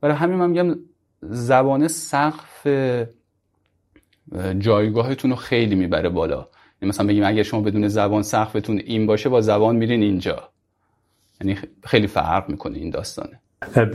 برای 0.00 0.16
همین 0.16 0.36
من 0.38 0.50
میگم 0.50 0.78
زبانه 1.22 1.88
سقف 1.88 2.66
جایگاهتون 4.58 5.30
رو 5.30 5.36
خیلی 5.36 5.74
می‌بره 5.74 6.08
بالا. 6.08 6.48
یعنی 6.82 6.88
مثلا 6.88 7.06
بگیم 7.06 7.24
اگر 7.24 7.42
شما 7.42 7.60
بدون 7.60 7.88
زبان 7.88 8.22
سقفتون 8.22 8.78
این 8.78 9.06
باشه 9.06 9.28
با 9.28 9.40
زبان 9.40 9.76
میرین 9.76 10.02
اینجا. 10.02 10.52
یعنی 11.40 11.58
خیلی 11.84 12.06
فرق 12.06 12.48
می‌کنه 12.48 12.78
این 12.78 12.90
داستانه. 12.90 13.41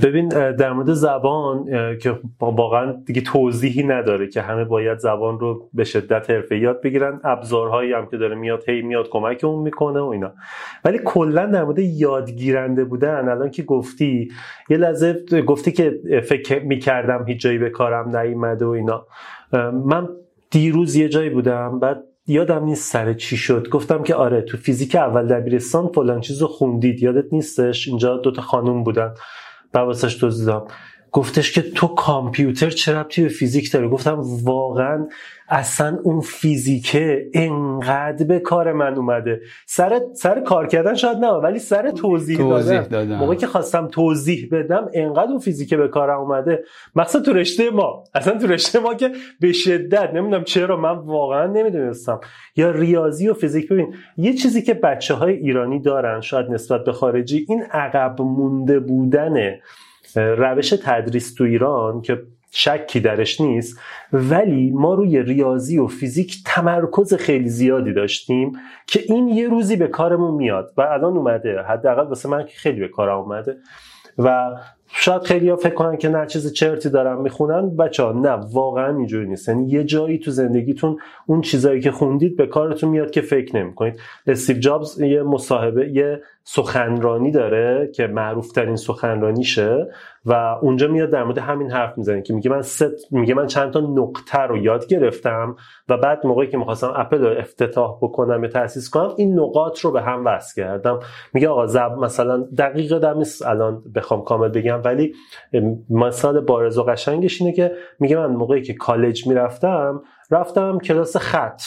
ببین 0.03 0.27
در 0.51 0.73
مورد 0.73 0.93
زبان 0.93 1.65
که 1.97 2.19
واقعا 2.39 2.91
دیگه 3.05 3.21
توضیحی 3.21 3.83
نداره 3.83 4.27
که 4.27 4.41
همه 4.41 4.65
باید 4.65 4.97
زبان 4.97 5.39
رو 5.39 5.69
به 5.73 5.83
شدت 5.83 6.29
حرفه 6.29 6.57
یاد 6.57 6.81
بگیرن. 6.81 7.21
ابزارهایی 7.23 7.93
هم 7.93 8.05
که 8.05 8.17
داره 8.17 8.35
میاد 8.35 8.69
هی 8.69 8.81
میاد 8.81 9.09
کمک 9.09 9.43
اون 9.43 9.63
می‌کنه 9.63 9.99
و 9.99 10.05
اینا. 10.05 10.33
ولی 10.85 10.99
کلا 11.05 11.45
در 11.45 11.63
مورد 11.63 11.79
یادگیرنده 11.79 12.85
بودن 12.85 13.29
الان 13.29 13.51
که 13.51 13.63
گفتی 13.63 14.31
یه 14.69 14.77
لحظه 14.77 15.25
گفتی 15.47 15.71
که 15.71 15.99
فکر 16.25 16.63
می‌کردم 16.63 17.25
هیچ 17.27 17.41
جایی 17.41 17.57
به 17.57 17.69
کارم 17.69 18.17
نیومده 18.17 18.65
و 18.65 18.69
اینا. 18.69 19.05
من 19.85 20.09
دیروز 20.51 20.95
یه 20.95 21.09
جایی 21.09 21.29
بودم 21.29 21.79
بعد 21.79 22.03
یادم 22.27 22.63
نیست 22.63 22.91
سر 22.91 23.13
چی 23.13 23.37
شد. 23.37 23.69
گفتم 23.69 24.03
که 24.03 24.15
آره 24.15 24.41
تو 24.41 24.57
فیزیک 24.57 24.95
اول 24.95 25.27
دبیرستان 25.27 25.87
فلان 25.87 26.21
چیزو 26.21 26.47
خوندید. 26.47 27.03
یادت 27.03 27.33
نیستش؟ 27.33 27.87
اینجا 27.87 28.17
دوتا 28.17 28.41
خانوم 28.41 28.83
بودن. 28.83 29.13
Дава 29.73 29.95
също 29.95 30.27
е 30.27 30.31
за 30.31 30.61
گفتش 31.11 31.51
که 31.51 31.61
تو 31.61 31.87
کامپیوتر 31.87 32.69
چه 32.69 32.95
ربطی 32.95 33.21
به 33.21 33.29
فیزیک 33.29 33.71
داره؟ 33.71 33.87
گفتم 33.87 34.21
واقعا 34.43 35.07
اصلا 35.49 35.99
اون 36.03 36.21
فیزیکه 36.21 37.29
انقدر 37.33 38.25
به 38.25 38.39
کار 38.39 38.73
من 38.73 38.95
اومده. 38.95 39.41
سر 39.65 40.01
سر 40.13 40.39
کار 40.39 40.67
کردن 40.67 40.93
شاید 40.93 41.17
نه 41.17 41.27
ولی 41.27 41.59
سر 41.59 41.91
توضیح, 41.91 42.37
توضیح 42.37 42.81
دادم, 42.81 43.15
موقعی 43.15 43.37
که 43.37 43.47
خواستم 43.47 43.87
توضیح 43.87 44.47
بدم 44.51 44.89
انقدر 44.93 45.31
اون 45.31 45.39
فیزیکه 45.39 45.77
به 45.77 45.87
کارم 45.87 46.19
اومده. 46.19 46.63
مخصوصا 46.95 47.19
تو 47.19 47.33
رشته 47.33 47.69
ما. 47.69 48.03
اصلا 48.13 48.37
تو 48.37 48.47
رشته 48.47 48.79
ما 48.79 48.93
که 48.93 49.11
به 49.39 49.53
شدت 49.53 50.13
نمی‌دونم 50.13 50.43
چرا 50.43 50.77
من 50.77 50.97
واقعا 50.97 51.47
نمی‌دونستم. 51.47 52.19
یا 52.55 52.71
ریاضی 52.71 53.29
و 53.29 53.33
فیزیک. 53.33 53.69
ببین 53.69 53.93
یه 54.17 54.33
چیزی 54.33 54.61
که 54.61 54.73
بچه 54.73 55.13
های 55.13 55.33
ایرانی 55.33 55.79
دارن 55.79 56.21
شاید 56.21 56.51
نسبت 56.51 56.83
به 56.83 56.91
خارجی 56.91 57.45
این 57.49 57.63
عقب 57.71 58.21
مونده 58.21 58.79
بودنه. 58.79 59.61
روش 60.17 60.69
تدریس 60.69 61.33
تو 61.33 61.43
ایران 61.43 62.01
که 62.01 62.23
شکی 62.51 62.99
درش 62.99 63.41
نیست 63.41 63.79
ولی 64.13 64.71
ما 64.71 64.93
روی 64.93 65.23
ریاضی 65.23 65.77
و 65.77 65.87
فیزیک 65.87 66.43
تمرکز 66.45 67.13
خیلی 67.13 67.49
زیادی 67.49 67.93
داشتیم 67.93 68.51
که 68.87 68.99
این 69.05 69.27
یه 69.27 69.49
روزی 69.49 69.75
به 69.75 69.87
کارمون 69.87 70.33
میاد. 70.33 70.73
و 70.77 70.81
الان 70.81 71.17
اومده 71.17 71.61
حداقل 71.61 72.07
واسه 72.07 72.29
من 72.29 72.45
که 72.45 72.53
خیلی 72.57 72.79
به 72.79 72.87
کارم 72.87 73.17
اومده. 73.17 73.57
و 74.17 74.51
شاید 74.93 75.21
خیلی 75.21 75.49
ها 75.49 75.55
فکر 75.55 75.73
کنن 75.73 75.97
که 75.97 76.09
نه 76.09 76.25
چیز 76.25 76.53
چرتی 76.53 76.89
دارم 76.89 77.21
می‌خونن. 77.21 77.75
بچه 77.75 78.03
ها 78.03 78.11
نه 78.11 78.29
واقعا 78.29 78.97
اینجوری 78.97 79.27
نیست. 79.27 79.49
یعنی 79.49 79.69
یه 79.69 79.83
جایی 79.83 80.17
تو 80.19 80.31
زندگیتون 80.31 80.97
اون 81.25 81.41
چیزایی 81.41 81.81
که 81.81 81.91
خوندید 81.91 82.37
به 82.37 82.47
کارتون 82.47 82.89
میاد 82.89 83.11
که 83.11 83.21
فکر 83.21 83.57
نمی 83.57 83.75
کنید 83.75 83.99
استیو 84.27 84.57
جابز 84.57 85.01
یه 85.01 85.23
مصاحبه 85.23 85.89
یه 85.89 86.21
سخنرانی 86.43 87.31
داره 87.31 87.91
که 87.95 88.07
معروف 88.07 88.51
ترین 88.51 88.75
سخنرانیشه. 88.75 89.87
و 90.27 90.33
اونجا 90.61 90.87
میاد 90.87 91.09
در 91.09 91.23
مورد 91.23 91.37
همین 91.37 91.71
حرف 91.71 91.97
می‌زنه 91.97 92.21
که 92.21 92.33
میگه 92.33 92.49
من 92.49 92.61
ست 92.61 93.11
میگه 93.11 93.33
من 93.33 93.47
چند 93.47 93.73
تا 93.73 93.79
نقطه 93.79 94.39
رو 94.39 94.57
یاد 94.57 94.87
گرفتم 94.87 95.55
و 95.89 95.97
بعد 95.97 96.27
موقعی 96.27 96.47
که 96.47 96.57
می‌خواستم 96.57 96.93
اپل 96.95 97.17
رو 97.17 97.39
افتتاح 97.39 97.97
بکنم 98.01 98.43
یا 98.43 98.49
تاسیس 98.49 98.89
کنم 98.89 99.13
این 99.17 99.39
نقاط 99.39 99.79
رو 99.79 99.91
به 99.91 100.01
هم 100.01 100.25
وصل 100.25 100.61
کردم. 100.61 100.99
میگه 101.33 101.49
آقا 101.49 101.67
زب 101.67 101.91
مثلا 101.99 102.37
دقیق 102.57 102.99
دم 102.99 103.21
الان 103.45 103.83
بخوام 103.95 104.23
کامل 104.23 104.47
بگم 104.47 104.81
ولی 104.85 105.13
مثال 105.89 106.39
بارز 106.39 106.77
و 106.77 106.83
قشنگش 106.83 107.41
اینه 107.41 107.53
که 107.53 107.71
میگه 107.99 108.17
من 108.17 108.25
موقعی 108.25 108.61
که 108.61 108.73
کالج 108.73 109.27
می‌رفتم 109.27 110.01
رفتم 110.31 110.79
کلاس 110.79 111.17
خط. 111.17 111.61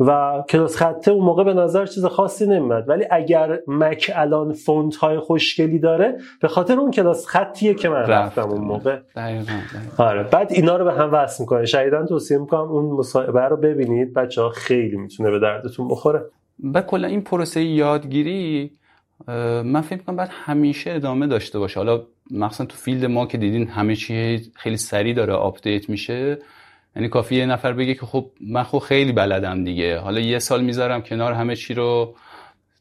و 0.00 0.42
کلاس 0.48 0.76
خطه 0.76 1.10
اون 1.10 1.24
موقع 1.24 1.44
به 1.44 1.54
نظر 1.54 1.86
چیز 1.86 2.04
خاصی 2.04 2.46
نمیاد 2.46 2.88
ولی 2.88 3.04
اگر 3.10 3.58
مک 3.66 4.10
الان 4.14 4.52
فونت 4.52 4.96
های 4.96 5.18
خوشگلی 5.18 5.78
داره 5.78 6.18
به 6.40 6.48
خاطر 6.48 6.80
اون 6.80 6.90
کلاس 6.90 7.26
خطیه 7.26 7.74
که 7.74 7.88
من 7.88 7.96
رفتم 7.96 8.50
اون 8.50 8.60
موقع. 8.60 8.98
دقیقاً 9.16 9.52
آره. 9.98 10.22
بعد 10.22 10.52
اینا 10.52 10.76
رو 10.76 10.84
به 10.84 10.92
هم 10.92 11.12
وصل 11.12 11.42
می‌کنه. 11.42 11.64
شایدن 11.64 12.06
توصیه 12.06 12.38
می‌کنم 12.38 12.60
اون 12.60 12.84
مصاحبه 12.96 13.40
رو 13.40 13.56
ببینید. 13.56 14.14
بچه 14.14 14.42
ها 14.42 14.48
خیلی 14.48 14.96
می‌تونه 14.96 15.30
به 15.30 15.38
دردتون 15.38 15.88
بخوره. 15.88 16.22
و 16.74 16.82
کلا 16.82 17.08
این 17.08 17.22
پروسه 17.22 17.62
یادگیری 17.62 18.70
من 19.64 19.80
فکر 19.80 19.98
می‌کنم 19.98 20.16
بعد 20.16 20.30
همیشه 20.32 20.92
ادامه 20.92 21.26
داشته 21.26 21.58
باشه. 21.58 21.80
حالا 21.80 22.02
مخصوصا 22.30 22.64
تو 22.64 22.76
field 22.76 23.04
ما 23.04 23.26
که 23.26 23.38
دیدین 23.38 23.68
همه 23.68 23.96
چی 23.96 24.42
خیلی 24.54 24.76
سریع 24.76 25.14
داره 25.14 25.32
update 25.32 25.88
میشه. 25.88 26.38
یعنی 26.96 27.08
کافی 27.08 27.36
یه 27.36 27.46
نفر 27.46 27.72
بگه 27.72 27.94
که 27.94 28.06
خب 28.06 28.30
من 28.40 28.62
خب 28.62 28.78
خیلی 28.78 29.12
بلدم 29.12 29.64
دیگه. 29.64 29.98
حالا 29.98 30.20
یه 30.20 30.38
سال 30.38 30.64
می‌ذارم 30.64 31.02
کنار 31.02 31.32
همه 31.32 31.56
چی 31.56 31.74
رو 31.74 32.14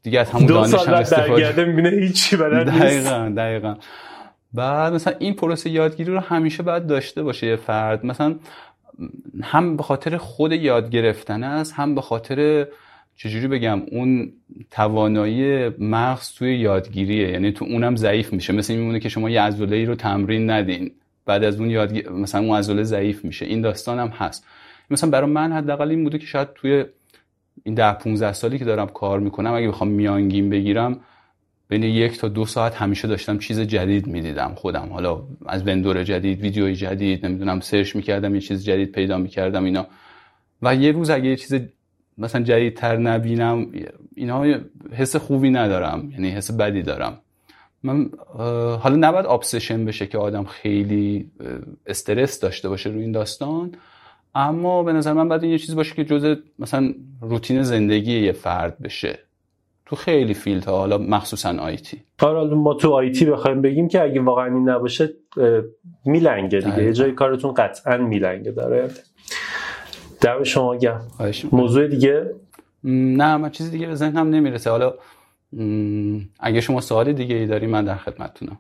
دیگه 0.04 0.20
از 0.20 0.32
همون 0.32 0.46
دانشم 0.46 0.94
استفاده 0.94 1.52
دو 1.52 1.66
می‌بینه 1.66 1.90
هیچی 1.90 2.38
بلد 2.38 2.70
نیست. 2.70 2.84
دقیقا 2.84 3.34
دقیقا. 3.38 3.76
بعد 4.54 4.94
مثلا 4.94 5.14
این 5.20 5.34
پروسه 5.34 5.70
یادگیری 5.70 6.12
رو 6.12 6.20
همیشه 6.20 6.64
باید 6.64 6.88
داشته 6.88 7.24
باشه 7.24 7.48
یه 7.48 7.56
فرد. 7.56 8.06
مثلا 8.06 8.36
هم 9.44 9.78
به 9.78 9.84
خاطر 9.84 10.18
خود 10.18 10.52
یاد 10.52 10.90
گرفتن 10.90 11.44
است 11.44 11.74
هم 11.74 11.96
به 11.96 12.02
خاطر 12.02 12.68
چجوری 13.16 13.48
بگم 13.48 13.82
اون 13.92 14.34
توانایی 14.72 15.70
مغز 15.80 16.34
توی 16.34 16.56
یادگیریه. 16.56 17.32
یعنی 17.32 17.52
تو 17.52 17.66
اونم 17.66 17.96
ضعیف 17.96 18.34
میشه. 18.34 18.54
مثل 18.54 18.76
میمونه 18.76 19.00
که 19.00 19.10
شما 19.10 19.30
یه 19.30 19.42
عضله 19.42 19.86
رو 19.86 19.96
تمرین 19.96 20.50
ندین. 20.50 20.92
بعد 21.26 21.44
از 21.44 21.60
اون 21.60 21.70
یاد 21.70 22.08
مثلا 22.08 22.42
اون 22.42 22.58
عضله 22.58 22.84
ضعیف 22.84 23.26
میشه. 23.26 23.46
این 23.46 23.62
داستان 23.62 24.00
هم 24.00 24.08
هست. 24.08 24.46
مثلا 24.90 25.10
برای 25.10 25.30
من 25.30 25.52
حداقل 25.52 25.90
این 25.90 26.04
بوده 26.04 26.18
که 26.18 26.26
شاید 26.26 26.54
توی 26.56 26.86
این 27.64 27.76
ده 27.76 27.94
15 27.94 28.34
سالی 28.34 28.60
که 28.60 28.66
دارم 28.66 28.88
کار 28.88 29.20
می‌کنم 29.20 29.54
اگه 29.54 29.68
بخوام 29.68 29.90
میانگین 29.90 30.50
بگیرم 30.50 31.00
بین 31.70 31.84
یک 31.84 32.18
تا 32.18 32.28
دو 32.28 32.46
ساعت 32.46 32.76
همیشه 32.76 33.08
داشتم 33.08 33.38
چیز 33.38 33.60
جدید 33.60 34.08
می‌دیدم 34.08 34.54
خودم. 34.56 34.90
حالا 34.92 35.24
از 35.46 35.68
وندور 35.68 36.04
جدید 36.04 36.42
ویدیوی 36.42 36.76
جدید 36.76 37.26
نمی‌دونم 37.26 37.60
سرچ 37.60 37.96
می‌کردم 37.96 38.36
یه 38.36 38.42
چیز 38.42 38.66
جدید 38.66 38.92
پیدا 38.92 39.18
می‌کردم 39.18 39.64
اینا. 39.64 39.88
و 40.62 40.76
یه 40.76 40.92
روز 40.92 41.10
اگه 41.10 41.30
یه 41.30 41.36
چیز 41.36 41.62
مثلا 42.18 42.44
جدیدتر 42.44 42.98
نبینم 42.98 43.72
اینا 44.16 44.60
حس 44.92 45.16
خوبی 45.16 45.50
ندارم. 45.50 46.10
یعنی 46.12 46.30
حس 46.30 46.52
بدی 46.52 46.82
دارم. 46.82 47.18
من 47.86 48.10
حالا 48.78 48.96
نباید 48.96 49.26
obsession 49.26 49.86
بشه 49.86 50.08
که 50.08 50.18
آدم 50.18 50.44
خیلی 50.44 51.32
استرس 51.86 52.40
داشته 52.40 52.70
باشه 52.70 52.90
روی 52.90 53.02
این 53.02 53.12
داستان 53.12 53.72
اما 54.36 54.84
به 54.84 54.94
نظر 54.94 55.14
من 55.14 55.30
باید 55.30 55.44
یه 55.44 55.58
چیز 55.58 55.76
باشه 55.76 55.96
که 55.96 56.04
جزء 56.04 56.36
مثلا 56.60 56.94
روتین 57.22 57.64
زندگی 57.64 58.20
یه 58.20 58.32
فرد 58.32 58.80
بشه. 58.80 59.20
تو 59.86 59.96
خیلی 59.96 60.34
field 60.34 60.66
ها 60.66 60.78
حالا 60.78 60.98
مخصوصا 60.98 61.58
IT 61.58 62.02
حالا 62.22 62.56
ما 62.56 62.74
تو 62.74 62.92
IT 62.92 63.26
بخوایم 63.26 63.62
بگیم 63.62 63.88
که 63.88 64.04
اگه 64.04 64.22
واقعا 64.22 64.46
این 64.46 64.70
نباشه 64.70 65.10
میلنگه 66.06 66.60
دیگه. 66.60 66.84
یه 66.84 66.94
جای 66.94 67.12
کارتون 67.12 67.54
قطعا 67.54 67.98
میلنگه 67.98 68.52
داره. 68.52 68.90
دم 70.22 70.44
شما 70.44 70.78
گم 70.78 71.02
موضوع 71.52 71.88
دیگه؟ 71.88 72.36
نه 72.84 73.38
من 73.38 73.50
چیزی 73.50 73.72
دیگه 73.72 73.88
به 73.88 73.96
ذهنم 73.96 74.30
نمی‌رسه. 74.30 74.70
حالا 74.70 74.94
اگه 76.40 76.62
شما 76.62 76.82
سوال 76.82 77.14
دیگه 77.14 77.36
ای 77.36 77.46
داری 77.46 77.68
من 77.68 77.86
در 77.86 77.96
خدمتتونم. 77.96 78.60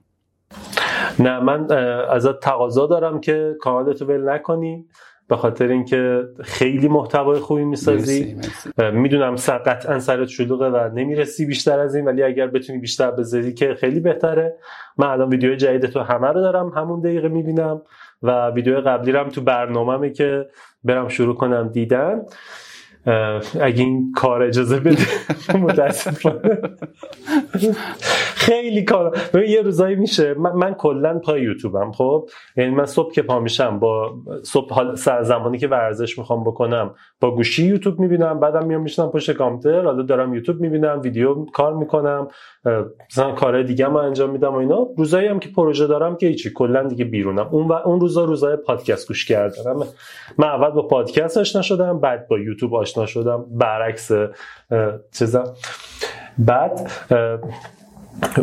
نه 1.19 1.39
من 1.39 1.72
ازت 2.09 2.39
تقاضا 2.39 2.88
دارم 2.88 3.19
که 3.19 3.55
کانالتو 3.61 4.05
ول 4.05 4.30
نکنی 4.30 4.85
به 5.27 5.35
خاطر 5.35 5.67
اینکه 5.67 6.23
خیلی 6.43 6.88
محتوای 6.88 7.39
خوبی 7.39 7.63
می‌سازی. 7.63 8.35
می‌دونم 8.93 9.35
قطعا 9.65 9.99
سرت 9.99 10.27
شلوغه 10.27 10.69
و 10.69 10.89
نمی‌رسی 10.95 11.45
بیشتر 11.45 11.80
از 11.80 11.95
این 11.95 12.05
ولی 12.05 12.23
اگر 12.23 12.47
بتونی 12.47 12.80
بیشتر 12.80 13.11
بذاری 13.11 13.53
که 13.53 13.76
خیلی 13.80 13.99
بهتره. 13.99 14.55
من 14.97 15.07
الان 15.07 15.30
ویدیو 15.30 15.55
جدید 15.55 15.85
تو 15.85 15.99
همه 15.99 16.27
رو 16.27 16.41
دارم 16.41 16.69
همون 16.69 17.01
دقیقه 17.01 17.27
می‌بینم 17.27 17.81
و 18.23 18.49
ویدیو 18.49 18.81
قبلی 18.81 19.11
رو 19.11 19.19
هم 19.19 19.30
تو 19.30 19.41
برنامه‌مه 19.41 20.09
که 20.09 20.45
برم 20.84 21.07
شروع 21.07 21.35
کنم 21.35 21.69
دیدن. 21.69 22.22
اگه 23.61 23.84
این 23.84 24.11
کار 24.15 24.44
اجازه 24.44 24.80
بده 24.80 25.03
متاسفانه. 25.64 26.61
خیلی 28.36 28.84
کار. 28.84 29.18
یه 29.48 29.61
روزایی 29.61 29.95
میشه. 29.95 30.34
من, 30.34 30.52
من 30.52 30.73
کلا 30.73 31.19
پای 31.19 31.41
یوتیوبم 31.41 31.91
خب؟ 31.91 32.30
یعنی 32.57 32.76
من 32.76 32.86
صبح 32.86 33.14
که 33.14 33.22
پا 33.22 33.40
میشم 33.40 33.80
با 33.80 34.14
صبح 34.44 34.73
حال 34.73 34.95
زمانی 35.23 35.57
که 35.57 35.68
ورزش 35.68 36.18
می‌خوام 36.18 36.44
بکنم 36.44 36.95
با 37.22 37.36
گوشی 37.36 37.65
یوتیوب 37.65 37.99
می‌بینم 37.99 38.40
بعدم 38.40 38.65
میام 38.68 38.82
میشنم 38.82 39.10
پشت 39.10 39.32
کامپیوتر 39.32 39.86
حالا 39.86 40.03
دارم 40.03 40.34
یوتیوب 40.34 40.61
می‌بینم 40.61 40.99
ویدیو 41.03 41.45
کار 41.45 41.73
می‌کنم 41.73 42.27
مثلا 43.10 43.32
کارهای 43.32 43.64
دیگه 43.64 43.88
ما 43.88 44.02
انجام 44.02 44.30
میدم 44.30 44.53
و 44.53 44.57
اینا. 44.57 44.88
روزایی 44.98 45.27
هم 45.27 45.40
که 45.40 45.49
پروژه 45.49 45.88
دارم 45.88 46.15
که 46.15 46.27
هیچی 46.27 46.52
کلا 46.56 46.84
دیگه 46.84 47.06
بیرونم. 47.06 47.48
اون 47.52 47.68
و 47.68 47.73
اون 47.73 47.99
روزا 47.99 48.26
روزای 48.26 48.56
پادکست 48.56 49.07
گوش 49.07 49.26
کردم. 49.26 49.80
من 50.38 50.48
اول 50.48 50.69
با 50.69 50.88
پادکست 50.88 51.38
آشنا 51.38 51.61
شدم 51.61 51.99
بعد 51.99 52.27
با 52.27 52.40
یوتیوب 52.40 52.76
آشنا 52.76 52.94
شدم 53.05 53.45
برعکس 53.49 54.11
چیزا. 55.11 55.53
بعد 56.38 56.91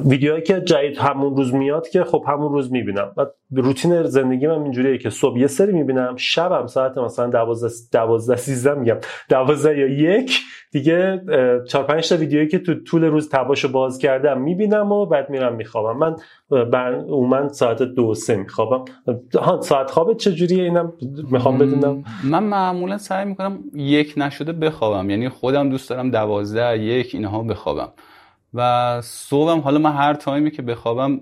ویدیوهایی 0.04 0.42
که 0.42 0.60
جدید 0.60 0.98
همون 0.98 1.36
روز 1.36 1.54
میاد 1.54 1.88
که 1.88 2.04
خب 2.04 2.24
همون 2.28 2.52
روز 2.52 2.72
می‌بینم. 2.72 3.12
بعد 3.16 3.34
روتین 3.50 4.02
زندگی 4.02 4.46
من 4.46 4.62
اینجوریه 4.62 4.98
که 4.98 5.10
صبح 5.10 5.38
یه 5.38 5.46
سری 5.46 5.72
می‌بینم 5.72 6.16
شبم 6.16 6.66
ساعت 6.66 6.98
مثلا 6.98 7.26
12 7.26 7.68
12 7.92 8.36
13 8.36 8.74
میگم. 8.74 8.96
12 9.28 9.78
یا 9.78 9.86
یک 9.86 10.40
دیگه 10.72 11.22
4 11.68 11.84
5 11.84 12.08
تا 12.08 12.16
ویدیویی 12.16 12.48
که 12.48 12.58
تو 12.58 12.74
طول 12.74 13.04
روز 13.04 13.28
تباشو 13.28 13.68
باز 13.72 13.98
کردم 13.98 14.40
می‌بینم 14.40 14.92
و 14.92 15.06
بعد 15.06 15.30
میرم 15.30 15.54
میخوابم. 15.54 15.98
من 15.98 16.16
بر 16.64 17.04
من 17.30 17.48
ساعت 17.48 17.82
دو 17.82 18.14
سه 18.14 18.36
میخوابم. 18.36 18.84
ها 19.40 19.60
ساعت 19.60 19.90
خواب 19.90 20.16
چجوریه 20.16 20.64
اینم؟ 20.64 20.92
می‌خوام 21.30 21.58
بدونم. 21.58 22.04
من 22.24 22.42
معمولا 22.42 22.98
سعی 22.98 23.24
می‌کنم 23.24 23.58
یک 23.74 24.14
نشده 24.16 24.52
بخوابم. 24.52 25.10
یعنی 25.10 25.28
خودم 25.28 25.68
دوست 25.68 25.90
دارم 25.90 26.10
12 26.10 26.78
یک 26.78 27.14
اینها 27.14 27.42
بخوابم. 27.42 27.88
و 28.54 29.00
صبحم 29.00 29.58
حالا 29.58 29.78
من 29.78 29.92
هر 29.92 30.14
تایمی 30.14 30.50
که 30.50 30.62
بخوابم 30.62 31.20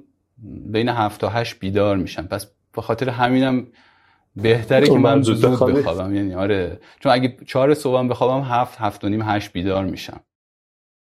بین 0.72 0.88
هفت 0.88 1.20
تا 1.20 1.28
هشت 1.28 1.58
بیدار 1.60 1.96
میشم. 1.96 2.26
پس 2.26 2.50
به 2.74 2.82
خاطر 2.82 3.08
همینم 3.08 3.66
بهتره 4.36 4.86
که 4.86 4.98
من 4.98 5.22
زود 5.22 5.40
بخوابم. 5.50 6.14
یعنی 6.14 6.34
آره. 6.34 6.78
چون 7.00 7.12
اگه 7.12 7.36
چهار 7.46 7.74
صبحم 7.74 8.08
بخوابم 8.08 8.44
هفت 8.44 8.78
هفت 8.80 9.04
و 9.04 9.08
نیم 9.08 9.22
هشت 9.22 9.52
بیدار 9.52 9.84
میشم. 9.84 10.20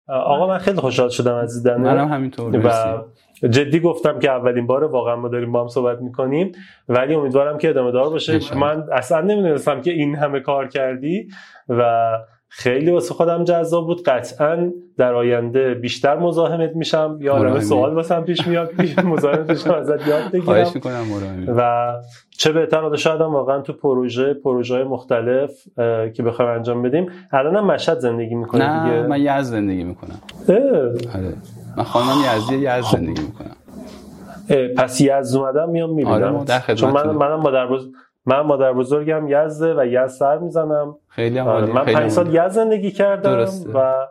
آقا 0.07 0.47
من 0.47 0.57
خیلی 0.57 0.77
خوشحال 0.77 1.09
شدم 1.09 1.35
از 1.35 1.63
دیدن 1.63 1.81
منم 1.81 2.07
همینطور. 2.07 2.65
و 2.65 3.47
جدی 3.47 3.79
گفتم 3.79 4.19
که 4.19 4.31
اولین 4.31 4.67
بار 4.67 4.83
واقعا 4.83 5.15
ما 5.15 5.27
داریم 5.27 5.51
با 5.51 5.61
هم 5.61 5.67
صحبت 5.67 6.01
می‌کنیم. 6.01 6.51
ولی 6.89 7.15
امیدوارم 7.15 7.57
که 7.57 7.69
ادامه 7.69 7.91
دار 7.91 8.09
باشه. 8.09 8.55
من 8.55 8.83
اصلا 8.91 9.21
نمی‌دونستم 9.21 9.81
که 9.81 9.91
این 9.91 10.15
همه 10.15 10.39
کار 10.39 10.67
کردی 10.67 11.27
و 11.69 12.11
خیلی 12.51 12.91
واسه 12.91 13.13
خودم 13.13 13.43
جذاب 13.43 13.85
بود. 13.85 14.03
قطعا 14.03 14.71
در 14.97 15.13
آینده 15.13 15.73
بیشتر 15.73 16.17
مزاحمت 16.17 16.75
میشم. 16.75 17.17
یا 17.21 17.33
آدم 17.33 17.59
سوال 17.59 17.93
واسم 17.93 18.21
پیش 18.21 18.47
میاد. 18.47 18.71
مزاحمت 19.05 19.47
بشم 19.47 19.73
ازت 19.73 20.07
یاد 20.07 20.31
بگیرم. 20.31 20.65
و 21.57 21.93
چه 22.37 22.51
بهتر 22.51 22.81
حالا 22.81 22.95
شاید 22.95 23.21
هم 23.21 23.33
واقعا 23.33 23.61
تو 23.61 23.73
پروژه 23.73 24.33
پروژه 24.33 24.75
های 24.75 24.83
مختلف 24.83 25.51
که 26.13 26.23
بخوایم 26.23 26.51
انجام 26.51 26.81
بدیم. 26.81 27.11
الان 27.31 27.55
هم 27.55 27.65
مشهد 27.65 27.99
زندگی 27.99 28.35
می‌کنه 28.35 28.65
نه 28.65 28.83
دیگه. 28.83 29.07
من 29.07 29.19
یزد 29.19 29.41
زندگی 29.41 29.83
می‌کنم. 29.83 30.19
آره. 31.15 31.33
من 31.77 31.83
خانم 31.83 32.17
یزدی 32.35 32.55
یزد 32.55 32.81
خب. 32.81 32.97
زندگی 32.97 33.21
می‌کنم. 33.21 33.55
پس 34.77 35.01
یزد 35.01 35.37
اومدم 35.37 35.69
میام 35.69 35.89
می‌بینم. 35.89 36.35
آره 36.35 36.75
چون 36.75 36.91
من 36.91 37.09
منم 37.09 37.39
مادر 37.39 37.67
بزرگ 37.67 37.91
من 38.25 38.39
مادر 38.39 38.73
بزرگم 38.73 39.27
یزده 39.27 39.73
و 39.81 39.85
یزد 39.85 40.07
سر 40.07 40.37
می‌زنم 40.37 40.95
خیلی 41.07 41.39
آره 41.39 41.65
من 41.65 41.85
پنج 41.85 42.11
سال 42.11 42.27
یزد 42.27 42.47
زندگی 42.47 42.91
کردم 42.91 43.31
درسته. 43.31 43.69
و 43.73 44.07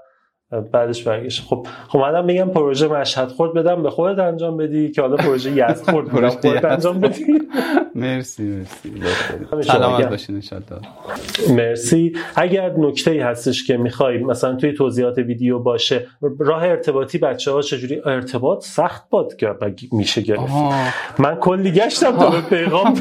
بعدش 0.73 1.03
برگشت. 1.03 1.45
خب 1.47 1.66
خب 1.89 1.99
منم 1.99 2.25
میگم 2.25 2.51
پروژه 2.51 2.89
مشهد 2.89 3.29
خورد 3.29 3.53
بدم 3.53 3.83
به 3.83 3.91
خودت 3.91 4.19
انجام 4.19 4.57
بدی 4.57 4.91
که 4.91 5.03
حالا 5.03 5.16
پروژه 5.16 5.51
یزد 5.51 5.91
خورد 5.91 6.09
بدم 6.12 6.29
خودت 6.29 6.65
انجام 6.65 7.01
بدی. 7.01 7.25
مرسی 7.95 8.43
مرسی. 8.43 9.62
سلامت 9.62 10.09
باشین 10.09 10.43
ان 10.53 10.62
مرسی. 11.57 12.12
اگر 12.37 12.73
نکته 12.79 13.11
ای 13.11 13.20
هستش 13.20 13.66
که 13.66 13.77
می‌خوای 13.77 14.19
مثلا 14.19 14.55
توی 14.55 14.73
توضیحات 14.73 15.19
ویدیو 15.19 15.59
باشه 15.59 16.07
راه 16.39 16.62
ارتباطی 16.62 17.19
بچه 17.19 17.53
ها 17.53 17.62
چجوری؟ 17.62 18.01
ارتباط 18.05 18.65
سخت 18.65 19.11
باد 19.11 19.37
که 19.37 19.55
میشه 19.93 20.20
گرفت. 20.20 20.53
من 21.19 21.35
کلی 21.35 21.70
گشتم 21.70 22.16
تا 22.19 22.31
به 22.31 22.41
پیغام 22.41 22.95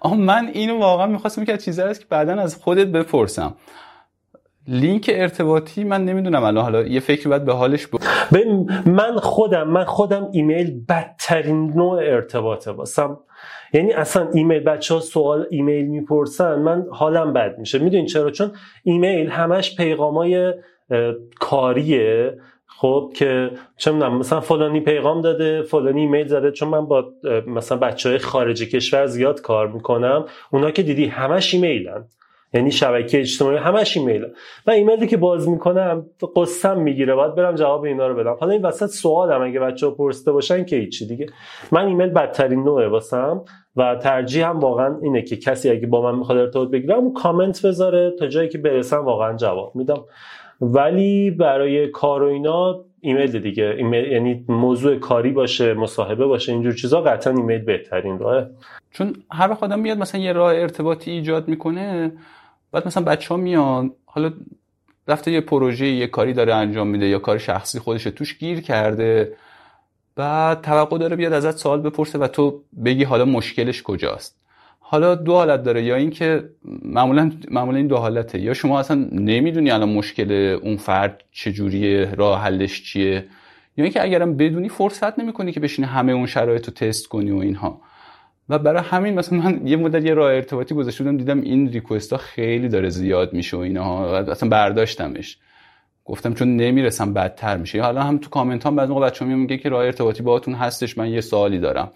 آه. 0.00 0.16
من 0.30 0.50
اینو 0.52 0.78
واقعا 0.78 1.06
می‌خواستم 1.06 1.44
که 1.44 1.56
چیزی 1.56 1.82
هست 1.82 2.00
که 2.00 2.06
بعدا 2.10 2.32
از 2.32 2.56
خودت 2.56 2.86
بپرسم. 2.86 3.54
لینک 4.70 5.10
ارتباطی 5.14 5.84
من 5.84 6.04
نمی‌دونم 6.04 6.44
الان 6.44 6.64
حالا 6.64 6.82
یه 6.82 7.00
فکر 7.00 7.28
باید 7.28 7.44
به 7.44 7.52
حالش 7.52 7.86
بود 7.86 8.00
من 8.86 9.16
خودم 9.16 9.68
من 9.68 9.84
خودم 9.84 10.28
ایمیل 10.32 10.84
بدترین 10.88 11.72
نوع 11.76 11.94
ارتباطه 11.94 12.70
واسم. 12.70 13.18
یعنی 13.72 13.92
اصلا 13.92 14.28
ایمیل 14.34 14.62
بچه 14.62 14.94
ها 14.94 15.00
سوال 15.00 15.46
ایمیل 15.50 15.86
می‌پرسن 15.86 16.54
من 16.54 16.86
حالم 16.90 17.32
بد 17.32 17.58
میشه. 17.58 17.78
می‌دونین 17.78 18.06
چرا؟ 18.06 18.30
چون 18.30 18.50
ایمیل 18.84 19.28
همش 19.28 19.76
پیغامای 19.76 20.54
کاریه. 21.40 22.38
خب 22.66 23.12
که 23.14 23.50
چه 23.76 23.92
می‌دونم 23.92 24.18
مثلا 24.18 24.40
فلانی 24.40 24.80
پیغام 24.80 25.20
داده 25.20 25.62
فلانی 25.62 26.00
ایمیل 26.00 26.26
زده. 26.26 26.50
چون 26.50 26.68
من 26.68 26.86
با 26.86 27.04
مثلا 27.46 27.78
بچه 27.78 28.08
های 28.08 28.18
خارج 28.18 28.62
کشور 28.62 29.06
زیاد 29.06 29.40
کار 29.40 29.68
می‌کنم 29.68 30.24
اونا 30.52 30.70
که 30.70 30.82
دیدی 30.82 31.06
همش 31.06 31.54
ایمیلن. 31.54 32.04
یعنی 32.54 32.70
شبکه 32.70 33.20
اجتماعی 33.20 33.56
همش 33.56 33.96
ایمیل. 33.96 34.26
من 34.66 34.74
ایمیلی 34.74 35.06
که 35.06 35.16
باز 35.16 35.48
می‌کنم 35.48 36.06
غصم 36.36 36.80
می‌گیره. 36.80 37.14
باید 37.14 37.34
برم 37.34 37.54
جواب 37.54 37.84
اینا 37.84 38.06
رو 38.06 38.14
بدم. 38.14 38.36
حالا 38.40 38.52
این 38.52 38.62
وسط 38.62 38.86
سوالم 38.86 39.42
اگه 39.42 39.60
بچه 39.60 39.86
ها 39.86 39.92
پرسیده 39.92 40.32
باشن 40.32 40.64
که 40.64 40.76
هیچی 40.76 41.06
دیگه. 41.06 41.26
من 41.72 41.86
ایمیل 41.86 42.08
بدترین 42.08 42.64
نوعه 42.64 42.88
واسم 42.88 43.44
و 43.76 43.94
ترجیح 43.94 44.48
هم 44.48 44.58
واقعا 44.58 44.98
اینه 45.02 45.22
که 45.22 45.36
کسی 45.36 45.70
اگه 45.70 45.86
با 45.86 46.12
من 46.12 46.18
می‌خواد 46.18 46.38
ارتباط 46.38 46.70
بگیره 46.70 46.94
اون 46.94 47.12
کامنت 47.12 47.66
بذاره 47.66 48.12
تا 48.18 48.26
جایی 48.26 48.48
که 48.48 48.58
برسم 48.58 49.04
واقعا 49.04 49.36
جواب 49.36 49.72
میدم. 49.76 50.04
ولی 50.60 51.30
برای 51.30 51.88
کار 51.88 52.22
و 52.22 52.26
اینا 52.26 52.84
ایمیل 53.00 53.38
دیگه. 53.38 53.74
ایمیل 53.78 54.12
یعنی 54.12 54.44
موضوع 54.48 54.96
کاری 54.96 55.30
باشه 55.30 55.74
مصاحبه 55.74 56.26
باشه 56.26 56.52
اینجور 56.52 56.72
چیزا 56.72 57.00
قطعا 57.00 57.32
ایمیل 57.32 57.58
بهترین 57.58 58.18
راهه. 58.18 58.50
چون 58.90 59.12
هر 59.32 59.50
وقت 59.50 59.62
آدم 59.62 59.80
میاد 59.80 59.98
مثلا 59.98 60.20
یه 60.20 60.32
راه 60.32 60.54
ارتباطی 60.54 61.10
ایجاد 61.10 61.48
می‌کنه 61.48 62.12
بعد 62.72 62.86
مثلا 62.86 63.02
بچه 63.02 63.28
ها 63.28 63.36
میان 63.36 63.92
حالا 64.06 64.32
رفته 65.08 65.30
یه 65.30 65.40
پروژه 65.40 65.86
یه 65.86 66.06
کاری 66.06 66.32
داره 66.32 66.54
انجام 66.54 66.86
میده 66.86 67.06
یا 67.06 67.18
کار 67.18 67.38
شخصی 67.38 67.78
خودش 67.78 68.04
توش 68.04 68.38
گیر 68.38 68.60
کرده 68.60 69.36
بعد 70.16 70.60
توقع 70.60 70.98
داره 70.98 71.16
بیاد 71.16 71.32
ازت 71.32 71.56
سوال 71.56 71.80
بپرسه 71.80 72.18
و 72.18 72.26
تو 72.26 72.62
بگی 72.84 73.04
حالا 73.04 73.24
مشکلش 73.24 73.82
کجاست. 73.82 74.40
حالا 74.80 75.14
دو 75.14 75.32
حالت 75.32 75.62
داره 75.62 75.82
یا 75.82 75.96
اینکه 75.96 76.50
معمولا 76.84 77.32
معمولا 77.50 77.76
این 77.76 77.86
دو 77.86 77.96
حالته. 77.96 78.40
یا 78.40 78.54
شما 78.54 78.80
اصلا 78.80 79.08
نمی‌دونی 79.12 79.70
الان 79.70 79.88
مشکل 79.88 80.58
اون 80.62 80.76
فرد 80.76 81.22
چجوریه 81.32 82.14
راه 82.14 82.42
حلش 82.42 82.84
چیه. 82.84 83.24
یا 83.76 83.84
اینکه 83.84 84.02
اگرم 84.02 84.36
بدونی 84.36 84.68
فرصت 84.68 85.18
نمی‌کنی 85.18 85.52
که 85.52 85.60
بشینی 85.60 85.88
همه 85.88 86.12
اون 86.12 86.26
شرایط 86.26 86.66
رو 86.66 86.74
تست 86.74 87.08
کنی 87.08 87.30
و 87.30 87.38
اینها. 87.38 87.80
و 88.50 88.58
برای 88.58 88.82
همین 88.82 89.14
مثلا 89.14 89.38
من 89.38 89.66
یه 89.66 89.76
مدت 89.76 90.04
یه 90.04 90.14
راه 90.14 90.32
ارتباطی 90.32 90.74
گذاشته 90.74 91.04
بودم 91.04 91.16
دیدم 91.16 91.40
این 91.40 91.68
ریکوست 91.72 92.12
ها 92.12 92.18
خیلی 92.18 92.68
داره 92.68 92.88
زیاد 92.88 93.32
میشه 93.32 93.56
و 93.56 93.60
اینها. 93.60 94.18
اصلا 94.18 94.48
برداشتمش. 94.48 95.38
گفتم 96.04 96.34
چون 96.34 96.56
نمی‌رسم 96.56 97.14
بدتر 97.14 97.56
میشه. 97.56 97.82
حالا 97.82 98.02
هم 98.02 98.18
تو 98.18 98.30
کامنت 98.30 98.64
ها 98.64 98.70
بعضی 98.70 98.92
موقع 98.92 99.06
بچه‌ها 99.06 99.30
میگه 99.36 99.58
که 99.58 99.68
راه 99.68 99.84
ارتباطی 99.84 100.22
باهاتون 100.22 100.54
هستش 100.54 100.98
من 100.98 101.08
یه 101.08 101.20
سوالی 101.20 101.58
دارم. 101.58 101.90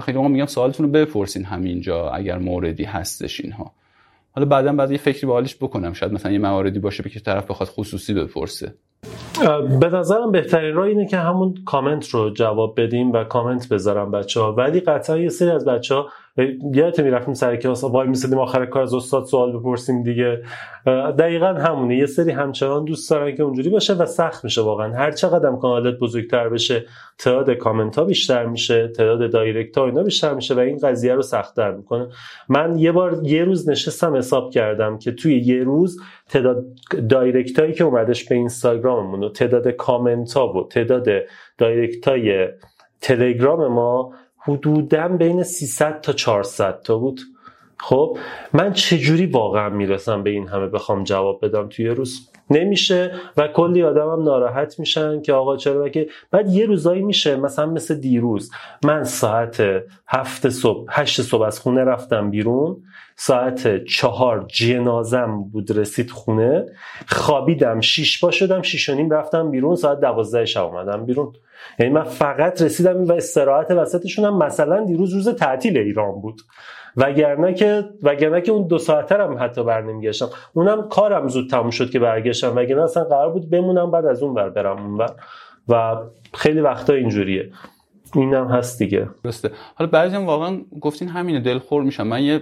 خیلی 0.00 0.18
موقع 0.18 0.30
میگم 0.30 0.46
سوالتون 0.46 0.86
رو 0.86 0.92
بپرسین 0.92 1.44
همینجا 1.44 2.10
اگر 2.10 2.38
موردی 2.38 2.84
هستش 2.84 3.40
اینها. 3.40 3.72
حالا 4.36 4.48
بعدا 4.48 4.72
بعد 4.72 4.90
یه 4.90 4.98
فکری 4.98 5.26
به 5.26 5.32
حالش 5.32 5.56
بکنم. 5.56 5.92
شاید 5.92 6.12
مثلا 6.12 6.32
یه 6.32 6.38
مواردی 6.38 6.78
باشه 6.78 7.02
که 7.02 7.20
طرف 7.20 7.50
بخواد 7.50 7.68
خصوصی 7.68 8.14
بپرسه. 8.14 8.74
به 9.80 9.88
نظرم 9.88 10.32
بهترین 10.32 10.74
راه 10.74 10.86
اینه 10.86 11.06
که 11.06 11.16
همون 11.16 11.54
کامنت 11.64 12.08
رو 12.08 12.30
جواب 12.30 12.80
بدیم 12.80 13.12
و 13.12 13.24
کامنت 13.24 13.68
بذارم 13.68 14.10
بچه 14.10 14.40
ها 14.40 14.52
ولی 14.52 14.80
قطعا 14.80 15.16
یه 15.16 15.28
سری 15.28 15.50
از 15.50 15.64
بچه 15.64 15.94
ها 15.94 16.08
یادت 16.74 17.00
می‌رفتیم 17.00 17.34
سر 17.34 17.56
کلاس 17.56 17.84
وای 17.84 18.08
میسیدیم 18.08 18.38
آخر 18.38 18.66
کار 18.66 18.82
از 18.82 18.94
استاد 18.94 19.24
سوال 19.24 19.58
بپرسیم 19.58 20.02
دیگه. 20.02 20.42
دقیقا 21.18 21.46
همونه. 21.46 21.96
یه 21.96 22.06
سری 22.06 22.30
همچنان 22.30 22.84
دوست 22.84 23.10
دارن 23.10 23.36
که 23.36 23.42
اونجوری 23.42 23.68
باشه 23.68 23.94
و 23.94 24.06
سخت 24.06 24.44
میشه 24.44 24.60
واقعا. 24.62 24.92
هر 24.92 25.10
چقدر 25.10 25.56
کانالت 25.56 25.98
بزرگتر 25.98 26.48
بشه 26.48 26.84
تعداد 27.18 27.50
کامنت 27.50 27.96
ها 27.98 28.04
بیشتر 28.04 28.46
میشه 28.46 28.88
تعداد 28.88 29.30
دایرکت 29.30 29.78
ها 29.78 29.86
اینا 29.86 30.02
بیشتر 30.02 30.34
میشه 30.34 30.54
و 30.54 30.58
این 30.58 30.78
قضیه 30.78 31.14
رو 31.14 31.22
سختتر 31.22 31.70
می‌کنه. 31.70 32.08
من 32.48 32.78
یه 32.78 32.92
بار 32.92 33.20
یه 33.22 33.44
روز 33.44 33.68
نشستم 33.68 34.16
حساب 34.16 34.50
کردم 34.50 34.98
که 34.98 35.12
توی 35.12 35.38
یه 35.38 35.64
روز 35.64 36.00
تعداد 36.28 36.64
دایرکت 37.08 37.58
هایی 37.58 37.72
که 37.72 37.84
اومدش 37.84 38.24
به 38.24 38.34
اینستاگراممون 38.34 39.24
و 39.24 39.28
تعداد 39.28 39.68
کامنت 39.68 40.32
ها 40.32 40.52
و 40.52 40.68
تعداد 40.68 41.08
دایرکت 41.58 42.08
های 42.08 42.48
تلگرام 43.00 43.72
ما 43.72 44.12
حدودا 44.46 45.08
بین 45.08 45.42
300 45.42 46.00
تا 46.00 46.12
400 46.12 46.82
تا 46.82 46.98
بود. 46.98 47.20
خب 47.78 48.18
من 48.52 48.72
چجوری 48.72 49.26
واقعا 49.26 49.68
می‌رسم 49.68 50.22
به 50.22 50.30
این 50.30 50.48
همه 50.48 50.66
بخوام 50.66 51.04
جواب 51.04 51.44
بدم؟ 51.44 51.68
توی 51.68 51.88
روز 51.88 52.30
نمیشه 52.50 53.12
و 53.36 53.48
کلی 53.48 53.82
آدم 53.82 54.10
هم 54.10 54.22
ناراحت 54.22 54.78
میشن 54.78 55.22
که 55.22 55.32
آقا 55.32 55.56
چرا 55.56 55.88
که؟ 55.88 56.08
بعد 56.30 56.48
یه 56.48 56.66
روزایی 56.66 57.02
میشه 57.02 57.36
مثلا 57.36 57.66
مثل 57.66 57.94
دیروز. 57.94 58.50
من 58.84 59.04
ساعت 59.04 59.62
هفت 60.08 60.48
صبح 60.48 60.86
هشت 60.90 61.22
صبح 61.22 61.42
از 61.42 61.60
خونه 61.60 61.84
رفتم 61.84 62.30
بیرون. 62.30 62.76
ساعت 63.16 63.84
چهار 63.84 64.46
جنازم 64.48 65.42
بود 65.52 65.78
رسید 65.78 66.10
خونه. 66.10 66.66
خوابیدم 67.08 67.80
شیش 67.80 68.20
با 68.20 68.30
شدم 68.30 68.62
شیش 68.62 68.88
و 68.88 68.94
نیم 68.94 69.10
رفتم 69.10 69.50
بیرون. 69.50 69.76
ساعت 69.76 70.00
دوازده 70.00 70.44
شب 70.44 70.64
اومدم 70.64 71.06
بیرون. 71.06 71.32
یعنی 71.78 71.92
من 71.92 72.02
فقط 72.04 72.62
رسیدم 72.62 73.04
و 73.04 73.12
استراحت 73.12 73.70
وسطشون 73.70 74.24
هم 74.24 74.38
مثلا 74.38 74.84
دیروز 74.84 75.14
روز 75.14 75.28
تعطیل 75.28 75.78
ایران 75.78 76.20
بود. 76.20 76.40
وگرنه 76.96 77.54
که 77.54 77.84
وگرنه 78.02 78.40
که 78.40 78.52
اون 78.52 78.66
دو 78.66 78.78
ساعته 78.78 79.14
هم 79.14 79.36
حتی 79.40 79.64
بر 79.64 79.82
نمیگشتم. 79.82 80.28
اونم 80.52 80.88
کارم 80.88 81.28
زود 81.28 81.50
تموم 81.50 81.70
شد 81.70 81.90
که 81.90 81.98
برگشتم. 81.98 82.56
وگرنه 82.56 82.82
اصلا 82.82 83.04
قرار 83.04 83.30
بود 83.30 83.50
بمونم 83.50 83.90
بعد 83.90 84.06
از 84.06 84.22
اون 84.22 84.34
بر 84.34 84.48
برم 84.48 84.96
اون 84.96 85.06
و 85.68 85.96
خیلی 86.34 86.60
وقتا 86.60 86.92
اینجوریه. 86.92 87.50
اینم 88.14 88.48
هست 88.48 88.78
دیگه. 88.78 89.08
درسته. 89.24 89.50
حالا 89.74 89.90
بعضی 89.90 90.16
هم 90.16 90.26
واقعا 90.26 90.60
گفتین 90.80 91.08
همینه 91.08 91.40
دلخور 91.40 91.82
میشم 91.82 92.06
من 92.06 92.22
یه 92.22 92.40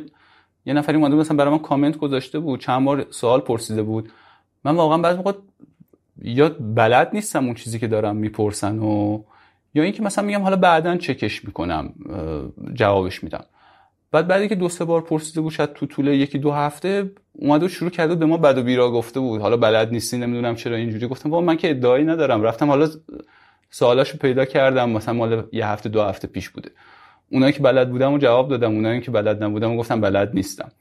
یه 0.67 0.75
نفری 0.75 0.97
اومده 0.97 1.15
مثلا 1.15 1.37
برای 1.37 1.51
من 1.51 1.59
کامنت 1.59 1.99
گذاشته 1.99 2.39
بود 2.39 2.61
چند 2.61 2.85
بار 2.85 3.07
سوال 3.11 3.41
پرسیده 3.41 3.83
بود. 3.83 4.09
من 4.65 4.77
واقعا 4.77 4.99
بعضی 4.99 5.17
موقع 5.17 5.33
یا 6.23 6.49
بلد 6.49 7.11
نیستم 7.13 7.45
اون 7.45 7.55
چیزی 7.55 7.79
که 7.79 7.87
دارم 7.87 8.17
می‌پرسن 8.17 8.79
و 8.79 9.23
یا 9.75 9.83
اینکه 9.83 10.03
مثلا 10.03 10.25
میگم 10.25 10.43
حالا 10.43 10.57
بعدا 10.57 10.97
چکش 10.97 11.45
می‌کنم 11.45 11.93
جوابش 12.75 13.25
میدم. 13.25 13.45
بعد 14.13 14.27
بعدی 14.27 14.49
که 14.49 14.55
دو 14.55 14.69
سه 14.69 14.85
بار 14.85 15.01
پرسیده 15.01 15.41
بود 15.41 15.53
شاید 15.53 15.73
تو 15.73 15.87
طول 15.87 16.09
یکی 16.09 16.39
دو 16.39 16.53
هفته 16.53 17.11
اومده 17.33 17.67
و 17.67 17.69
شروع 17.69 17.91
کرده 17.91 18.15
به 18.15 18.27
ما 18.27 18.37
بد 18.37 18.59
و 18.59 18.63
بیرا 18.63 18.91
گفته 18.91 19.21
بود. 19.21 19.41
حالا 19.41 19.57
بلد 19.57 19.91
نیستی 19.91 20.19
نمی‌دونم 20.19 20.55
چرا 20.55 20.77
اینجوری. 20.77 21.07
گفتم 21.07 21.31
بابا 21.31 21.47
من 21.47 21.57
که 21.57 21.71
ادعایی 21.71 22.05
ندارم. 22.05 22.43
رفتم 22.43 22.69
حالا 22.69 22.89
سوالاشو 23.71 24.19
پیدا 24.19 24.45
کردم. 24.45 24.91
مثلا 24.91 25.15
مال 25.15 25.45
یه 25.53 25.67
هفته 25.67 25.89
دو 25.89 26.03
هفته 26.03 26.29
پیش 26.29 26.51
بوده. 26.51 26.71
اونایی 27.31 27.53
که 27.53 27.63
بلد 27.63 27.91
بودم 27.91 28.13
و 28.13 28.19
جواب 28.19 28.49
دادم. 28.49 28.75
اونایی 28.75 29.01
که 29.01 29.11
بلد 29.11 29.45
نبودم 29.45 29.73
و 29.73 29.77
گفتم 29.77 30.01
بلد 30.01 30.31
نیستم. 30.35 30.73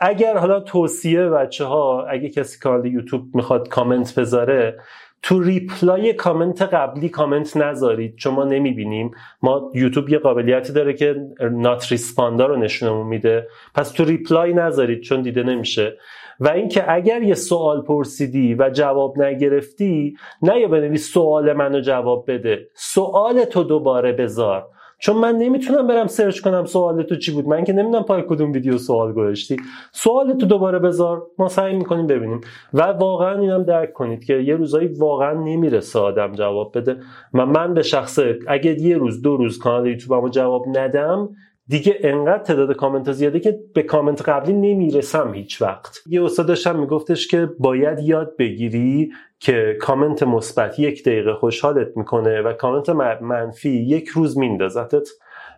اگر 0.00 0.36
حالا 0.36 0.60
توصیه 0.60 1.28
بچه 1.28 1.64
ها 1.64 2.06
اگه 2.06 2.28
کسی 2.28 2.58
کانال 2.58 2.86
یوتیوب 2.86 3.22
می‌خواد 3.34 3.68
کامنت 3.68 4.18
بذاره 4.18 4.78
تو 5.22 5.42
reply 5.42 6.12
کامنت 6.12 6.62
قبلی 6.62 7.08
کامنت 7.08 7.56
نذارید. 7.56 8.16
چون 8.16 8.34
ما 8.34 8.44
نمی‌بینیم. 8.44 9.10
ما 9.42 9.70
یوتیوب 9.74 10.08
یه 10.08 10.18
قابلیتی 10.18 10.72
داره 10.72 10.92
که 10.92 11.16
not 11.52 11.92
responded 11.92 12.41
ا 12.41 12.46
رو 12.46 12.56
نشونمون 12.56 13.06
میده. 13.06 13.46
پس 13.74 13.90
تو 13.90 14.04
reply 14.04 14.52
نذارید 14.52 15.00
چون 15.00 15.22
دیده 15.22 15.42
نمیشه. 15.42 15.96
و 16.40 16.48
اینکه 16.48 16.92
اگر 16.92 17.22
یه 17.22 17.34
سوال 17.34 17.82
پرسیدی 17.82 18.54
و 18.54 18.70
جواب 18.70 19.22
نگرفتی 19.22 20.16
نه 20.42 20.60
یا 20.60 20.68
بنویس 20.68 21.12
سوال 21.12 21.52
منو 21.52 21.80
جواب 21.80 22.30
بده. 22.30 22.68
سوال 22.74 23.44
تو 23.44 23.64
دوباره 23.64 24.12
بذار. 24.12 24.66
چون 24.98 25.16
من 25.16 25.36
نمی‌تونم 25.36 25.86
برم 25.86 26.06
سرچ 26.06 26.40
کنم 26.40 26.64
سوال 26.64 27.02
تو 27.02 27.16
چی 27.16 27.32
بود. 27.32 27.48
من 27.48 27.64
که 27.64 27.72
نمی‌دونم 27.72 28.04
پای 28.04 28.22
کدوم 28.28 28.52
ویدیو 28.52 28.78
سوال 28.78 29.12
گذاشتی. 29.12 29.56
سوال 29.92 30.32
تو 30.32 30.46
دوباره 30.46 30.78
بذار. 30.78 31.22
ما 31.38 31.48
سعی 31.48 31.76
می‌کنیم 31.76 32.06
ببینیم. 32.06 32.40
و 32.74 32.82
واقعا 32.82 33.40
اینم 33.40 33.62
درک 33.62 33.92
کنید 33.92 34.24
که 34.24 34.34
یه 34.34 34.56
روزایی 34.56 34.88
واقعا 34.88 35.32
نمی‌رسه 35.32 35.98
آدم 35.98 36.32
جواب 36.32 36.78
بده. 36.78 36.96
و 37.34 37.46
من 37.46 37.74
به 37.74 37.82
شخصه 37.82 38.38
اگه 38.48 38.80
یه 38.80 38.96
روز 38.96 39.22
دو 39.22 39.36
روز 39.36 39.58
کانال 39.58 39.86
یوتیوبمو 39.86 40.28
جواب 40.28 40.78
ندم 40.78 41.28
دیگه 41.68 41.98
انقدر 42.00 42.42
تعداد 42.42 42.76
کامنت 42.76 43.12
زیاده 43.12 43.40
که 43.40 43.60
به 43.74 43.82
کامنت 43.82 44.28
قبلی 44.28 44.52
نمی‌رسم 44.52 45.34
هیچ 45.34 45.62
وقت. 45.62 46.02
یه 46.06 46.24
استاد 46.24 46.46
داشتم 46.46 46.78
میگفتش 46.78 47.28
که 47.28 47.48
باید 47.58 48.00
یاد 48.00 48.36
بگیری 48.36 49.10
که 49.38 49.76
کامنت 49.80 50.22
مثبت 50.22 50.78
یک 50.78 51.04
دقیقه 51.04 51.34
خوشحالت 51.34 51.96
می‌کنه 51.96 52.42
و 52.42 52.52
کامنت 52.52 52.88
منفی 53.20 53.70
یک 53.70 54.08
روز 54.08 54.38
میندازتت 54.38 55.08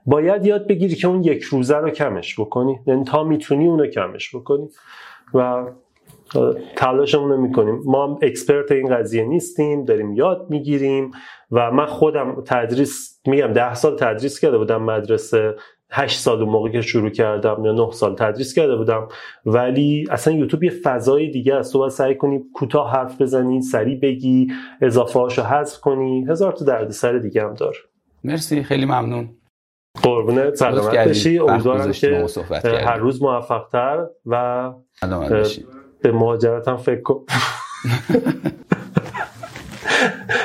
باید 0.06 0.46
یاد 0.46 0.66
بگیری 0.66 0.94
که 0.94 1.08
اون 1.08 1.24
یک 1.24 1.42
روزه 1.42 1.76
رو 1.76 1.90
کمش 1.90 2.40
بکنی. 2.40 2.80
یعنی 2.86 3.04
تا 3.04 3.24
می‌تونی 3.24 3.66
اونو 3.66 3.86
کمش 3.86 4.34
بکنی. 4.36 4.68
و 5.34 5.64
تلاشمون 6.76 7.30
رو 7.30 7.36
می‌کنیم. 7.36 7.80
ما 7.84 8.06
هم 8.06 8.18
اکسپرت 8.22 8.72
این 8.72 8.96
قضیه 8.96 9.24
نیستیم 9.24 9.84
داریم 9.84 10.12
یاد 10.12 10.46
می‌گیریم 10.50 11.10
و 11.50 11.70
من 11.70 11.86
خودم 11.86 12.42
تدریس 12.46 13.20
میگم 13.26 13.52
ده 13.52 13.74
سال 13.74 13.96
تدریس 13.96 14.40
کرده 14.40 14.58
بودم 14.58 14.82
مدرسه. 14.82 15.54
هشت 15.90 16.20
سال 16.20 16.42
اون 16.42 16.50
موقع 16.50 16.70
که 16.70 16.80
شروع 16.80 17.10
کردم 17.10 17.64
یا 17.64 17.72
نه 17.72 17.90
سال 17.92 18.14
تدریس 18.14 18.54
کرده 18.54 18.76
بودم. 18.76 19.08
ولی 19.46 20.06
اصلا 20.10 20.34
یوتیوب 20.34 20.64
یه 20.64 20.70
فضای 20.70 21.30
دیگه 21.30 21.54
است. 21.54 21.72
تو 21.72 21.78
باید 21.78 21.92
سعی 21.92 22.14
کنی 22.14 22.40
کوتاه 22.54 22.92
حرف 22.92 23.20
بزنی 23.20 23.62
سریع 23.62 24.00
بگی 24.00 24.52
اضافه 24.82 25.18
هاشو 25.18 25.42
حذف 25.42 25.80
کنی. 25.80 26.26
هزار 26.28 26.52
تا 26.52 26.64
دردسر 26.64 27.18
دیگه 27.18 27.42
هم 27.42 27.54
دار. 27.54 27.76
مرسی 28.24 28.62
خیلی 28.62 28.84
ممنون. 28.84 29.28
قربونت 30.02 30.54
سلامت 30.54 31.08
بشی. 31.08 31.38
امیدوارم 31.38 31.92
که 31.92 32.28
هر 32.84 32.96
روز 32.96 33.22
موفقتر 33.22 34.06
و 34.26 34.72
به 36.02 36.12
مهاجرت 36.12 36.68
هم 36.68 36.76
فکر 36.76 37.00
کن. 37.00 37.24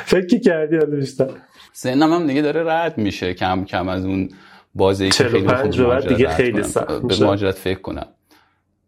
فکر 0.05 0.39
کردی؟ 0.39 0.77
بیشتر 0.77 1.29
سنم 1.73 2.13
هم 2.13 2.27
دیگه 2.27 2.41
داره 2.41 2.63
رد 2.63 2.97
میشه. 2.97 3.33
کم 3.33 3.65
کم 3.65 3.87
از 3.87 4.05
اون 4.05 4.29
بازی 4.75 5.09
که 5.09 5.23
خیلی 5.23 5.47
خوب 5.47 5.99
دیگه 5.99 6.27
خیلی 6.27 6.63
سخت 6.63 7.01
به 7.01 7.25
مهاجرت 7.25 7.55
فکر 7.55 7.79
کنم. 7.79 8.07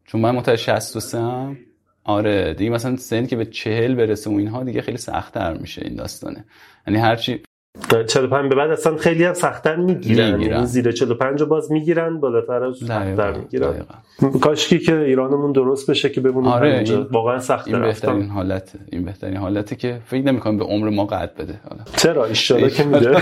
چون 0.05 0.21
من 0.21 0.31
متولد 0.31 0.57
63 0.57 1.17
ام. 1.17 1.57
آره 2.03 2.53
دیگه 2.53 2.69
مثلا 2.71 2.97
سن 2.97 3.25
که 3.25 3.35
به 3.35 3.45
چهل 3.45 3.95
برسه 3.95 4.29
و 4.29 4.33
اینها 4.33 4.63
دیگه 4.63 4.81
خیلی 4.81 4.97
سختتر 4.97 5.53
میشه 5.57 5.81
این 5.85 5.95
داستانه. 5.95 6.45
یعنی 6.87 6.99
هرچی 6.99 7.41
45 8.07 8.49
به 8.49 8.55
بعد 8.55 8.69
اصلا 8.69 8.97
خیلی 8.97 9.23
هم 9.23 9.33
سختتر 9.33 9.75
می‌گیرن. 9.75 10.41
یعنی 10.41 10.65
زیر 10.65 10.91
45 10.91 11.43
باز 11.43 11.71
می‌گیرن 11.71 12.19
بالاتر 12.19 12.63
از 12.63 12.75
سختتر 12.77 13.31
می‌گیرن. 13.31 13.85
کاشکی 14.41 14.79
که 14.79 14.99
ایرانمون 14.99 15.51
درست 15.51 15.89
بشه 15.89 16.09
که 16.09 16.21
بمونیم 16.21 16.49
آره 16.49 16.83
این 16.85 17.01
واقعا 17.01 17.39
سخت 17.39 17.67
این 17.67 17.81
بهترین 17.81 18.29
حالت 18.29 18.71
این 18.91 19.05
بهترین 19.05 19.37
حالته 19.37 19.75
که 19.75 20.01
فکر 20.05 20.21
نمی‌کنم 20.21 20.57
به 20.57 20.63
عمر 20.63 20.89
ما 20.89 21.05
قد 21.05 21.35
بده. 21.35 21.59
حالا. 21.69 21.83
چرا؟ 21.97 22.25
ان 22.25 22.69
که 22.69 22.83
میده. 22.83 23.21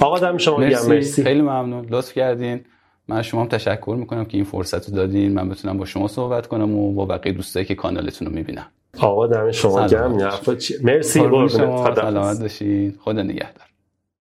آقا 0.00 0.18
دم 0.18 0.38
شما 0.38 0.56
مرسی. 0.56 0.90
مرسی. 0.90 1.22
خیلی 1.22 1.42
ممنون. 1.42 1.86
لطف 1.90 2.12
کردین. 2.12 2.60
من 3.08 3.22
شما 3.22 3.40
هم 3.40 3.48
تشکر 3.48 3.96
می‌کنم 3.98 4.24
که 4.24 4.36
این 4.36 4.44
فرصت 4.44 4.88
رو 4.88 4.96
دادین. 4.96 5.34
من 5.34 5.48
بتونم 5.48 5.78
با 5.78 5.84
شما 5.84 6.08
صحبت 6.08 6.46
کنم 6.46 6.74
و 6.74 6.92
با 6.92 7.04
بقیه 7.06 7.32
دوستایی 7.32 7.66
که 7.66 7.74
کانالتون 7.74 8.28
رو 8.28 8.34
می‌بینم 8.34 8.66
آقا 9.00 9.26
دم 9.26 9.50
شما 9.50 9.86
گرم 9.86 10.12
مرسی 10.82 11.20
قربونت. 11.20 11.94
سلامت 11.94 12.40
باشین. 12.40 12.94
خدا 13.00 13.22
نگهدار. 13.22 13.67